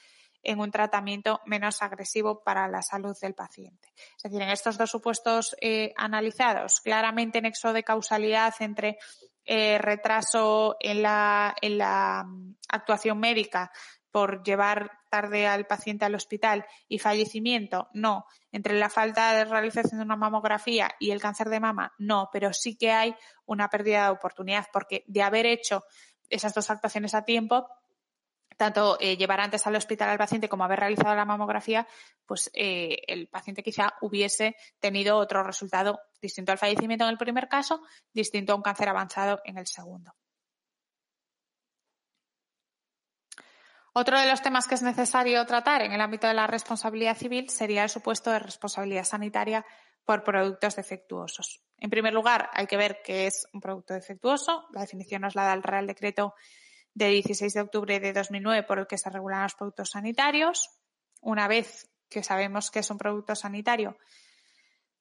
en 0.44 0.60
un 0.60 0.72
tratamiento 0.72 1.42
menos 1.46 1.82
agresivo 1.82 2.44
para 2.44 2.68
la 2.68 2.82
salud 2.82 3.16
del 3.22 3.34
paciente. 3.34 3.94
Es 4.18 4.24
decir, 4.24 4.42
en 4.42 4.50
estos 4.50 4.78
dos 4.78 4.90
supuestos 4.90 5.56
eh, 5.62 5.94
analizados, 5.98 6.80
claramente 6.80 7.42
nexo 7.42 7.74
de 7.74 7.84
causalidad 7.84 8.54
entre 8.60 8.98
eh, 9.46 9.78
retraso 9.78 10.78
en 10.80 11.02
la, 11.02 11.56
en 11.62 11.78
la 11.78 12.24
mm, 12.26 12.56
actuación 12.70 13.20
médica 13.20 13.72
por 14.12 14.44
llevar 14.44 14.92
tarde 15.10 15.48
al 15.48 15.66
paciente 15.66 16.06
al 16.06 16.16
hospital 16.16 16.66
y 16.88 17.00
fallecimiento, 17.00 17.90
no. 17.94 18.26
Entre 18.52 18.78
la 18.78 18.90
falta 18.90 19.34
de 19.34 19.46
realización 19.46 20.00
de 20.00 20.06
una 20.06 20.16
mamografía 20.16 20.92
y 21.00 21.12
el 21.12 21.22
cáncer 21.22 21.50
de 21.50 21.60
mama, 21.60 21.94
no, 21.98 22.30
pero 22.32 22.54
sí 22.54 22.78
que 22.78 22.92
hay 22.92 23.16
una 23.46 23.70
pérdida 23.70 24.06
de 24.06 24.12
oportunidad 24.12 24.68
porque 24.72 25.04
de 25.08 25.24
haber 25.24 25.46
hecho 25.46 25.84
esas 26.30 26.54
dos 26.54 26.70
actuaciones 26.70 27.14
a 27.14 27.24
tiempo, 27.24 27.68
tanto 28.62 28.96
eh, 29.00 29.18
llevar 29.18 29.40
antes 29.40 29.66
al 29.66 29.76
hospital 29.76 30.10
al 30.10 30.20
paciente 30.20 30.48
como 30.48 30.64
haber 30.64 30.82
realizado 30.82 31.16
la 31.16 31.26
mamografía, 31.26 31.88
pues 32.28 32.52
eh, 32.54 33.00
el 33.08 33.28
paciente 33.28 33.64
quizá 33.64 33.96
hubiese 34.02 34.56
tenido 34.80 35.18
otro 35.18 35.42
resultado 35.42 36.00
distinto 36.22 36.52
al 36.52 36.60
fallecimiento 36.60 37.06
en 37.06 37.10
el 37.10 37.18
primer 37.18 37.50
caso, 37.50 37.82
distinto 38.14 38.54
a 38.54 38.56
un 38.56 38.62
cáncer 38.62 38.88
avanzado 38.88 39.42
en 39.46 39.58
el 39.58 39.66
segundo. 39.66 40.14
Otro 43.94 44.20
de 44.20 44.30
los 44.30 44.44
temas 44.44 44.68
que 44.68 44.76
es 44.76 44.84
necesario 44.84 45.44
tratar 45.48 45.82
en 45.82 45.94
el 45.94 46.02
ámbito 46.02 46.28
de 46.28 46.36
la 46.36 46.46
responsabilidad 46.46 47.18
civil 47.18 47.50
sería 47.50 47.82
el 47.82 47.90
supuesto 47.90 48.30
de 48.30 48.38
responsabilidad 48.38 49.06
sanitaria 49.06 49.66
por 50.06 50.24
productos 50.24 50.76
defectuosos. 50.76 51.64
En 51.80 51.90
primer 51.90 52.14
lugar, 52.14 52.52
hay 52.54 52.68
que 52.68 52.78
ver 52.78 53.02
qué 53.04 53.26
es 53.26 53.48
un 53.54 53.60
producto 53.60 53.96
defectuoso. 53.96 54.68
La 54.72 54.82
definición 54.82 55.24
nos 55.24 55.34
la 55.34 55.46
da 55.46 55.54
el 55.54 55.64
Real 55.64 55.88
Decreto 55.88 56.36
de 56.94 57.08
16 57.08 57.54
de 57.54 57.62
octubre 57.62 58.00
de 58.00 58.14
2009 58.14 58.64
por 58.64 58.80
el 58.80 58.88
que 58.88 58.98
se 58.98 59.10
regulan 59.10 59.44
los 59.44 59.56
productos 59.56 59.92
sanitarios. 59.92 60.70
Una 61.22 61.48
vez 61.48 61.90
que 62.10 62.24
sabemos 62.24 62.72
que 62.72 62.80
es 62.80 62.92
un 62.92 62.98
producto 62.98 63.36
sanitario, 63.36 63.98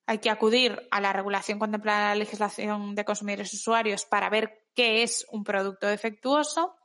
hay 0.06 0.18
que 0.18 0.30
acudir 0.30 0.88
a 0.90 1.00
la 1.00 1.12
regulación 1.12 1.58
contemplada 1.58 2.00
en 2.00 2.08
la 2.08 2.24
legislación 2.24 2.94
de 2.94 3.04
consumidores 3.04 3.52
y 3.52 3.56
usuarios 3.56 4.06
para 4.06 4.28
ver 4.28 4.66
qué 4.74 5.02
es 5.02 5.26
un 5.30 5.44
producto 5.44 5.86
defectuoso. 5.86 6.76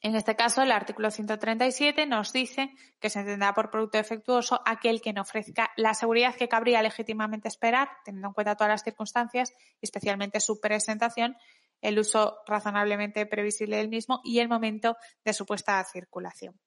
En 0.00 0.16
este 0.16 0.34
caso, 0.34 0.62
el 0.62 0.72
artículo 0.72 1.10
137 1.10 2.06
nos 2.06 2.32
dice 2.32 2.74
que 3.00 3.10
se 3.10 3.20
entenderá 3.20 3.54
por 3.54 3.70
producto 3.70 3.98
defectuoso 3.98 4.60
aquel 4.64 5.00
que 5.00 5.12
no 5.12 5.22
ofrezca 5.22 5.70
la 5.76 5.94
seguridad 5.94 6.34
que 6.34 6.48
cabría 6.48 6.82
legítimamente 6.82 7.48
esperar, 7.48 7.90
teniendo 8.04 8.28
en 8.28 8.34
cuenta 8.34 8.56
todas 8.56 8.72
las 8.72 8.82
circunstancias, 8.82 9.52
especialmente 9.80 10.40
su 10.40 10.58
presentación, 10.58 11.36
el 11.82 11.98
uso 11.98 12.38
razonablemente 12.46 13.26
previsible 13.26 13.76
del 13.76 13.88
mismo 13.88 14.20
y 14.24 14.38
el 14.38 14.48
momento 14.48 14.96
de 15.24 15.34
su 15.34 15.44
puesta 15.44 15.78
a 15.78 15.84
circulación. 15.84 16.58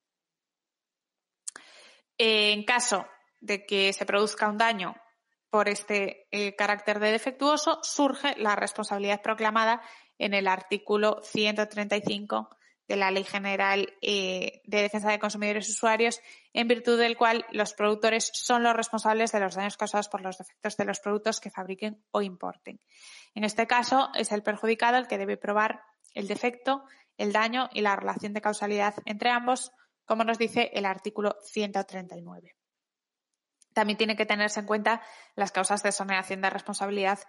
En 2.18 2.64
caso 2.64 3.08
de 3.42 3.66
que 3.66 3.92
se 3.94 4.06
produzca 4.06 4.50
un 4.50 4.58
daño 4.58 4.96
por 5.50 5.70
este 5.70 6.28
eh, 6.32 6.56
carácter 6.56 7.00
de 7.00 7.12
defectuoso, 7.12 7.80
surge 7.82 8.36
la 8.38 8.56
responsabilidad 8.56 9.22
proclamada 9.22 9.82
en 10.18 10.34
el 10.34 10.48
artículo 10.48 11.22
135 11.24 12.50
de 12.88 12.96
la 12.96 13.12
Ley 13.12 13.24
General 13.24 13.94
eh, 14.02 14.62
de 14.66 14.82
Defensa 14.82 15.10
de 15.10 15.20
Consumidores 15.20 15.68
y 15.68 15.72
Usuarios, 15.72 16.22
en 16.54 16.68
virtud 16.68 17.00
del 17.00 17.18
cual 17.18 17.46
los 17.52 17.74
productores 17.74 18.32
son 18.34 18.64
los 18.64 18.76
responsables 18.76 19.32
de 19.32 19.40
los 19.40 19.56
daños 19.56 19.78
causados 19.78 20.10
por 20.10 20.22
los 20.22 20.38
defectos 20.38 20.78
de 20.78 20.86
los 20.86 21.00
productos 21.00 21.40
que 21.40 21.50
fabriquen 21.50 22.04
o 22.12 22.22
importen. 22.22 22.80
En 23.34 23.44
este 23.44 23.68
caso, 23.68 24.10
es 24.16 24.32
el 24.32 24.44
perjudicado 24.44 24.98
el 24.98 25.08
que 25.08 25.18
debe 25.18 25.38
probar 25.38 25.82
el 26.14 26.28
defecto, 26.28 26.84
el 27.18 27.32
daño 27.32 27.70
y 27.74 27.82
la 27.82 27.96
relación 27.96 28.34
de 28.34 28.42
causalidad 28.42 28.96
entre 29.06 29.30
ambos, 29.30 29.72
como 30.06 30.24
nos 30.24 30.38
dice 30.38 30.72
el 30.74 30.86
artículo 30.86 31.38
139. 31.44 32.56
También 33.74 33.98
tiene 33.98 34.16
que 34.16 34.26
tenerse 34.26 34.62
en 34.62 34.66
cuenta 34.66 35.02
las 35.36 35.52
causas 35.52 35.84
de 35.84 35.90
exoneración 35.90 36.42
de 36.42 36.50
responsabilidad 36.50 37.20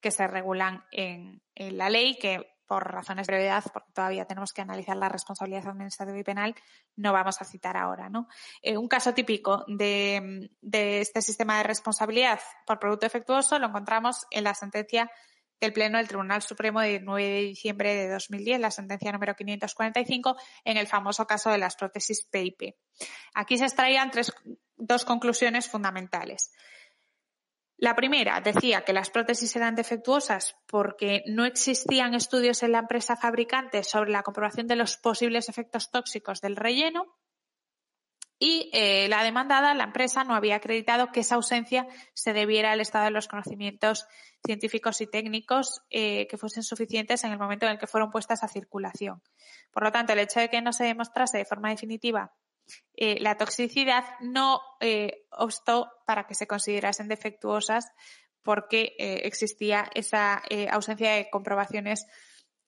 que 0.00 0.10
se 0.10 0.26
regulan 0.26 0.84
en, 0.92 1.40
la 1.56 1.88
ley, 1.88 2.18
que 2.18 2.53
por 2.66 2.90
razones 2.90 3.26
de 3.26 3.34
brevedad, 3.34 3.64
porque 3.72 3.92
todavía 3.92 4.24
tenemos 4.24 4.52
que 4.52 4.62
analizar 4.62 4.96
la 4.96 5.08
responsabilidad 5.08 5.66
administrativa 5.68 6.18
y 6.18 6.24
penal, 6.24 6.54
no 6.96 7.12
vamos 7.12 7.40
a 7.40 7.44
citar 7.44 7.76
ahora. 7.76 8.08
¿no? 8.08 8.28
Eh, 8.62 8.76
un 8.76 8.88
caso 8.88 9.14
típico 9.14 9.64
de, 9.68 10.50
este 10.62 11.22
sistema 11.22 11.58
de 11.58 11.64
responsabilidad 11.64 12.40
por 12.66 12.78
producto 12.78 13.06
defectuoso 13.06 13.58
lo 13.58 13.66
encontramos 13.66 14.26
en 14.30 14.44
la 14.44 14.54
sentencia 14.54 15.10
del 15.60 15.72
Pleno 15.72 15.98
del 15.98 16.08
Tribunal 16.08 16.42
Supremo 16.42 16.80
de 16.80 17.00
9 17.00 17.28
de 17.28 17.40
diciembre 17.40 17.94
de 17.94 18.10
2010, 18.10 18.60
la 18.60 18.70
sentencia 18.70 19.12
número 19.12 19.34
545, 19.34 20.36
en 20.64 20.76
el 20.76 20.86
famoso 20.86 21.26
caso 21.26 21.50
de 21.50 21.58
las 21.58 21.76
prótesis 21.76 22.26
PIP. 22.30 22.74
Aquí 23.34 23.56
se 23.56 23.64
extraían 23.64 24.10
tres, 24.10 24.32
dos 24.76 25.04
conclusiones 25.04 25.68
fundamentales. 25.68 26.52
La 27.76 27.96
primera 27.96 28.40
decía 28.40 28.82
que 28.84 28.92
las 28.92 29.10
prótesis 29.10 29.54
eran 29.56 29.74
defectuosas 29.74 30.56
porque 30.66 31.24
no 31.26 31.44
existían 31.44 32.14
estudios 32.14 32.62
en 32.62 32.72
la 32.72 32.78
empresa 32.78 33.16
fabricante 33.16 33.82
sobre 33.82 34.12
la 34.12 34.22
comprobación 34.22 34.66
de 34.66 34.76
los 34.76 34.96
posibles 34.96 35.48
efectos 35.48 35.90
tóxicos 35.90 36.40
del 36.40 36.56
relleno 36.56 37.16
y 38.38 38.68
eh, 38.72 39.08
la 39.08 39.22
demandada, 39.22 39.74
la 39.74 39.84
empresa, 39.84 40.24
no 40.24 40.34
había 40.34 40.56
acreditado 40.56 41.12
que 41.12 41.20
esa 41.20 41.36
ausencia 41.36 41.86
se 42.14 42.32
debiera 42.32 42.72
al 42.72 42.80
estado 42.80 43.04
de 43.04 43.10
los 43.10 43.28
conocimientos 43.28 44.06
científicos 44.44 45.00
y 45.00 45.06
técnicos 45.06 45.82
eh, 45.88 46.26
que 46.26 46.36
fuesen 46.36 46.62
suficientes 46.62 47.22
en 47.24 47.32
el 47.32 47.38
momento 47.38 47.66
en 47.66 47.72
el 47.72 47.78
que 47.78 47.86
fueron 47.86 48.10
puestas 48.10 48.42
a 48.42 48.48
circulación. 48.48 49.22
Por 49.72 49.84
lo 49.84 49.92
tanto, 49.92 50.12
el 50.12 50.18
hecho 50.18 50.40
de 50.40 50.50
que 50.50 50.62
no 50.62 50.72
se 50.72 50.84
demostrase 50.84 51.38
de 51.38 51.44
forma 51.44 51.70
definitiva 51.70 52.34
eh, 52.96 53.18
la 53.20 53.36
toxicidad 53.36 54.04
no 54.20 54.60
obstó 55.30 55.90
para 56.06 56.26
que 56.26 56.34
se 56.34 56.46
considerasen 56.46 57.08
defectuosas 57.08 57.86
porque 58.42 58.94
existía 58.98 59.90
esa 59.94 60.42
ausencia 60.70 61.12
de 61.12 61.30
comprobaciones 61.30 62.06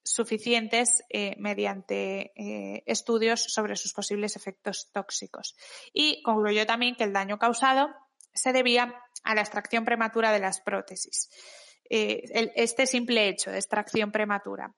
suficientes 0.06 1.02
eh, 1.10 1.34
mediante 1.38 2.32
eh, 2.36 2.82
estudios 2.86 3.42
sobre 3.42 3.76
sus 3.76 3.92
posibles 3.92 4.36
efectos 4.36 4.90
tóxicos. 4.92 5.56
Y 5.92 6.22
concluyó 6.22 6.66
también 6.66 6.94
que 6.94 7.04
el 7.04 7.12
daño 7.12 7.38
causado 7.38 7.88
se 8.32 8.52
debía 8.52 8.94
a 9.24 9.34
la 9.34 9.40
extracción 9.40 9.84
prematura 9.84 10.32
de 10.32 10.40
las 10.40 10.60
prótesis. 10.60 11.28
Eh, 11.90 12.22
este 12.54 12.86
simple 12.86 13.28
hecho 13.28 13.50
de 13.50 13.58
extracción 13.58 14.12
prematura, 14.12 14.74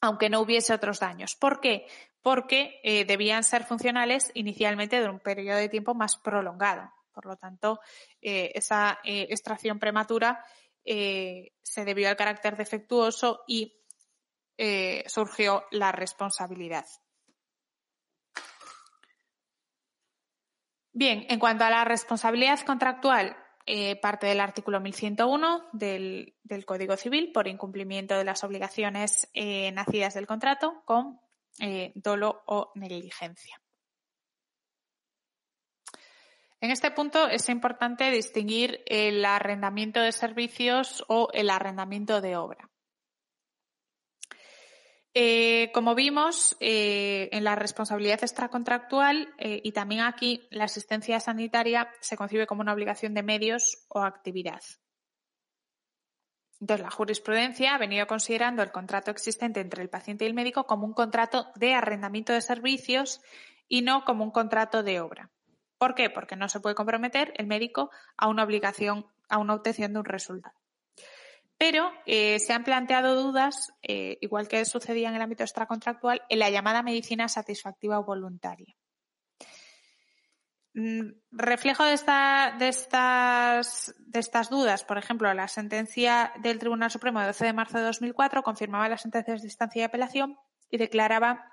aunque 0.00 0.28
no 0.28 0.40
hubiese 0.40 0.74
otros 0.74 1.00
daños. 1.00 1.36
¿Por 1.36 1.60
qué? 1.60 1.86
Porque 2.22 2.80
debían 3.06 3.42
ser 3.42 3.64
funcionales 3.64 4.30
inicialmente 4.34 5.00
de 5.00 5.08
un 5.08 5.18
periodo 5.18 5.58
de 5.58 5.68
tiempo 5.68 5.94
más 5.94 6.16
prolongado. 6.16 6.88
Por 7.12 7.26
lo 7.26 7.36
tanto, 7.36 7.80
esa 8.20 9.00
extracción 9.02 9.80
prematura 9.80 10.44
se 10.84 11.84
debió 11.84 12.08
al 12.08 12.16
carácter 12.16 12.56
defectuoso 12.56 13.42
y 13.48 13.82
eh, 14.58 15.04
surgió 15.08 15.64
la 15.70 15.92
responsabilidad. 15.92 16.86
Bien, 20.92 21.24
en 21.30 21.38
cuanto 21.38 21.64
a 21.64 21.70
la 21.70 21.84
responsabilidad 21.84 22.60
contractual, 22.60 23.36
eh, 23.64 23.96
parte 23.96 24.26
del 24.26 24.40
artículo 24.40 24.78
1101 24.78 25.64
del, 25.72 26.36
Código 26.66 26.96
Civil 26.96 27.32
por 27.32 27.48
incumplimiento 27.48 28.16
de 28.16 28.24
las 28.24 28.44
obligaciones 28.44 29.30
eh, 29.32 29.72
nacidas 29.72 30.14
del 30.14 30.26
contrato 30.26 30.82
con 30.84 31.18
dolo 31.94 32.42
o 32.46 32.72
negligencia. 32.74 33.60
En 36.62 36.70
este 36.70 36.92
punto 36.92 37.28
es 37.28 37.48
importante 37.48 38.08
distinguir 38.12 38.84
el 38.86 39.24
arrendamiento 39.24 40.00
de 40.00 40.12
servicios 40.12 41.04
o 41.08 41.28
el 41.32 41.50
arrendamiento 41.50 42.20
de 42.20 42.36
obra. 42.36 42.70
Eh, 45.12 45.70
como 45.74 45.96
vimos, 45.96 46.56
eh, 46.60 47.28
en 47.32 47.42
la 47.42 47.56
responsabilidad 47.56 48.22
extracontractual 48.22 49.34
eh, 49.38 49.60
y 49.64 49.72
también 49.72 50.02
aquí 50.02 50.46
la 50.50 50.64
asistencia 50.64 51.18
sanitaria 51.18 51.90
se 52.00 52.16
concibe 52.16 52.46
como 52.46 52.62
una 52.62 52.72
obligación 52.72 53.12
de 53.12 53.24
medios 53.24 53.84
o 53.88 54.02
actividad. 54.02 54.62
Entonces, 56.62 56.84
la 56.84 56.92
jurisprudencia 56.92 57.74
ha 57.74 57.78
venido 57.78 58.06
considerando 58.06 58.62
el 58.62 58.70
contrato 58.70 59.10
existente 59.10 59.58
entre 59.58 59.82
el 59.82 59.90
paciente 59.90 60.24
y 60.24 60.28
el 60.28 60.34
médico 60.34 60.64
como 60.64 60.86
un 60.86 60.92
contrato 60.92 61.48
de 61.56 61.74
arrendamiento 61.74 62.32
de 62.32 62.40
servicios 62.40 63.20
y 63.66 63.82
no 63.82 64.04
como 64.04 64.22
un 64.22 64.30
contrato 64.30 64.84
de 64.84 65.00
obra. 65.00 65.28
¿Por 65.76 65.96
qué? 65.96 66.08
Porque 66.08 66.36
no 66.36 66.48
se 66.48 66.60
puede 66.60 66.76
comprometer 66.76 67.32
el 67.36 67.48
médico 67.48 67.90
a 68.16 68.28
una 68.28 68.44
obligación, 68.44 69.06
a 69.28 69.38
una 69.38 69.54
obtención 69.54 69.92
de 69.92 69.98
un 69.98 70.04
resultado. 70.04 70.54
Pero 71.58 71.90
eh, 72.06 72.38
se 72.38 72.52
han 72.52 72.62
planteado 72.62 73.20
dudas, 73.20 73.72
eh, 73.82 74.18
igual 74.20 74.46
que 74.46 74.64
sucedía 74.64 75.08
en 75.08 75.16
el 75.16 75.22
ámbito 75.22 75.42
extracontractual, 75.42 76.22
en 76.28 76.38
la 76.38 76.50
llamada 76.50 76.84
medicina 76.84 77.26
satisfactiva 77.26 77.98
o 77.98 78.04
voluntaria. 78.04 78.76
Mm, 80.74 81.10
reflejo 81.32 81.84
de, 81.84 81.92
estas, 81.92 82.54
dudas, 84.50 84.84
por 84.84 84.96
ejemplo, 84.96 85.32
la 85.34 85.48
sentencia 85.48 86.32
del 86.42 86.58
Tribunal 86.58 86.90
Supremo 86.90 87.20
de 87.20 87.26
12 87.26 87.44
de 87.44 87.52
marzo 87.52 87.78
de 87.78 87.84
2004 87.84 88.42
confirmaba 88.42 88.88
las 88.88 89.02
sentencias 89.02 89.42
de 89.42 89.48
instancia 89.48 89.80
y 89.80 89.84
apelación 89.84 90.38
y 90.70 90.78
declaraba 90.78 91.44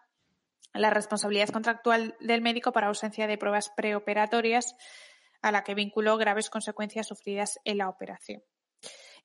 la 0.74 0.90
responsabilidad 0.90 1.50
contractual 1.50 2.16
del 2.22 2.42
médico 2.42 2.72
para 2.72 2.88
ausencia 2.88 3.28
de 3.28 3.38
pruebas 3.38 3.72
preoperatorias 3.76 4.76
a 5.42 5.52
la 5.52 5.64
que 5.64 5.76
vinculó 5.76 6.18
graves 6.18 6.50
consecuencias 6.50 7.08
sufridas 7.08 7.60
en 7.66 7.80
la 7.80 7.90
operación. 7.90 8.42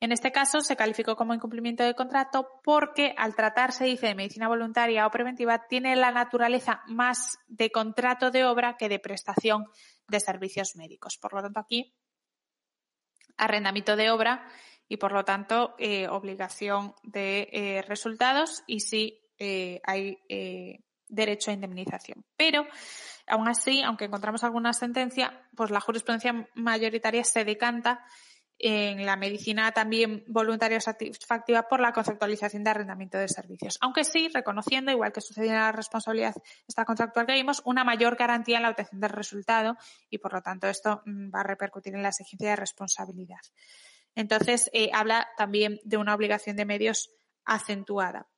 En 0.01 0.12
este 0.12 0.32
caso 0.32 0.61
se 0.61 0.76
calificó 0.76 1.16
como 1.16 1.34
incumplimiento 1.34 1.84
de 1.84 1.95
contrato 1.95 2.61
porque 2.62 3.14
al 3.16 3.34
tratarse, 3.34 3.84
dice, 3.84 4.09
de 4.09 4.14
medicina 4.14 4.49
voluntaria 4.49 5.07
o 5.07 5.11
preventiva, 5.11 5.66
tiene 5.68 5.97
la 5.97 6.11
naturaleza 6.11 6.82
más 6.86 7.38
de 7.47 7.70
contrato 7.70 8.30
de 8.30 8.45
obra 8.45 8.76
que 8.76 8.88
de 8.88 8.99
prestación 8.99 9.66
de 10.09 10.20
servicios 10.20 10.76
médicos. 10.76 11.18
Por 11.20 11.34
lo 11.34 11.42
tanto, 11.42 11.61
aquí 11.61 11.95
arrendamiento 13.36 13.97
de 13.97 14.11
obra 14.11 14.47
y, 14.88 14.97
por 14.97 15.12
lo 15.12 15.24
tanto, 15.24 15.74
eh, 15.78 16.09
obligación 16.09 16.95
de 17.03 17.49
eh, 17.53 17.82
resultados 17.82 18.62
y 18.66 18.80
sí 18.80 19.20
eh, 19.38 19.80
hay 19.84 20.18
derecho 21.09 21.51
a 21.51 21.55
indemnización. 21.55 22.24
Pero, 22.36 22.66
aún 23.26 23.49
así, 23.49 23.82
aunque 23.82 24.05
encontramos 24.05 24.45
alguna 24.45 24.72
sentencia, 24.72 25.49
pues 25.57 25.70
la 25.70 25.80
jurisprudencia 25.80 26.49
mayoritaria 26.55 27.24
se 27.24 27.45
decanta 27.45 28.05
en 28.59 29.05
la 29.05 29.16
medicina 29.16 29.72
también 29.72 30.24
voluntaria 30.26 30.80
satisfactiva 30.80 31.68
por 31.68 31.80
la 31.80 31.92
conceptualización 31.92 32.64
de 32.64 32.70
arrendamiento 32.70 33.18
de 33.18 33.28
servicios. 33.28 33.78
Aunque 33.80 34.05
sí, 34.05 34.28
reconociendo, 34.32 34.92
igual 34.92 35.12
que 35.12 35.20
sucedió 35.20 35.50
en 35.50 35.59
la 35.59 35.72
responsabilidad 35.72 36.34
esta 36.66 36.84
contractual 36.84 37.26
que 37.26 37.34
vimos, 37.34 37.62
una 37.64 37.84
mayor 37.84 38.16
garantía 38.16 38.59
en 38.59 38.62
la 38.62 38.70
obtención 38.70 39.00
del 39.00 39.11
resultado 39.11 39.76
y, 40.09 40.18
por 40.18 40.32
lo 40.32 40.42
tanto, 40.42 40.68
esto 40.68 41.02
mm, 41.05 41.34
va 41.34 41.40
a 41.40 41.44
repercutir 41.44 41.94
en 41.94 42.02
la 42.02 42.09
exigencia 42.11 42.50
de 42.50 42.57
responsabilidad. 42.57 43.40
Entonces, 44.14 44.70
eh, 44.72 44.90
habla 44.92 45.28
también 45.36 45.80
de 45.84 45.96
una 45.96 46.14
obligación 46.14 46.57
de 46.57 46.64
medios 46.64 47.11
acentuada. 47.44 48.28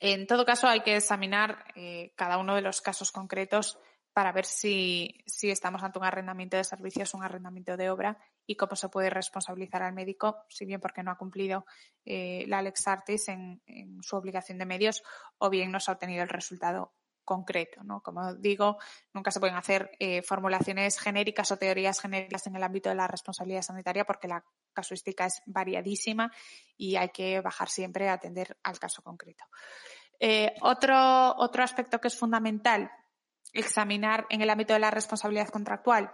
En 0.00 0.28
todo 0.28 0.44
caso, 0.44 0.68
hay 0.68 0.80
que 0.82 0.96
examinar 0.96 1.64
eh, 1.74 2.12
cada 2.14 2.38
uno 2.38 2.54
de 2.54 2.62
los 2.62 2.80
casos 2.80 3.10
concretos 3.10 3.78
para 4.18 4.32
ver 4.32 4.46
si, 4.46 5.14
estamos 5.42 5.80
ante 5.84 6.00
un 6.00 6.04
arrendamiento 6.04 6.56
de 6.56 6.64
servicios 6.64 7.14
un 7.14 7.22
arrendamiento 7.22 7.76
de 7.76 7.88
obra 7.88 8.18
y 8.48 8.56
cómo 8.56 8.74
se 8.74 8.88
puede 8.88 9.10
responsabilizar 9.10 9.84
al 9.84 9.92
médico, 9.92 10.38
si 10.48 10.64
bien 10.64 10.80
porque 10.80 11.04
no 11.04 11.12
ha 11.12 11.16
cumplido 11.16 11.64
eh, 12.04 12.44
la 12.48 12.60
Lex 12.60 12.88
Artis 12.88 13.28
en, 13.28 13.62
su 14.02 14.16
obligación 14.16 14.58
de 14.58 14.66
medios 14.66 15.04
o 15.38 15.50
bien 15.50 15.70
no 15.70 15.78
se 15.78 15.92
ha 15.92 15.94
obtenido 15.94 16.24
el 16.24 16.30
resultado 16.30 16.94
concreto. 17.24 17.84
¿no? 17.84 18.02
Como 18.02 18.34
digo, 18.34 18.78
nunca 19.14 19.30
se 19.30 19.38
pueden 19.38 19.54
hacer 19.54 19.92
eh, 20.00 20.20
formulaciones 20.22 20.98
genéricas 20.98 21.52
o 21.52 21.56
teorías 21.56 22.00
genéricas 22.00 22.44
en 22.48 22.56
el 22.56 22.64
ámbito 22.64 22.88
de 22.88 22.96
la 22.96 23.06
responsabilidad 23.06 23.62
sanitaria 23.62 24.04
porque 24.04 24.26
la 24.26 24.44
casuística 24.72 25.26
es 25.26 25.42
variadísima 25.46 26.32
y 26.76 26.96
hay 26.96 27.10
que 27.10 27.40
bajar 27.40 27.68
siempre 27.68 28.08
a 28.08 28.14
atender 28.14 28.58
al 28.64 28.80
caso 28.80 29.00
concreto. 29.00 29.44
Eh, 30.18 30.56
otro, 30.62 31.36
otro 31.36 31.62
aspecto 31.62 32.00
que 32.00 32.08
es 32.08 32.18
fundamental 32.18 32.90
examinar 33.52 34.26
en 34.30 34.42
el 34.42 34.50
ámbito 34.50 34.72
de 34.72 34.80
la 34.80 34.90
responsabilidad 34.90 35.48
contractual 35.48 36.12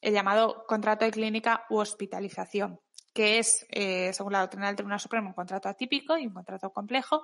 el 0.00 0.12
llamado 0.12 0.64
contrato 0.66 1.04
de 1.04 1.10
clínica 1.10 1.64
u 1.70 1.78
hospitalización, 1.78 2.78
que 3.14 3.38
es, 3.38 3.66
eh, 3.70 4.12
según 4.12 4.32
la 4.32 4.40
doctrina 4.40 4.66
del 4.66 4.76
Tribunal 4.76 5.00
Supremo, 5.00 5.28
un 5.28 5.34
contrato 5.34 5.68
atípico 5.68 6.18
y 6.18 6.26
un 6.26 6.34
contrato 6.34 6.70
complejo 6.70 7.22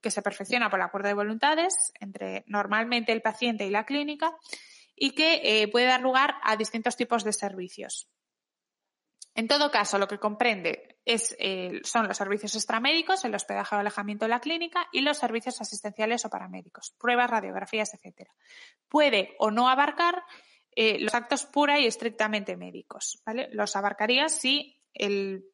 que 0.00 0.10
se 0.10 0.22
perfecciona 0.22 0.70
por 0.70 0.78
el 0.78 0.86
acuerdo 0.86 1.08
de 1.08 1.14
voluntades 1.14 1.92
entre 1.98 2.44
normalmente 2.46 3.12
el 3.12 3.20
paciente 3.20 3.66
y 3.66 3.70
la 3.70 3.84
clínica 3.84 4.32
y 4.94 5.12
que 5.12 5.40
eh, 5.42 5.68
puede 5.68 5.86
dar 5.86 6.02
lugar 6.02 6.36
a 6.42 6.56
distintos 6.56 6.96
tipos 6.96 7.24
de 7.24 7.32
servicios. 7.32 8.08
En 9.34 9.46
todo 9.46 9.70
caso, 9.70 9.98
lo 9.98 10.08
que 10.08 10.18
comprende 10.18 10.98
eh, 11.06 11.80
son 11.84 12.08
los 12.08 12.16
servicios 12.16 12.54
extramédicos, 12.56 13.24
el 13.24 13.34
hospedaje 13.34 13.76
o 13.76 13.78
alejamiento 13.78 14.24
de 14.24 14.30
la 14.30 14.40
clínica 14.40 14.88
y 14.92 15.00
los 15.00 15.18
servicios 15.18 15.60
asistenciales 15.60 16.24
o 16.24 16.30
paramédicos, 16.30 16.94
pruebas, 16.98 17.30
radiografías, 17.30 17.94
etcétera. 17.94 18.32
Puede 18.88 19.36
o 19.38 19.50
no 19.50 19.68
abarcar 19.68 20.22
eh, 20.72 20.98
los 21.00 21.14
actos 21.14 21.46
pura 21.46 21.78
y 21.78 21.86
estrictamente 21.86 22.56
médicos. 22.56 23.22
¿vale? 23.24 23.48
Los 23.52 23.76
abarcaría 23.76 24.28
si 24.28 24.80
el, 24.94 25.46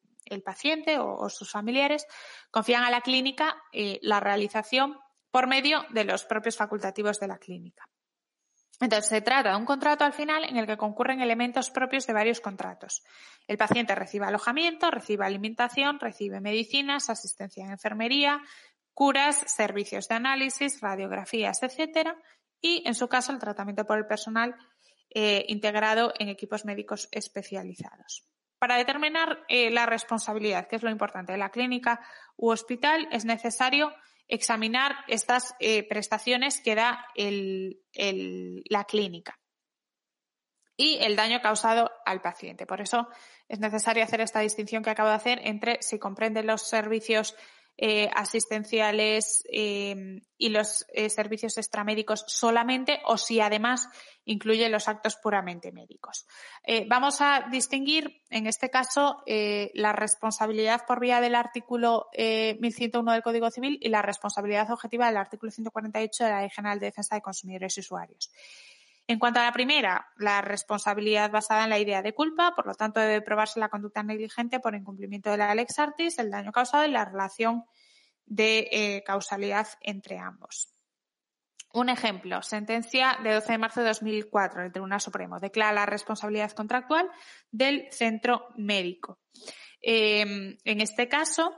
paciente 0.43 0.99
o, 0.99 1.29
sus 1.29 1.49
familiares 1.49 2.05
confían 2.51 2.83
a 2.83 2.91
la 2.91 3.01
clínica 3.01 3.55
eh, 3.71 3.99
la 4.01 4.19
realización 4.19 4.97
por 5.31 5.47
medio 5.47 5.85
de 5.89 6.03
los 6.03 6.25
propios 6.25 6.57
facultativos 6.57 7.19
de 7.19 7.27
la 7.27 7.37
clínica. 7.37 7.87
Entonces, 8.79 9.09
se 9.09 9.21
trata 9.21 9.51
de 9.51 9.57
un 9.57 9.65
contrato 9.65 10.03
al 10.03 10.13
final 10.13 10.43
en 10.43 10.57
el 10.57 10.67
que 10.67 10.77
concurren 10.77 11.21
elementos 11.21 11.71
propios 11.71 12.05
de 12.05 12.13
varios 12.13 12.41
contratos. 12.41 13.03
El 13.47 13.57
paciente 13.57 13.95
recibe 13.95 14.25
alojamiento, 14.25 14.91
recibe 14.91 15.25
alimentación, 15.25 15.99
recibe 15.99 16.41
medicinas, 16.41 17.09
asistencia 17.09 17.65
en 17.65 17.71
enfermería, 17.71 18.41
curas, 18.93 19.43
servicios 19.47 20.07
de 20.07 20.15
análisis, 20.15 20.79
radiografías, 20.81 21.63
etcétera, 21.63 22.17
y, 22.61 22.83
en 22.87 22.93
su 22.95 23.07
caso, 23.07 23.31
el 23.31 23.39
tratamiento 23.39 23.85
por 23.85 23.97
el 23.97 24.05
personal 24.05 24.55
eh, 25.09 25.45
integrado 25.47 26.13
en 26.19 26.29
equipos 26.29 26.65
médicos 26.65 27.07
especializados. 27.11 28.27
Para 28.59 28.77
determinar 28.77 29.43
eh, 29.47 29.69
la 29.69 29.85
responsabilidad, 29.85 30.67
que 30.67 30.75
es 30.75 30.83
lo 30.83 30.89
importante 30.89 31.31
de 31.31 31.37
la 31.37 31.51
clínica 31.51 32.01
u 32.35 32.49
hospital, 32.49 33.07
es 33.11 33.23
necesario 33.23 33.93
examinar 34.27 34.95
estas 35.07 35.55
eh, 35.59 35.87
prestaciones 35.87 36.61
que 36.61 36.75
da 36.75 37.05
la 37.15 38.83
clínica 38.83 39.39
y 40.77 40.99
el 41.01 41.15
daño 41.15 41.41
causado 41.41 41.91
al 42.05 42.21
paciente. 42.21 42.67
Por 42.67 42.81
eso 42.81 43.07
es 43.47 43.59
necesario 43.59 44.03
hacer 44.03 44.21
esta 44.21 44.41
distinción 44.41 44.83
que 44.83 44.91
acabo 44.91 45.09
de 45.09 45.15
hacer 45.15 45.41
entre 45.43 45.81
si 45.81 45.97
comprende 45.97 46.43
los 46.43 46.61
servicios 46.61 47.35
eh, 47.79 48.09
asistenciales 48.15 49.43
eh, 49.51 50.23
y 50.35 50.49
los 50.49 50.87
eh, 50.93 51.11
servicios 51.11 51.59
extramédicos 51.59 52.25
solamente 52.25 53.01
o 53.05 53.19
si 53.19 53.39
además 53.39 53.87
incluye 54.25 54.67
los 54.67 54.87
actos 54.87 55.15
puramente 55.15 55.71
médicos. 55.71 56.25
vamos 56.89 57.21
a 57.21 57.47
distinguir, 57.51 58.23
en 58.29 58.45
este 58.45 58.69
caso, 58.69 59.23
la 59.25 59.93
responsabilidad 59.93 60.81
por 60.85 60.99
vía 60.99 61.21
del 61.21 61.33
artículo 61.33 62.07
1101 62.17 63.13
del 63.13 63.21
Código 63.21 63.49
Civil 63.51 63.79
y 63.81 63.87
la 63.87 64.01
responsabilidad 64.01 64.69
objetiva 64.69 65.07
del 65.07 65.15
artículo 65.15 65.49
148 65.49 66.25
de 66.25 66.29
la 66.29 66.41
Ley 66.41 66.49
General 66.49 66.77
de 66.77 66.87
Defensa 66.87 67.15
de 67.15 67.21
Consumidores 67.21 67.77
y 67.77 67.79
Usuarios. 67.79 68.29
En 69.09 69.19
cuanto 69.19 69.39
a 69.39 69.43
la 69.43 69.53
primera, 69.53 70.11
la 70.17 70.41
responsabilidad 70.41 71.31
basada 71.31 71.63
en 71.63 71.69
la 71.69 71.79
idea 71.79 72.01
de 72.01 72.13
culpa, 72.13 72.53
por 72.55 72.67
lo 72.67 72.75
tanto 72.75 72.99
debe 72.99 73.21
probarse 73.21 73.59
la 73.59 73.69
conducta 73.69 74.03
negligente 74.03 74.59
por 74.59 74.75
incumplimiento 74.75 75.31
de 75.31 75.37
la 75.37 75.55
lex 75.55 75.79
artis, 75.79 76.19
el 76.19 76.29
daño 76.29 76.51
causado 76.51 76.85
y 76.85 76.91
la 76.91 77.05
relación 77.05 77.63
de 78.25 78.67
eh, 78.69 79.03
causalidad 79.05 79.67
entre 79.79 80.17
ambos. 80.17 80.73
Un 81.73 81.87
ejemplo, 81.87 82.41
sentencia 82.41 83.17
de 83.23 83.33
12 83.33 83.51
de 83.53 83.57
marzo 83.57 83.79
de 83.79 83.87
2004 83.87 84.63
del 84.63 84.71
Tribunal 84.73 84.99
Supremo 84.99 85.39
declara 85.39 85.71
la 85.71 85.85
responsabilidad 85.85 86.51
contractual 86.51 87.09
del 87.49 87.87
centro 87.91 88.47
médico. 88.57 89.19
Eh, 89.81 90.57
en 90.63 90.81
este 90.81 91.07
caso, 91.07 91.55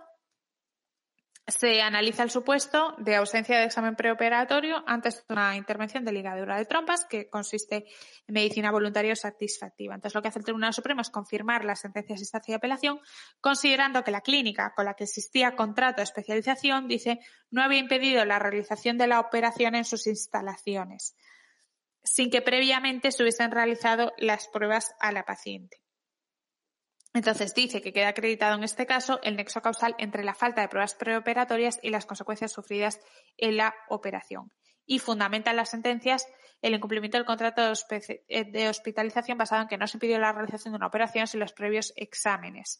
se 1.49 1.81
analiza 1.81 2.23
el 2.23 2.29
supuesto 2.29 2.95
de 2.97 3.15
ausencia 3.15 3.57
de 3.57 3.65
examen 3.65 3.95
preoperatorio 3.95 4.83
antes 4.87 5.15
de 5.27 5.33
una 5.33 5.55
intervención 5.55 6.05
de 6.05 6.11
ligadura 6.11 6.57
de 6.57 6.65
trompas 6.65 7.05
que 7.05 7.29
consiste 7.29 7.85
en 8.27 8.33
medicina 8.33 8.71
voluntaria 8.71 9.13
o 9.13 9.15
satisfactiva. 9.15 9.95
Entonces, 9.95 10.15
lo 10.15 10.21
que 10.21 10.27
hace 10.27 10.39
el 10.39 10.45
Tribunal 10.45 10.73
Supremo 10.73 11.01
es 11.01 11.09
confirmar 11.09 11.65
la 11.65 11.75
sentencia 11.75 12.15
de 12.15 12.21
instancia 12.21 12.53
y 12.53 12.55
apelación, 12.55 12.99
considerando 13.41 14.03
que 14.03 14.11
la 14.11 14.21
clínica 14.21 14.73
con 14.75 14.85
la 14.85 14.93
que 14.93 15.05
existía 15.05 15.55
contrato 15.55 15.97
de 15.97 16.03
especialización, 16.03 16.87
dice, 16.87 17.19
no 17.51 17.61
había 17.63 17.79
impedido 17.79 18.25
la 18.25 18.39
realización 18.39 18.97
de 18.97 19.07
la 19.07 19.19
operación 19.19 19.75
en 19.75 19.85
sus 19.85 20.07
instalaciones, 20.07 21.15
sin 22.03 22.29
que 22.29 22.41
previamente 22.41 23.11
se 23.11 23.23
hubiesen 23.23 23.51
realizado 23.51 24.13
las 24.17 24.47
pruebas 24.47 24.93
a 24.99 25.11
la 25.11 25.25
paciente. 25.25 25.81
Entonces 27.19 27.53
dice 27.53 27.81
que 27.81 27.91
queda 27.91 28.07
acreditado 28.07 28.55
en 28.55 28.63
este 28.63 28.85
caso 28.85 29.19
el 29.23 29.35
nexo 29.35 29.61
causal 29.61 29.93
entre 29.97 30.23
la 30.23 30.33
falta 30.33 30.61
de 30.61 30.69
pruebas 30.69 30.95
preoperatorias 30.95 31.77
y 31.83 31.89
las 31.89 32.05
consecuencias 32.05 32.53
sufridas 32.53 33.01
en 33.35 33.57
la 33.57 33.75
operación. 33.89 34.53
Y 34.85 34.99
fundamenta 34.99 35.51
en 35.51 35.57
las 35.57 35.71
sentencias 35.71 36.25
el 36.61 36.75
incumplimiento 36.75 37.17
del 37.17 37.25
contrato 37.25 37.61
de 37.61 38.69
hospitalización 38.69 39.37
basado 39.37 39.63
en 39.63 39.67
que 39.67 39.77
no 39.77 39.85
se 39.87 39.97
pidió 39.97 40.17
la 40.17 40.31
realización 40.31 40.71
de 40.71 40.77
una 40.77 40.87
operación 40.87 41.27
sin 41.27 41.41
los 41.41 41.51
previos 41.51 41.91
exámenes. 41.97 42.79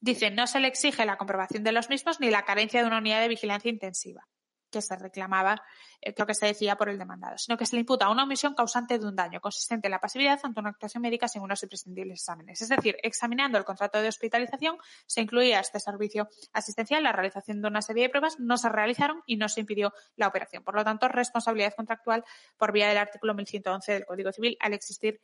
Dice, 0.00 0.30
no 0.30 0.46
se 0.46 0.60
le 0.60 0.68
exige 0.68 1.06
la 1.06 1.16
comprobación 1.16 1.64
de 1.64 1.72
los 1.72 1.88
mismos 1.88 2.20
ni 2.20 2.28
la 2.28 2.44
carencia 2.44 2.82
de 2.82 2.88
una 2.88 2.98
unidad 2.98 3.22
de 3.22 3.28
vigilancia 3.28 3.70
intensiva 3.70 4.28
que 4.72 4.82
se 4.82 4.96
reclamaba, 4.96 5.62
eh, 6.00 6.12
creo 6.12 6.26
que 6.26 6.34
se 6.34 6.46
decía 6.46 6.76
por 6.76 6.88
el 6.88 6.98
demandado, 6.98 7.38
sino 7.38 7.56
que 7.56 7.66
se 7.66 7.76
le 7.76 7.80
imputa 7.80 8.08
una 8.08 8.24
omisión 8.24 8.54
causante 8.54 8.98
de 8.98 9.06
un 9.06 9.14
daño 9.14 9.40
consistente 9.40 9.86
en 9.86 9.92
la 9.92 10.00
pasividad 10.00 10.40
ante 10.42 10.58
una 10.58 10.70
actuación 10.70 11.02
médica 11.02 11.28
sin 11.28 11.42
unos 11.42 11.62
imprescindibles 11.62 12.20
exámenes. 12.20 12.60
Es 12.60 12.68
decir, 12.68 12.96
examinando 13.02 13.58
el 13.58 13.64
contrato 13.64 14.00
de 14.00 14.08
hospitalización, 14.08 14.78
se 15.06 15.20
incluía 15.20 15.60
este 15.60 15.78
servicio 15.78 16.28
asistencial, 16.52 17.04
la 17.04 17.12
realización 17.12 17.62
de 17.62 17.68
una 17.68 17.82
serie 17.82 18.04
de 18.04 18.08
pruebas, 18.08 18.40
no 18.40 18.56
se 18.56 18.68
realizaron 18.68 19.22
y 19.26 19.36
no 19.36 19.48
se 19.48 19.60
impidió 19.60 19.92
la 20.16 20.26
operación. 20.26 20.64
Por 20.64 20.74
lo 20.74 20.82
tanto, 20.82 21.06
responsabilidad 21.06 21.74
contractual 21.76 22.24
por 22.56 22.72
vía 22.72 22.88
del 22.88 22.98
artículo 22.98 23.34
1111 23.34 23.92
del 23.92 24.06
Código 24.06 24.32
Civil 24.32 24.56
al 24.58 24.72
existir 24.72 25.20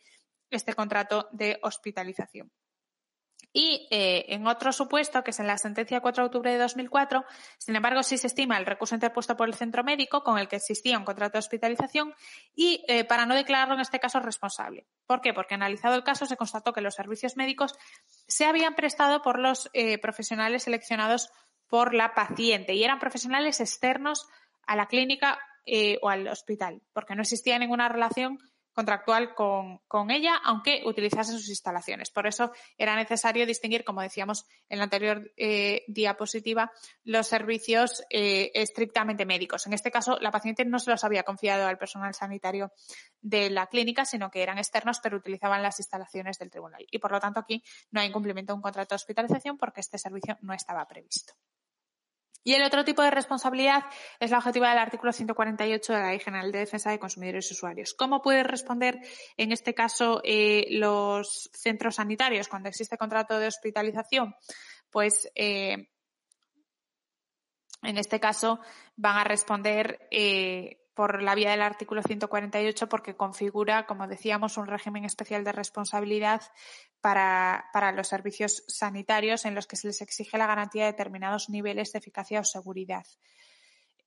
este 0.50 0.74
contrato 0.74 1.28
de 1.32 1.58
hospitalización. 1.62 2.52
Y 3.52 3.88
eh, 3.90 4.26
en 4.28 4.46
otro 4.46 4.72
supuesto, 4.72 5.24
que 5.24 5.30
es 5.30 5.40
en 5.40 5.46
la 5.46 5.56
sentencia 5.56 6.00
4 6.00 6.22
de 6.22 6.26
octubre 6.26 6.52
de 6.52 6.58
2004, 6.58 7.24
sin 7.56 7.76
embargo, 7.76 8.02
sí 8.02 8.18
se 8.18 8.26
estima 8.26 8.58
el 8.58 8.66
recurso 8.66 8.94
interpuesto 8.94 9.36
por 9.36 9.48
el 9.48 9.54
centro 9.54 9.82
médico 9.82 10.22
con 10.22 10.38
el 10.38 10.48
que 10.48 10.56
existía 10.56 10.98
un 10.98 11.04
contrato 11.04 11.34
de 11.34 11.38
hospitalización 11.38 12.14
y 12.54 12.84
eh, 12.88 13.04
para 13.04 13.24
no 13.24 13.34
declararlo 13.34 13.74
en 13.74 13.80
este 13.80 14.00
caso 14.00 14.20
responsable. 14.20 14.86
¿Por 15.06 15.22
qué? 15.22 15.32
Porque 15.32 15.54
analizado 15.54 15.94
el 15.94 16.04
caso 16.04 16.26
se 16.26 16.36
constató 16.36 16.72
que 16.72 16.82
los 16.82 16.94
servicios 16.94 17.36
médicos 17.36 17.74
se 18.26 18.44
habían 18.44 18.74
prestado 18.74 19.22
por 19.22 19.38
los 19.38 19.70
eh, 19.72 19.98
profesionales 19.98 20.64
seleccionados 20.64 21.30
por 21.68 21.94
la 21.94 22.14
paciente 22.14 22.74
y 22.74 22.84
eran 22.84 22.98
profesionales 22.98 23.60
externos 23.60 24.28
a 24.66 24.76
la 24.76 24.86
clínica 24.86 25.38
o 26.00 26.08
al 26.08 26.26
hospital, 26.28 26.80
porque 26.94 27.14
no 27.14 27.20
existía 27.20 27.58
ninguna 27.58 27.90
relación 27.90 28.38
contractual 28.78 29.34
con, 29.34 30.10
ella, 30.12 30.36
aunque 30.44 30.82
utilizase 30.84 31.32
sus 31.32 31.48
instalaciones. 31.48 32.10
Por 32.10 32.28
eso 32.28 32.52
era 32.76 32.94
necesario 32.94 33.44
distinguir, 33.44 33.82
como 33.82 34.02
decíamos 34.02 34.46
en 34.68 34.78
la 34.78 34.84
anterior 34.84 35.32
eh, 35.36 35.82
diapositiva, 35.88 36.70
los 37.02 37.26
servicios 37.26 38.04
eh, 38.08 38.52
estrictamente 38.54 39.26
médicos. 39.26 39.66
En 39.66 39.72
este 39.72 39.90
caso, 39.90 40.16
la 40.20 40.30
paciente 40.30 40.64
no 40.64 40.78
se 40.78 40.92
los 40.92 41.02
había 41.02 41.24
confiado 41.24 41.66
al 41.66 41.76
personal 41.76 42.14
sanitario 42.14 42.70
de 43.20 43.50
la 43.50 43.66
clínica, 43.66 44.04
sino 44.04 44.30
que 44.30 44.44
eran 44.44 44.58
externos, 44.58 45.00
pero 45.02 45.16
utilizaban 45.16 45.60
las 45.60 45.80
instalaciones 45.80 46.38
del 46.38 46.48
tribunal. 46.48 46.86
Y 46.88 47.00
por 47.00 47.10
lo 47.10 47.18
tanto, 47.18 47.40
aquí 47.40 47.64
no 47.90 48.00
hay 48.00 48.06
incumplimiento 48.06 48.52
de 48.52 48.58
un 48.58 48.62
contrato 48.62 48.90
de 48.90 48.96
hospitalización 48.96 49.58
porque 49.58 49.80
este 49.80 49.98
servicio 49.98 50.38
no 50.42 50.54
estaba 50.54 50.86
previsto. 50.86 51.34
Y 52.44 52.54
el 52.54 52.62
otro 52.62 52.84
tipo 52.84 53.02
de 53.02 53.10
responsabilidad 53.10 53.84
es 54.20 54.30
la 54.30 54.38
objetiva 54.38 54.70
del 54.70 54.78
artículo 54.78 55.12
148 55.12 55.92
de 55.92 55.98
la 55.98 56.08
Ley 56.10 56.20
General 56.20 56.50
de 56.50 56.60
Defensa 56.60 56.90
de 56.90 56.98
Consumidores 56.98 57.50
y 57.50 57.54
Usuarios. 57.54 57.94
¿Cómo 57.94 58.22
pueden 58.22 58.46
responder 58.46 59.00
en 59.36 59.52
este 59.52 59.74
caso 59.74 60.20
eh, 60.24 60.66
los 60.70 61.50
centros 61.52 61.96
sanitarios 61.96 62.48
cuando 62.48 62.68
existe 62.68 62.96
contrato 62.96 63.38
de 63.38 63.48
hospitalización? 63.48 64.34
Pues 64.90 65.30
eh, 65.34 65.88
en 67.82 67.98
este 67.98 68.20
caso 68.20 68.60
van 68.96 69.18
a 69.18 69.24
responder 69.24 70.08
eh, 70.10 70.87
por 70.98 71.22
la 71.22 71.36
vía 71.36 71.52
del 71.52 71.62
artículo 71.62 72.02
148 72.02 72.88
porque 72.88 73.14
configura, 73.14 73.86
como 73.86 74.08
decíamos, 74.08 74.56
un 74.56 74.66
régimen 74.66 75.04
especial 75.04 75.44
de 75.44 75.52
responsabilidad 75.52 76.42
para, 77.00 77.92
los 77.94 78.08
servicios 78.08 78.64
sanitarios 78.66 79.44
en 79.44 79.54
los 79.54 79.68
que 79.68 79.76
se 79.76 79.86
les 79.86 80.02
exige 80.02 80.36
la 80.38 80.48
garantía 80.48 80.86
de 80.86 80.90
determinados 80.90 81.50
niveles 81.50 81.92
de 81.92 82.00
eficacia 82.00 82.40
o 82.40 82.44
seguridad. 82.44 83.06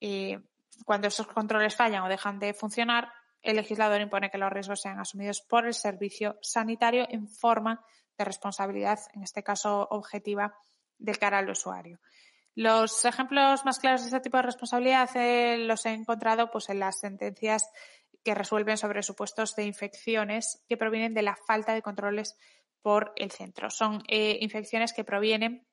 Eh, 0.01 0.41
cuando 0.83 1.07
esos 1.07 1.27
controles 1.27 1.77
fallan 1.77 2.03
o 2.03 2.09
dejan 2.09 2.39
de 2.39 2.53
funcionar, 2.53 3.07
el 3.41 3.55
legislador 3.55 4.01
impone 4.01 4.29
que 4.29 4.37
los 4.37 4.51
riesgos 4.51 4.81
sean 4.81 4.99
asumidos 4.99 5.39
por 5.39 5.67
el 5.67 5.73
servicio 5.73 6.39
sanitario 6.41 7.07
en 7.09 7.29
forma 7.29 7.85
de 8.17 8.25
responsabilidad, 8.25 8.99
en 9.13 9.23
este 9.23 9.43
caso 9.43 9.87
objetiva, 9.91 10.57
de 10.97 11.15
cara 11.15 11.37
al 11.37 11.49
usuario. 11.49 12.01
Los 12.55 13.05
ejemplos 13.05 13.63
más 13.65 13.79
claros 13.79 14.01
de 14.01 14.07
este 14.07 14.19
tipo 14.19 14.37
de 14.37 14.43
responsabilidad 14.43 15.09
eh, 15.15 15.57
los 15.59 15.85
he 15.85 15.93
encontrado 15.93 16.51
pues, 16.51 16.69
en 16.69 16.79
las 16.79 16.99
sentencias 16.99 17.69
que 18.23 18.35
resuelven 18.35 18.77
sobre 18.77 19.03
supuestos 19.03 19.55
de 19.55 19.65
infecciones 19.65 20.63
que 20.67 20.77
provienen 20.77 21.13
de 21.13 21.23
la 21.23 21.37
falta 21.47 21.73
de 21.73 21.81
controles 21.81 22.37
por 22.81 23.13
el 23.15 23.31
centro. 23.31 23.69
Son 23.69 24.03
eh, 24.07 24.37
infecciones 24.41 24.93
que 24.93 25.03
provienen 25.03 25.65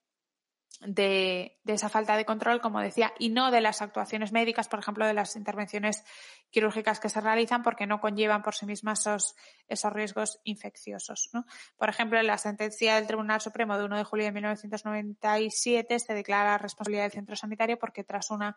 de, 0.81 1.59
esa 1.67 1.89
falta 1.89 2.17
de 2.17 2.25
control, 2.25 2.61
como 2.61 2.81
decía, 2.81 3.13
y 3.19 3.31
no 3.31 3.51
de 3.51 3.61
las 3.61 3.83
actuaciones 3.83 4.33
médicas, 4.33 4.69
por 4.69 4.79
ejemplo, 4.79 5.07
de 5.07 5.15
las 5.15 5.35
intervenciones 5.35 6.05
quirúrgicas 6.51 7.01
que 7.01 7.09
se 7.09 7.21
realizan, 7.21 7.63
porque 7.63 7.87
no 7.87 8.01
conllevan 8.01 8.43
por 8.43 8.55
sí 8.55 8.65
mismas 8.65 9.01
esos, 9.01 9.35
esos 9.67 9.93
riesgos 9.93 10.41
infecciosos. 10.45 11.31
Por 11.77 11.89
ejemplo, 11.89 12.19
en 12.19 12.27
la 12.27 12.39
sentencia 12.39 12.95
del 12.95 13.07
Tribunal 13.07 13.41
Supremo 13.41 13.77
de 13.77 13.85
1 13.85 13.97
de 13.97 14.05
julio 14.05 14.27
de 14.27 14.33
1997 14.33 15.99
se 15.99 16.15
declara 16.15 16.59
responsabilidad 16.59 17.05
del 17.05 17.13
centro 17.13 17.37
sanitario 17.37 17.79
porque 17.79 18.05
tras 18.05 18.31
una 18.31 18.57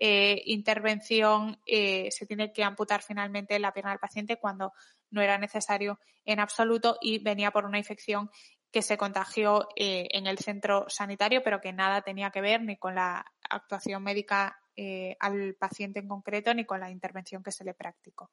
eh, 0.00 0.42
intervención 0.46 1.60
eh, 1.66 2.08
se 2.12 2.24
tiene 2.24 2.52
que 2.52 2.62
amputar 2.62 3.02
finalmente 3.02 3.58
la 3.58 3.72
pierna 3.72 3.90
del 3.90 3.98
paciente 3.98 4.36
cuando 4.36 4.72
no 5.10 5.20
era 5.20 5.38
necesario 5.38 5.98
en 6.24 6.40
absoluto 6.40 6.98
y 7.00 7.18
venía 7.18 7.50
por 7.50 7.64
una 7.64 7.78
infección 7.78 8.30
que 8.70 8.82
se 8.82 8.98
contagió 8.98 9.68
eh, 9.76 10.08
en 10.10 10.26
el 10.26 10.38
centro 10.38 10.86
sanitario, 10.88 11.42
pero 11.42 11.60
que 11.60 11.72
nada 11.72 12.02
tenía 12.02 12.30
que 12.30 12.40
ver 12.40 12.62
ni 12.62 12.76
con 12.76 12.94
la 12.94 13.24
actuación 13.48 14.02
médica 14.02 14.60
al 15.18 15.56
paciente 15.56 15.98
en 15.98 16.06
concreto 16.06 16.54
ni 16.54 16.64
con 16.64 16.78
la 16.78 16.88
intervención 16.88 17.42
que 17.42 17.50
se 17.50 17.64
le 17.64 17.74
practicó. 17.74 18.30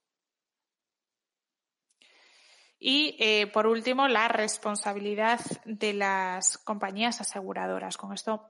Y, 2.79 3.15
eh, 3.19 3.47
por 3.47 3.67
último, 3.67 4.07
la 4.07 4.27
responsabilidad 4.27 5.39
de 5.65 5.93
las 5.93 6.57
compañías 6.57 7.21
aseguradoras. 7.21 7.97
Con 7.97 8.13
esto 8.13 8.49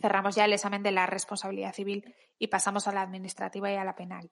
cerramos 0.00 0.34
ya 0.34 0.44
el 0.44 0.52
examen 0.52 0.82
de 0.82 0.92
la 0.92 1.06
responsabilidad 1.06 1.74
civil 1.74 2.14
y 2.38 2.46
pasamos 2.46 2.86
a 2.86 2.92
la 2.92 3.02
administrativa 3.02 3.70
y 3.70 3.76
a 3.76 3.84
la 3.84 3.94
penal. 3.94 4.30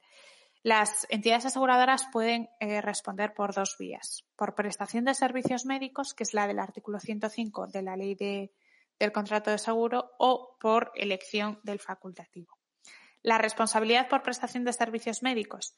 Las 0.62 1.06
entidades 1.08 1.46
aseguradoras 1.46 2.06
pueden 2.12 2.48
eh, 2.60 2.80
responder 2.80 3.32
por 3.34 3.54
dos 3.54 3.76
vías. 3.78 4.24
Por 4.36 4.54
prestación 4.54 5.04
de 5.04 5.14
servicios 5.14 5.64
médicos, 5.64 6.14
que 6.14 6.24
es 6.24 6.34
la 6.34 6.46
del 6.46 6.58
artículo 6.58 6.98
105 6.98 7.68
de 7.68 7.82
la 7.82 7.96
ley 7.96 8.14
del 8.14 9.12
contrato 9.12 9.50
de 9.50 9.58
seguro, 9.58 10.12
o 10.18 10.56
por 10.60 10.92
elección 10.94 11.60
del 11.62 11.78
facultativo. 11.78 12.58
La 13.22 13.38
responsabilidad 13.38 14.08
por 14.08 14.22
prestación 14.22 14.64
de 14.64 14.72
servicios 14.72 15.22
médicos 15.22 15.74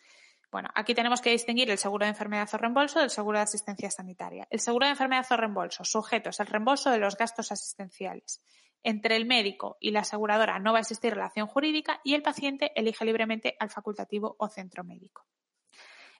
bueno, 0.50 0.68
aquí 0.74 0.94
tenemos 0.94 1.20
que 1.20 1.30
distinguir 1.30 1.70
el 1.70 1.78
seguro 1.78 2.04
de 2.04 2.10
enfermedad 2.10 2.48
o 2.52 2.56
reembolso 2.56 2.98
del 2.98 3.10
seguro 3.10 3.38
de 3.38 3.44
asistencia 3.44 3.90
sanitaria. 3.90 4.48
El 4.50 4.58
seguro 4.58 4.86
de 4.86 4.92
enfermedad 4.92 5.26
o 5.30 5.36
reembolso 5.36 5.84
sujeto 5.84 6.30
es 6.30 6.40
el 6.40 6.48
reembolso 6.48 6.90
de 6.90 6.98
los 6.98 7.16
gastos 7.16 7.52
asistenciales. 7.52 8.42
Entre 8.82 9.16
el 9.16 9.26
médico 9.26 9.76
y 9.80 9.90
la 9.90 10.00
aseguradora 10.00 10.58
no 10.58 10.72
va 10.72 10.78
a 10.78 10.80
existir 10.80 11.14
relación 11.14 11.46
jurídica 11.46 12.00
y 12.04 12.14
el 12.14 12.22
paciente 12.22 12.72
elige 12.74 13.04
libremente 13.04 13.56
al 13.58 13.70
facultativo 13.70 14.36
o 14.38 14.48
centro 14.48 14.84
médico. 14.84 15.26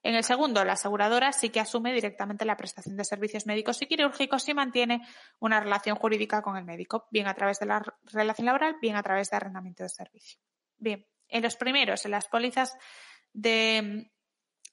En 0.03 0.15
el 0.15 0.25
segundo, 0.25 0.65
la 0.65 0.73
aseguradora 0.73 1.33
sí 1.33 1.51
que 1.51 1.61
asume 1.61 1.93
directamente 1.93 2.47
la 2.47 2.57
prestación 2.57 2.97
de 2.97 3.05
servicios 3.05 3.47
médicos 3.47 3.81
y 3.83 3.87
quirúrgicos 3.87 4.49
y 4.49 4.55
mantiene 4.55 5.07
una 5.39 5.61
relación 5.61 5.97
jurídica 5.97 6.41
con 6.41 6.57
el 6.57 6.65
médico, 6.65 7.07
bien 7.11 7.27
a 7.27 7.35
través 7.35 7.59
de 7.61 7.67
la 7.67 7.83
relación 8.05 8.47
laboral, 8.47 8.77
bien 8.81 8.97
a 8.97 9.03
través 9.03 9.31
de 9.31 9.37
arrendamiento 9.37 9.83
de 9.83 9.91
servicio. 9.91 10.41
Bien, 10.79 11.07
en 11.29 11.43
los 11.43 11.57
primeros, 11.57 12.05
en 12.07 12.13
las 12.13 12.29
pólizas 12.29 12.77
de 13.35 14.11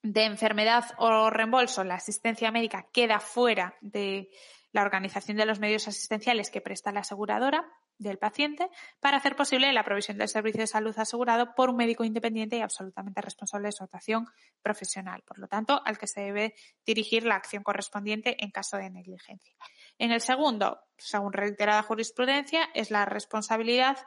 de 0.03 0.23
enfermedad 0.23 0.85
o 0.97 1.29
reembolso, 1.29 1.83
la 1.83 1.95
asistencia 1.95 2.51
médica 2.51 2.87
queda 2.93 3.19
fuera 3.19 3.75
de 3.81 4.29
la 4.71 4.81
organización 4.81 5.37
de 5.37 5.45
los 5.45 5.59
medios 5.59 5.87
asistenciales 5.87 6.49
que 6.49 6.61
presta 6.61 6.91
la 6.91 7.01
aseguradora 7.01 7.65
del 7.97 8.17
paciente 8.17 8.69
para 8.99 9.17
hacer 9.17 9.35
posible 9.35 9.71
la 9.73 9.83
provisión 9.83 10.17
del 10.17 10.27
servicio 10.27 10.61
de 10.61 10.67
salud 10.67 10.97
asegurado 10.97 11.55
por 11.55 11.69
un 11.69 11.77
médico 11.77 12.03
independiente 12.03 12.57
y 12.57 12.61
absolutamente 12.61 13.21
responsable 13.21 13.69
de 13.69 13.71
su 13.71 13.83
actuación 13.83 14.27
profesional, 14.61 15.23
por 15.25 15.39
lo 15.39 15.47
tanto, 15.47 15.81
al 15.83 15.97
que 15.97 16.07
se 16.07 16.21
debe 16.21 16.53
dirigir 16.85 17.25
la 17.25 17.35
acción 17.35 17.63
correspondiente 17.63 18.35
en 18.43 18.51
caso 18.51 18.77
de 18.77 18.89
negligencia. 18.89 19.55
En 19.97 20.11
el 20.11 20.21
segundo, 20.21 20.79
según 20.97 21.33
reiterada 21.33 21.81
jurisprudencia, 21.81 22.69
es 22.73 22.91
la 22.91 23.05
responsabilidad 23.05 23.97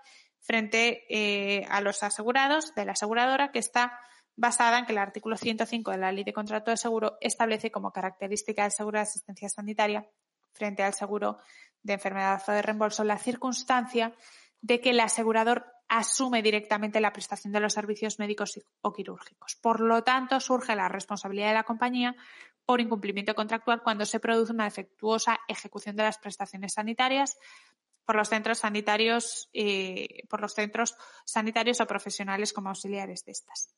frente 0.40 1.04
eh, 1.08 1.66
a 1.68 1.80
los 1.80 2.02
asegurados 2.02 2.74
de 2.74 2.84
la 2.84 2.92
aseguradora 2.92 3.50
que 3.50 3.58
está 3.58 3.98
basada 4.36 4.78
en 4.78 4.86
que 4.86 4.92
el 4.92 4.98
artículo 4.98 5.36
105 5.36 5.90
de 5.90 5.98
la 5.98 6.12
Ley 6.12 6.24
de 6.24 6.32
Contrato 6.32 6.70
de 6.70 6.76
Seguro 6.76 7.18
establece 7.20 7.70
como 7.70 7.92
característica 7.92 8.62
del 8.62 8.72
seguro 8.72 8.98
de 8.98 9.02
asistencia 9.02 9.48
sanitaria 9.48 10.08
frente 10.52 10.82
al 10.82 10.94
seguro 10.94 11.38
de 11.82 11.94
enfermedad 11.94 12.42
o 12.46 12.52
de 12.52 12.62
reembolso 12.62 13.04
la 13.04 13.18
circunstancia 13.18 14.14
de 14.60 14.80
que 14.80 14.90
el 14.90 15.00
asegurador 15.00 15.66
asume 15.88 16.42
directamente 16.42 17.00
la 17.00 17.12
prestación 17.12 17.52
de 17.52 17.60
los 17.60 17.72
servicios 17.72 18.18
médicos 18.18 18.60
o 18.82 18.92
quirúrgicos. 18.92 19.56
Por 19.56 19.80
lo 19.80 20.04
tanto, 20.04 20.38
surge 20.38 20.76
la 20.76 20.88
responsabilidad 20.88 21.48
de 21.48 21.54
la 21.54 21.64
compañía 21.64 22.14
por 22.64 22.80
incumplimiento 22.80 23.34
contractual 23.34 23.82
cuando 23.82 24.06
se 24.06 24.20
produce 24.20 24.52
una 24.52 24.64
defectuosa 24.64 25.40
ejecución 25.48 25.96
de 25.96 26.04
las 26.04 26.18
prestaciones 26.18 26.74
sanitarias 26.74 27.36
por 28.04 28.16
los 28.16 28.28
centros 28.28 28.58
sanitarios, 28.58 29.48
eh, 29.52 30.26
por 30.28 30.40
los 30.40 30.54
centros 30.54 30.94
sanitarios 31.24 31.80
o 31.80 31.86
profesionales 31.86 32.52
como 32.52 32.68
auxiliares 32.68 33.24
de 33.24 33.32
estas. 33.32 33.74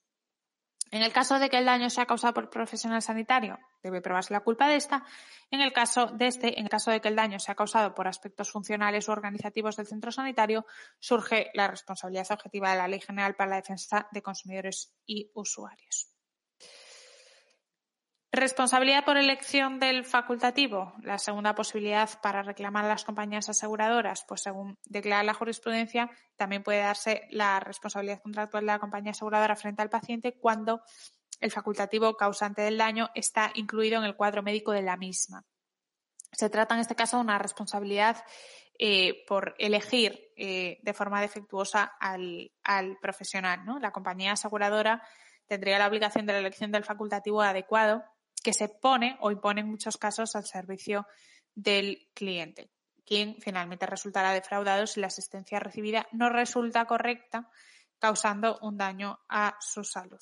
En 0.93 1.03
el 1.03 1.11
caso 1.11 1.39
de 1.39 1.49
que 1.49 1.57
el 1.57 1.65
daño 1.65 1.89
sea 1.89 2.05
causado 2.05 2.35
por 2.35 2.51
profesional 2.51 3.01
sanitario, 3.01 3.59
debe 3.83 4.03
probarse 4.03 4.35
la 4.35 4.41
culpa 4.41 4.69
de 4.69 4.77
esta. 4.77 5.07
En 5.51 5.63
el 5.63 5.73
caso 5.73 6.09
de 6.09 6.27
este, 6.27 6.59
en 6.59 6.67
el 6.67 6.71
caso 6.71 6.91
de 6.91 7.01
que 7.01 7.09
el 7.09 7.17
daño 7.17 7.39
sea 7.39 7.55
causado 7.55 7.95
por 7.95 8.07
aspectos 8.07 8.51
funcionales 8.51 9.09
o 9.09 9.13
organizativos 9.13 9.77
del 9.77 9.87
centro 9.87 10.13
sanitario, 10.13 10.67
surge 10.99 11.51
la 11.55 11.67
responsabilidad 11.67 12.31
objetiva 12.31 12.73
de 12.73 12.77
la 12.77 12.89
Ley 12.89 13.01
General 13.01 13.35
para 13.35 13.51
la 13.51 13.57
Defensa 13.57 14.07
de 14.13 14.21
Consumidores 14.21 14.93
y 15.07 15.31
Usuarios. 15.33 16.13
Responsabilidad 18.35 19.05
por 19.05 19.19
elección 19.19 19.79
del 19.79 20.07
facultativo. 20.07 20.95
La 21.03 21.19
segunda 21.19 21.55
posibilidad 21.55 22.09
para 22.23 22.43
reclamar 22.43 22.87
a 22.87 22.89
las 22.89 23.05
compañías 23.05 23.51
aseguradoras, 23.51 24.25
pues 24.27 24.41
según 24.41 24.79
declara 24.87 25.23
la 25.23 25.35
jurisprudencia, 25.35 26.11
también 26.37 26.63
puede 26.63 26.79
darse 26.79 27.27
la 27.29 27.61
responsabilidad 27.61 28.23
contractual 28.23 28.63
de 28.63 28.73
la 28.73 28.79
compañía 28.79 29.11
aseguradora 29.11 29.55
frente 29.55 29.83
al 29.83 29.91
paciente 29.91 30.39
cuando 30.39 30.81
el 31.41 31.51
facultativo 31.51 32.17
causante 32.17 32.63
del 32.63 32.79
daño 32.79 33.11
está 33.15 33.51
incluido 33.55 33.99
en 33.99 34.05
el 34.05 34.17
cuadro 34.17 34.43
médico 34.43 34.73
de 34.73 34.81
la 34.81 34.97
misma. 34.97 35.45
Se 36.33 36.49
trata 36.49 36.75
en 36.75 36.81
este 36.81 36.97
caso 36.97 37.19
de 37.19 37.25
una 37.25 37.39
responsabilidad 37.39 38.25
eh, 38.79 39.27
por 39.27 39.55
elegir 39.59 40.33
eh, 40.39 40.79
de 40.83 40.95
forma 40.95 41.21
defectuosa 41.21 41.93
al, 42.01 42.51
al 42.63 42.97
profesional. 42.97 43.67
¿no? 43.67 43.79
La 43.79 43.93
compañía 43.93 44.33
aseguradora 44.33 45.03
tendría 45.47 45.79
la 45.79 45.89
obligación 45.89 46.25
de 46.25 46.33
la 46.33 46.39
elección 46.39 46.73
del 46.73 46.85
facultativo 46.85 47.43
adecuado 47.43 48.03
que 48.43 48.53
se 48.53 48.69
pone 48.69 49.17
o 49.21 49.31
impone 49.31 49.61
en 49.61 49.71
muchos 49.71 49.97
casos 49.97 50.35
al 50.37 50.45
servicio 50.45 51.07
del 51.55 52.09
cliente, 52.15 52.71
quien 53.05 53.37
finalmente 53.41 53.87
resultará 53.87 54.33
defraudado 54.33 54.87
si 54.87 55.01
la 55.01 55.09
asistencia 55.09 55.61
recibida 55.61 56.07
no 56.13 56.29
resulta 56.29 56.85
correcta, 56.87 57.51
causando 57.99 58.59
un 58.63 58.77
daño 58.77 59.21
a 59.29 59.57
su 59.61 59.85
salud. 59.85 60.21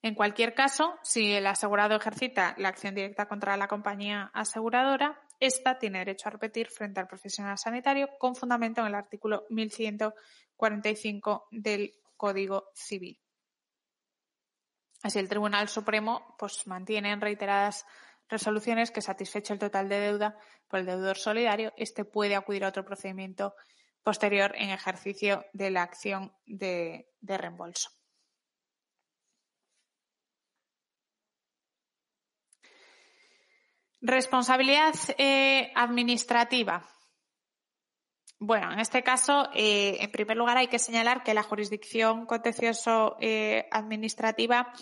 En 0.00 0.14
cualquier 0.14 0.54
caso, 0.54 0.94
si 1.02 1.32
el 1.34 1.46
asegurado 1.46 1.96
ejercita 1.96 2.54
la 2.56 2.68
acción 2.68 2.94
directa 2.94 3.26
contra 3.26 3.56
la 3.56 3.66
compañía 3.66 4.30
aseguradora, 4.32 5.20
ésta 5.40 5.78
tiene 5.78 5.98
derecho 5.98 6.28
a 6.28 6.32
repetir 6.32 6.68
frente 6.68 7.00
al 7.00 7.08
profesional 7.08 7.58
sanitario 7.58 8.08
con 8.18 8.36
fundamento 8.36 8.80
en 8.80 8.86
el 8.86 8.94
artículo 8.94 9.44
1145 9.50 11.48
del 11.50 11.96
Código 12.16 12.70
Civil. 12.74 13.18
Así, 15.02 15.18
el 15.18 15.28
Tribunal 15.28 15.68
Supremo 15.68 16.34
pues, 16.38 16.66
mantiene 16.66 17.12
en 17.12 17.20
reiteradas 17.20 17.86
resoluciones 18.28 18.90
que, 18.90 19.00
satisfecho 19.00 19.52
el 19.52 19.58
total 19.58 19.88
de 19.88 20.00
deuda 20.00 20.36
por 20.68 20.80
el 20.80 20.86
deudor 20.86 21.16
solidario, 21.16 21.72
este 21.76 22.04
puede 22.04 22.34
acudir 22.34 22.64
a 22.64 22.68
otro 22.68 22.84
procedimiento 22.84 23.54
posterior 24.02 24.54
en 24.56 24.70
ejercicio 24.70 25.44
de 25.52 25.70
la 25.70 25.82
acción 25.82 26.32
de, 26.46 27.06
reembolso. 27.20 27.90
Responsabilidad 34.00 34.94
eh, 35.18 35.72
administrativa. 35.74 36.88
Bueno, 38.40 38.72
en 38.72 38.78
este 38.78 39.02
caso, 39.02 39.48
eh, 39.52 39.96
en 40.00 40.12
primer 40.12 40.36
lugar, 40.36 40.56
hay 40.58 40.68
que 40.68 40.78
señalar 40.78 41.24
que 41.24 41.34
la 41.34 41.42
jurisdicción 41.42 42.24
contencioso 42.24 43.16
eh, 43.20 43.66
administrativa 43.72 44.72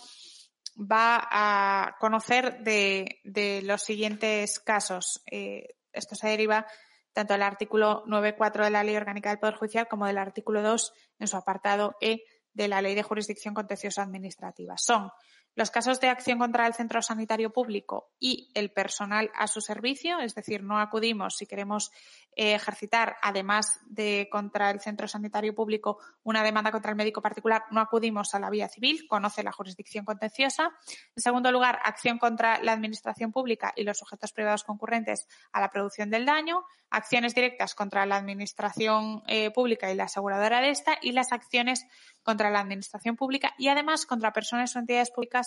va 0.79 1.27
a 1.31 1.95
conocer 1.99 2.59
de, 2.59 3.61
los 3.63 3.81
siguientes 3.81 4.59
casos. 4.59 5.23
Eh, 5.31 5.75
esto 5.91 6.13
se 6.15 6.27
deriva 6.27 6.67
tanto 7.13 7.33
del 7.33 7.41
artículo 7.41 8.03
9.4 8.05 8.65
de 8.65 8.69
la 8.69 8.83
Ley 8.83 8.95
Orgánica 8.95 9.29
del 9.29 9.39
Poder 9.39 9.55
Judicial 9.55 9.87
como 9.87 10.05
del 10.05 10.19
artículo 10.19 10.61
2 10.61 10.93
en 11.17 11.27
su 11.27 11.35
apartado 11.35 11.95
E 11.99 12.25
de 12.53 12.67
la 12.67 12.83
Ley 12.83 12.93
de 12.93 13.01
Jurisdicción 13.01 13.55
Contencioso 13.55 14.01
Administrativa. 14.01 14.75
Son 14.77 15.09
los 15.57 15.71
casos 15.71 15.99
de 15.99 16.07
acción 16.07 16.37
contra 16.37 16.67
el 16.67 16.75
centro 16.75 17.01
sanitario 17.01 17.51
público 17.51 18.11
y 18.19 18.51
el 18.53 18.69
personal 18.71 19.31
a 19.33 19.47
su 19.47 19.59
servicio, 19.59 20.19
es 20.19 20.35
decir, 20.35 20.61
no 20.61 20.79
acudimos 20.79 21.35
si 21.35 21.47
queremos 21.47 21.91
eh, 22.35 22.53
ejercitar, 22.53 23.15
además 23.23 23.79
de 23.87 24.29
contra 24.31 24.69
el 24.69 24.79
centro 24.81 25.07
sanitario 25.07 25.55
público, 25.55 25.97
una 26.21 26.43
demanda 26.43 26.71
contra 26.71 26.91
el 26.91 26.95
médico 26.95 27.23
particular, 27.23 27.63
no 27.71 27.81
acudimos 27.81 28.35
a 28.35 28.39
la 28.39 28.51
vía 28.51 28.69
civil, 28.69 29.07
conoce 29.07 29.41
la 29.41 29.51
jurisdicción 29.51 30.05
contenciosa. 30.05 30.69
En 31.15 31.23
segundo 31.23 31.51
lugar, 31.51 31.79
acción 31.83 32.19
contra 32.19 32.61
la 32.61 32.73
administración 32.73 33.31
pública 33.31 33.73
y 33.75 33.83
los 33.83 33.97
sujetos 33.97 34.33
privados 34.33 34.63
concurrentes 34.63 35.27
a 35.51 35.59
la 35.59 35.71
producción 35.71 36.11
del 36.11 36.27
daño, 36.27 36.65
acciones 36.91 37.33
directas 37.33 37.73
contra 37.73 38.05
la 38.05 38.17
administración 38.17 39.23
eh, 39.25 39.49
pública 39.49 39.91
y 39.91 39.95
la 39.95 40.03
aseguradora 40.03 40.61
de 40.61 40.69
esta 40.69 40.99
y 41.01 41.13
las 41.13 41.31
acciones 41.31 41.87
contra 42.21 42.51
la 42.51 42.59
administración 42.59 43.15
pública 43.15 43.55
y 43.57 43.69
además 43.69 44.05
contra 44.05 44.33
personas 44.33 44.75
o 44.75 44.79
entidades 44.79 45.09
públicas 45.09 45.46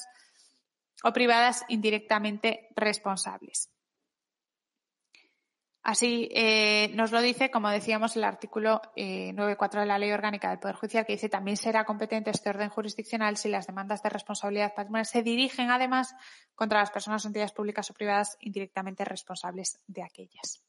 o 1.03 1.13
privadas 1.13 1.65
indirectamente 1.69 2.69
responsables. 2.77 3.71
Así 5.83 6.29
eh, 6.35 6.91
nos 6.95 7.11
lo 7.11 7.23
dice, 7.23 7.51
como 7.51 7.71
decíamos, 7.71 8.15
el 8.15 8.25
artículo 8.25 8.83
eh, 8.97 9.33
9.4 9.33 9.81
de 9.81 9.87
la 9.87 9.99
Ley 9.99 10.13
Orgánica 10.13 10.51
del 10.51 10.59
Poder 10.59 10.77
Judicial, 10.77 11.07
que 11.07 11.15
dice 11.15 11.31
también 11.31 11.57
será 11.57 11.87
competente 11.87 12.31
este 12.31 12.51
orden 12.51 12.69
jurisdiccional 12.69 13.39
si 13.39 13.49
las 13.49 13.67
demandas 13.67 14.03
de 14.03 14.11
responsabilidad 14.11 14.75
patrimonial 14.75 15.07
se 15.07 15.23
dirigen, 15.23 15.71
además, 15.71 16.15
contra 16.55 16.81
las 16.81 16.91
personas 16.91 17.25
o 17.25 17.29
entidades 17.29 17.53
públicas 17.53 17.89
o 17.91 17.95
privadas 17.95 18.37
indirectamente 18.41 19.07
responsables 19.07 19.81
de 19.87 20.03
aquellas. 20.03 20.63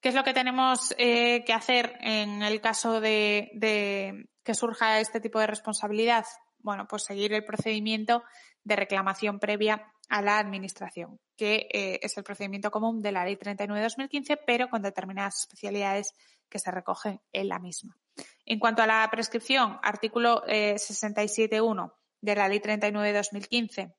¿Qué 0.00 0.08
es 0.08 0.14
lo 0.14 0.24
que 0.24 0.32
tenemos 0.32 0.94
eh, 0.96 1.44
que 1.44 1.52
hacer 1.52 1.98
en 2.00 2.42
el 2.42 2.62
caso 2.62 3.02
de, 3.02 3.50
de 3.52 4.30
que 4.44 4.54
surja 4.54 4.98
este 4.98 5.20
tipo 5.20 5.40
de 5.40 5.46
responsabilidad? 5.46 6.24
Bueno, 6.58 6.86
pues 6.88 7.04
seguir 7.04 7.32
el 7.32 7.44
procedimiento 7.44 8.22
de 8.64 8.76
reclamación 8.76 9.38
previa 9.38 9.92
a 10.08 10.22
la 10.22 10.38
Administración, 10.38 11.20
que 11.36 11.68
eh, 11.72 12.00
es 12.02 12.16
el 12.16 12.24
procedimiento 12.24 12.70
común 12.70 13.00
de 13.00 13.12
la 13.12 13.24
Ley 13.24 13.36
39-2015, 13.36 14.40
pero 14.46 14.68
con 14.68 14.82
determinadas 14.82 15.40
especialidades 15.40 16.14
que 16.48 16.58
se 16.58 16.70
recogen 16.70 17.20
en 17.32 17.48
la 17.48 17.58
misma. 17.58 17.96
En 18.44 18.58
cuanto 18.58 18.82
a 18.82 18.86
la 18.86 19.08
prescripción, 19.10 19.78
artículo 19.82 20.42
eh, 20.46 20.74
67.1 20.74 21.92
de 22.20 22.34
la 22.34 22.48
Ley 22.48 22.60
39-2015, 22.60 23.94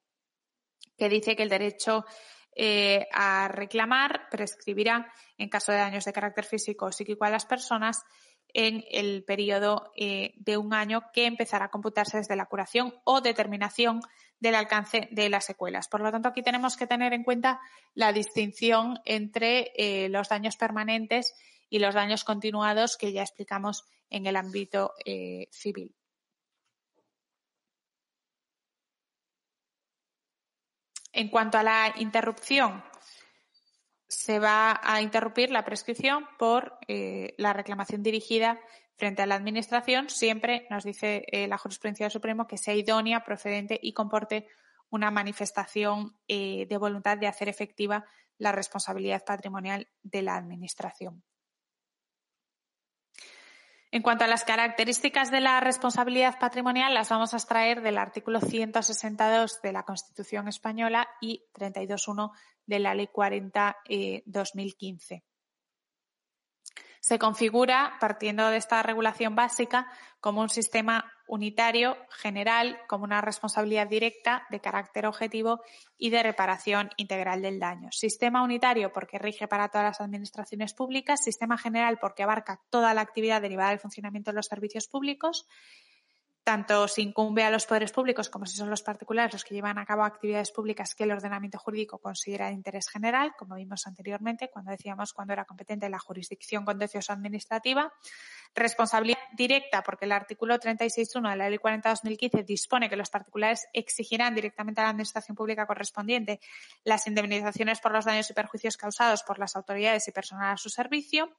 que 0.98 1.10
dice 1.10 1.36
que 1.36 1.44
el 1.44 1.50
derecho 1.50 2.06
eh, 2.56 3.08
a 3.14 3.48
reclamar 3.48 4.28
prescribirá 4.30 5.14
en 5.38 5.50
caso 5.50 5.72
de 5.72 5.78
daños 5.78 6.04
de 6.06 6.12
carácter 6.12 6.46
físico 6.46 6.88
o 6.88 6.92
psíquico 6.92 7.24
a 7.24 7.30
las 7.30 7.46
personas 7.46 8.04
en 8.54 8.84
el 8.90 9.24
periodo 9.24 9.92
eh, 9.96 10.34
de 10.38 10.58
un 10.58 10.74
año 10.74 11.04
que 11.14 11.26
empezará 11.26 11.66
a 11.66 11.72
computarse 11.72 12.18
desde 12.18 12.36
la 12.36 12.48
curación 12.48 12.94
o 13.04 13.22
determinación 13.22 14.02
del 14.40 14.56
alcance 14.56 15.08
de 15.12 15.30
las 15.30 15.46
secuelas. 15.46 15.88
Por 15.88 16.02
lo 16.02 16.12
tanto, 16.12 16.30
aquí 16.30 16.42
tenemos 16.42 16.78
que 16.78 16.88
tener 16.88 17.14
en 17.14 17.24
cuenta 17.24 17.60
la 17.94 18.14
distinción 18.14 19.00
entre 19.06 19.72
eh, 19.76 20.10
los 20.10 20.30
daños 20.30 20.56
permanentes 20.56 21.36
y 21.70 21.80
los 21.80 21.94
daños 21.94 22.24
continuados 22.24 22.98
que 22.98 23.12
ya 23.12 23.22
explicamos 23.22 23.86
en 24.10 24.26
el 24.26 24.36
ámbito 24.36 24.94
eh, 25.06 25.48
civil. 25.52 25.94
En 31.12 31.30
cuanto 31.30 31.58
a 31.58 31.64
la 31.64 31.94
interrupción, 31.98 32.84
se 34.10 34.40
va 34.40 34.80
a 34.84 35.02
interrumpir 35.02 35.52
la 35.52 35.64
prescripción 35.64 36.26
por 36.40 36.78
eh, 36.88 37.36
la 37.38 37.54
reclamación 37.54 38.02
dirigida 38.02 38.60
frente 38.98 39.22
a 39.22 39.28
la 39.28 39.36
Administración, 39.36 40.10
siempre 40.10 40.68
nos 40.70 40.84
dice 40.84 41.24
eh, 41.32 41.48
la 41.48 41.58
jurisprudencia 41.58 42.06
del 42.06 42.12
Supremo 42.12 42.48
que 42.48 42.58
sea 42.58 42.74
idónea, 42.74 43.24
procedente 43.24 43.80
y 43.82 43.94
comporte 43.94 44.48
una 44.90 45.12
manifestación 45.12 46.18
eh, 46.28 46.66
de 46.68 46.78
voluntad 46.78 47.18
de 47.18 47.28
hacer 47.28 47.48
efectiva 47.48 48.04
la 48.40 48.52
responsabilidad 48.52 49.24
patrimonial 49.24 49.88
de 50.02 50.24
la 50.24 50.36
Administración. 50.36 51.24
En 53.92 54.04
cuanto 54.04 54.24
a 54.24 54.28
las 54.28 54.44
características 54.44 55.32
de 55.32 55.42
la 55.42 55.60
responsabilidad 55.62 56.38
patrimonial, 56.40 56.94
las 56.94 57.10
vamos 57.10 57.34
a 57.34 57.38
extraer 57.38 57.82
del 57.82 57.98
artículo 57.98 58.40
162 58.40 59.64
de 59.64 59.74
la 59.74 59.84
Constitución 59.84 60.48
española 60.48 61.08
y 61.20 61.46
32.1 61.56 62.32
de 62.68 62.80
la 62.80 62.94
Ley 62.94 63.10
40-2015. 63.12 65.12
Eh, 65.12 65.24
se 67.00 67.20
configura, 67.20 67.98
partiendo 68.00 68.50
de 68.50 68.58
esta 68.58 68.84
regulación 68.84 69.36
básica, 69.36 69.88
como 70.20 70.42
un 70.42 70.50
sistema 70.50 71.12
unitario, 71.28 71.96
general, 72.10 72.80
como 72.88 73.04
una 73.04 73.22
responsabilidad 73.22 73.88
directa 73.88 74.46
de 74.50 74.60
carácter 74.60 75.06
objetivo 75.06 75.62
y 75.98 76.10
de 76.10 76.24
reparación 76.24 76.90
integral 76.98 77.42
del 77.42 77.60
daño. 77.60 77.90
Sistema 77.92 78.44
unitario 78.44 78.92
porque 78.92 79.20
rige 79.20 79.48
para 79.48 79.70
todas 79.70 79.86
las 79.86 80.02
administraciones 80.02 80.74
públicas, 80.74 81.24
sistema 81.24 81.58
general 81.58 82.00
porque 82.00 82.24
abarca 82.24 82.60
toda 82.70 82.94
la 82.94 83.02
actividad 83.02 83.42
derivada 83.42 83.70
del 83.70 83.80
funcionamiento 83.80 84.32
de 84.32 84.36
los 84.36 84.48
servicios 84.48 84.88
públicos 84.88 85.48
tanto 86.50 86.88
si 86.88 87.04
incumbe 87.04 87.44
a 87.44 87.52
los 87.52 87.68
poderes 87.68 87.92
públicos 87.92 88.28
como 88.28 88.48
si 88.48 88.58
son 88.58 88.72
los 88.72 88.82
particulares 88.82 89.34
los 89.34 89.44
que 89.44 89.54
llevan 89.54 89.78
a 89.78 89.86
cabo 89.86 90.04
actividades 90.04 90.50
públicas 90.50 90.96
que 90.96 91.04
el 91.04 91.12
ordenamiento 91.12 91.60
jurídico 91.60 92.00
considera 92.00 92.48
de 92.48 92.54
interés 92.54 92.90
general, 92.90 93.36
como 93.38 93.54
vimos 93.54 93.86
anteriormente 93.86 94.50
cuando 94.50 94.72
decíamos 94.72 95.14
cuando 95.14 95.34
era 95.34 95.46
competente 95.46 95.88
la 95.90 96.00
jurisdicción 96.00 96.66
contencioso 96.66 97.14
administrativa. 97.14 97.94
Responsabilidad 98.56 99.20
directa, 99.34 99.84
porque 99.84 100.06
el 100.06 100.12
artículo 100.12 100.58
36.1 100.58 101.30
de 101.30 101.36
la 101.36 101.50
Ley 101.52 101.60
40-2015 101.60 102.44
dispone 102.44 102.90
que 102.90 102.96
los 102.96 103.12
particulares 103.12 103.68
exigirán 103.72 104.34
directamente 104.34 104.82
a 104.82 104.86
la 104.86 104.90
administración 104.90 105.38
pública 105.38 105.68
correspondiente 105.68 106.40
las 106.84 107.06
indemnizaciones 107.06 107.80
por 107.80 107.92
los 107.92 108.06
daños 108.06 108.28
y 108.28 108.34
perjuicios 108.34 108.76
causados 108.76 109.22
por 109.22 109.38
las 109.38 109.56
autoridades 109.56 110.08
y 110.08 110.12
personal 110.12 110.54
a 110.54 110.58
su 110.58 110.72
servicio. 110.72 111.30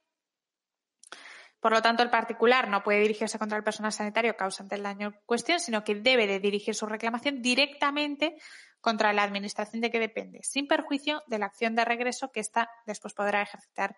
Por 1.61 1.71
lo 1.71 1.81
tanto, 1.81 2.01
el 2.01 2.09
particular 2.09 2.67
no 2.67 2.81
puede 2.81 3.01
dirigirse 3.01 3.37
contra 3.37 3.57
el 3.57 3.63
personal 3.63 3.93
sanitario 3.93 4.35
causante 4.35 4.75
del 4.75 4.83
daño 4.83 5.07
en 5.09 5.19
cuestión, 5.27 5.59
sino 5.59 5.83
que 5.83 5.93
debe 5.93 6.25
de 6.25 6.39
dirigir 6.39 6.73
su 6.73 6.87
reclamación 6.87 7.41
directamente 7.41 8.35
contra 8.81 9.13
la 9.13 9.21
administración 9.21 9.79
de 9.79 9.91
que 9.91 9.99
depende, 9.99 10.39
sin 10.41 10.67
perjuicio 10.67 11.21
de 11.27 11.37
la 11.37 11.45
acción 11.45 11.75
de 11.75 11.85
regreso 11.85 12.31
que 12.31 12.39
ésta 12.39 12.67
después 12.87 13.13
podrá 13.13 13.43
ejercitar 13.43 13.95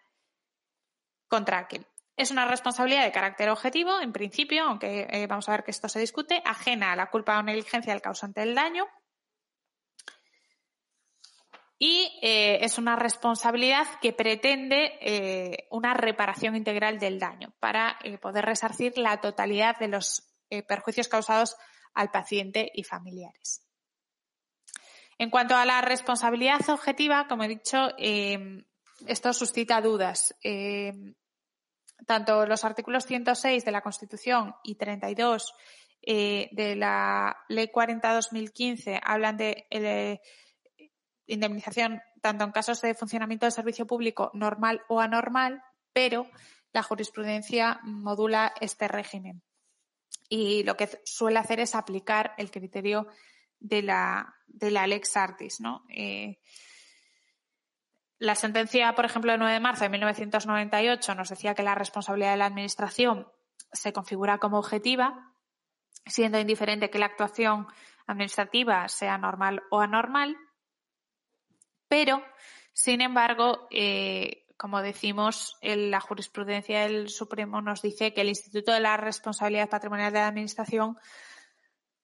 contra 1.29 1.57
aquel. 1.57 1.87
Es 2.17 2.31
una 2.31 2.45
responsabilidad 2.45 3.05
de 3.05 3.11
carácter 3.13 3.49
objetivo, 3.49 3.99
en 4.01 4.11
principio, 4.11 4.65
aunque 4.65 5.07
eh, 5.09 5.25
vamos 5.25 5.47
a 5.47 5.53
ver 5.53 5.63
que 5.63 5.71
esto 5.71 5.87
se 5.87 5.99
discute, 5.99 6.43
ajena 6.45 6.91
a 6.91 6.95
la 6.97 7.09
culpa 7.09 7.39
o 7.39 7.43
negligencia 7.43 7.93
del 7.93 8.01
causante 8.01 8.41
del 8.41 8.55
daño, 8.55 8.85
y 11.85 12.17
eh, 12.21 12.59
es 12.61 12.77
una 12.77 12.95
responsabilidad 12.95 13.85
que 14.01 14.13
pretende 14.13 14.97
eh, 15.01 15.67
una 15.69 15.93
reparación 15.93 16.55
integral 16.55 16.97
del 16.97 17.19
daño 17.19 17.53
para 17.59 17.97
eh, 18.05 18.17
poder 18.17 18.45
resarcir 18.45 18.97
la 18.97 19.19
totalidad 19.19 19.77
de 19.79 19.89
los 19.89 20.23
perjuicios 20.65 21.09
causados 21.09 21.57
al 21.93 22.09
paciente 22.09 22.71
y 22.73 22.85
familiares. 22.85 23.67
En 25.17 25.29
cuanto 25.29 25.57
a 25.57 25.65
la 25.65 25.81
responsabilidad 25.81 26.69
objetiva, 26.69 27.27
como 27.27 27.43
he 27.43 27.49
dicho, 27.49 27.89
esto 29.05 29.33
suscita 29.33 29.81
dudas. 29.81 30.35
tanto 32.05 32.45
los 32.45 32.63
artículos 32.63 33.05
106 33.07 33.65
de 33.65 33.71
la 33.71 33.81
Constitución 33.81 34.55
y 34.63 34.75
32 34.75 35.53
de 36.01 36.75
la 36.77 37.35
Ley 37.49 37.67
40-2015 37.73 39.01
hablan 39.03 39.35
de 39.35 40.21
indemnización 41.27 42.01
tanto 42.21 42.43
en 42.43 42.51
casos 42.51 42.81
de 42.81 42.95
funcionamiento 42.95 43.45
del 43.45 43.53
servicio 43.53 43.87
público 43.87 44.31
normal 44.33 44.81
o 44.87 44.99
anormal, 44.99 45.63
pero 45.93 46.27
la 46.71 46.83
jurisprudencia 46.83 47.79
modula 47.83 48.53
este 48.59 48.87
régimen. 48.87 49.41
Y 50.29 50.63
lo 50.63 50.75
que 50.75 50.89
suele 51.05 51.39
hacer 51.39 51.59
es 51.59 51.75
aplicar 51.75 52.33
el 52.37 52.49
criterio 52.49 53.07
de 53.59 53.81
la, 53.81 54.35
de 54.47 54.71
la 54.71 54.87
lex 54.87 55.15
artis, 55.15 55.59
¿no? 55.59 55.83
Eh, 55.89 56.39
la 58.19 58.35
sentencia, 58.35 58.95
por 58.95 59.05
ejemplo, 59.05 59.31
del 59.31 59.39
9 59.39 59.53
de 59.53 59.59
marzo 59.59 59.83
de 59.83 59.89
1998 59.89 61.15
nos 61.15 61.29
decía 61.29 61.55
que 61.55 61.63
la 61.63 61.75
responsabilidad 61.75 62.31
de 62.31 62.37
la 62.37 62.45
Administración 62.45 63.27
se 63.73 63.91
configura 63.91 64.37
como 64.37 64.59
objetiva, 64.59 65.33
siendo 66.05 66.39
indiferente 66.39 66.89
que 66.89 66.99
la 66.99 67.07
actuación 67.07 67.67
administrativa 68.07 68.87
sea 68.87 69.17
normal 69.17 69.63
o 69.71 69.81
anormal, 69.81 70.37
pero, 71.93 72.23
sin 72.73 73.01
embargo, 73.01 73.67
eh, 73.69 74.47
como 74.57 74.81
decimos, 74.81 75.59
la 75.61 75.99
jurisprudencia 75.99 76.81
del 76.81 77.09
Supremo 77.09 77.61
nos 77.61 77.83
dice 77.83 78.15
que 78.15 78.21
el 78.21 78.29
Instituto 78.29 78.71
de 78.71 78.79
la 78.79 78.97
Responsabilidad 78.97 79.69
Patrimonial 79.69 80.11
de 80.11 80.17
la 80.17 80.27
Administración 80.27 80.97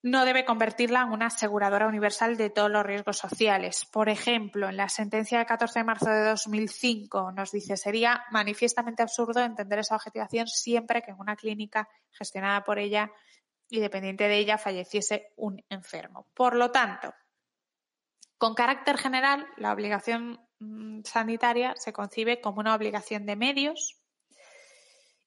no 0.04 0.26
debe 0.26 0.46
convertirla 0.46 1.02
en 1.02 1.12
una 1.12 1.26
aseguradora 1.26 1.88
universal 1.88 2.38
de 2.38 2.52
todos 2.52 2.70
los 2.70 2.86
riesgos 2.86 3.18
sociales. 3.18 3.88
Por 3.92 4.10
ejemplo, 4.10 4.70
en 4.70 4.78
la 4.78 4.90
sentencia 4.90 5.40
del 5.40 5.48
14 5.48 5.80
de 5.80 5.86
marzo 5.86 6.12
de 6.12 6.24
2005 6.24 7.32
nos 7.32 7.52
dice 7.52 7.76
sería 7.76 8.24
manifiestamente 8.30 9.02
absurdo 9.02 9.42
entender 9.42 9.80
esa 9.80 9.96
objetivación 9.96 10.46
siempre 10.46 11.02
que 11.02 11.10
en 11.10 11.20
una 11.20 11.36
clínica 11.36 11.90
gestionada 12.12 12.64
por 12.64 12.78
ella 12.78 13.12
y 13.68 13.80
dependiente 13.80 14.28
de 14.28 14.38
ella 14.38 14.60
falleciese 14.60 15.34
un 15.36 15.66
enfermo. 15.68 16.28
Por 16.36 16.56
lo 16.56 16.70
tanto, 16.70 17.12
con 18.40 18.56
carácter 18.56 18.98
general, 18.98 19.46
la 19.58 19.74
obligación 19.74 20.40
mm, 20.60 21.02
sanitaria 21.04 21.76
se 21.76 21.94
concibe 21.94 22.40
como 22.40 22.62
una 22.62 22.74
obligación 22.74 23.26
de 23.26 23.36
medios 23.36 24.00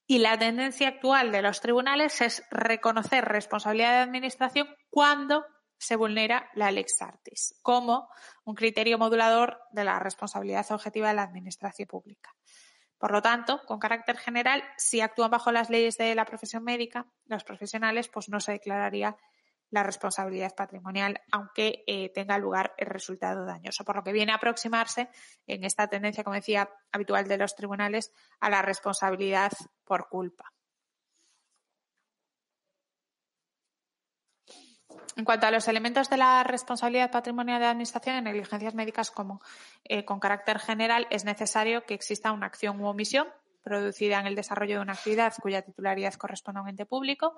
y 0.06 0.18
la 0.18 0.38
tendencia 0.38 0.88
actual 0.88 1.30
de 1.30 1.42
los 1.42 1.60
tribunales 1.60 2.20
es 2.22 2.42
reconocer 2.50 3.26
responsabilidad 3.26 3.92
de 3.92 4.02
administración 4.02 4.68
cuando 4.90 5.44
se 5.78 5.96
vulnera 5.96 6.50
la 6.54 6.70
lex 6.70 7.02
artis 7.02 7.58
como 7.60 8.08
un 8.44 8.54
criterio 8.54 8.98
modulador 8.98 9.60
de 9.72 9.84
la 9.84 9.98
responsabilidad 9.98 10.70
objetiva 10.72 11.08
de 11.08 11.14
la 11.14 11.24
administración 11.24 11.88
pública. 11.88 12.34
Por 12.96 13.12
lo 13.12 13.20
tanto, 13.20 13.60
con 13.66 13.78
carácter 13.78 14.16
general, 14.16 14.64
si 14.78 15.00
actúan 15.00 15.30
bajo 15.30 15.52
las 15.52 15.68
leyes 15.68 15.98
de 15.98 16.14
la 16.14 16.24
profesión 16.24 16.64
médica, 16.64 17.06
los 17.26 17.44
profesionales, 17.44 18.08
pues 18.08 18.28
no 18.30 18.40
se 18.40 18.52
declararía 18.52 19.16
la 19.72 19.82
responsabilidad 19.82 20.54
patrimonial, 20.54 21.20
aunque 21.32 21.82
eh, 21.86 22.10
tenga 22.10 22.38
lugar 22.38 22.74
el 22.76 22.86
resultado 22.86 23.46
dañoso, 23.46 23.84
por 23.84 23.96
lo 23.96 24.04
que 24.04 24.12
viene 24.12 24.30
a 24.32 24.36
aproximarse 24.36 25.08
en 25.46 25.64
esta 25.64 25.88
tendencia, 25.88 26.22
como 26.22 26.36
decía, 26.36 26.68
habitual 26.92 27.26
de 27.26 27.38
los 27.38 27.56
tribunales 27.56 28.12
a 28.38 28.50
la 28.50 28.60
responsabilidad 28.60 29.50
por 29.84 30.08
culpa. 30.10 30.52
En 35.16 35.24
cuanto 35.24 35.46
a 35.46 35.50
los 35.50 35.68
elementos 35.68 36.10
de 36.10 36.18
la 36.18 36.44
responsabilidad 36.44 37.10
patrimonial 37.10 37.60
de 37.60 37.66
Administración 37.66 38.16
en 38.16 38.24
negligencias 38.24 38.74
médicas 38.74 39.10
como 39.10 39.40
eh, 39.84 40.04
con 40.04 40.20
carácter 40.20 40.58
general, 40.58 41.06
es 41.10 41.24
necesario 41.24 41.84
que 41.84 41.94
exista 41.94 42.32
una 42.32 42.46
acción 42.46 42.78
u 42.78 42.86
omisión 42.86 43.26
producida 43.62 44.20
en 44.20 44.26
el 44.26 44.34
desarrollo 44.34 44.76
de 44.76 44.82
una 44.82 44.92
actividad 44.92 45.32
cuya 45.40 45.62
titularidad 45.62 46.14
corresponde 46.14 46.58
a 46.60 46.62
un 46.62 46.68
ente 46.68 46.84
público. 46.84 47.36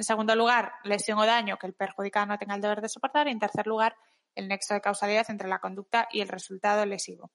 En 0.00 0.04
segundo 0.04 0.34
lugar, 0.34 0.72
lesión 0.82 1.18
o 1.18 1.26
daño 1.26 1.58
que 1.58 1.66
el 1.66 1.74
perjudicado 1.74 2.24
no 2.24 2.38
tenga 2.38 2.54
el 2.54 2.62
deber 2.62 2.80
de 2.80 2.88
soportar. 2.88 3.28
Y 3.28 3.32
en 3.32 3.38
tercer 3.38 3.66
lugar, 3.66 3.96
el 4.34 4.48
nexo 4.48 4.72
de 4.72 4.80
causalidad 4.80 5.30
entre 5.30 5.46
la 5.46 5.58
conducta 5.58 6.08
y 6.10 6.22
el 6.22 6.28
resultado 6.28 6.86
lesivo. 6.86 7.32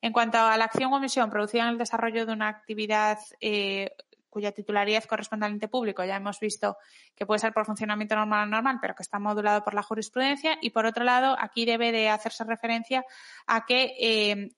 En 0.00 0.12
cuanto 0.12 0.38
a 0.38 0.56
la 0.56 0.64
acción 0.64 0.92
o 0.92 0.96
omisión 0.96 1.30
producida 1.30 1.62
en 1.62 1.68
el 1.68 1.78
desarrollo 1.78 2.26
de 2.26 2.32
una 2.32 2.48
actividad 2.48 3.20
eh, 3.40 3.92
cuya 4.28 4.50
titularidad 4.50 5.04
corresponde 5.04 5.46
al 5.46 5.52
ente 5.52 5.68
público, 5.68 6.04
ya 6.04 6.16
hemos 6.16 6.40
visto 6.40 6.78
que 7.14 7.26
puede 7.26 7.38
ser 7.38 7.52
por 7.52 7.64
funcionamiento 7.64 8.16
normal 8.16 8.48
o 8.48 8.50
normal, 8.50 8.78
pero 8.80 8.96
que 8.96 9.04
está 9.04 9.20
modulado 9.20 9.62
por 9.62 9.74
la 9.74 9.84
jurisprudencia. 9.84 10.58
Y 10.60 10.70
por 10.70 10.86
otro 10.86 11.04
lado, 11.04 11.36
aquí 11.38 11.64
debe 11.64 11.92
de 11.92 12.08
hacerse 12.08 12.42
referencia 12.42 13.04
a 13.46 13.66
que 13.66 13.94
eh, 14.00 14.48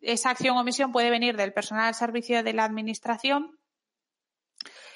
esa 0.00 0.30
acción 0.30 0.56
o 0.56 0.62
omisión 0.62 0.90
puede 0.90 1.10
venir 1.10 1.36
del 1.36 1.52
personal 1.52 1.86
al 1.86 1.94
servicio 1.94 2.42
de 2.42 2.54
la 2.54 2.64
Administración, 2.64 3.56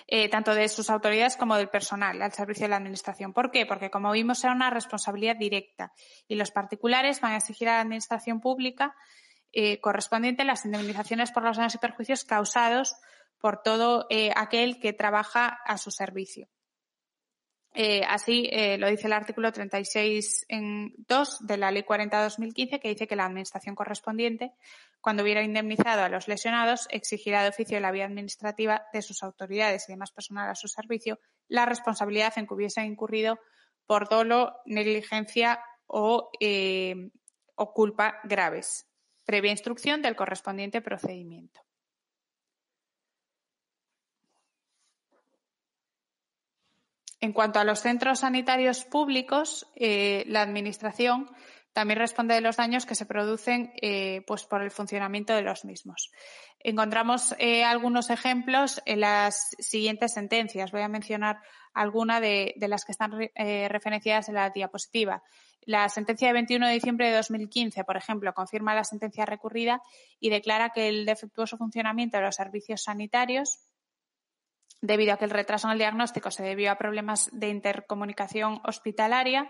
eh, 0.07 0.29
tanto 0.29 0.55
de 0.55 0.69
sus 0.69 0.91
autoridades 0.91 1.37
como 1.37 1.57
del 1.57 1.69
personal 1.69 2.21
al 2.21 2.33
servicio 2.33 2.65
de 2.65 2.71
la 2.71 2.77
Administración. 2.77 3.33
¿Por 3.33 3.51
qué? 3.51 3.67
Porque, 3.67 3.91
como 3.91 4.13
vimos, 4.13 4.43
era 4.45 4.53
una 4.53 4.71
responsabilidad 4.71 5.37
directa 5.37 5.93
y 6.29 6.35
los 6.37 6.51
particulares 6.51 7.21
van 7.21 7.33
a 7.33 7.37
exigir 7.37 7.69
a 7.69 7.75
la 7.75 7.81
Administración 7.81 8.41
pública 8.41 8.95
eh, 9.53 9.81
correspondiente 9.81 10.45
las 10.45 10.65
indemnizaciones 10.65 11.31
por 11.31 11.43
los 11.43 11.59
daños 11.59 11.75
y 11.75 11.79
perjuicios 11.79 12.25
causados 12.25 12.97
por 13.39 13.63
todo 13.63 14.07
eh, 14.09 14.31
aquel 14.35 14.81
que 14.81 14.93
trabaja 14.93 15.59
a 15.67 15.77
su 15.77 15.91
servicio. 15.91 16.49
Eh, 17.75 18.03
así 18.07 18.49
eh, 18.53 18.77
lo 18.77 18.89
dice 18.89 19.07
el 19.07 19.14
artículo 19.14 19.51
36 19.51 20.45
en 20.49 20.93
2 21.09 21.47
de 21.47 21.57
la 21.57 21.70
Ley 21.70 21.85
40-2015, 21.85 22.81
que 22.81 22.89
dice 22.89 23.07
que 23.07 23.16
la 23.16 23.25
Administración 23.25 23.75
correspondiente, 23.75 24.53
cuando 25.01 25.23
hubiera 25.23 25.43
indemnizado 25.43 26.03
a 26.03 26.11
los 26.11 26.29
lesionados, 26.29 26.87
exigirá 26.91 27.43
de 27.43 27.49
oficio 27.49 27.81
la 27.81 27.91
vía 27.91 28.05
administrativa 28.05 28.85
de 28.93 29.01
sus 29.01 29.23
autoridades 29.23 29.89
y 29.89 29.93
demás 29.93 30.12
personal 30.12 30.51
a 30.51 30.55
su 30.55 30.68
servicio 30.68 31.18
la 31.49 31.64
responsabilidad 31.64 32.35
en 32.37 32.47
que 32.47 32.55
hubiese 32.55 32.83
incurrido 32.83 33.39
por 33.87 34.09
dolo, 34.09 34.55
negligencia 34.66 35.61
o, 35.87 36.31
eh, 36.41 37.11
o 37.55 37.73
culpa 37.73 38.20
graves, 38.25 38.87
previa 39.25 39.51
instrucción 39.51 40.03
del 40.03 40.16
correspondiente 40.16 40.83
procedimiento. 40.83 41.61
En 47.23 47.33
cuanto 47.33 47.61
a 47.61 47.64
los 47.64 47.81
centros 47.81 48.18
sanitarios 48.18 48.85
públicos, 48.85 49.68
eh, 49.77 50.25
la 50.27 50.43
Administración 50.43 51.31
también 51.73 52.01
responde 52.01 52.35
de 52.35 52.41
los 52.41 52.57
daños 52.57 52.85
que 52.85 52.97
se 52.97 53.07
producen 53.07 53.73
eh, 53.81 54.23
pues 54.27 54.43
por 54.43 54.61
el 54.61 54.73
funcionamiento 54.73 55.33
de 55.33 55.43
los 55.43 55.64
mismos. 55.64 56.11
Encontramos 56.59 57.33
eh, 57.39 57.62
algunos 57.62 58.11
ejemplos 58.11 58.83
en 58.87 59.01
las 59.01 59.55
siguientes 59.61 60.14
sentencias. 60.14 60.73
Voy 60.73 60.83
a 60.83 60.89
mencionar 60.89 61.39
alguna 61.73 62.20
de, 62.20 62.57
las 62.59 62.85
que 62.85 62.91
están 62.91 63.12
referenciadas 63.12 64.29
en 64.29 64.35
la 64.35 64.51
diapositiva. 64.51 65.23
La 65.61 65.89
sentencia 65.89 66.27
de 66.27 66.35
21 66.35 66.66
de 66.66 66.75
diciembre 66.75 67.07
de 67.07 67.16
2015, 67.18 67.85
por 67.85 67.97
ejemplo, 67.97 68.35
confirma 68.35 68.75
la 68.75 68.83
sentencia 68.83 69.25
recurrida 69.27 69.81
y 70.18 70.29
declara 70.29 70.70
que 70.70 70.89
el 70.89 71.07
defectuoso 71.07 71.57
funcionamiento 71.57 72.16
de 72.16 72.25
los 72.25 72.35
servicios 72.35 72.83
sanitarios 72.83 73.61
debido 74.83 75.14
a 75.14 75.16
que 75.16 75.24
el 75.24 75.30
retraso 75.30 75.68
en 75.68 75.72
el 75.72 75.78
diagnóstico 75.78 76.30
se 76.30 76.43
debió 76.43 76.70
a 76.70 76.76
problemas 76.76 77.30
de 77.33 77.49
intercomunicación 77.49 78.61
hospitalaria, 78.64 79.49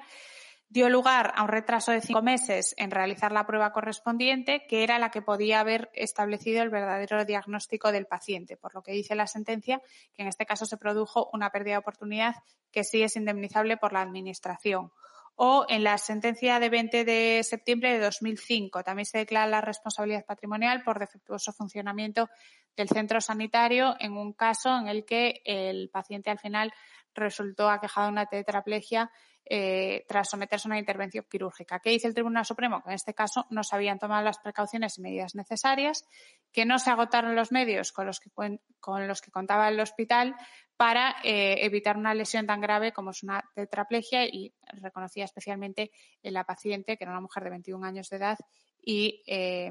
dio 0.68 0.88
lugar 0.88 1.32
a 1.36 1.42
un 1.42 1.48
retraso 1.48 1.90
de 1.90 2.00
cinco 2.00 2.22
meses 2.22 2.74
en 2.78 2.90
realizar 2.90 3.32
la 3.32 3.46
prueba 3.46 3.72
correspondiente, 3.72 4.64
que 4.68 4.84
era 4.84 4.98
la 4.98 5.10
que 5.10 5.20
podía 5.20 5.60
haber 5.60 5.90
establecido 5.94 6.62
el 6.62 6.70
verdadero 6.70 7.24
diagnóstico 7.24 7.92
del 7.92 8.06
paciente, 8.06 8.56
por 8.56 8.74
lo 8.74 8.82
que 8.82 8.92
dice 8.92 9.14
la 9.14 9.26
sentencia 9.26 9.82
que 10.14 10.22
en 10.22 10.28
este 10.28 10.46
caso 10.46 10.64
se 10.64 10.76
produjo 10.76 11.28
una 11.32 11.50
pérdida 11.50 11.74
de 11.74 11.78
oportunidad 11.78 12.36
que 12.70 12.84
sí 12.84 13.02
es 13.02 13.16
indemnizable 13.16 13.76
por 13.76 13.92
la 13.92 14.00
Administración 14.00 14.92
o 15.36 15.66
en 15.68 15.84
la 15.84 15.98
sentencia 15.98 16.60
de 16.60 16.68
20 16.68 17.04
de 17.04 17.40
septiembre 17.42 17.92
de 17.92 18.00
2005 18.00 18.82
también 18.82 19.06
se 19.06 19.18
declara 19.18 19.46
la 19.46 19.60
responsabilidad 19.60 20.24
patrimonial 20.24 20.82
por 20.82 20.98
defectuoso 20.98 21.52
funcionamiento 21.52 22.28
del 22.76 22.88
centro 22.88 23.20
sanitario 23.20 23.96
en 23.98 24.12
un 24.12 24.32
caso 24.32 24.76
en 24.76 24.88
el 24.88 25.04
que 25.04 25.42
el 25.44 25.90
paciente 25.90 26.30
al 26.30 26.38
final 26.38 26.72
resultó 27.14 27.68
aquejado 27.68 28.06
de 28.06 28.12
una 28.12 28.26
tetraplegia 28.26 29.10
eh, 29.44 30.04
tras 30.06 30.30
someterse 30.30 30.68
a 30.68 30.70
una 30.70 30.78
intervención 30.78 31.26
quirúrgica. 31.28 31.80
¿Qué 31.80 31.90
dice 31.90 32.06
el 32.06 32.14
Tribunal 32.14 32.46
Supremo? 32.46 32.80
Que 32.80 32.90
en 32.90 32.94
este 32.94 33.12
caso 33.12 33.46
no 33.50 33.64
se 33.64 33.74
habían 33.74 33.98
tomado 33.98 34.22
las 34.22 34.38
precauciones 34.38 34.96
y 34.98 35.02
medidas 35.02 35.34
necesarias, 35.34 36.06
que 36.52 36.64
no 36.64 36.78
se 36.78 36.90
agotaron 36.90 37.34
los 37.34 37.50
medios 37.50 37.90
con 37.90 38.06
los 38.06 38.20
que, 38.20 38.30
con 38.78 39.08
los 39.08 39.20
que 39.20 39.32
contaba 39.32 39.68
el 39.68 39.80
hospital 39.80 40.36
para 40.82 41.14
eh, 41.22 41.64
evitar 41.64 41.96
una 41.96 42.12
lesión 42.12 42.44
tan 42.44 42.60
grave 42.60 42.92
como 42.92 43.12
es 43.12 43.22
una 43.22 43.48
tetraplegia 43.54 44.26
y 44.26 44.52
reconocía 44.82 45.24
especialmente 45.24 45.92
en 46.24 46.34
la 46.34 46.42
paciente, 46.42 46.96
que 46.96 47.04
era 47.04 47.12
una 47.12 47.20
mujer 47.20 47.44
de 47.44 47.50
21 47.50 47.86
años 47.86 48.08
de 48.08 48.16
edad 48.16 48.36
y 48.84 49.22
eh, 49.28 49.70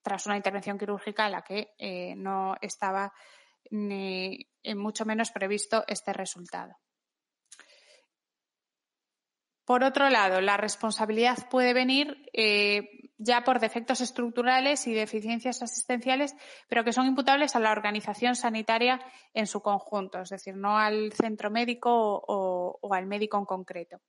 tras 0.00 0.26
una 0.26 0.36
intervención 0.36 0.78
quirúrgica 0.78 1.26
en 1.26 1.32
la 1.32 1.42
que 1.42 2.14
no 2.16 2.54
estaba 2.60 3.12
ni 3.72 4.46
mucho 4.76 5.04
menos 5.04 5.32
previsto 5.32 5.82
este 5.88 6.12
resultado. 6.12 6.76
Por 9.64 9.84
otro 9.84 10.10
lado, 10.10 10.40
la 10.40 10.56
responsabilidad 10.56 11.48
puede 11.48 11.72
venir 11.72 12.28
eh, 12.32 13.10
ya 13.18 13.44
por 13.44 13.60
defectos 13.60 14.00
estructurales 14.00 14.86
y 14.88 14.94
deficiencias 14.94 15.62
asistenciales, 15.62 16.34
pero 16.68 16.82
que 16.82 16.92
son 16.92 17.06
imputables 17.06 17.54
a 17.54 17.60
la 17.60 17.70
organización 17.70 18.34
sanitaria 18.34 19.00
en 19.32 19.46
su 19.46 19.60
conjunto, 19.62 20.20
es 20.20 20.30
decir, 20.30 20.56
no 20.56 20.76
al 20.76 21.12
centro 21.12 21.50
médico 21.50 21.90
o, 21.92 22.94
al 22.94 23.06
médico 23.06 23.38
en 23.38 23.44
concreto. 23.44 24.00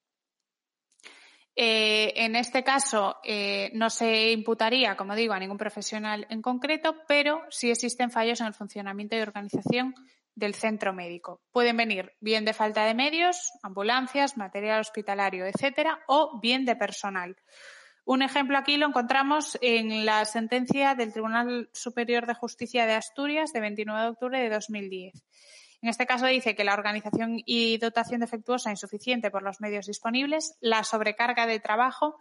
Eh, 1.55 2.13
en 2.15 2.35
este 2.35 2.63
caso, 2.63 3.17
eh, 3.23 3.69
no 3.75 3.91
se 3.91 4.31
imputaría, 4.31 4.97
como 4.97 5.13
digo, 5.13 5.33
a 5.33 5.39
ningún 5.39 5.57
profesional 5.57 6.25
en 6.31 6.41
concreto, 6.41 6.95
pero 7.07 7.43
sí 7.49 7.69
existen 7.69 8.09
fallos 8.09 8.41
en 8.41 8.47
el 8.47 8.55
funcionamiento 8.55 9.15
y 9.15 9.19
organización 9.19 9.93
del 10.35 10.55
centro 10.55 10.93
médico. 10.93 11.41
Pueden 11.51 11.77
venir 11.77 12.13
bien 12.19 12.45
de 12.45 12.53
falta 12.53 12.85
de 12.85 12.93
medios, 12.93 13.51
ambulancias, 13.61 14.37
material 14.37 14.81
hospitalario, 14.81 15.45
etcétera, 15.45 15.99
o 16.07 16.39
bien 16.41 16.65
de 16.65 16.75
personal. 16.75 17.35
Un 18.05 18.21
ejemplo 18.21 18.57
aquí 18.57 18.77
lo 18.77 18.87
encontramos 18.87 19.57
en 19.61 20.05
la 20.05 20.25
sentencia 20.25 20.93
del 20.95 21.13
Tribunal 21.13 21.69
Superior 21.73 22.25
de 22.25 22.33
Justicia 22.33 22.85
de 22.85 22.93
Asturias 22.93 23.53
de 23.53 23.61
29 23.61 24.01
de 24.01 24.07
octubre 24.09 24.39
de 24.39 24.49
2010. 24.49 25.13
En 25.81 25.89
este 25.89 26.05
caso 26.05 26.25
dice 26.25 26.55
que 26.55 26.63
la 26.63 26.73
organización 26.73 27.41
y 27.45 27.77
dotación 27.77 28.21
defectuosa 28.21 28.71
insuficiente 28.71 29.31
por 29.31 29.43
los 29.43 29.61
medios 29.61 29.85
disponibles, 29.85 30.57
la 30.61 30.83
sobrecarga 30.83 31.45
de 31.45 31.59
trabajo, 31.59 32.17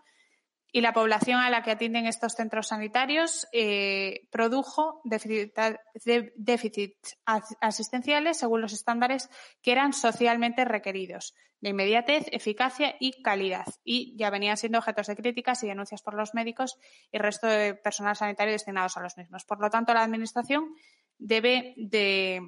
y 0.72 0.80
la 0.80 0.94
población 0.94 1.38
a 1.38 1.50
la 1.50 1.62
que 1.62 1.70
atienden 1.70 2.06
estos 2.06 2.32
centros 2.32 2.68
sanitarios 2.68 3.46
eh, 3.52 4.26
produjo 4.30 5.02
déficits 5.04 7.18
asistenciales 7.60 8.38
según 8.38 8.62
los 8.62 8.72
estándares 8.72 9.28
que 9.60 9.72
eran 9.72 9.92
socialmente 9.92 10.64
requeridos, 10.64 11.34
de 11.60 11.70
inmediatez, 11.70 12.24
eficacia 12.32 12.96
y 12.98 13.22
calidad, 13.22 13.66
y 13.84 14.16
ya 14.16 14.30
venían 14.30 14.56
siendo 14.56 14.78
objetos 14.78 15.06
de 15.06 15.16
críticas 15.16 15.62
y 15.62 15.68
denuncias 15.68 16.02
por 16.02 16.14
los 16.14 16.32
médicos 16.32 16.78
y 17.12 17.18
el 17.18 17.22
resto 17.22 17.46
de 17.46 17.74
personal 17.74 18.16
sanitario 18.16 18.52
destinados 18.52 18.96
a 18.96 19.02
los 19.02 19.16
mismos. 19.18 19.44
Por 19.44 19.60
lo 19.60 19.68
tanto, 19.68 19.92
la 19.92 20.02
Administración 20.02 20.74
debe 21.18 21.74
de 21.76 22.40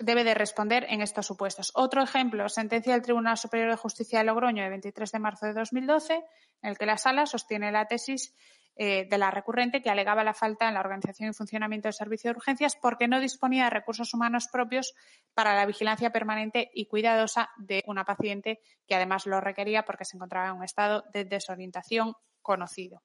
debe 0.00 0.24
de 0.24 0.34
responder 0.34 0.86
en 0.88 1.02
estos 1.02 1.26
supuestos. 1.26 1.70
Otro 1.74 2.02
ejemplo, 2.02 2.48
sentencia 2.48 2.92
del 2.92 3.02
Tribunal 3.02 3.36
Superior 3.36 3.70
de 3.70 3.76
Justicia 3.76 4.18
de 4.18 4.24
Logroño 4.24 4.62
de 4.62 4.70
23 4.70 5.12
de 5.12 5.18
marzo 5.18 5.46
de 5.46 5.52
2012, 5.52 6.14
en 6.62 6.70
el 6.70 6.78
que 6.78 6.86
la 6.86 6.98
sala 6.98 7.26
sostiene 7.26 7.70
la 7.70 7.86
tesis 7.86 8.34
eh, 8.76 9.06
de 9.10 9.18
la 9.18 9.30
recurrente 9.30 9.82
que 9.82 9.90
alegaba 9.90 10.24
la 10.24 10.32
falta 10.32 10.66
en 10.66 10.74
la 10.74 10.80
organización 10.80 11.28
y 11.28 11.34
funcionamiento 11.34 11.88
del 11.88 11.92
servicio 11.92 12.30
de 12.30 12.38
urgencias 12.38 12.76
porque 12.80 13.08
no 13.08 13.20
disponía 13.20 13.64
de 13.64 13.70
recursos 13.70 14.14
humanos 14.14 14.48
propios 14.50 14.94
para 15.34 15.54
la 15.54 15.66
vigilancia 15.66 16.10
permanente 16.10 16.70
y 16.72 16.86
cuidadosa 16.86 17.50
de 17.58 17.84
una 17.86 18.04
paciente 18.04 18.60
que 18.86 18.94
además 18.94 19.26
lo 19.26 19.40
requería 19.40 19.84
porque 19.84 20.06
se 20.06 20.16
encontraba 20.16 20.48
en 20.48 20.56
un 20.56 20.64
estado 20.64 21.04
de 21.12 21.24
desorientación 21.24 22.14
conocido. 22.40 23.02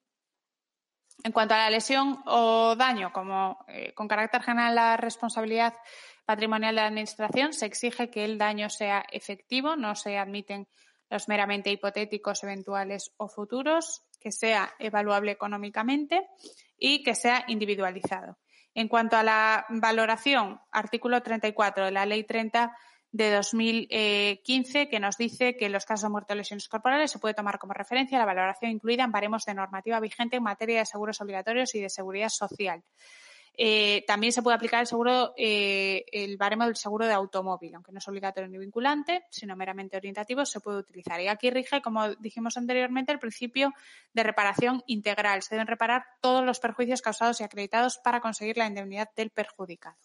En 1.24 1.32
cuanto 1.32 1.54
a 1.54 1.58
la 1.58 1.70
lesión 1.70 2.22
o 2.26 2.76
daño, 2.76 3.12
como 3.12 3.64
eh, 3.68 3.92
con 3.94 4.08
carácter 4.08 4.42
general 4.42 4.74
la 4.74 4.96
responsabilidad 4.96 5.74
patrimonial 6.24 6.74
de 6.74 6.82
la 6.82 6.88
Administración, 6.88 7.52
se 7.52 7.66
exige 7.66 8.10
que 8.10 8.24
el 8.24 8.38
daño 8.38 8.68
sea 8.68 9.04
efectivo, 9.10 9.76
no 9.76 9.94
se 9.94 10.18
admiten 10.18 10.68
los 11.08 11.28
meramente 11.28 11.70
hipotéticos, 11.70 12.42
eventuales 12.42 13.12
o 13.16 13.28
futuros, 13.28 14.02
que 14.20 14.32
sea 14.32 14.74
evaluable 14.78 15.30
económicamente 15.30 16.28
y 16.76 17.02
que 17.02 17.14
sea 17.14 17.44
individualizado. 17.46 18.38
En 18.74 18.88
cuanto 18.88 19.16
a 19.16 19.22
la 19.22 19.66
valoración, 19.70 20.60
artículo 20.70 21.22
34 21.22 21.86
de 21.86 21.90
la 21.92 22.06
Ley 22.06 22.24
30 22.24 22.76
de 23.12 23.30
2015 23.30 24.88
que 24.88 25.00
nos 25.00 25.16
dice 25.16 25.56
que 25.56 25.66
en 25.66 25.72
los 25.72 25.86
casos 25.86 26.02
de 26.02 26.08
muerte 26.10 26.32
o 26.32 26.36
lesiones 26.36 26.68
corporales 26.68 27.10
se 27.10 27.18
puede 27.18 27.34
tomar 27.34 27.58
como 27.58 27.72
referencia 27.72 28.18
la 28.18 28.26
valoración 28.26 28.70
incluida 28.70 29.04
en 29.04 29.12
baremos 29.12 29.44
de 29.44 29.54
normativa 29.54 30.00
vigente 30.00 30.36
en 30.36 30.42
materia 30.42 30.80
de 30.80 30.86
seguros 30.86 31.20
obligatorios 31.20 31.74
y 31.74 31.80
de 31.80 31.88
seguridad 31.88 32.28
social. 32.28 32.82
Eh, 33.58 34.04
también 34.06 34.32
se 34.32 34.42
puede 34.42 34.56
aplicar 34.56 34.80
el 34.80 34.86
seguro, 34.86 35.32
eh, 35.36 36.04
el 36.12 36.36
baremo 36.36 36.66
del 36.66 36.76
seguro 36.76 37.06
de 37.06 37.14
automóvil, 37.14 37.74
aunque 37.74 37.90
no 37.90 37.98
es 37.98 38.08
obligatorio 38.08 38.48
ni 38.50 38.58
vinculante, 38.58 39.24
sino 39.30 39.56
meramente 39.56 39.96
orientativo, 39.96 40.44
se 40.44 40.60
puede 40.60 40.78
utilizar. 40.78 41.20
Y 41.20 41.28
aquí 41.28 41.50
rige, 41.50 41.80
como 41.80 42.14
dijimos 42.16 42.58
anteriormente, 42.58 43.12
el 43.12 43.18
principio 43.18 43.72
de 44.12 44.22
reparación 44.22 44.82
integral. 44.86 45.42
Se 45.42 45.54
deben 45.54 45.68
reparar 45.68 46.04
todos 46.20 46.44
los 46.44 46.60
perjuicios 46.60 47.00
causados 47.00 47.40
y 47.40 47.44
acreditados 47.44 47.98
para 48.04 48.20
conseguir 48.20 48.58
la 48.58 48.66
indemnidad 48.66 49.08
del 49.16 49.30
perjudicado. 49.30 49.96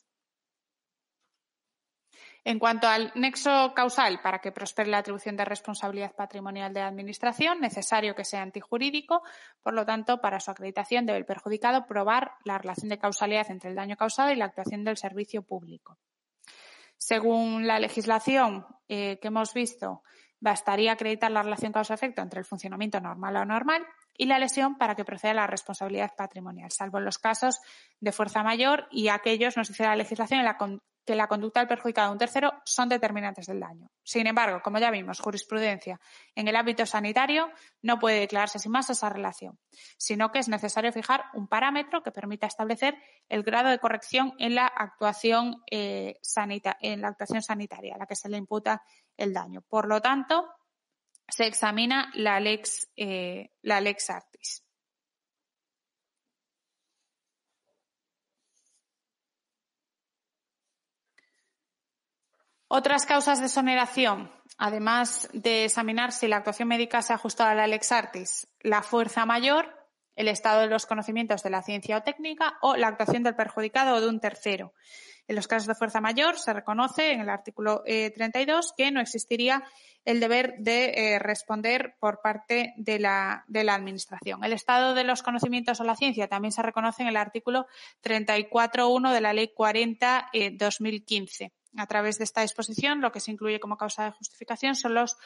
En 2.44 2.58
cuanto 2.58 2.88
al 2.88 3.12
nexo 3.14 3.72
causal 3.76 4.20
para 4.22 4.40
que 4.40 4.52
prospere 4.52 4.90
la 4.90 4.98
atribución 4.98 5.38
de 5.38 5.46
responsabilidad 5.46 6.16
patrimonial 6.16 6.74
de 6.74 6.80
la 6.80 6.88
Administración, 6.88 7.62
necesario 7.62 8.16
que 8.16 8.26
sea 8.26 8.42
antijurídico, 8.42 9.22
por 9.62 9.74
lo 9.74 9.86
tanto, 9.86 10.20
para 10.22 10.40
su 10.40 10.50
acreditación 10.50 11.06
debe 11.06 11.20
el 11.20 11.26
perjudicado 11.26 11.86
probar 11.86 12.32
la 12.44 12.58
relación 12.58 12.90
de 12.90 12.98
causalidad 12.98 13.52
entre 13.52 13.70
el 13.70 13.76
daño 13.76 13.96
causado 13.96 14.32
y 14.32 14.36
la 14.36 14.46
actuación 14.46 14.84
del 14.84 14.98
servicio 14.98 15.44
público. 15.44 16.00
Según 16.98 17.68
la 17.68 17.80
legislación 17.80 18.66
eh, 18.88 19.20
que 19.22 19.28
hemos 19.28 19.54
visto, 19.54 20.02
bastaría 20.40 20.94
acreditar 20.94 21.30
la 21.30 21.44
relación 21.44 21.72
causa-efecto 21.72 22.24
entre 22.24 22.40
el 22.40 22.46
funcionamiento 22.46 23.00
normal 23.00 23.36
o 23.38 23.46
normal 23.46 23.86
y 24.18 24.26
la 24.26 24.40
lesión 24.40 24.80
para 24.80 24.96
que 24.96 25.06
proceda 25.06 25.36
la 25.36 25.48
responsabilidad 25.48 26.14
patrimonial, 26.18 26.72
salvo 26.72 26.98
en 26.98 27.06
los 27.06 27.20
casos 27.20 27.60
de 28.00 28.12
fuerza 28.12 28.42
mayor 28.42 28.88
y 28.90 29.10
aquellos, 29.10 29.58
nos 29.58 29.68
dice 29.68 29.84
la 29.84 29.96
legislación, 29.96 30.40
en 30.40 30.46
la, 30.46 30.58
que 31.06 31.16
la 31.16 31.28
conducta 31.28 31.60
del 31.60 31.68
perjudicado 31.68 32.10
de 32.10 32.14
un 32.14 32.20
tercero 32.20 32.54
son 32.64 32.90
determinantes 32.90 33.48
del 33.48 33.60
daño. 33.60 33.90
Sin 34.04 34.28
embargo, 34.28 34.62
como 34.64 34.80
ya 34.80 34.92
vimos, 34.92 35.20
jurisprudencia 35.20 36.00
en 36.36 36.48
el 36.48 36.56
ámbito 36.56 36.86
sanitario 36.86 37.50
no 37.82 38.00
puede 38.00 38.20
declararse 38.20 38.60
sin 38.60 38.72
más 38.72 38.90
esa 38.90 39.10
relación, 39.10 39.58
sino 39.98 40.32
que 40.32 40.40
es 40.40 40.48
necesario 40.48 40.92
fijar 40.92 41.26
un 41.34 41.48
parámetro 41.48 42.04
que 42.04 42.12
permita 42.12 42.48
establecer 42.48 42.96
el 43.30 43.44
grado 43.44 43.70
de 43.70 43.80
corrección 43.80 44.34
en 44.38 44.56
la 44.56 44.68
actuación, 44.68 45.64
eh, 45.72 46.20
en 46.82 47.02
la 47.02 47.08
actuación 47.08 47.42
sanitaria 47.42 47.96
a 47.96 47.98
la 47.98 48.06
que 48.06 48.16
se 48.16 48.30
le 48.30 48.38
imputa 48.38 48.84
el 49.18 49.34
daño. 49.34 49.62
Por 49.62 49.88
lo 49.88 50.02
tanto, 50.02 50.48
se 51.28 51.48
examina 51.48 52.12
la 52.14 52.40
lex, 52.40 52.90
eh, 52.96 53.52
la 53.62 53.82
lex 53.82 54.10
artis. 54.10 54.64
Otras 62.74 63.06
causas 63.06 63.42
de 63.42 63.48
exoneración, 63.48 64.32
además 64.58 65.28
de 65.34 65.66
examinar 65.66 66.14
si 66.14 66.30
la 66.30 66.38
actuación 66.38 66.70
médica 66.70 67.02
se 67.02 67.12
ha 67.12 67.18
ajustado 67.18 67.50
a 67.50 67.54
la 67.54 67.68
lex 67.68 67.92
artis, 67.92 68.48
la 68.62 68.82
fuerza 68.82 69.26
mayor, 69.26 69.76
el 70.16 70.30
estado 70.30 70.62
de 70.62 70.68
los 70.68 70.86
conocimientos 70.86 71.44
de 71.44 71.50
la 71.50 71.64
ciencia 71.64 71.98
o 71.98 72.04
técnica 72.04 72.54
o 72.62 72.78
la 72.78 72.88
actuación 72.88 73.24
del 73.24 73.36
perjudicado 73.36 73.98
o 73.98 74.00
de 74.00 74.08
un 74.08 74.22
tercero. 74.22 74.74
En 75.28 75.36
los 75.36 75.50
casos 75.50 75.68
de 75.68 75.76
fuerza 75.76 76.00
mayor 76.00 76.40
se 76.40 76.54
reconoce 76.54 77.12
en 77.12 77.20
el 77.20 77.30
artículo 77.30 77.84
32 77.86 78.66
eh, 78.66 78.70
que 78.78 78.92
no 78.92 79.02
existiría 79.02 79.66
el 80.06 80.22
deber 80.22 80.56
de 80.60 80.94
eh, 80.96 81.20
responder 81.20 81.96
por 82.00 82.22
parte 82.22 82.74
de 82.78 83.00
la, 83.00 83.44
de 83.50 83.66
la 83.66 83.76
Administración. 83.76 84.46
El 84.46 84.54
estado 84.54 84.94
de 84.94 85.04
los 85.04 85.24
conocimientos 85.24 85.82
o 85.82 85.84
la 85.84 85.98
ciencia 85.98 86.30
también 86.30 86.54
se 86.54 86.62
reconoce 86.62 87.02
en 87.02 87.10
el 87.10 87.18
artículo 87.18 87.68
34.1 88.02 89.12
de 89.12 89.20
la 89.20 89.34
Ley 89.34 89.52
40-2015. 89.54 91.42
Eh, 91.42 91.52
a 91.78 91.88
través 91.88 92.18
de 92.18 92.24
esta 92.24 92.42
disposición, 92.42 93.02
lo 93.02 93.12
que 93.12 93.20
se 93.20 93.32
incluye 93.32 93.60
como 93.60 93.78
causa 93.78 94.06
de 94.06 94.12
justificación 94.12 94.76
son 94.76 94.94
los 94.94 95.18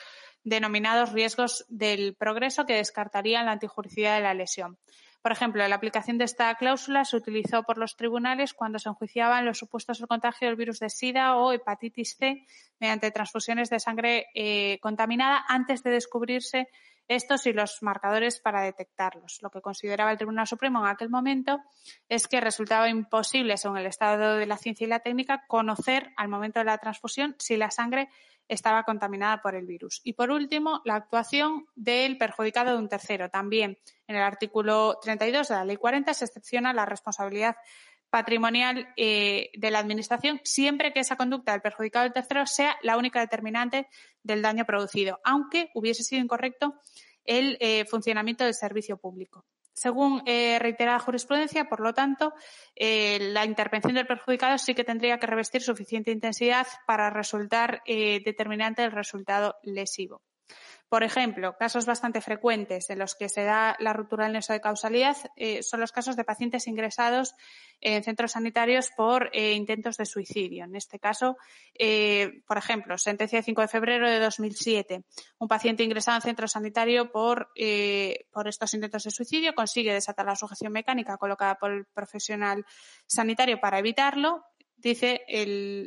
denominados 0.43 1.11
riesgos 1.11 1.65
del 1.69 2.15
progreso 2.15 2.65
que 2.65 2.75
descartarían 2.75 3.45
la 3.45 3.53
antijuricidad 3.53 4.15
de 4.15 4.23
la 4.23 4.33
lesión. 4.33 4.77
Por 5.25 5.31
ejemplo, 5.31 5.67
la 5.67 5.75
aplicación 5.75 6.19
de 6.19 6.25
esta 6.25 6.53
cláusula 6.53 7.03
se 7.03 7.17
utilizó 7.17 7.63
por 7.63 7.79
los 7.79 7.95
tribunales 7.95 8.53
cuando 8.53 8.77
se 8.77 8.89
enjuiciaban 8.89 9.43
los 9.43 9.57
supuestos 9.57 9.97
del 9.97 10.07
contagio 10.07 10.47
del 10.47 10.55
virus 10.55 10.79
de 10.79 10.91
SIDA 10.91 11.35
o 11.37 11.51
hepatitis 11.51 12.15
C 12.15 12.45
mediante 12.79 13.09
transfusiones 13.09 13.71
de 13.71 13.79
sangre 13.79 14.27
eh, 14.35 14.77
contaminada 14.81 15.43
antes 15.47 15.81
de 15.81 15.89
descubrirse 15.89 16.67
estos 17.07 17.45
y 17.45 17.53
los 17.53 17.81
marcadores 17.81 18.39
para 18.39 18.61
detectarlos. 18.61 19.39
Lo 19.41 19.49
que 19.49 19.61
consideraba 19.61 20.11
el 20.11 20.17
Tribunal 20.17 20.47
Supremo 20.47 20.79
en 20.79 20.91
aquel 20.91 21.09
momento 21.09 21.61
es 22.09 22.27
que 22.27 22.41
resultaba 22.41 22.89
imposible, 22.89 23.57
según 23.57 23.77
el 23.77 23.85
estado 23.85 24.37
de 24.37 24.45
la 24.45 24.57
ciencia 24.57 24.85
y 24.85 24.89
la 24.89 24.99
técnica, 24.99 25.45
conocer 25.47 26.11
al 26.17 26.27
momento 26.27 26.59
de 26.59 26.65
la 26.65 26.77
transfusión 26.77 27.35
si 27.37 27.57
la 27.57 27.71
sangre 27.71 28.09
estaba 28.47 28.83
contaminada 28.83 29.41
por 29.41 29.55
el 29.55 29.65
virus. 29.65 30.01
Y 30.03 30.13
por 30.13 30.31
último, 30.31 30.81
la 30.85 30.95
actuación 30.95 31.65
del 31.75 32.17
perjudicado 32.17 32.71
de 32.71 32.77
un 32.77 32.89
tercero. 32.89 33.29
También 33.29 33.77
en 34.07 34.15
el 34.15 34.21
artículo 34.21 34.99
32 35.01 35.47
de 35.47 35.55
la 35.55 35.65
Ley 35.65 35.77
40 35.77 36.13
se 36.13 36.25
excepciona 36.25 36.73
la 36.73 36.85
responsabilidad 36.85 37.55
patrimonial 38.15 38.87
eh, 38.95 39.49
de 39.57 39.71
la 39.71 39.79
Administración 39.79 40.39
siempre 40.45 40.93
que 40.93 41.01
esa 41.01 41.17
conducta 41.17 41.51
del 41.51 41.59
perjudicado 41.59 42.03
del 42.03 42.13
tercero 42.13 42.45
sea 42.45 42.77
la 42.81 42.95
única 42.95 43.19
determinante 43.19 43.89
del 44.23 44.41
daño 44.41 44.63
producido, 44.63 45.19
aunque 45.25 45.69
hubiese 45.73 46.01
sido 46.03 46.21
incorrecto 46.21 46.75
el 47.25 47.57
eh, 47.59 47.83
funcionamiento 47.83 48.45
del 48.45 48.53
servicio 48.53 48.95
público. 48.95 49.43
Según 49.73 50.23
eh, 50.25 50.57
reiterada 50.59 50.99
jurisprudencia, 50.99 51.65
por 51.65 51.81
lo 51.81 51.93
tanto, 51.93 52.31
la 52.77 53.43
intervención 53.43 53.95
del 53.95 54.07
perjudicado 54.07 54.57
sí 54.59 54.73
que 54.73 54.85
tendría 54.85 55.19
que 55.19 55.27
revestir 55.27 55.61
suficiente 55.61 56.11
intensidad 56.11 56.65
para 56.87 57.09
resultar 57.09 57.81
determinante 57.85 58.83
del 58.83 58.93
resultado 58.93 59.55
lesivo. 59.63 60.21
Por 60.87 61.03
ejemplo, 61.03 61.57
casos 61.57 61.85
bastante 61.85 62.21
frecuentes 62.21 62.89
en 62.89 62.99
los 62.99 63.15
que 63.15 63.27
se 63.27 63.43
da 63.43 63.75
la 63.79 63.91
ruptura 63.91 64.25
del 64.25 64.33
nexo 64.33 64.53
de 64.53 64.61
causalidad 64.61 65.17
eh, 65.35 65.63
son 65.63 65.79
los 65.79 65.91
casos 65.91 66.15
de 66.15 66.23
pacientes 66.23 66.67
ingresados 66.67 67.33
en 67.81 68.03
centros 68.03 68.33
sanitarios 68.33 68.91
por 68.95 69.31
eh, 69.33 69.53
intentos 69.53 69.97
de 69.97 70.05
suicidio. 70.05 70.63
En 70.63 70.75
este 70.75 70.99
caso, 70.99 71.37
eh, 71.77 72.43
por 72.47 72.57
ejemplo, 72.57 72.97
sentencia 72.99 73.39
de 73.39 73.43
5 73.43 73.61
de 73.61 73.67
febrero 73.67 74.09
de 74.09 74.19
2007. 74.19 75.03
Un 75.39 75.47
paciente 75.47 75.83
ingresado 75.83 76.17
en 76.17 76.21
centro 76.21 76.47
sanitario 76.47 77.11
por, 77.11 77.49
por 78.31 78.47
estos 78.47 78.73
intentos 78.73 79.03
de 79.03 79.11
suicidio 79.11 79.55
consigue 79.55 79.91
desatar 79.91 80.25
la 80.25 80.35
sujeción 80.35 80.71
mecánica 80.71 81.17
colocada 81.17 81.55
por 81.55 81.71
el 81.71 81.85
profesional 81.85 82.63
sanitario 83.07 83.59
para 83.59 83.79
evitarlo 83.79 84.45
dice 84.85 85.25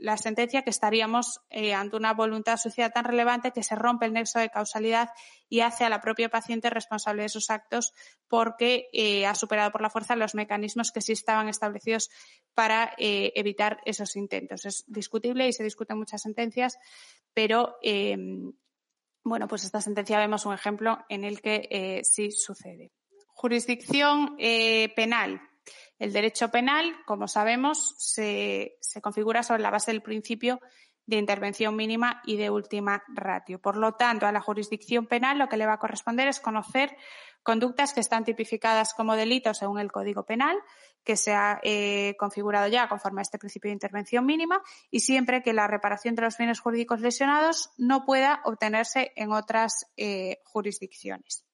la 0.03 0.17
sentencia 0.17 0.63
que 0.63 0.71
estaríamos 0.71 1.41
eh, 1.51 1.73
ante 1.73 1.97
una 1.97 2.15
voluntad 2.15 2.57
social 2.57 2.93
tan 2.93 3.05
relevante 3.05 3.53
que 3.53 3.63
se 3.63 3.77
rompe 3.77 4.07
el 4.07 4.13
nexo 4.13 4.41
de 4.41 4.51
causalidad 4.51 5.11
y 5.49 5.61
hace 5.61 5.85
a 5.85 5.89
la 5.89 6.01
propia 6.01 6.29
paciente 6.29 6.69
responsable 6.69 7.23
de 7.23 7.29
sus 7.29 7.49
actos 7.49 7.95
porque 8.27 8.89
eh, 8.93 9.25
ha 9.25 9.37
superado 9.37 9.71
por 9.71 9.83
la 9.83 9.91
fuerza 9.91 10.17
los 10.17 10.35
mecanismos 10.35 10.91
que 10.91 11.01
sí 11.01 11.13
estaban 11.13 11.49
establecidos 11.49 12.11
para 12.55 12.93
eh, 12.99 13.33
evitar 13.37 13.81
esos 13.85 14.17
intentos. 14.17 14.67
Es 14.67 14.85
discutible 14.89 15.47
y 15.47 15.53
se 15.53 15.63
discuten 15.63 15.97
muchas 15.97 16.23
sentencias, 16.23 16.77
pero 17.33 17.77
em, 17.83 18.53
bueno, 19.23 19.47
pues 19.47 19.63
esta 19.63 19.81
sentencia 19.81 20.19
vemos 20.19 20.45
un 20.45 20.55
ejemplo 20.55 20.99
en 21.09 21.23
el 21.23 21.41
que 21.41 22.03
sí 22.03 22.33
sucede. 22.33 22.91
Jurisdicción 23.29 24.37
penal. 24.97 25.48
El 25.99 26.13
derecho 26.13 26.51
penal, 26.51 26.95
como 27.07 27.27
sabemos, 27.27 27.95
se, 27.99 28.79
configura 29.03 29.43
sobre 29.43 29.63
la 29.63 29.71
base 29.71 29.91
del 29.91 30.03
principio 30.03 30.61
de 31.07 31.17
intervención 31.17 31.75
mínima 31.75 32.21
y 32.25 32.37
de 32.37 32.51
última 32.51 33.03
ratio. 33.09 33.61
Por 33.61 33.77
lo 33.77 33.95
tanto, 33.95 34.27
a 34.27 34.33
la 34.33 34.41
jurisdicción 34.41 35.07
penal 35.07 35.39
lo 35.39 35.49
que 35.49 35.57
le 35.57 35.67
va 35.67 35.73
a 35.75 35.79
corresponder 35.79 36.29
es 36.29 36.39
conocer 36.39 36.97
conductas 37.43 37.95
que 37.95 38.01
están 38.01 38.25
tipificadas 38.25 38.93
como 38.93 39.17
delitos 39.17 39.59
según 39.59 39.81
el 39.81 39.91
Código 39.91 40.25
Penal, 40.25 40.59
que 41.03 41.17
se 41.17 41.33
ha 41.33 41.61
eh, 41.63 42.15
configurado 42.19 42.69
ya 42.69 42.89
conforme 42.89 43.21
a 43.21 43.23
este 43.23 43.39
principio 43.39 43.71
de 43.71 43.75
intervención 43.75 44.27
mínima, 44.27 44.63
y 44.91 45.01
siempre 45.01 45.43
que 45.43 45.55
la 45.55 45.67
reparación 45.67 46.15
de 46.15 46.23
los 46.23 46.37
bienes 46.37 46.61
jurídicos 46.61 47.01
lesionados 47.01 47.71
no 47.79 48.05
pueda 48.05 48.43
obtenerse 48.45 49.13
en 49.17 49.33
otras 49.33 49.87
eh, 49.97 50.41
jurisdicciones. 50.45 51.48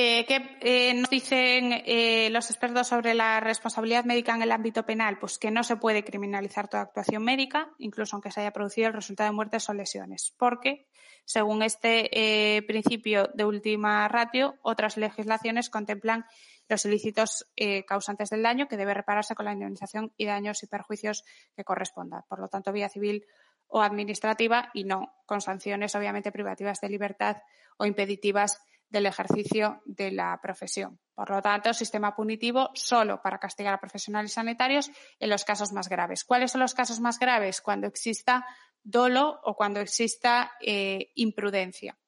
Eh, 0.00 0.24
¿Qué 0.26 0.56
eh, 0.60 0.94
nos 0.94 1.10
dicen 1.10 1.72
eh, 1.84 2.30
los 2.30 2.50
expertos 2.50 2.86
sobre 2.86 3.14
la 3.14 3.40
responsabilidad 3.40 4.04
médica 4.04 4.32
en 4.32 4.42
el 4.42 4.52
ámbito 4.52 4.86
penal? 4.86 5.18
Pues 5.18 5.40
que 5.40 5.50
no 5.50 5.64
se 5.64 5.74
puede 5.74 6.04
criminalizar 6.04 6.68
toda 6.68 6.84
actuación 6.84 7.24
médica, 7.24 7.72
incluso 7.78 8.14
aunque 8.14 8.30
se 8.30 8.40
haya 8.40 8.52
producido 8.52 8.86
el 8.86 8.94
resultado 8.94 9.28
de 9.28 9.34
muertes 9.34 9.68
o 9.68 9.74
lesiones, 9.74 10.32
porque, 10.38 10.86
según 11.24 11.64
este 11.64 12.62
principio 12.68 13.28
de 13.34 13.44
última 13.44 14.06
ratio, 14.06 14.54
otras 14.62 14.96
legislaciones 14.98 15.68
contemplan 15.68 16.26
los 16.68 16.84
ilícitos 16.84 17.50
causantes 17.88 18.30
del 18.30 18.44
daño 18.44 18.68
que 18.68 18.76
debe 18.76 18.94
repararse 18.94 19.34
con 19.34 19.46
la 19.46 19.52
indemnización 19.52 20.12
y 20.16 20.26
daños 20.26 20.62
y 20.62 20.68
perjuicios 20.68 21.24
que 21.56 21.64
correspondan. 21.64 22.22
Por 22.28 22.38
lo 22.38 22.46
tanto, 22.46 22.72
vía 22.72 22.88
civil 22.88 23.26
o 23.66 23.82
administrativa 23.82 24.70
y 24.74 24.84
no 24.84 25.12
con 25.26 25.40
sanciones 25.40 25.96
obviamente 25.96 26.30
privativas 26.30 26.80
de 26.80 26.88
libertad 26.88 27.38
o 27.78 27.84
impeditivas 27.84 28.60
del 28.88 29.06
ejercicio 29.06 29.82
de 29.84 30.10
la 30.10 30.38
profesión. 30.40 30.98
Por 31.14 31.30
lo 31.30 31.42
tanto, 31.42 31.74
sistema 31.74 32.14
punitivo 32.14 32.70
solo 32.74 33.20
para 33.20 33.38
castigar 33.38 33.74
a 33.74 33.80
profesionales 33.80 34.32
sanitarios 34.32 34.90
en 35.18 35.30
los 35.30 35.44
casos 35.44 35.72
más 35.72 35.88
graves. 35.88 36.24
¿Cuáles 36.24 36.52
son 36.52 36.60
los 36.60 36.74
casos 36.74 37.00
más 37.00 37.18
graves? 37.18 37.60
Cuando 37.60 37.86
exista 37.86 38.46
dolo 38.82 39.40
o 39.42 39.54
cuando 39.54 39.80
exista 39.80 40.52
eh, 40.60 41.10
imprudencia. 41.14 41.98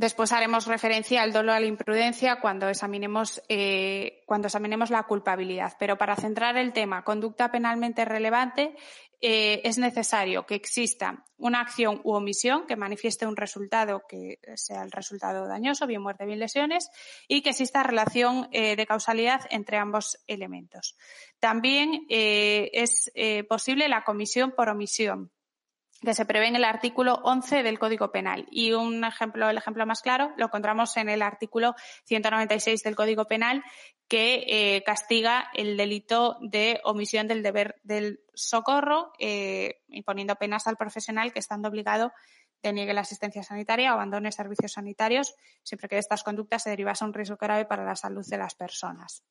Después 0.00 0.32
haremos 0.32 0.66
referencia 0.66 1.20
al 1.20 1.30
dolo 1.30 1.52
a 1.52 1.60
la 1.60 1.66
imprudencia 1.66 2.40
cuando 2.40 2.70
examinemos, 2.70 3.42
eh, 3.50 4.22
cuando 4.24 4.46
examinemos 4.46 4.88
la 4.88 5.02
culpabilidad. 5.02 5.74
Pero 5.78 5.98
para 5.98 6.16
centrar 6.16 6.56
el 6.56 6.72
tema, 6.72 7.04
conducta 7.04 7.52
penalmente 7.52 8.06
relevante, 8.06 8.74
eh, 9.20 9.60
es 9.62 9.76
necesario 9.76 10.46
que 10.46 10.54
exista 10.54 11.26
una 11.36 11.60
acción 11.60 12.00
u 12.02 12.12
omisión 12.12 12.66
que 12.66 12.76
manifieste 12.76 13.26
un 13.26 13.36
resultado 13.36 14.00
que 14.08 14.38
sea 14.54 14.84
el 14.84 14.90
resultado 14.90 15.46
dañoso, 15.46 15.86
bien 15.86 16.00
muerte, 16.00 16.24
bien 16.24 16.38
lesiones, 16.38 16.88
y 17.28 17.42
que 17.42 17.50
exista 17.50 17.82
relación 17.82 18.48
eh, 18.52 18.76
de 18.76 18.86
causalidad 18.86 19.42
entre 19.50 19.76
ambos 19.76 20.16
elementos. 20.26 20.96
También 21.40 22.06
es 22.08 23.12
posible 23.46 23.86
la 23.90 24.02
comisión 24.04 24.52
por 24.52 24.70
omisión 24.70 25.30
que 26.00 26.14
se 26.14 26.24
prevé 26.24 26.48
en 26.48 26.56
el 26.56 26.64
artículo 26.64 27.20
11 27.24 27.62
del 27.62 27.78
Código 27.78 28.10
Penal. 28.10 28.46
Y 28.50 28.72
un 28.72 29.04
ejemplo, 29.04 29.48
el 29.50 29.58
ejemplo 29.58 29.84
más 29.86 30.00
claro, 30.00 30.32
lo 30.36 30.46
encontramos 30.46 30.96
en 30.96 31.08
el 31.08 31.22
artículo 31.22 31.74
196 32.04 32.82
del 32.82 32.96
Código 32.96 33.26
Penal, 33.26 33.62
que 34.08 34.44
eh, 34.48 34.82
castiga 34.84 35.50
el 35.54 35.76
delito 35.76 36.38
de 36.40 36.80
omisión 36.84 37.28
del 37.28 37.42
deber 37.42 37.80
del 37.84 38.20
socorro, 38.34 39.12
eh, 39.18 39.82
imponiendo 39.88 40.36
penas 40.36 40.66
al 40.66 40.76
profesional 40.76 41.32
que 41.32 41.38
estando 41.38 41.68
obligado 41.68 42.12
deniegue 42.62 42.92
la 42.92 43.02
asistencia 43.02 43.42
sanitaria 43.42 43.90
o 43.90 43.94
abandone 43.94 44.32
servicios 44.32 44.72
sanitarios, 44.72 45.34
siempre 45.62 45.88
que 45.88 45.96
de 45.96 46.00
estas 46.00 46.22
conductas 46.22 46.62
se 46.62 46.70
derivase 46.70 47.04
un 47.04 47.14
riesgo 47.14 47.36
grave 47.36 47.64
para 47.64 47.84
la 47.84 47.96
salud 47.96 48.26
de 48.28 48.36
las 48.36 48.54
personas. 48.54 49.24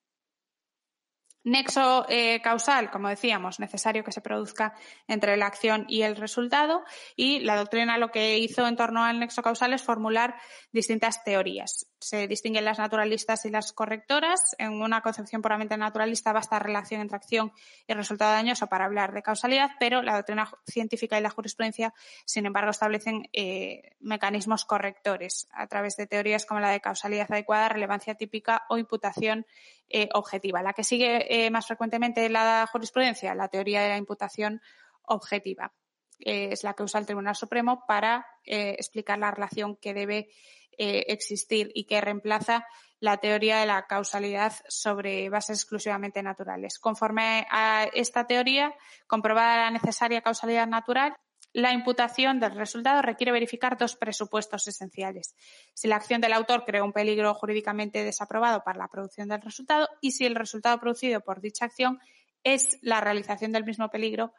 Nexo 1.45 2.05
eh, 2.09 2.41
causal, 2.41 2.91
como 2.91 3.07
decíamos, 3.07 3.61
necesario 3.61 4.03
que 4.03 4.11
se 4.11 4.19
produzca 4.19 4.73
entre 5.07 5.37
la 5.37 5.45
acción 5.45 5.85
y 5.87 6.01
el 6.01 6.17
resultado 6.17 6.83
y 7.15 7.39
la 7.39 7.55
doctrina 7.55 7.97
lo 7.97 8.11
que 8.11 8.37
hizo 8.39 8.67
en 8.67 8.75
torno 8.75 9.05
al 9.05 9.19
nexo 9.19 9.41
causal 9.41 9.73
es 9.73 9.81
formular 9.81 10.35
distintas 10.73 11.23
teorías. 11.23 11.87
Se 12.01 12.27
distinguen 12.27 12.65
las 12.65 12.77
naturalistas 12.77 13.45
y 13.45 13.51
las 13.51 13.71
correctoras. 13.71 14.53
En 14.57 14.81
una 14.81 15.01
concepción 15.01 15.41
puramente 15.41 15.77
naturalista 15.77 16.33
basta 16.33 16.59
relación 16.59 16.99
entre 16.99 17.15
acción 17.15 17.53
y 17.87 17.93
resultado 17.93 18.33
dañoso 18.33 18.67
para 18.67 18.85
hablar 18.85 19.13
de 19.13 19.23
causalidad, 19.23 19.71
pero 19.79 20.01
la 20.01 20.17
doctrina 20.17 20.51
científica 20.67 21.17
y 21.17 21.21
la 21.21 21.29
jurisprudencia, 21.29 21.93
sin 22.25 22.47
embargo, 22.47 22.71
establecen 22.71 23.29
eh, 23.31 23.95
mecanismos 24.01 24.65
correctores 24.65 25.47
a 25.51 25.67
través 25.67 25.95
de 25.95 26.05
teorías 26.05 26.45
como 26.45 26.59
la 26.59 26.71
de 26.71 26.81
causalidad 26.81 27.31
adecuada, 27.31 27.69
relevancia 27.69 28.15
típica 28.15 28.63
o 28.69 28.77
imputación 28.77 29.45
eh, 29.89 30.07
objetiva. 30.13 30.61
La 30.61 30.73
que 30.73 30.83
sigue 30.83 31.45
eh, 31.45 31.49
más 31.49 31.65
frecuentemente 31.65 32.29
la 32.29 32.67
jurisprudencia, 32.71 33.33
la 33.33 33.47
teoría 33.47 33.81
de 33.81 33.89
la 33.89 33.97
imputación 33.97 34.61
objetiva. 35.01 35.73
Eh, 36.19 36.49
es 36.51 36.63
la 36.63 36.73
que 36.73 36.83
usa 36.83 36.99
el 36.99 37.05
Tribunal 37.07 37.35
Supremo 37.35 37.85
para 37.87 38.25
explicar 38.43 39.17
la 39.17 39.31
relación 39.31 39.75
que 39.77 39.93
debe 39.93 40.29
existir 40.77 41.71
y 41.73 41.85
que 41.85 42.01
reemplaza 42.01 42.65
la 42.99 43.17
teoría 43.17 43.59
de 43.59 43.65
la 43.65 43.85
causalidad 43.85 44.53
sobre 44.67 45.29
bases 45.29 45.59
exclusivamente 45.59 46.23
naturales. 46.23 46.79
Conforme 46.79 47.45
a 47.49 47.85
esta 47.93 48.27
teoría, 48.27 48.73
comprobada 49.07 49.65
la 49.65 49.71
necesaria 49.71 50.21
causalidad 50.21 50.67
natural, 50.67 51.15
la 51.59 51.73
imputación 51.73 52.39
del 52.39 52.55
resultado 52.55 53.01
requiere 53.01 53.31
verificar 53.31 53.77
dos 53.77 53.95
presupuestos 53.95 54.67
esenciales. 54.67 55.35
Si 55.73 55.87
la 55.87 55.95
acción 55.95 56.21
del 56.21 56.33
autor 56.33 56.63
crea 56.65 56.83
un 56.83 56.93
peligro 56.93 57.33
jurídicamente 57.33 58.03
desaprobado 58.03 58.63
para 58.63 58.79
la 58.79 58.87
producción 58.87 59.29
del 59.29 59.41
resultado 59.41 59.87
y 60.01 60.11
si 60.11 60.25
el 60.25 60.35
resultado 60.35 60.79
producido 60.79 61.21
por 61.21 61.41
dicha 61.41 61.65
acción 61.65 61.99
es 62.43 62.77
la 62.81 63.01
realización 63.01 63.51
del 63.51 63.65
mismo 63.65 63.89
peligro 63.89 64.33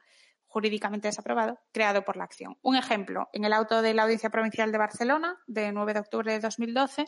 jurídicamente 0.46 1.08
desaprobado 1.08 1.60
creado 1.72 2.04
por 2.04 2.16
la 2.16 2.24
acción. 2.24 2.56
Un 2.62 2.76
ejemplo, 2.76 3.28
en 3.32 3.44
el 3.44 3.52
auto 3.52 3.82
de 3.82 3.94
la 3.94 4.02
Audiencia 4.02 4.30
Provincial 4.30 4.72
de 4.72 4.78
Barcelona, 4.78 5.38
de 5.46 5.70
9 5.70 5.94
de 5.94 6.00
octubre 6.00 6.32
de 6.32 6.40
2012, 6.40 7.06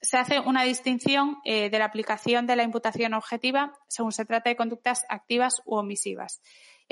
se 0.00 0.16
hace 0.16 0.40
una 0.40 0.64
distinción 0.64 1.36
eh, 1.44 1.70
de 1.70 1.78
la 1.78 1.84
aplicación 1.84 2.46
de 2.46 2.56
la 2.56 2.64
imputación 2.64 3.14
objetiva 3.14 3.72
según 3.88 4.12
se 4.12 4.24
trata 4.24 4.50
de 4.50 4.56
conductas 4.56 5.04
activas 5.08 5.62
u 5.64 5.76
omisivas. 5.76 6.42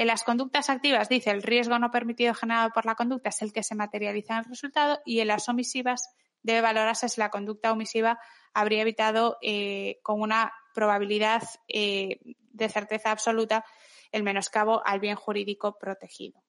En 0.01 0.07
las 0.07 0.25
conductas 0.25 0.71
activas 0.71 1.11
dice 1.11 1.31
el 1.31 1.43
riesgo 1.43 1.79
no 1.79 1.91
permitido 1.91 2.33
generado 2.33 2.71
por 2.71 2.87
la 2.87 2.95
conducta 2.95 3.29
es 3.29 3.43
el 3.43 3.53
que 3.53 3.63
se 3.63 3.75
materializa 3.75 4.33
en 4.33 4.39
el 4.39 4.45
resultado 4.47 4.99
y 5.05 5.21
en 5.21 5.29
las 5.29 5.47
omisivas 5.51 6.15
debe 6.43 6.63
valorarse 6.63 7.11
si 7.11 7.21
la 7.21 7.29
conducta 7.29 7.71
omisiva 7.71 8.19
habría 8.55 8.81
evitado 8.81 9.37
eh, 9.43 9.99
con 10.03 10.23
una 10.23 10.55
probabilidad 10.73 11.43
eh, 11.69 12.19
de 12.25 12.69
certeza 12.71 13.11
absoluta 13.11 13.63
el 14.11 14.23
menoscabo 14.23 14.81
al 14.87 15.01
bien 15.01 15.17
jurídico 15.17 15.77
protegido. 15.79 16.43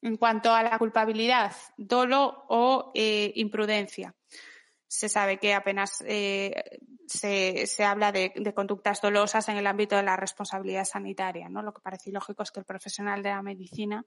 En 0.00 0.16
cuanto 0.16 0.54
a 0.54 0.62
la 0.62 0.78
culpabilidad, 0.78 1.52
dolo 1.76 2.46
o 2.48 2.90
eh, 2.94 3.32
imprudencia 3.34 4.14
se 4.88 5.10
sabe 5.10 5.38
que 5.38 5.52
apenas 5.52 6.02
eh, 6.06 6.80
se, 7.06 7.66
se, 7.66 7.84
habla 7.84 8.10
de, 8.10 8.32
conductas 8.54 9.02
dolosas 9.02 9.48
en 9.50 9.58
el 9.58 9.66
ámbito 9.66 9.96
de 9.96 10.02
la 10.02 10.16
responsabilidad 10.16 10.84
sanitaria. 10.84 11.50
¿no? 11.50 11.62
Lo 11.62 11.74
que 11.74 11.82
parece 11.82 12.08
ilógico 12.08 12.42
es 12.42 12.50
que 12.50 12.60
el 12.60 12.66
profesional 12.66 13.22
de 13.22 13.28
la 13.28 13.42
medicina 13.42 14.06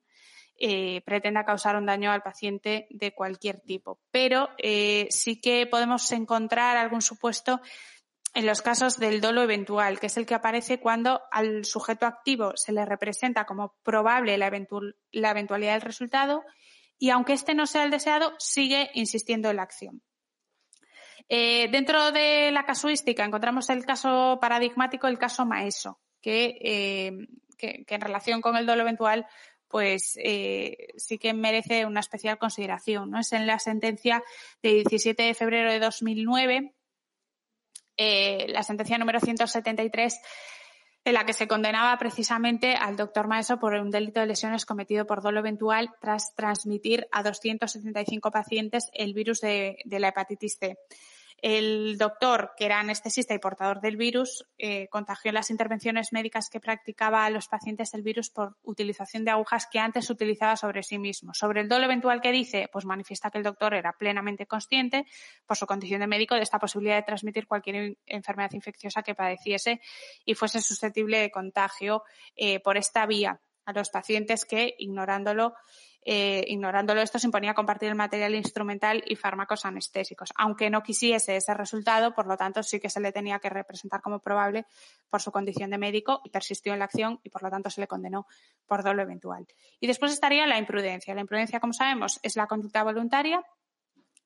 eh, 0.58 1.02
pretenda 1.06 1.46
causar 1.46 1.76
un 1.76 1.86
daño 1.86 2.12
al 2.12 2.24
paciente 2.24 2.88
de 2.90 3.14
cualquier 3.14 3.62
tipo. 3.62 4.00
Pero 4.10 4.50
eh, 4.58 5.08
sí 5.12 5.40
que 5.40 5.68
podemos 5.68 6.12
encontrar 6.12 6.78
algún 6.78 7.04
supuesto 7.04 7.62
en 8.34 8.48
los 8.48 8.64
casos 8.64 8.98
del 8.98 9.22
dolo 9.22 9.44
eventual, 9.44 10.00
que 10.00 10.08
es 10.08 10.18
el 10.18 10.26
que 10.26 10.36
aparece 10.36 10.80
cuando 10.80 11.22
al 11.32 11.64
sujeto 11.64 12.08
activo 12.08 12.54
se 12.56 12.72
le 12.72 12.86
representa 12.86 13.46
como 13.46 13.76
probable 13.84 14.38
la, 14.38 14.50
la 15.12 15.32
eventualidad 15.32 15.74
del 15.74 15.82
resultado 15.82 16.44
y 16.98 17.10
aunque 17.10 17.34
este 17.34 17.54
no 17.54 17.68
sea 17.68 17.84
el 17.84 17.92
deseado, 17.92 18.34
sigue 18.40 18.90
insistiendo 18.94 19.50
en 19.50 19.58
la 19.58 19.64
acción. 19.64 20.02
Eh, 21.34 21.70
dentro 21.72 22.12
de 22.12 22.52
la 22.52 22.66
casuística 22.66 23.24
encontramos 23.24 23.70
el 23.70 23.86
caso 23.86 24.38
paradigmático, 24.42 25.08
el 25.08 25.18
caso 25.18 25.46
Maeso, 25.46 25.98
que, 26.22 26.58
eh, 26.62 27.28
en 27.58 28.02
relación 28.02 28.42
con 28.42 28.58
el 28.58 28.66
dolo 28.66 28.82
eventual 28.82 29.26
pues 29.70 30.20
eh, 30.22 30.90
sí 30.98 31.18
que 31.18 31.34
merece 31.34 31.86
una 31.86 32.02
especial 32.02 32.38
consideración. 32.38 33.16
Es 33.16 33.32
en 33.32 33.48
la 33.48 33.60
sentencia 33.60 34.22
de 34.62 34.74
17 34.74 35.24
de 35.24 35.34
febrero 35.34 35.72
de 35.72 35.80
2009, 35.80 36.74
la 37.98 38.64
sentencia 38.64 38.98
número 38.98 39.22
173 39.22 40.20
en 41.06 41.14
la 41.14 41.26
que 41.26 41.32
se 41.32 41.48
condenaba 41.48 41.98
precisamente 41.98 42.76
al 42.76 42.98
doctor 42.98 43.28
Maeso 43.28 43.58
por 43.58 43.76
un 43.76 43.90
delito 43.90 44.20
de 44.20 44.26
lesiones 44.26 44.66
cometido 44.66 45.08
por 45.08 45.22
dolo 45.22 45.40
eventual 45.40 45.92
tras 46.02 46.36
transmitir 46.36 47.08
a 47.10 47.24
275 47.24 48.32
pacientes 48.32 48.90
el 48.94 49.14
virus 49.14 49.40
de 49.40 49.78
la 49.86 50.10
hepatitis 50.10 50.58
C. 50.60 50.78
El 51.42 51.98
doctor, 51.98 52.54
que 52.56 52.66
era 52.66 52.80
anestesista 52.80 53.34
y 53.34 53.40
portador 53.40 53.82
del 53.82 53.98
virus, 53.98 54.46
eh, 54.60 54.88
contagió 54.90 55.30
en 55.30 55.36
las 55.36 55.50
intervenciones 55.50 56.14
médicas 56.14 56.50
que 56.52 56.60
practicaba 56.60 57.26
a 57.26 57.32
los 57.32 57.48
pacientes 57.48 57.96
el 57.96 58.04
virus 58.04 58.30
por 58.30 58.58
utilización 58.62 59.26
de 59.26 59.32
agujas 59.32 59.68
que 59.72 59.80
antes 59.80 60.08
utilizaba 60.12 60.56
sobre 60.56 60.84
sí 60.84 61.00
mismo. 61.00 61.34
Sobre 61.34 61.62
el 61.62 61.68
dolo 61.68 61.86
eventual 61.86 62.22
que 62.22 62.32
dice, 62.32 62.70
pues 62.72 62.86
manifiesta 62.86 63.32
que 63.32 63.40
el 63.40 63.44
doctor 63.44 63.74
era 63.74 63.94
plenamente 63.94 64.46
consciente, 64.46 65.08
por 65.48 65.58
su 65.58 65.66
condición 65.66 66.02
de 66.02 66.08
médico, 66.08 66.36
de 66.36 66.42
esta 66.42 66.60
posibilidad 66.60 66.98
de 66.98 67.04
transmitir 67.04 67.48
cualquier 67.48 67.98
enfermedad 68.06 68.52
infecciosa 68.54 69.02
que 69.02 69.16
padeciese 69.16 69.82
y 70.24 70.36
fuese 70.36 70.62
susceptible 70.62 71.20
de 71.20 71.32
contagio 71.32 72.04
eh, 72.36 72.60
por 72.60 72.78
esta 72.78 73.08
vía 73.08 73.42
a 73.66 73.74
los 73.74 73.90
pacientes 73.90 74.46
que, 74.46 74.76
ignorándolo, 74.78 75.56
eh, 76.04 76.44
ignorándolo 76.48 77.02
esto, 77.02 77.20
se 77.20 77.28
imponía 77.28 77.54
compartir 77.54 77.90
el 77.90 77.96
material 77.96 78.34
instrumental 78.34 79.04
y 79.06 79.16
fármacos 79.16 79.66
anestésicos. 79.66 80.32
Aunque 80.36 80.70
no 80.70 80.82
quisiese 80.82 81.36
ese 81.36 81.54
resultado, 81.54 82.14
por 82.14 82.26
lo 82.26 82.38
tanto, 82.38 82.64
sí 82.64 82.80
que 82.80 82.90
se 82.90 83.00
le 83.00 83.12
tenía 83.12 83.40
que 83.40 83.50
representar 83.50 84.02
como 84.02 84.20
probable 84.20 84.66
por 85.10 85.22
su 85.22 85.32
condición 85.32 85.70
de 85.70 85.78
médico 85.78 86.22
y 86.24 86.30
persistió 86.30 86.74
en 86.74 86.80
la 86.80 86.86
acción 86.86 87.20
y, 87.24 87.30
por 87.30 87.44
lo 87.44 87.50
tanto, 87.50 87.70
se 87.70 87.82
le 87.82 87.88
condenó 87.88 88.26
por 88.66 88.84
dolo 88.84 89.04
eventual. 89.04 89.46
Y 89.80 89.88
después 89.88 90.12
estaría 90.12 90.48
la 90.48 90.58
imprudencia. 90.58 91.14
La 91.14 91.22
imprudencia, 91.22 91.60
como 91.60 91.74
sabemos, 91.74 92.20
es 92.24 92.36
la 92.36 92.48
conducta 92.48 92.84
voluntaria 92.84 93.44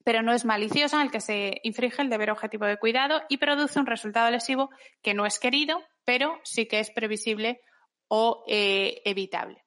pero 0.06 0.22
no 0.22 0.34
es 0.34 0.46
maliciosa 0.46 0.98
en 0.98 1.08
el 1.08 1.12
que 1.12 1.20
se 1.20 1.60
infringe 1.64 2.04
el 2.04 2.12
deber 2.12 2.30
objetivo 2.30 2.66
de 2.68 2.78
cuidado 2.78 3.24
y 3.28 3.38
produce 3.38 3.80
un 3.80 3.88
resultado 3.88 4.30
lesivo 4.30 4.70
que 5.02 5.16
no 5.16 5.26
es 5.26 5.40
querido, 5.40 5.82
pero 6.04 6.40
sí 6.44 6.68
que 6.68 6.80
es 6.80 6.92
previsible 6.92 7.60
o 8.08 8.44
eh, 8.48 9.02
evitable. 9.04 9.65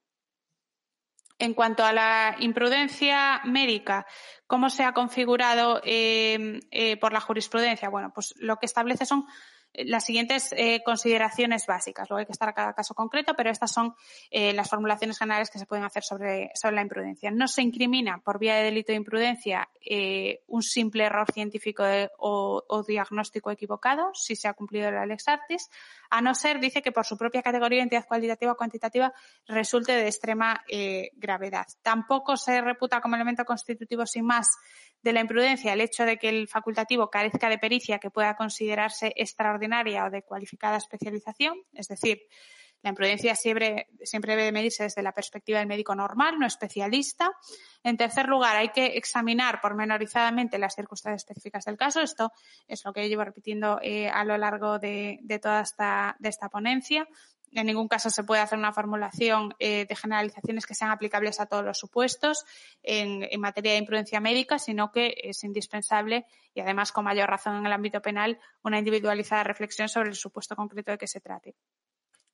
En 1.39 1.55
cuanto 1.55 1.85
a 1.85 1.93
la 1.93 2.37
imprudencia 2.41 3.41
médica, 3.45 4.07
¿cómo 4.47 4.71
se 4.71 4.83
ha 4.83 4.93
configurado 4.93 5.81
em, 5.85 6.61
eh, 6.71 6.97
por 6.97 7.13
la 7.13 7.21
jurisprudencia? 7.21 7.89
Bueno, 7.89 8.13
pues 8.13 8.35
lo 8.39 8.57
que 8.57 8.67
establece 8.67 9.07
son 9.07 9.27
las 9.75 10.05
siguientes 10.05 10.53
eh, 10.57 10.83
consideraciones 10.85 11.67
básicas. 11.67 12.09
Luego 12.09 12.21
hay 12.21 12.27
que 12.27 12.33
estar 12.33 12.49
a 12.49 12.53
cada 12.53 12.73
caso 12.73 12.95
concreto, 12.95 13.35
pero 13.37 13.51
estas 13.51 13.73
son 13.73 13.95
eh, 14.31 14.53
las 14.53 14.69
formulaciones 14.69 15.19
generales 15.19 15.51
que 15.51 15.59
se 15.59 15.67
pueden 15.67 15.85
hacer 15.85 16.03
sobre, 16.03 16.51
sobre, 16.55 16.77
la 16.77 16.83
imprudencia. 16.83 17.31
No 17.31 17.49
se 17.49 17.63
incrimina 17.63 18.19
por 18.19 18.39
vía 18.39 18.57
de 18.57 18.65
delito 18.65 18.93
de 18.93 18.97
imprudencia 18.97 19.69
eh, 19.81 20.43
un 20.47 20.63
simple 20.63 21.05
error 21.05 21.31
científico 21.33 21.85
o, 22.19 22.65
o, 22.67 22.83
diagnóstico 22.83 23.51
equivocado, 23.51 24.11
si 24.15 24.37
se 24.37 24.49
ha 24.49 24.55
cumplido 24.55 24.91
la 24.91 25.07
lex 25.07 25.29
artis, 25.29 25.71
a 26.11 26.21
no 26.21 26.35
ser, 26.35 26.61
dice, 26.61 26.83
que 26.83 26.93
por 26.93 27.05
su 27.05 27.17
propia 27.17 27.43
categoría, 27.43 27.83
entidad 27.83 28.07
cualitativa 28.07 28.53
o 28.53 28.57
cuantitativa, 28.57 29.13
resulte 29.47 29.93
de 29.93 30.07
extrema 30.07 30.65
gravedad. 31.15 31.67
Tampoco 31.83 32.37
se 32.37 32.61
reputa 32.61 33.01
como 33.01 33.17
elemento 33.17 33.45
constitutivo 33.45 34.07
sin 34.07 34.25
más 34.25 34.57
de 35.03 35.13
la 35.13 35.21
imprudencia 35.21 35.73
el 35.73 35.81
hecho 35.81 36.05
de 36.05 36.17
que 36.17 36.29
el 36.29 36.49
facultativo 36.49 37.11
carezca 37.11 37.49
de 37.49 37.59
pericia 37.59 37.99
que 37.99 38.11
pueda 38.11 38.37
considerarse 38.37 39.13
extraordinaria 39.17 40.05
o 40.05 40.11
de 40.11 40.23
cualificada 40.23 40.77
especialización, 40.79 41.57
es 41.73 41.89
decir, 41.89 42.23
la 42.83 42.91
imprudencia 42.91 43.35
siempre, 43.35 43.89
debe 44.13 44.53
medirse 44.53 44.85
desde 44.85 45.03
la 45.03 45.13
perspectiva 45.13 45.59
del 45.59 45.69
médico 45.69 45.95
normal, 45.95 46.39
no 46.39 46.47
especialista. 46.47 47.31
En 47.83 47.97
tercer 47.97 48.29
lugar, 48.29 48.57
hay 48.57 48.69
que 48.69 48.97
examinar 48.97 49.61
pormenorizadamente 49.61 50.59
las 50.59 50.75
circunstancias 50.75 51.23
específicas 51.23 51.65
del 51.65 51.77
caso. 51.77 52.01
Esto 52.01 52.33
es 52.67 52.85
lo 52.85 52.93
que 52.93 53.09
llevo 53.09 53.25
repitiendo 53.25 53.81
eh, 53.83 54.09
a 54.09 54.25
lo 54.25 54.39
largo 54.39 54.79
de, 54.79 55.19
toda 55.43 55.63
esta 55.63 56.49
ponencia 56.51 57.07
en 57.53 57.67
ningún 57.67 57.89
caso 57.89 58.11
se 58.11 58.25
puede 58.25 58.43
hacer 58.43 58.59
una 58.59 58.73
formulación 58.73 59.55
eh, 59.59 59.87
de 59.87 59.97
generalizaciones 59.97 60.67
que 60.67 60.75
sean 60.75 60.91
aplicables 60.91 61.41
a 61.41 61.47
todos 61.47 61.65
los 61.65 61.79
supuestos 61.79 62.45
en, 62.83 63.27
en, 63.31 63.41
materia 63.41 63.73
de 63.73 63.79
imprudencia 63.79 64.21
médica, 64.21 64.59
sino 64.59 64.93
que 64.93 65.15
es 65.23 65.43
indispensable 65.45 66.27
y 66.55 66.61
además 66.61 66.93
con 66.93 67.05
mayor 67.05 67.29
razón 67.29 67.57
en 67.57 67.67
el 67.67 67.73
ámbito 67.73 68.03
penal 68.03 68.39
una 68.63 68.79
individualizada 68.79 69.45
reflexión 69.45 69.89
sobre 69.89 70.11
el 70.11 70.17
supuesto 70.17 70.57
concreto 70.57 70.91
de 70.91 70.99
que 70.99 71.07
se 71.07 71.21
trate. 71.21 71.55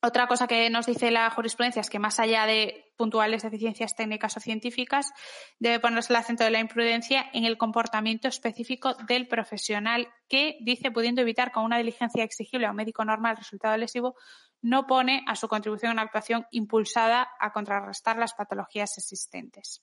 Otra 0.07 0.27
cosa 0.27 0.47
que 0.47 0.69
nos 0.69 0.85
dice 0.85 1.11
la 1.11 1.31
jurisprudencia 1.31 1.81
es 1.81 1.89
que 1.89 1.99
más 1.99 2.21
allá 2.21 2.45
de 2.45 2.93
puntuales 2.99 3.43
deficiencias 3.43 3.97
técnicas 3.97 4.37
o 4.37 4.41
científicas, 4.41 5.11
debe 5.59 5.81
ponerse 5.81 6.13
el 6.13 6.19
acento 6.19 6.45
de 6.45 6.51
la 6.51 6.61
imprudencia 6.61 7.25
en 7.33 7.47
el 7.47 7.57
comportamiento 7.57 8.29
específico 8.29 8.93
del 9.09 9.29
profesional 9.29 10.09
que, 10.29 10.59
dice, 10.61 10.91
pudiendo 10.91 11.23
evitar 11.23 11.53
con 11.53 11.65
una 11.65 11.79
diligencia 11.79 12.23
exigible 12.23 12.67
a 12.67 12.71
un 12.73 12.77
médico 12.77 13.03
normal 13.03 13.31
el 13.31 13.39
resultado 13.39 13.79
lesivo, 13.79 14.15
no 14.61 14.87
pone 14.87 15.25
a 15.27 15.37
su 15.37 15.49
contribución 15.49 15.93
una 15.93 16.03
actuación 16.03 16.45
impulsada 16.51 17.27
a 17.41 17.51
contrarrestar 17.55 18.19
las 18.19 18.35
patologías 18.35 18.99
existentes. 18.99 19.83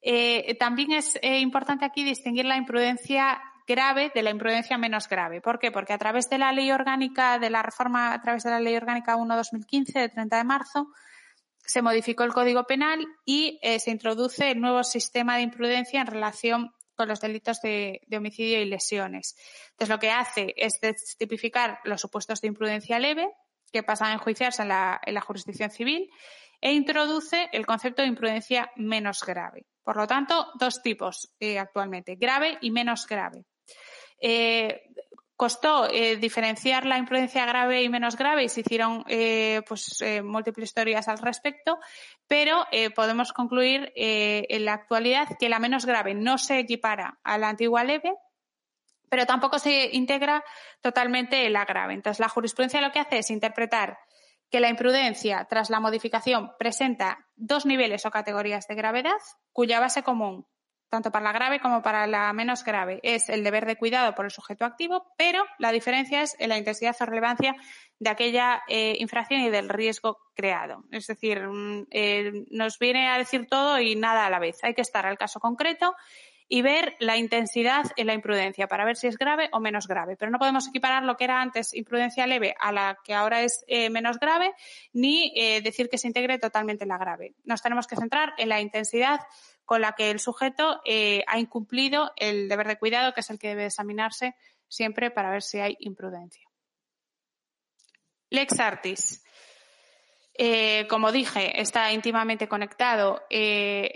Eh, 0.00 0.56
también 0.60 0.92
es 0.92 1.18
eh, 1.22 1.40
importante 1.40 1.84
aquí 1.84 2.04
distinguir 2.04 2.44
la 2.44 2.56
imprudencia 2.56 3.42
grave 3.66 4.10
de 4.14 4.22
la 4.22 4.30
imprudencia 4.30 4.78
menos 4.78 5.08
grave. 5.08 5.40
¿Por 5.40 5.58
qué? 5.58 5.70
Porque 5.70 5.92
a 5.92 5.98
través 5.98 6.28
de 6.28 6.38
la 6.38 6.52
ley 6.52 6.70
orgánica, 6.70 7.38
de 7.38 7.50
la 7.50 7.62
reforma 7.62 8.12
a 8.12 8.20
través 8.20 8.42
de 8.42 8.50
la 8.50 8.60
ley 8.60 8.76
orgánica 8.76 9.16
1-2015 9.16 9.92
de 9.92 10.08
30 10.08 10.36
de 10.36 10.44
marzo, 10.44 10.88
se 11.64 11.82
modificó 11.82 12.24
el 12.24 12.32
Código 12.32 12.64
Penal 12.64 13.06
y 13.24 13.58
eh, 13.62 13.78
se 13.78 13.90
introduce 13.90 14.50
el 14.50 14.60
nuevo 14.60 14.82
sistema 14.82 15.36
de 15.36 15.42
imprudencia 15.42 16.00
en 16.00 16.06
relación 16.06 16.72
con 16.96 17.08
los 17.08 17.20
delitos 17.20 17.60
de, 17.62 18.00
homicidio 18.14 18.60
y 18.60 18.66
lesiones. 18.66 19.36
Entonces, 19.70 19.88
lo 19.88 19.98
que 19.98 20.10
hace 20.10 20.52
es 20.56 20.78
tipificar 21.16 21.78
los 21.84 22.00
supuestos 22.00 22.40
de 22.40 22.48
imprudencia 22.48 22.98
leve, 22.98 23.30
que 23.72 23.82
pasan 23.82 24.08
a 24.08 24.14
enjuiciarse 24.14 24.62
en 24.62 24.68
la, 24.68 25.00
en 25.06 25.14
la 25.14 25.20
jurisdicción 25.20 25.70
civil 25.70 26.10
e 26.60 26.72
introduce 26.72 27.48
el 27.52 27.64
concepto 27.64 28.02
de 28.02 28.08
imprudencia 28.08 28.70
menos 28.76 29.22
grave. 29.24 29.66
Por 29.82 29.96
lo 29.96 30.06
tanto, 30.06 30.48
dos 30.58 30.82
tipos 30.82 31.32
eh, 31.40 31.58
actualmente, 31.58 32.16
grave 32.16 32.58
y 32.60 32.70
menos 32.70 33.06
grave. 33.06 33.46
Eh, 34.20 34.90
costó 35.40 35.88
eh, 35.88 36.16
diferenciar 36.16 36.84
la 36.84 36.98
imprudencia 36.98 37.46
grave 37.46 37.82
y 37.82 37.88
menos 37.88 38.14
grave 38.14 38.44
y 38.44 38.50
se 38.50 38.60
hicieron 38.60 39.06
eh, 39.08 39.62
pues, 39.66 39.98
eh, 40.02 40.20
múltiples 40.20 40.74
teorías 40.74 41.08
al 41.08 41.16
respecto, 41.16 41.78
pero 42.26 42.66
eh, 42.70 42.90
podemos 42.90 43.32
concluir 43.32 43.90
en 43.96 44.64
la 44.66 44.74
actualidad 44.74 45.28
que 45.38 45.48
la 45.48 45.58
menos 45.58 45.86
grave 45.86 46.12
no 46.12 46.36
se 46.36 46.58
equipara 46.58 47.20
a 47.24 47.38
la 47.38 47.48
antigua 47.48 47.84
leve, 47.84 48.12
pero 49.08 49.24
tampoco 49.24 49.58
se 49.58 49.88
integra 49.94 50.44
totalmente 50.82 51.46
en 51.46 51.54
la 51.54 51.64
grave. 51.64 51.94
Entonces, 51.94 52.20
la 52.20 52.28
jurisprudencia 52.28 52.82
lo 52.82 52.92
que 52.92 53.00
hace 53.00 53.20
es 53.20 53.30
interpretar 53.30 53.96
que 54.50 54.60
la 54.60 54.68
imprudencia, 54.68 55.46
tras 55.48 55.70
la 55.70 55.80
modificación, 55.80 56.52
presenta 56.58 57.26
dos 57.34 57.64
niveles 57.64 58.04
o 58.04 58.10
categorías 58.10 58.68
de 58.68 58.74
gravedad, 58.74 59.16
cuya 59.52 59.80
base 59.80 60.02
común, 60.02 60.46
tanto 60.90 61.12
para 61.12 61.24
la 61.24 61.32
grave 61.32 61.60
como 61.60 61.82
para 61.82 62.06
la 62.06 62.32
menos 62.32 62.64
grave, 62.64 62.98
es 63.02 63.28
el 63.28 63.44
deber 63.44 63.64
de 63.64 63.76
cuidado 63.76 64.14
por 64.14 64.24
el 64.24 64.30
sujeto 64.32 64.64
activo, 64.64 65.06
pero 65.16 65.44
la 65.58 65.70
diferencia 65.70 66.22
es 66.22 66.36
en 66.40 66.48
la 66.48 66.58
intensidad 66.58 66.96
o 67.00 67.06
relevancia 67.06 67.54
de 68.00 68.10
aquella 68.10 68.62
eh, 68.66 68.96
infracción 68.98 69.40
y 69.42 69.50
del 69.50 69.68
riesgo 69.68 70.18
creado. 70.34 70.84
Es 70.90 71.06
decir, 71.06 71.46
mm, 71.46 71.86
eh, 71.90 72.44
nos 72.50 72.78
viene 72.78 73.08
a 73.08 73.18
decir 73.18 73.46
todo 73.46 73.78
y 73.78 73.94
nada 73.94 74.26
a 74.26 74.30
la 74.30 74.40
vez. 74.40 74.58
Hay 74.64 74.74
que 74.74 74.80
estar 74.80 75.06
al 75.06 75.16
caso 75.16 75.38
concreto 75.38 75.94
y 76.48 76.62
ver 76.62 76.96
la 76.98 77.16
intensidad 77.16 77.84
en 77.94 78.08
la 78.08 78.14
imprudencia 78.14 78.66
para 78.66 78.84
ver 78.84 78.96
si 78.96 79.06
es 79.06 79.16
grave 79.16 79.48
o 79.52 79.60
menos 79.60 79.86
grave. 79.86 80.16
Pero 80.16 80.32
no 80.32 80.40
podemos 80.40 80.66
equiparar 80.66 81.04
lo 81.04 81.16
que 81.16 81.22
era 81.22 81.40
antes 81.40 81.72
imprudencia 81.72 82.26
leve 82.26 82.56
a 82.58 82.72
la 82.72 82.98
que 83.04 83.14
ahora 83.14 83.42
es 83.42 83.64
eh, 83.68 83.88
menos 83.90 84.18
grave, 84.18 84.52
ni 84.92 85.32
decir 85.62 85.88
que 85.88 85.98
se 85.98 86.08
integre 86.08 86.40
totalmente 86.40 86.86
la 86.86 86.98
grave. 86.98 87.34
Nos 87.44 87.62
tenemos 87.62 87.86
que 87.86 87.94
centrar 87.94 88.34
en 88.36 88.48
la 88.48 88.60
intensidad 88.60 89.20
con 89.70 89.82
la 89.82 89.92
que 89.92 90.10
el 90.10 90.18
sujeto 90.18 90.80
eh, 90.84 91.22
ha 91.28 91.38
incumplido 91.38 92.10
el 92.16 92.48
deber 92.48 92.66
de 92.66 92.76
cuidado, 92.76 93.14
que 93.14 93.20
es 93.20 93.30
el 93.30 93.38
que 93.38 93.50
debe 93.50 93.66
examinarse 93.66 94.34
siempre 94.66 95.12
para 95.12 95.30
ver 95.30 95.42
si 95.42 95.60
hay 95.60 95.76
imprudencia. 95.78 96.44
Lex 98.30 98.58
artis. 98.58 99.22
Eh, 100.34 100.88
como 100.88 101.12
dije, 101.12 101.60
está 101.60 101.92
íntimamente 101.92 102.48
conectado 102.48 103.22
eh, 103.30 103.92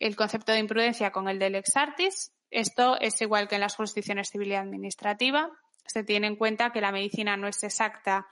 el, 0.00 0.16
concepto 0.16 0.52
de 0.52 0.60
imprudencia 0.60 1.12
con 1.12 1.28
el 1.28 1.38
del 1.38 1.56
ex 1.56 1.76
artis. 1.76 2.32
Esto 2.50 2.98
es 2.98 3.20
igual 3.20 3.48
que 3.48 3.56
en 3.56 3.60
las 3.60 3.76
jurisdicciones 3.76 4.30
civil 4.30 4.52
y 4.52 4.54
administrativa. 4.54 5.50
Se 5.84 6.02
tiene 6.02 6.28
en 6.28 6.36
cuenta 6.36 6.72
que 6.72 6.80
la 6.80 6.92
medicina 6.92 7.36
no 7.36 7.46
es 7.46 7.62
exacta, 7.62 8.26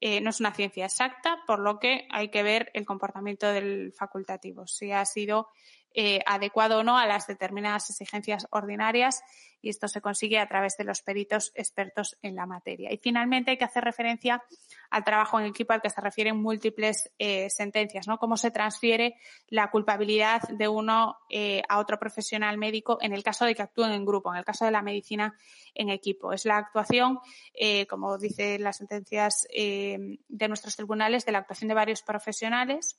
no 0.00 0.30
es 0.30 0.40
una 0.40 0.54
ciencia 0.54 0.86
exacta, 0.86 1.42
por 1.46 1.58
lo 1.60 1.78
que 1.78 2.08
hay 2.10 2.30
que 2.30 2.42
ver 2.42 2.70
el 2.72 2.86
comportamiento 2.86 3.52
del 3.52 3.92
facultativo, 3.92 4.66
si 4.66 4.90
ha 4.90 5.04
sido 5.04 5.48
eh, 5.94 6.20
adecuado 6.26 6.78
o 6.78 6.82
no 6.82 6.98
a 6.98 7.06
las 7.06 7.26
determinadas 7.26 7.90
exigencias 7.90 8.46
ordinarias 8.50 9.22
y 9.62 9.68
esto 9.68 9.86
se 9.88 10.00
consigue 10.00 10.38
a 10.38 10.48
través 10.48 10.76
de 10.76 10.84
los 10.84 11.02
peritos 11.02 11.52
expertos 11.54 12.18
en 12.20 12.34
la 12.34 12.46
materia. 12.46 12.92
Y 12.92 12.98
finalmente 12.98 13.52
hay 13.52 13.56
que 13.56 13.64
hacer 13.64 13.84
referencia 13.84 14.42
al 14.90 15.04
trabajo 15.04 15.38
en 15.38 15.46
equipo 15.46 15.72
al 15.72 15.80
que 15.80 15.88
se 15.88 16.00
refieren 16.00 16.36
múltiples 16.36 17.10
eh, 17.18 17.48
sentencias, 17.48 18.08
¿no? 18.08 18.18
Cómo 18.18 18.36
se 18.36 18.50
transfiere 18.50 19.14
la 19.48 19.70
culpabilidad 19.70 20.42
de 20.48 20.66
uno 20.66 21.16
eh, 21.30 21.62
a 21.68 21.78
otro 21.78 21.98
profesional 21.98 22.58
médico 22.58 22.98
en 23.00 23.12
el 23.12 23.22
caso 23.22 23.44
de 23.44 23.54
que 23.54 23.62
actúen 23.62 23.92
en 23.92 24.04
grupo, 24.04 24.32
en 24.32 24.38
el 24.38 24.44
caso 24.44 24.64
de 24.64 24.72
la 24.72 24.82
medicina 24.82 25.36
en 25.74 25.90
equipo. 25.90 26.32
Es 26.32 26.44
la 26.44 26.56
actuación, 26.56 27.20
eh, 27.54 27.86
como 27.86 28.18
dicen 28.18 28.64
las 28.64 28.78
sentencias 28.78 29.46
de 29.52 30.48
nuestros 30.48 30.74
tribunales, 30.74 31.24
de 31.24 31.32
la 31.32 31.38
actuación 31.38 31.68
de 31.68 31.74
varios 31.74 32.02
profesionales 32.02 32.96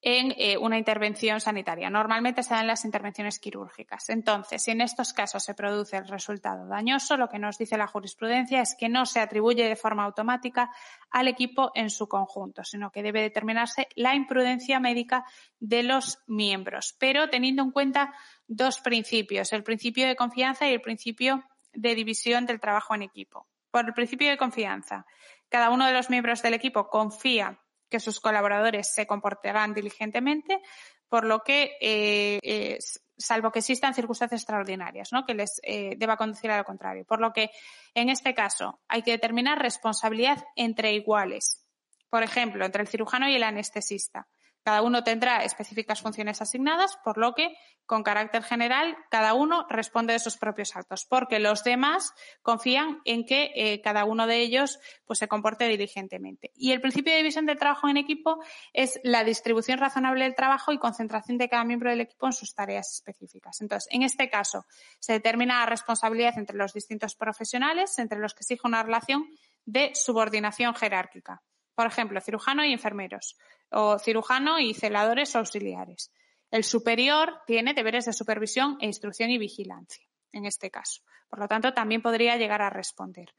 en 0.00 0.32
eh, 0.36 0.56
una 0.56 0.78
intervención 0.78 1.40
sanitaria. 1.40 1.90
Normalmente 1.90 2.42
se 2.42 2.54
dan 2.54 2.68
las 2.68 2.84
intervenciones 2.84 3.40
quirúrgicas. 3.40 4.08
Entonces, 4.10 4.62
si 4.62 4.70
en 4.70 4.80
estos 4.80 5.12
casos 5.12 5.42
se 5.42 5.54
produce 5.54 5.96
el 5.96 6.06
resultado 6.06 6.68
dañoso, 6.68 7.16
lo 7.16 7.28
que 7.28 7.38
nos 7.38 7.58
dice 7.58 7.76
la 7.76 7.88
jurisprudencia 7.88 8.60
es 8.60 8.76
que 8.78 8.88
no 8.88 9.06
se 9.06 9.20
atribuye 9.20 9.68
de 9.68 9.76
forma 9.76 10.04
automática 10.04 10.70
al 11.10 11.26
equipo 11.26 11.72
en 11.74 11.90
su 11.90 12.06
conjunto, 12.06 12.62
sino 12.62 12.92
que 12.92 13.02
debe 13.02 13.22
determinarse 13.22 13.88
la 13.96 14.14
imprudencia 14.14 14.78
médica 14.78 15.24
de 15.58 15.82
los 15.82 16.18
miembros, 16.28 16.94
pero 16.98 17.28
teniendo 17.28 17.62
en 17.62 17.72
cuenta 17.72 18.14
dos 18.46 18.78
principios, 18.78 19.52
el 19.52 19.64
principio 19.64 20.06
de 20.06 20.16
confianza 20.16 20.68
y 20.68 20.74
el 20.74 20.80
principio 20.80 21.44
de 21.72 21.94
división 21.94 22.46
del 22.46 22.60
trabajo 22.60 22.94
en 22.94 23.02
equipo. 23.02 23.48
Por 23.70 23.86
el 23.86 23.94
principio 23.94 24.30
de 24.30 24.38
confianza, 24.38 25.06
cada 25.48 25.70
uno 25.70 25.86
de 25.86 25.92
los 25.92 26.08
miembros 26.08 26.42
del 26.42 26.54
equipo 26.54 26.88
confía 26.88 27.60
que 27.88 28.00
sus 28.00 28.20
colaboradores 28.20 28.92
se 28.94 29.06
comportarán 29.06 29.74
diligentemente, 29.74 30.60
por 31.08 31.24
lo 31.24 31.40
que, 31.40 31.76
eh, 31.80 32.78
salvo 33.16 33.50
que 33.50 33.60
existan 33.60 33.94
circunstancias 33.94 34.42
extraordinarias, 34.42 35.12
¿no? 35.12 35.24
que 35.24 35.34
les 35.34 35.60
eh, 35.62 35.94
deba 35.96 36.16
conducir 36.16 36.50
a 36.50 36.58
lo 36.58 36.64
contrario. 36.64 37.04
Por 37.04 37.20
lo 37.20 37.32
que, 37.32 37.50
en 37.94 38.10
este 38.10 38.34
caso, 38.34 38.80
hay 38.88 39.02
que 39.02 39.12
determinar 39.12 39.58
responsabilidad 39.60 40.44
entre 40.54 40.92
iguales. 40.92 41.64
Por 42.10 42.22
ejemplo, 42.22 42.64
entre 42.64 42.82
el 42.82 42.88
cirujano 42.88 43.28
y 43.28 43.34
el 43.34 43.42
anestesista. 43.42 44.28
Cada 44.68 44.82
uno 44.82 45.02
tendrá 45.02 45.44
específicas 45.44 46.02
funciones 46.02 46.42
asignadas, 46.42 46.98
por 47.02 47.16
lo 47.16 47.32
que, 47.32 47.56
con 47.86 48.02
carácter 48.02 48.42
general, 48.42 48.98
cada 49.10 49.32
uno 49.32 49.66
responde 49.70 50.12
de 50.12 50.18
sus 50.18 50.36
propios 50.36 50.76
actos, 50.76 51.06
porque 51.06 51.38
los 51.38 51.64
demás 51.64 52.12
confían 52.42 53.00
en 53.06 53.24
que 53.24 53.50
eh, 53.54 53.80
cada 53.80 54.04
uno 54.04 54.26
de 54.26 54.40
ellos 54.40 54.78
pues, 55.06 55.20
se 55.20 55.26
comporte 55.26 55.66
diligentemente. 55.68 56.52
Y 56.54 56.72
el 56.72 56.82
principio 56.82 57.14
de 57.14 57.20
división 57.20 57.46
del 57.46 57.56
trabajo 57.56 57.88
en 57.88 57.96
equipo 57.96 58.44
es 58.74 59.00
la 59.04 59.24
distribución 59.24 59.78
razonable 59.78 60.24
del 60.24 60.34
trabajo 60.34 60.70
y 60.70 60.78
concentración 60.78 61.38
de 61.38 61.48
cada 61.48 61.64
miembro 61.64 61.88
del 61.88 62.02
equipo 62.02 62.26
en 62.26 62.34
sus 62.34 62.52
tareas 62.54 62.92
específicas. 62.92 63.62
Entonces, 63.62 63.88
en 63.90 64.02
este 64.02 64.28
caso, 64.28 64.66
se 65.00 65.14
determina 65.14 65.60
la 65.60 65.66
responsabilidad 65.66 66.36
entre 66.36 66.58
los 66.58 66.74
distintos 66.74 67.14
profesionales, 67.14 67.98
entre 67.98 68.18
los 68.18 68.34
que 68.34 68.40
exige 68.40 68.68
una 68.68 68.82
relación 68.82 69.30
de 69.64 69.92
subordinación 69.94 70.74
jerárquica. 70.74 71.42
Por 71.78 71.86
ejemplo, 71.86 72.20
cirujano 72.20 72.64
y 72.64 72.72
enfermeros, 72.72 73.36
o 73.70 74.00
cirujano 74.00 74.58
y 74.58 74.74
celadores 74.74 75.36
auxiliares. 75.36 76.10
El 76.50 76.64
superior 76.64 77.42
tiene 77.46 77.72
deberes 77.72 78.06
de 78.06 78.12
supervisión 78.12 78.78
e 78.80 78.86
instrucción 78.86 79.30
y 79.30 79.38
vigilancia, 79.38 80.04
en 80.32 80.44
este 80.44 80.72
caso. 80.72 81.02
Por 81.30 81.38
lo 81.38 81.46
tanto, 81.46 81.72
también 81.72 82.02
podría 82.02 82.36
llegar 82.36 82.62
a 82.62 82.68
responder. 82.68 83.32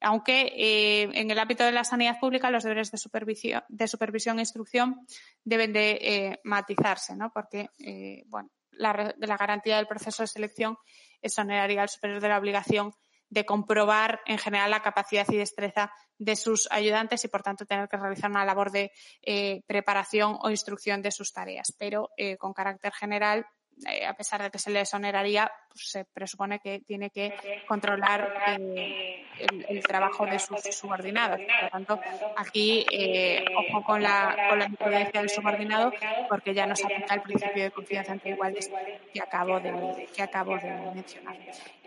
Aunque 0.00 0.52
eh, 0.56 1.02
en 1.14 1.30
el 1.30 1.38
ámbito 1.38 1.62
de 1.62 1.70
la 1.70 1.84
sanidad 1.84 2.18
pública 2.18 2.50
los 2.50 2.64
deberes 2.64 2.90
de 2.90 2.98
supervisión, 2.98 3.62
de 3.68 3.86
supervisión 3.86 4.40
e 4.40 4.42
instrucción 4.42 5.06
deben 5.44 5.72
de 5.72 5.90
eh, 6.02 6.40
matizarse, 6.42 7.14
¿no? 7.14 7.30
Porque, 7.32 7.70
eh, 7.78 8.24
bueno, 8.26 8.50
la, 8.72 9.14
la 9.18 9.36
garantía 9.36 9.76
del 9.76 9.86
proceso 9.86 10.24
de 10.24 10.26
selección 10.26 10.76
exoneraría 11.22 11.82
al 11.82 11.88
superior 11.88 12.20
de 12.20 12.28
la 12.28 12.38
obligación 12.38 12.92
de 13.30 13.44
comprobar 13.44 14.20
en 14.26 14.38
general 14.38 14.70
la 14.70 14.82
capacidad 14.82 15.26
y 15.30 15.36
destreza 15.36 15.92
de 16.18 16.36
sus 16.36 16.68
ayudantes 16.70 17.24
y, 17.24 17.28
por 17.28 17.42
tanto, 17.42 17.66
tener 17.66 17.88
que 17.88 17.96
realizar 17.96 18.30
una 18.30 18.44
labor 18.44 18.70
de 18.70 18.90
eh, 19.22 19.62
preparación 19.66 20.38
o 20.40 20.50
instrucción 20.50 21.02
de 21.02 21.10
sus 21.10 21.32
tareas. 21.32 21.74
Pero, 21.78 22.10
eh, 22.16 22.36
con 22.36 22.52
carácter 22.52 22.92
general, 22.92 23.46
eh, 23.86 24.04
a 24.04 24.14
pesar 24.14 24.42
de 24.42 24.50
que 24.50 24.58
se 24.58 24.70
le 24.70 24.80
exoneraría, 24.80 25.50
pues, 25.68 25.90
se 25.90 26.04
presupone 26.06 26.58
que 26.58 26.80
tiene 26.80 27.10
que 27.10 27.32
controlar 27.68 28.56
el, 28.58 29.82
trabajo 29.86 30.26
de 30.26 30.38
sus 30.40 30.60
subordinados. 30.74 31.38
Por 31.38 31.62
lo 31.62 31.70
tanto, 31.70 32.00
aquí 32.36 32.84
ojo 33.56 33.84
con 33.84 34.02
la, 34.02 34.48
con 34.48 34.58
la 34.58 34.66
imprudencia 34.66 35.20
del 35.20 35.30
subordinado, 35.30 35.92
porque 36.28 36.52
ya 36.52 36.66
nos 36.66 36.84
aplica 36.84 37.14
el 37.14 37.22
principio 37.22 37.62
de 37.62 37.70
confianza 37.70 38.12
entre 38.12 38.30
iguales 38.30 38.68
que 39.12 39.20
acabo 39.20 39.60
de, 39.60 40.08
que 40.12 40.22
acabo 40.22 40.56
de 40.56 40.70
mencionar. 40.94 41.36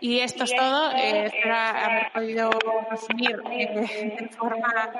Y 0.02 0.18
esto 0.18 0.42
es 0.42 0.52
todo. 0.56 0.90
espero 0.90 1.54
haber 1.54 2.10
podido 2.12 2.50
resumir 2.90 3.36
de 3.40 4.28
forma 4.36 4.90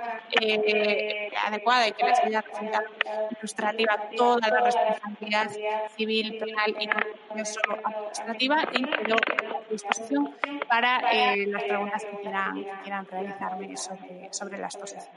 adecuada 1.44 1.88
y 1.88 1.92
que 1.92 2.04
les 2.04 2.20
haya 2.20 2.40
resultado 2.40 2.86
ilustrativa 3.36 3.96
toda 4.16 4.48
la 4.48 4.60
responsabilidad 4.60 5.50
civil, 5.96 6.38
penal 6.38 6.76
y 6.78 6.88
administrativa 6.88 8.62
y 8.72 8.84
quedo 8.84 9.16
a 9.16 9.72
disposición 9.72 10.36
para 10.68 11.00
eh, 11.10 11.46
las 11.48 11.64
preguntas 11.64 12.04
que 12.04 12.16
quieran, 12.18 12.64
quieran 12.84 13.06
realizarme 13.06 13.76
sobre, 13.76 14.32
sobre 14.32 14.58
la 14.58 14.66
exposición. 14.66 15.12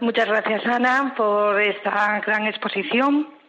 Muchas 0.00 0.26
gracias, 0.26 0.64
Ana, 0.64 1.12
por 1.14 1.60
esta 1.60 2.20
gran 2.20 2.46
exposición. 2.46 3.39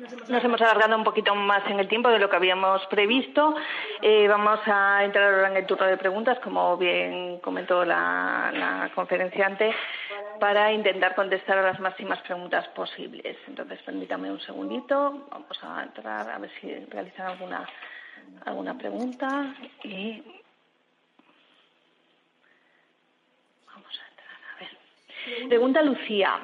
Nos 0.00 0.42
hemos 0.42 0.60
alargado 0.62 0.96
un 0.96 1.04
poquito 1.04 1.34
más 1.34 1.62
en 1.66 1.78
el 1.78 1.86
tiempo 1.86 2.08
de 2.08 2.18
lo 2.18 2.30
que 2.30 2.36
habíamos 2.36 2.86
previsto. 2.86 3.54
Eh, 4.00 4.26
vamos 4.28 4.60
a 4.64 5.04
entrar 5.04 5.34
ahora 5.34 5.48
en 5.50 5.58
el 5.58 5.66
turno 5.66 5.86
de 5.86 5.98
preguntas, 5.98 6.38
como 6.38 6.78
bien 6.78 7.38
comentó 7.40 7.84
la, 7.84 8.50
la, 8.54 8.90
conferenciante, 8.94 9.74
para 10.38 10.72
intentar 10.72 11.14
contestar 11.14 11.58
a 11.58 11.62
las 11.62 11.80
máximas 11.80 12.18
preguntas 12.22 12.66
posibles. 12.68 13.36
Entonces, 13.46 13.78
permítame 13.82 14.30
un 14.30 14.40
segundito. 14.40 15.26
Vamos 15.30 15.62
a 15.62 15.82
entrar 15.82 16.30
a 16.30 16.38
ver 16.38 16.50
si 16.60 16.74
realizan 16.86 17.26
alguna, 17.26 17.68
alguna 18.46 18.78
pregunta. 18.78 19.26
Vamos 23.66 24.00
a 24.00 24.08
entrar 24.08 24.38
a 24.48 24.60
ver. 24.60 25.48
Pregunta 25.48 25.82
Lucía. 25.82 26.40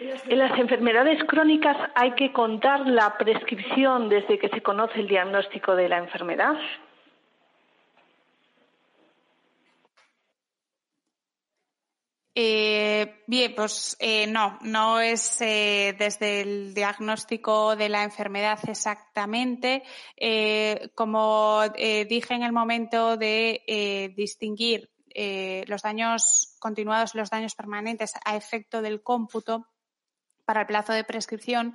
En 0.00 0.38
las 0.38 0.56
enfermedades 0.56 1.24
crónicas 1.24 1.76
hay 1.96 2.12
que 2.12 2.32
contar 2.32 2.86
la 2.86 3.18
prescripción 3.18 4.08
desde 4.08 4.38
que 4.38 4.48
se 4.48 4.62
conoce 4.62 5.00
el 5.00 5.08
diagnóstico 5.08 5.74
de 5.74 5.88
la 5.88 5.98
enfermedad. 5.98 6.54
Eh, 12.40 13.24
bien, 13.26 13.52
pues 13.56 13.96
eh, 13.98 14.28
no, 14.28 14.60
no 14.62 15.00
es 15.00 15.40
eh, 15.40 15.96
desde 15.98 16.42
el 16.42 16.72
diagnóstico 16.72 17.74
de 17.74 17.88
la 17.88 18.04
enfermedad 18.04 18.60
exactamente. 18.68 19.82
Como 20.94 21.62
dije 21.74 22.34
en 22.34 22.44
el 22.44 22.52
momento 22.52 23.16
de 23.16 24.12
distinguir 24.16 24.88
los 25.66 25.82
daños 25.82 26.56
continuados 26.60 27.16
y 27.16 27.18
los 27.18 27.30
daños 27.30 27.56
permanentes 27.56 28.14
a 28.24 28.36
efecto 28.36 28.82
del 28.82 29.02
cómputo, 29.02 29.66
para 30.48 30.62
el 30.62 30.66
plazo 30.66 30.94
de 30.94 31.04
prescripción. 31.04 31.74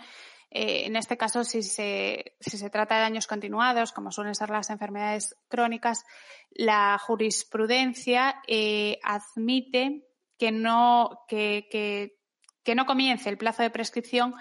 Eh, 0.50 0.88
en 0.88 0.95
este 0.95 1.16
caso, 1.16 1.44
si 1.44 1.62
se, 1.62 2.34
si 2.40 2.58
se 2.58 2.72
trata 2.72 2.95
de 2.95 3.02
daños 3.02 3.28
continuados, 3.28 3.91
como 3.91 4.12
suelen 4.12 4.34
ser 4.34 4.50
las 4.50 4.72
enfermedades 4.72 5.36
crónicas, 5.48 6.04
la 6.50 6.98
jurisprudencia 6.98 8.41
eh, 8.48 8.98
admite 9.04 10.08
que 10.40 10.52
no, 10.52 11.20
que, 11.28 11.68
que, 11.70 12.18
que 12.64 12.74
no 12.74 12.88
comience 12.88 13.30
el 13.30 13.38
plazo 13.38 13.62
de 13.62 13.70
prescripción 13.70 14.34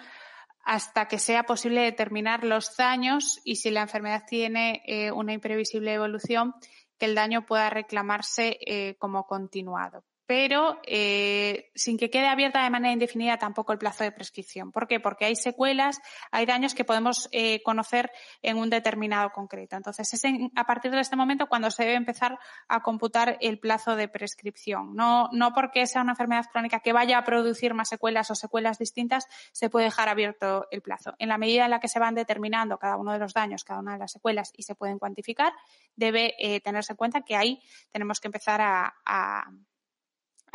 hasta 0.64 1.08
que 1.08 1.18
sea 1.18 1.42
posible 1.42 1.82
determinar 1.82 2.42
los 2.42 2.74
daños 2.74 3.38
y 3.44 3.56
si 3.56 3.70
la 3.70 3.82
enfermedad 3.82 4.22
tiene 4.26 4.82
eh, 4.86 5.12
una 5.12 5.34
imprevisible 5.34 5.92
evolución, 5.92 6.54
que 6.98 7.04
el 7.04 7.14
daño 7.14 7.44
pueda 7.44 7.68
reclamarse 7.68 8.56
eh, 8.64 8.96
como 8.98 9.26
continuado 9.26 10.04
pero 10.26 10.80
eh, 10.86 11.70
sin 11.74 11.98
que 11.98 12.10
quede 12.10 12.26
abierta 12.26 12.62
de 12.62 12.70
manera 12.70 12.92
indefinida 12.92 13.36
tampoco 13.38 13.72
el 13.72 13.78
plazo 13.78 14.04
de 14.04 14.12
prescripción. 14.12 14.72
¿Por 14.72 14.86
qué? 14.86 15.00
Porque 15.00 15.24
hay 15.24 15.36
secuelas, 15.36 16.00
hay 16.30 16.46
daños 16.46 16.74
que 16.74 16.84
podemos 16.84 17.28
eh, 17.32 17.62
conocer 17.62 18.10
en 18.40 18.56
un 18.56 18.70
determinado 18.70 19.30
concreto. 19.30 19.76
Entonces, 19.76 20.12
es 20.12 20.24
en, 20.24 20.50
a 20.54 20.64
partir 20.64 20.90
de 20.90 21.00
este 21.00 21.16
momento 21.16 21.48
cuando 21.48 21.70
se 21.70 21.84
debe 21.84 21.96
empezar 21.96 22.38
a 22.68 22.82
computar 22.82 23.38
el 23.40 23.58
plazo 23.58 23.96
de 23.96 24.08
prescripción. 24.08 24.94
No, 24.94 25.28
no 25.32 25.52
porque 25.52 25.86
sea 25.86 26.02
una 26.02 26.12
enfermedad 26.12 26.46
crónica 26.52 26.80
que 26.80 26.92
vaya 26.92 27.18
a 27.18 27.24
producir 27.24 27.74
más 27.74 27.88
secuelas 27.88 28.30
o 28.30 28.34
secuelas 28.34 28.78
distintas, 28.78 29.26
se 29.52 29.70
puede 29.70 29.86
dejar 29.86 30.08
abierto 30.08 30.66
el 30.70 30.82
plazo. 30.82 31.14
En 31.18 31.28
la 31.28 31.38
medida 31.38 31.64
en 31.64 31.70
la 31.70 31.80
que 31.80 31.88
se 31.88 31.98
van 31.98 32.14
determinando 32.14 32.78
cada 32.78 32.96
uno 32.96 33.12
de 33.12 33.18
los 33.18 33.34
daños, 33.34 33.64
cada 33.64 33.80
una 33.80 33.94
de 33.94 33.98
las 33.98 34.12
secuelas 34.12 34.52
y 34.56 34.62
se 34.62 34.74
pueden 34.74 34.98
cuantificar, 34.98 35.52
debe 35.96 36.34
eh, 36.38 36.60
tenerse 36.60 36.92
en 36.92 36.96
cuenta 36.96 37.22
que 37.22 37.36
ahí 37.36 37.60
tenemos 37.90 38.20
que 38.20 38.28
empezar 38.28 38.60
a, 38.60 38.94
a 39.04 39.44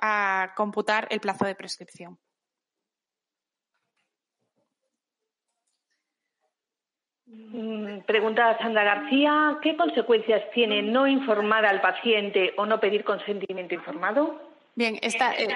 a 0.01 0.53
computar 0.55 1.07
el 1.09 1.19
plazo 1.19 1.45
de 1.45 1.55
prescripción. 1.55 2.17
Mm, 7.27 7.99
pregunta 8.05 8.57
Sandra 8.59 8.83
García, 8.83 9.57
¿qué 9.61 9.75
consecuencias 9.75 10.43
tiene 10.53 10.81
no 10.81 11.07
informar 11.07 11.65
al 11.65 11.81
paciente 11.81 12.53
o 12.57 12.65
no 12.65 12.79
pedir 12.79 13.03
consentimiento 13.03 13.73
informado? 13.73 14.41
Bien, 14.75 14.97
esta, 15.01 15.33
eh, 15.33 15.47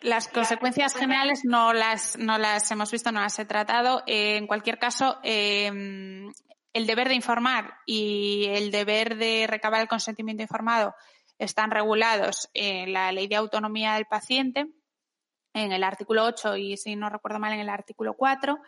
las 0.00 0.28
consecuencias 0.28 0.94
generales 0.94 1.40
no 1.44 1.72
las, 1.72 2.18
no 2.18 2.38
las 2.38 2.70
hemos 2.70 2.92
visto, 2.92 3.10
no 3.10 3.20
las 3.20 3.36
he 3.38 3.44
tratado. 3.44 4.02
Eh, 4.06 4.36
en 4.36 4.46
cualquier 4.46 4.78
caso, 4.78 5.18
eh, 5.24 5.66
el 6.72 6.86
deber 6.86 7.08
de 7.08 7.14
informar 7.14 7.74
y 7.84 8.46
el 8.50 8.70
deber 8.70 9.16
de 9.16 9.46
recabar 9.48 9.80
el 9.80 9.88
consentimiento 9.88 10.42
informado 10.42 10.94
están 11.44 11.70
regulados 11.70 12.50
en 12.54 12.92
la 12.92 13.12
Ley 13.12 13.28
de 13.28 13.36
Autonomía 13.36 13.94
del 13.94 14.06
Paciente, 14.06 14.66
en 15.54 15.72
el 15.72 15.84
artículo 15.84 16.24
8 16.24 16.56
y, 16.56 16.76
si 16.76 16.96
no 16.96 17.10
recuerdo 17.10 17.38
mal, 17.38 17.52
en 17.52 17.60
el 17.60 17.68
artículo 17.68 18.14
4. 18.14 18.58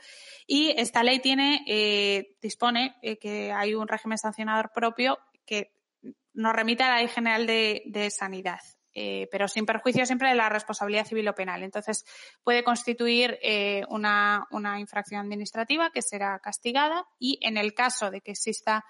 Y 0.46 0.74
esta 0.76 1.02
ley 1.02 1.20
tiene, 1.20 1.64
eh, 1.66 2.36
dispone 2.42 2.96
eh, 3.02 3.18
que 3.18 3.52
hay 3.52 3.74
un 3.74 3.88
régimen 3.88 4.18
sancionador 4.18 4.70
propio 4.74 5.18
que 5.46 5.72
nos 6.34 6.52
remite 6.52 6.82
a 6.82 6.90
la 6.90 6.96
Ley 6.98 7.08
General 7.08 7.46
de, 7.46 8.10
Sanidad. 8.10 8.60
Eh, 8.96 9.28
pero 9.32 9.48
sin 9.48 9.66
perjuicio 9.66 10.06
siempre 10.06 10.28
de 10.28 10.36
la 10.36 10.48
responsabilidad 10.48 11.06
civil 11.06 11.26
o 11.26 11.34
penal. 11.34 11.64
Entonces, 11.64 12.04
puede 12.44 12.62
constituir 12.62 13.38
eh, 13.42 13.82
una, 13.88 14.46
una 14.50 14.78
infracción 14.78 15.20
administrativa 15.20 15.90
que 15.90 16.00
será 16.00 16.38
castigada 16.38 17.04
y 17.18 17.40
en 17.42 17.56
el 17.56 17.74
caso 17.74 18.12
de 18.12 18.20
que 18.20 18.32
exista 18.32 18.84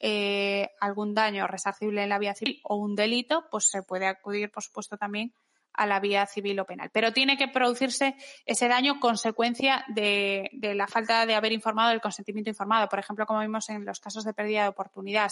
eh, 0.00 0.70
algún 0.80 1.14
daño 1.14 1.46
resarcible 1.46 2.02
en 2.02 2.08
la 2.08 2.18
vía 2.18 2.34
civil 2.34 2.60
o 2.64 2.76
un 2.76 2.94
delito, 2.94 3.46
pues 3.50 3.70
se 3.70 3.82
puede 3.82 4.06
acudir, 4.06 4.50
por 4.50 4.62
supuesto, 4.62 4.96
también 4.96 5.32
a 5.76 5.86
la 5.86 6.00
vía 6.00 6.26
civil 6.26 6.58
o 6.60 6.64
penal. 6.64 6.90
Pero 6.92 7.12
tiene 7.12 7.36
que 7.36 7.48
producirse 7.48 8.16
ese 8.44 8.68
daño 8.68 8.98
consecuencia 8.98 9.84
de, 9.88 10.50
la 10.74 10.86
falta 10.86 11.26
de 11.26 11.34
haber 11.34 11.52
informado 11.52 11.90
del 11.90 12.00
consentimiento 12.00 12.50
informado. 12.50 12.88
Por 12.88 12.98
ejemplo, 12.98 13.26
como 13.26 13.40
vimos 13.40 13.68
en 13.68 13.84
los 13.84 14.00
casos 14.00 14.24
de 14.24 14.32
pérdida 14.32 14.62
de 14.62 14.68
oportunidad, 14.68 15.30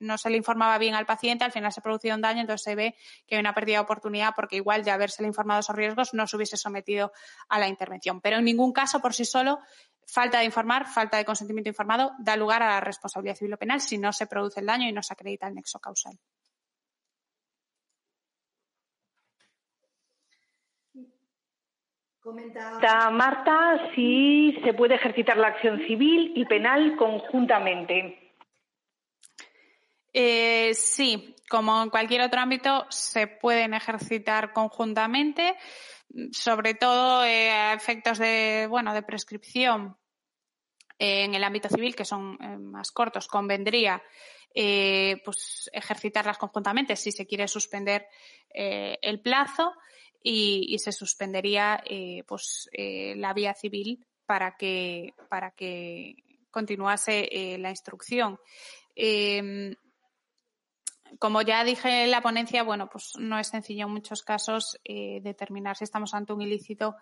no 0.00 0.18
se 0.18 0.30
le 0.30 0.36
informaba 0.36 0.76
bien 0.78 0.94
al 0.94 1.06
paciente, 1.06 1.44
al 1.44 1.52
final 1.52 1.72
se 1.72 1.80
producía 1.80 2.14
un 2.14 2.20
daño, 2.20 2.42
entonces 2.42 2.62
se 2.62 2.74
ve 2.74 2.94
que 3.26 3.36
hay 3.36 3.40
una 3.40 3.54
pérdida 3.54 3.78
de 3.78 3.84
oportunidad 3.84 4.34
porque 4.36 4.56
igual 4.56 4.84
de 4.84 4.90
haberse 4.90 5.24
informado 5.24 5.58
de 5.58 5.62
esos 5.62 5.76
riesgos 5.76 6.14
no 6.14 6.26
se 6.26 6.36
hubiese 6.36 6.56
sometido 6.56 7.12
a 7.48 7.58
la 7.58 7.68
intervención. 7.68 8.20
Pero 8.20 8.38
en 8.38 8.44
ningún 8.44 8.72
caso 8.72 9.00
por 9.00 9.14
sí 9.14 9.24
solo 9.24 9.60
falta 10.06 10.38
de 10.38 10.44
informar, 10.44 10.86
falta 10.86 11.16
de 11.16 11.24
consentimiento 11.24 11.68
informado 11.68 12.12
da 12.18 12.36
lugar 12.36 12.62
a 12.62 12.68
la 12.68 12.80
responsabilidad 12.80 13.36
civil 13.36 13.54
o 13.54 13.58
penal 13.58 13.80
si 13.80 13.98
no 13.98 14.12
se 14.12 14.26
produce 14.26 14.60
el 14.60 14.66
daño 14.66 14.88
y 14.88 14.92
no 14.92 15.02
se 15.02 15.12
acredita 15.12 15.48
el 15.48 15.54
nexo 15.54 15.78
causal. 15.78 16.18
Comenta 22.20 23.10
Marta 23.10 23.90
si 23.94 24.58
se 24.64 24.72
puede 24.72 24.94
ejercitar 24.94 25.36
la 25.36 25.48
acción 25.48 25.78
civil 25.86 26.32
y 26.34 26.46
penal 26.46 26.96
conjuntamente. 26.96 28.32
Eh, 30.10 30.72
sí, 30.72 31.34
como 31.50 31.82
en 31.82 31.90
cualquier 31.90 32.22
otro 32.22 32.40
ámbito, 32.40 32.86
se 32.88 33.26
pueden 33.26 33.74
ejercitar 33.74 34.54
conjuntamente, 34.54 35.54
sobre 36.32 36.74
todo 36.74 37.24
eh, 37.24 37.50
a 37.50 37.74
efectos 37.74 38.18
de, 38.18 38.66
bueno, 38.68 38.94
de 38.94 39.02
prescripción 39.02 39.96
en 40.98 41.34
el 41.34 41.44
ámbito 41.44 41.68
civil, 41.68 41.96
que 41.96 42.04
son 42.04 42.38
eh, 42.40 42.56
más 42.56 42.92
cortos, 42.92 43.26
convendría 43.26 44.02
pues 45.24 45.68
ejercitarlas 45.72 46.38
conjuntamente 46.38 46.94
si 46.94 47.10
se 47.10 47.26
quiere 47.26 47.48
suspender 47.48 48.06
el 48.48 49.20
plazo 49.20 49.72
y, 50.24 50.78
se 50.78 50.90
suspendería 50.90 51.82
eh, 51.84 52.24
pues, 52.26 52.68
eh, 52.72 53.14
la 53.16 53.34
vía 53.34 53.54
civil 53.54 54.04
para 54.24 54.56
que, 54.56 55.12
para 55.28 55.50
que 55.50 56.16
continuase 56.50 57.28
eh, 57.30 57.58
la 57.58 57.70
instrucción. 57.70 58.40
Como 61.18 61.42
ya 61.42 61.64
dije 61.64 62.04
en 62.04 62.10
la 62.10 62.22
ponencia, 62.22 62.62
bueno, 62.62 62.88
pues 62.90 63.12
no 63.18 63.38
es 63.38 63.48
sencillo 63.48 63.86
en 63.86 63.92
muchos 63.92 64.22
casos 64.22 64.78
determinar 64.84 65.76
si 65.76 65.84
estamos 65.84 66.14
ante 66.14 66.32
un 66.32 66.42
ilícito 66.42 66.96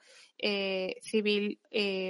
civil 1.03 1.61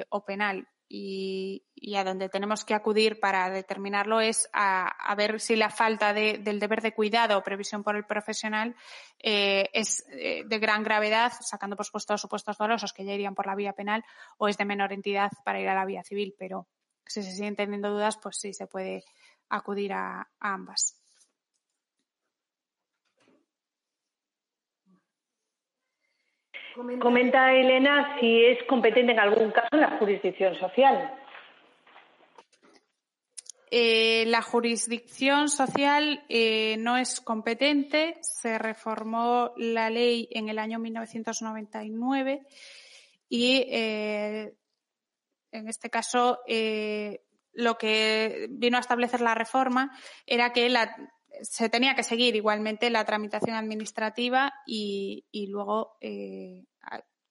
o 0.08 0.24
penal 0.24 0.68
y, 0.94 1.94
a 1.96 2.04
donde 2.04 2.28
tenemos 2.28 2.64
que 2.64 2.74
acudir 2.74 3.18
para 3.18 3.48
determinarlo 3.48 4.20
es 4.20 4.48
a, 4.52 5.14
ver 5.16 5.40
si 5.40 5.56
la 5.56 5.70
falta 5.70 6.12
del 6.12 6.60
deber 6.60 6.82
de 6.82 6.92
cuidado 6.92 7.38
o 7.38 7.42
previsión 7.42 7.82
por 7.82 7.96
el 7.96 8.04
profesional 8.04 8.76
eh, 9.18 9.70
es 9.72 10.04
eh, 10.10 10.44
de 10.46 10.58
gran 10.58 10.82
gravedad, 10.82 11.32
sacando 11.40 11.76
por 11.76 11.86
supuesto 11.86 12.18
supuestos 12.18 12.58
dolosos 12.58 12.92
que 12.92 13.04
ya 13.04 13.14
irían 13.14 13.34
por 13.34 13.46
la 13.46 13.54
vía 13.54 13.72
penal, 13.72 14.04
o 14.36 14.48
es 14.48 14.58
de 14.58 14.66
menor 14.66 14.92
entidad 14.92 15.30
para 15.44 15.60
ir 15.60 15.68
a 15.68 15.74
la 15.74 15.86
vía 15.86 16.02
civil. 16.02 16.34
Pero 16.38 16.68
si 17.06 17.22
se 17.22 17.32
siguen 17.32 17.56
teniendo 17.56 17.90
dudas, 17.90 18.18
pues 18.22 18.36
sí 18.38 18.52
se 18.52 18.66
puede 18.66 19.02
acudir 19.48 19.94
a 19.94 20.28
ambas. 20.40 21.01
Comenta 26.74 27.52
Elena 27.52 28.16
si 28.18 28.44
es 28.44 28.62
competente 28.64 29.12
en 29.12 29.20
algún 29.20 29.50
caso 29.50 29.68
en 29.72 29.80
la 29.80 29.98
jurisdicción 29.98 30.54
social. 30.56 31.18
Eh, 33.70 34.24
la 34.26 34.42
jurisdicción 34.42 35.48
social 35.48 36.24
eh, 36.28 36.76
no 36.78 36.96
es 36.96 37.20
competente. 37.20 38.18
Se 38.20 38.58
reformó 38.58 39.52
la 39.56 39.90
ley 39.90 40.28
en 40.30 40.48
el 40.48 40.58
año 40.58 40.78
1999 40.78 42.42
y 43.28 43.64
eh, 43.70 44.54
en 45.52 45.68
este 45.68 45.90
caso 45.90 46.40
lo 47.54 47.78
que 47.78 48.46
vino 48.50 48.76
a 48.76 48.80
establecer 48.80 49.20
la 49.20 49.34
reforma 49.34 49.90
era 50.26 50.52
que 50.52 50.68
se 51.40 51.68
tenía 51.68 51.94
que 51.94 52.02
seguir 52.02 52.36
igualmente 52.36 52.90
la 52.90 53.04
tramitación 53.04 53.56
administrativa 53.56 54.52
y, 54.66 55.24
luego 55.48 55.96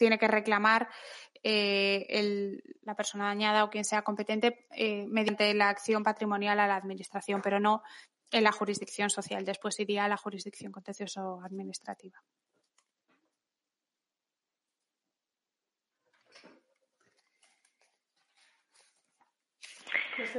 tiene 0.01 0.17
que 0.17 0.27
reclamar 0.27 0.89
eh, 1.43 2.59
la 2.81 2.95
persona 2.95 3.25
dañada 3.25 3.63
o 3.63 3.69
quien 3.69 3.85
sea 3.85 4.01
competente 4.01 4.65
eh, 4.71 5.05
mediante 5.07 5.53
la 5.53 5.69
acción 5.69 6.03
patrimonial 6.03 6.59
a 6.59 6.65
la 6.65 6.75
Administración, 6.75 7.39
pero 7.43 7.59
no 7.59 7.83
en 8.31 8.43
la 8.43 8.51
jurisdicción 8.51 9.11
social. 9.11 9.45
Después 9.45 9.79
iría 9.79 10.05
a 10.05 10.07
la 10.07 10.17
jurisdicción 10.17 10.71
contencioso-administrativa. 10.71 12.19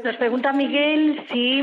Nos 0.04 0.16
pregunta 0.16 0.52
Miguel 0.52 1.26
si 1.30 1.60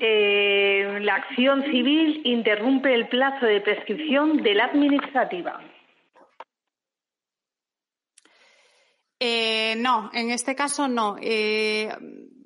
eh, 0.00 0.98
la 1.00 1.14
acción 1.14 1.62
civil 1.64 2.22
interrumpe 2.24 2.94
el 2.94 3.08
plazo 3.08 3.46
de 3.46 3.60
prescripción 3.60 4.42
de 4.42 4.54
la 4.54 4.64
administrativa. 4.64 5.60
Eh, 9.20 9.74
no, 9.78 10.10
en 10.12 10.30
este 10.30 10.54
caso 10.54 10.86
no. 10.86 11.16
Eh, 11.20 11.88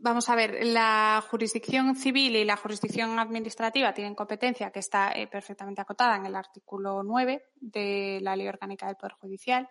vamos 0.01 0.29
a 0.29 0.35
ver, 0.35 0.65
la 0.65 1.23
jurisdicción 1.29 1.95
civil 1.95 2.37
y 2.37 2.45
la 2.45 2.57
jurisdicción 2.57 3.19
administrativa 3.19 3.93
tienen 3.93 4.15
competencia 4.15 4.71
que 4.71 4.81
está 4.81 5.13
perfectamente 5.31 5.83
acotada 5.83 6.17
en 6.17 6.27
el 6.27 6.35
artículo 6.35 7.03
9 7.03 7.45
de 7.61 8.21
la 8.23 8.35
Ley 8.35 8.49
Orgánica 8.49 8.87
del 8.87 8.97
Poder 8.97 9.13
Judicial. 9.13 9.69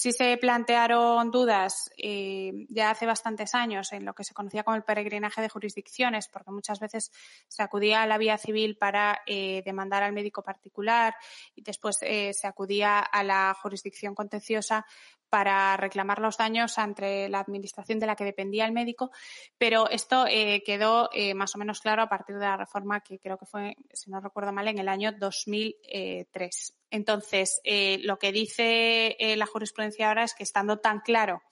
Si 0.00 0.12
se 0.12 0.36
plantearon 0.36 1.32
dudas 1.32 1.90
eh, 1.96 2.52
ya 2.68 2.90
hace 2.90 3.04
bastantes 3.04 3.52
años 3.56 3.92
en 3.92 4.04
lo 4.04 4.14
que 4.14 4.22
se 4.22 4.32
conocía 4.32 4.62
como 4.62 4.76
el 4.76 4.84
peregrinaje 4.84 5.42
de 5.42 5.48
jurisdicciones, 5.48 6.28
porque 6.28 6.52
muchas 6.52 6.78
veces 6.78 7.10
se 7.48 7.64
acudía 7.64 8.02
a 8.02 8.06
la 8.06 8.16
vía 8.16 8.38
civil 8.38 8.76
para 8.76 9.22
eh, 9.26 9.60
demandar 9.64 10.04
al 10.04 10.12
médico 10.12 10.44
particular 10.44 11.16
y 11.56 11.62
después 11.62 11.98
eh, 12.02 12.32
se 12.32 12.46
acudía 12.46 13.00
a 13.00 13.24
la 13.24 13.52
jurisdicción 13.60 14.14
contenciosa 14.14 14.86
para 15.28 15.76
reclamar 15.76 16.20
los 16.20 16.36
daños 16.36 16.78
ante 16.78 17.28
la 17.28 17.40
administración 17.40 17.98
de 17.98 18.06
la 18.06 18.14
que 18.14 18.22
dependía 18.22 18.66
el 18.66 18.72
médico, 18.72 19.10
pero 19.58 19.90
esto 19.90 20.26
quedó 20.64 21.10
más 21.34 21.56
o 21.56 21.58
menos 21.58 21.80
claro 21.80 22.02
a 22.02 22.08
partir 22.08 22.36
de 22.36 22.46
la 22.46 22.56
reforma 22.56 23.00
que 23.00 23.18
creo 23.18 23.36
que 23.36 23.46
fue, 23.46 23.74
si 23.92 24.12
no 24.12 24.20
recuerdo 24.20 24.52
mal, 24.52 24.68
en 24.68 24.78
el 24.78 24.88
año 24.88 25.10
2003. 25.10 26.77
Entonces, 26.90 27.60
eh, 27.64 27.98
lo 28.02 28.18
que 28.18 28.32
dice 28.32 29.16
eh, 29.18 29.36
la 29.36 29.46
jurisprudencia 29.46 30.08
ahora 30.08 30.24
es 30.24 30.34
que 30.34 30.42
estando 30.42 30.78
tan 30.78 31.00
claro 31.00 31.42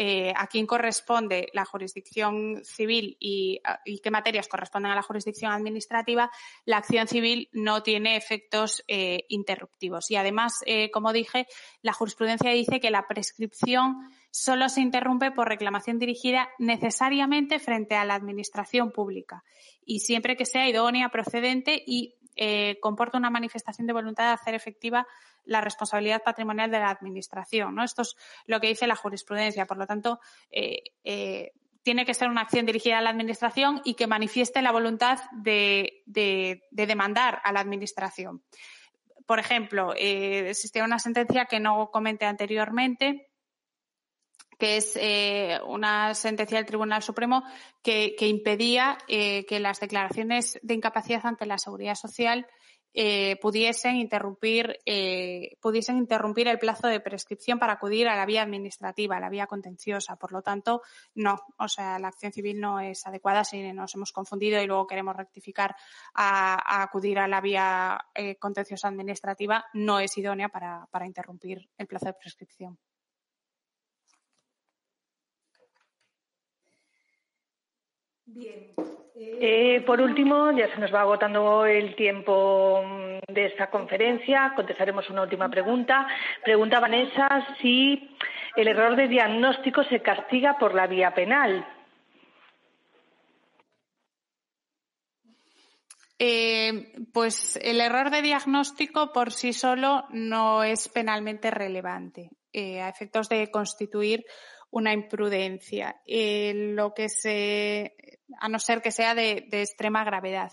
eh, 0.00 0.32
a 0.36 0.46
quién 0.46 0.66
corresponde 0.66 1.48
la 1.52 1.64
jurisdicción 1.64 2.62
civil 2.64 3.16
y, 3.18 3.60
qué 4.00 4.10
materias 4.12 4.46
corresponden 4.46 4.92
a 4.92 4.94
la 4.94 5.02
jurisdicción 5.02 5.50
administrativa, 5.50 6.30
la 6.64 6.76
acción 6.76 7.08
civil 7.08 7.48
no 7.52 7.82
tiene 7.82 8.16
efectos 8.16 8.84
interruptivos. 8.86 10.08
Y 10.12 10.14
además, 10.14 10.60
como 10.92 11.12
dije, 11.12 11.48
la 11.82 11.92
jurisprudencia 11.92 12.52
dice 12.52 12.78
que 12.78 12.92
la 12.92 13.08
prescripción 13.08 13.96
solo 14.30 14.68
se 14.68 14.82
interrumpe 14.82 15.32
por 15.32 15.48
reclamación 15.48 15.98
dirigida 15.98 16.48
necesariamente 16.60 17.58
frente 17.58 17.96
a 17.96 18.04
la 18.04 18.14
administración 18.14 18.92
pública 18.92 19.42
y 19.84 20.00
siempre 20.00 20.36
que 20.36 20.44
sea 20.44 20.68
idónea, 20.68 21.08
procedente 21.08 21.82
y 21.84 22.14
eh, 22.40 22.78
comporta 22.80 23.18
una 23.18 23.30
manifestación 23.30 23.88
de 23.88 23.92
voluntad 23.92 24.28
de 24.28 24.34
hacer 24.34 24.54
efectiva 24.54 25.08
la 25.44 25.60
responsabilidad 25.60 26.22
patrimonial 26.22 26.70
de 26.70 26.78
la 26.78 26.90
Administración. 26.90 27.74
¿no? 27.74 27.82
Esto 27.82 28.02
es 28.02 28.16
lo 28.46 28.60
que 28.60 28.68
dice 28.68 28.86
la 28.86 28.94
jurisprudencia. 28.94 29.66
Por 29.66 29.76
lo 29.76 29.88
tanto, 29.88 30.20
eh, 30.52 30.84
eh, 31.02 31.50
tiene 31.82 32.06
que 32.06 32.14
ser 32.14 32.28
una 32.28 32.42
acción 32.42 32.64
dirigida 32.64 32.98
a 32.98 33.00
la 33.00 33.10
Administración 33.10 33.80
y 33.84 33.94
que 33.94 34.06
manifieste 34.06 34.62
la 34.62 34.70
voluntad 34.70 35.18
de, 35.32 36.04
demandar 36.70 37.40
a 37.42 37.50
la 37.50 37.58
Administración. 37.58 38.44
Por 39.26 39.40
ejemplo, 39.40 39.92
existía 39.96 40.84
una 40.84 41.00
sentencia 41.00 41.46
que 41.46 41.58
no 41.58 41.90
comenté 41.90 42.24
anteriormente 42.24 43.27
que 44.58 44.76
es 44.76 44.98
eh, 45.00 45.60
una 45.66 46.14
sentencia 46.14 46.58
del 46.58 46.66
Tribunal 46.66 47.02
Supremo 47.02 47.44
que, 47.82 48.14
impedía 48.20 48.98
eh, 49.06 49.46
que 49.46 49.60
las 49.60 49.80
declaraciones 49.80 50.58
de 50.62 50.74
incapacidad 50.74 51.24
ante 51.24 51.46
la 51.46 51.58
seguridad 51.58 51.94
social 51.94 52.46
eh, 52.94 53.36
pudiesen 53.40 53.96
interrumpir 53.96 54.78
pudiesen 55.60 55.98
interrumpir 55.98 56.48
el 56.48 56.58
plazo 56.58 56.88
de 56.88 57.00
prescripción 57.00 57.58
para 57.58 57.74
acudir 57.74 58.08
a 58.08 58.16
la 58.16 58.26
vía 58.26 58.42
administrativa, 58.42 59.16
a 59.16 59.20
la 59.20 59.28
vía 59.28 59.46
contenciosa. 59.46 60.16
Por 60.16 60.32
lo 60.32 60.42
tanto, 60.42 60.82
no, 61.14 61.38
o 61.58 61.68
sea, 61.68 61.98
la 61.98 62.08
acción 62.08 62.32
civil 62.32 62.58
no 62.58 62.80
es 62.80 63.06
adecuada 63.06 63.44
si 63.44 63.72
nos 63.72 63.94
hemos 63.94 64.10
confundido 64.10 64.60
y 64.60 64.66
luego 64.66 64.86
queremos 64.86 65.14
rectificar 65.14 65.76
a, 66.14 66.82
acudir 66.82 67.18
a 67.20 67.28
la 67.28 67.40
vía 67.40 67.98
contenciosa 68.40 68.88
administrativa, 68.88 69.66
no 69.74 70.00
es 70.00 70.16
idónea 70.18 70.48
para 70.48 71.06
interrumpir 71.06 71.68
el 71.76 71.86
plazo 71.86 72.06
de 72.06 72.14
prescripción. 72.14 72.78
Bien. 78.34 78.74
Eh, 79.40 79.82
por 79.86 80.00
último, 80.00 80.52
ya 80.52 80.68
se 80.74 80.80
nos 80.80 80.92
va 80.92 81.00
agotando 81.02 81.64
el 81.64 81.94
tiempo 81.94 82.82
mm, 82.84 83.32
de 83.32 83.46
esta 83.46 83.70
conferencia. 83.70 84.52
Contestaremos 84.54 85.08
una 85.10 85.22
última 85.22 85.48
pregunta. 85.48 86.06
Pregunta 86.44 86.80
Vanessa 86.80 87.56
si 87.60 88.16
el 88.56 88.68
error 88.68 88.96
de 88.96 89.08
diagnóstico 89.08 89.82
se 89.84 90.02
castiga 90.02 90.58
por 90.58 90.74
la 90.74 90.86
vía 90.86 91.14
penal. 91.14 91.66
Eh, 96.18 96.92
pues 97.12 97.58
el 97.62 97.80
error 97.80 98.10
de 98.10 98.22
diagnóstico 98.22 99.12
por 99.12 99.32
sí 99.32 99.52
solo 99.52 100.04
no 100.10 100.64
es 100.64 100.88
penalmente 100.88 101.50
relevante 101.50 102.30
eh, 102.52 102.82
a 102.82 102.88
efectos 102.88 103.28
de 103.28 103.50
constituir 103.52 104.24
una 104.70 104.92
imprudencia, 104.92 105.96
lo 106.06 106.92
que 106.92 107.08
se, 107.08 108.17
a 108.40 108.48
no 108.48 108.58
ser 108.58 108.82
que 108.82 108.90
sea 108.90 109.14
de, 109.14 109.48
extrema 109.50 110.04
gravedad. 110.04 110.52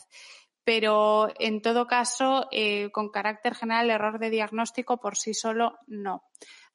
Pero 0.63 1.27
en 1.39 1.61
todo 1.61 1.85
caso, 1.85 2.47
eh, 2.51 2.89
con 2.91 3.09
carácter 3.09 3.53
general, 3.53 3.89
error 3.91 4.19
de 4.19 4.31
diagnóstico 4.31 4.99
por 4.99 5.15
sí 5.15 5.33
solo 5.33 5.77
no. 5.85 6.23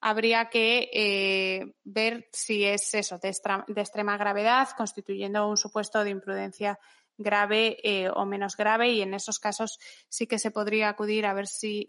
Habría 0.01 0.49
que 0.49 0.89
eh, 0.93 1.75
ver 1.83 2.29
si 2.33 2.65
es 2.65 2.95
eso, 2.95 3.19
de, 3.19 3.29
extrema 3.29 4.17
gravedad, 4.17 4.69
constituyendo 4.77 5.49
un 5.49 5.57
supuesto 5.57 6.05
de 6.05 6.11
imprudencia 6.11 6.79
grave 7.19 7.79
eh, 7.83 8.09
o 8.09 8.25
menos 8.25 8.57
grave 8.57 8.91
y 8.91 9.03
en 9.03 9.13
esos 9.13 9.39
casos 9.39 9.79
sí 10.09 10.27
que 10.27 10.39
se 10.39 10.51
podría 10.51 10.89
acudir 10.89 11.27
a 11.27 11.35
ver 11.35 11.49
si 11.49 11.87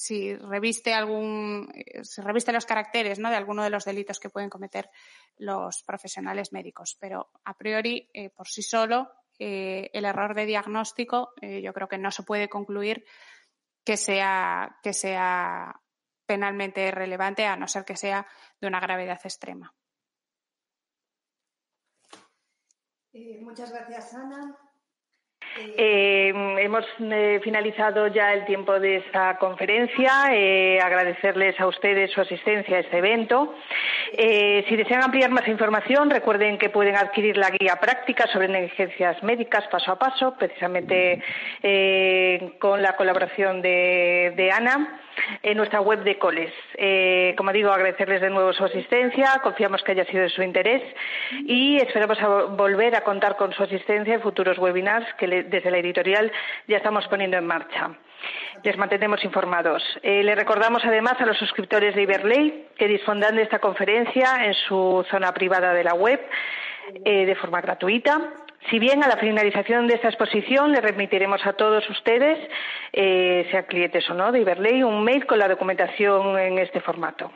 si 0.00 0.34
reviste 0.34 0.94
algún, 0.94 1.70
eh, 1.74 2.02
si 2.04 2.22
reviste 2.22 2.52
los 2.52 2.64
caracteres 2.64 3.18
¿no? 3.18 3.28
de 3.28 3.36
alguno 3.36 3.62
de 3.62 3.68
los 3.68 3.84
delitos 3.84 4.18
que 4.18 4.30
pueden 4.30 4.48
cometer 4.48 4.88
los 5.36 5.82
profesionales 5.82 6.54
médicos. 6.54 6.96
Pero 6.98 7.28
a 7.44 7.54
priori, 7.58 8.08
eh, 8.14 8.30
por 8.30 8.48
sí 8.48 8.62
solo, 8.62 9.10
eh, 9.38 9.90
el 9.92 10.06
error 10.06 10.34
de 10.34 10.46
diagnóstico, 10.46 11.34
yo 11.42 11.74
creo 11.74 11.86
que 11.86 11.98
no 11.98 12.10
se 12.10 12.22
puede 12.22 12.48
concluir 12.48 13.04
que 13.84 13.98
sea, 13.98 14.78
que 14.82 14.94
sea 14.94 15.78
penalmente 16.24 16.90
relevante, 16.90 17.44
a 17.44 17.56
no 17.56 17.68
ser 17.68 17.84
que 17.84 17.96
sea 17.96 18.26
de 18.58 18.68
una 18.68 18.80
gravedad 18.80 19.20
extrema. 19.22 19.74
muchas 23.42 23.70
gracias, 23.70 24.14
Ana. 24.14 24.56
Eh, 25.76 26.32
hemos 26.58 26.84
eh, 27.00 27.40
finalizado 27.42 28.06
ya 28.08 28.32
el 28.32 28.44
tiempo 28.44 28.78
de 28.78 28.96
esta 28.96 29.36
conferencia. 29.38 30.32
Eh, 30.32 30.78
agradecerles 30.80 31.58
a 31.60 31.66
ustedes 31.66 32.10
su 32.12 32.20
asistencia 32.20 32.76
a 32.76 32.80
este 32.80 32.98
evento. 32.98 33.54
Si 34.12 34.76
desean 34.76 35.04
ampliar 35.04 35.30
más 35.30 35.46
información, 35.48 36.10
recuerden 36.10 36.58
que 36.58 36.68
pueden 36.68 36.96
adquirir 36.96 37.36
la 37.36 37.50
guía 37.50 37.76
práctica 37.76 38.26
sobre 38.26 38.48
negligencias 38.48 39.22
médicas 39.22 39.66
paso 39.68 39.92
a 39.92 39.98
paso, 39.98 40.34
precisamente 40.36 41.22
con 42.58 42.82
la 42.82 42.96
colaboración 42.96 43.62
de, 43.62 44.50
Ana 44.52 45.00
en 45.42 45.56
nuestra 45.56 45.80
web 45.80 46.02
de 46.02 46.18
Coles. 46.18 46.52
Como 47.36 47.52
digo, 47.52 47.70
agradecerles 47.70 48.20
de 48.20 48.30
nuevo 48.30 48.52
su 48.52 48.64
asistencia, 48.64 49.40
confiamos 49.42 49.82
que 49.82 49.92
haya 49.92 50.04
sido 50.06 50.24
de 50.24 50.30
su 50.30 50.42
interés 50.42 50.82
y 51.46 51.76
esperamos 51.76 52.18
volver 52.56 52.96
a 52.96 53.02
contar 53.02 53.36
con 53.36 53.52
su 53.52 53.62
asistencia 53.62 54.14
en 54.14 54.20
futuros 54.22 54.58
webinars 54.58 55.06
que 55.14 55.39
desde 55.44 55.70
la 55.70 55.78
editorial 55.78 56.30
ya 56.66 56.76
estamos 56.76 57.06
poniendo 57.08 57.36
en 57.36 57.46
marcha. 57.46 57.90
Les 58.62 58.76
mantenemos 58.76 59.24
informados. 59.24 59.82
Eh, 60.02 60.22
le 60.22 60.34
recordamos 60.34 60.84
además 60.84 61.14
a 61.20 61.26
los 61.26 61.38
suscriptores 61.38 61.94
de 61.94 62.02
Iberley 62.02 62.68
que 62.76 62.88
dispondrán 62.88 63.36
de 63.36 63.42
esta 63.42 63.58
conferencia 63.58 64.44
en 64.44 64.54
su 64.54 65.04
zona 65.10 65.32
privada 65.32 65.72
de 65.72 65.84
la 65.84 65.94
web 65.94 66.20
eh, 67.04 67.24
de 67.24 67.34
forma 67.36 67.60
gratuita 67.60 68.20
si 68.68 68.78
bien 68.78 69.02
a 69.02 69.08
la 69.08 69.16
finalización 69.16 69.86
de 69.86 69.94
esta 69.94 70.08
exposición 70.08 70.72
le 70.72 70.80
remitiremos 70.80 71.44
a 71.46 71.54
todos 71.54 71.88
ustedes, 71.88 72.38
eh, 72.92 73.46
sean 73.50 73.64
clientes 73.64 74.08
o 74.10 74.14
no 74.14 74.32
de 74.32 74.40
Iberley, 74.40 74.82
un 74.82 75.02
mail 75.02 75.26
con 75.26 75.38
la 75.38 75.48
documentación 75.48 76.38
en 76.38 76.58
este 76.58 76.80
formato, 76.80 77.32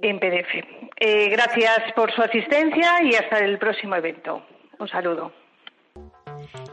en 0.00 0.18
PDF. 0.18 0.64
Eh, 0.96 1.28
gracias 1.28 1.92
por 1.94 2.12
su 2.12 2.22
asistencia 2.22 3.02
y 3.02 3.14
hasta 3.14 3.38
el 3.40 3.58
próximo 3.58 3.94
evento. 3.94 4.42
Un 4.78 4.88
saludo. 4.88 5.32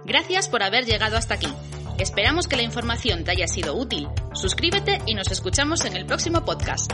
Gracias 0.06 0.50
por 0.50 0.64
haber 0.64 0.86
llegado 0.86 1.18
hasta 1.18 1.36
aquí. 1.36 1.54
Esperamos 1.98 2.48
que 2.48 2.56
la 2.56 2.62
información 2.64 3.24
te 3.24 3.32
haya 3.32 3.48
sido 3.48 3.76
útil. 3.76 4.08
Suscríbete 4.34 5.02
y 5.06 5.16
nos 5.16 5.32
escuchamos 5.32 5.84
en 5.86 5.96
el 5.96 6.06
próximo 6.06 6.46
podcast. 6.46 6.92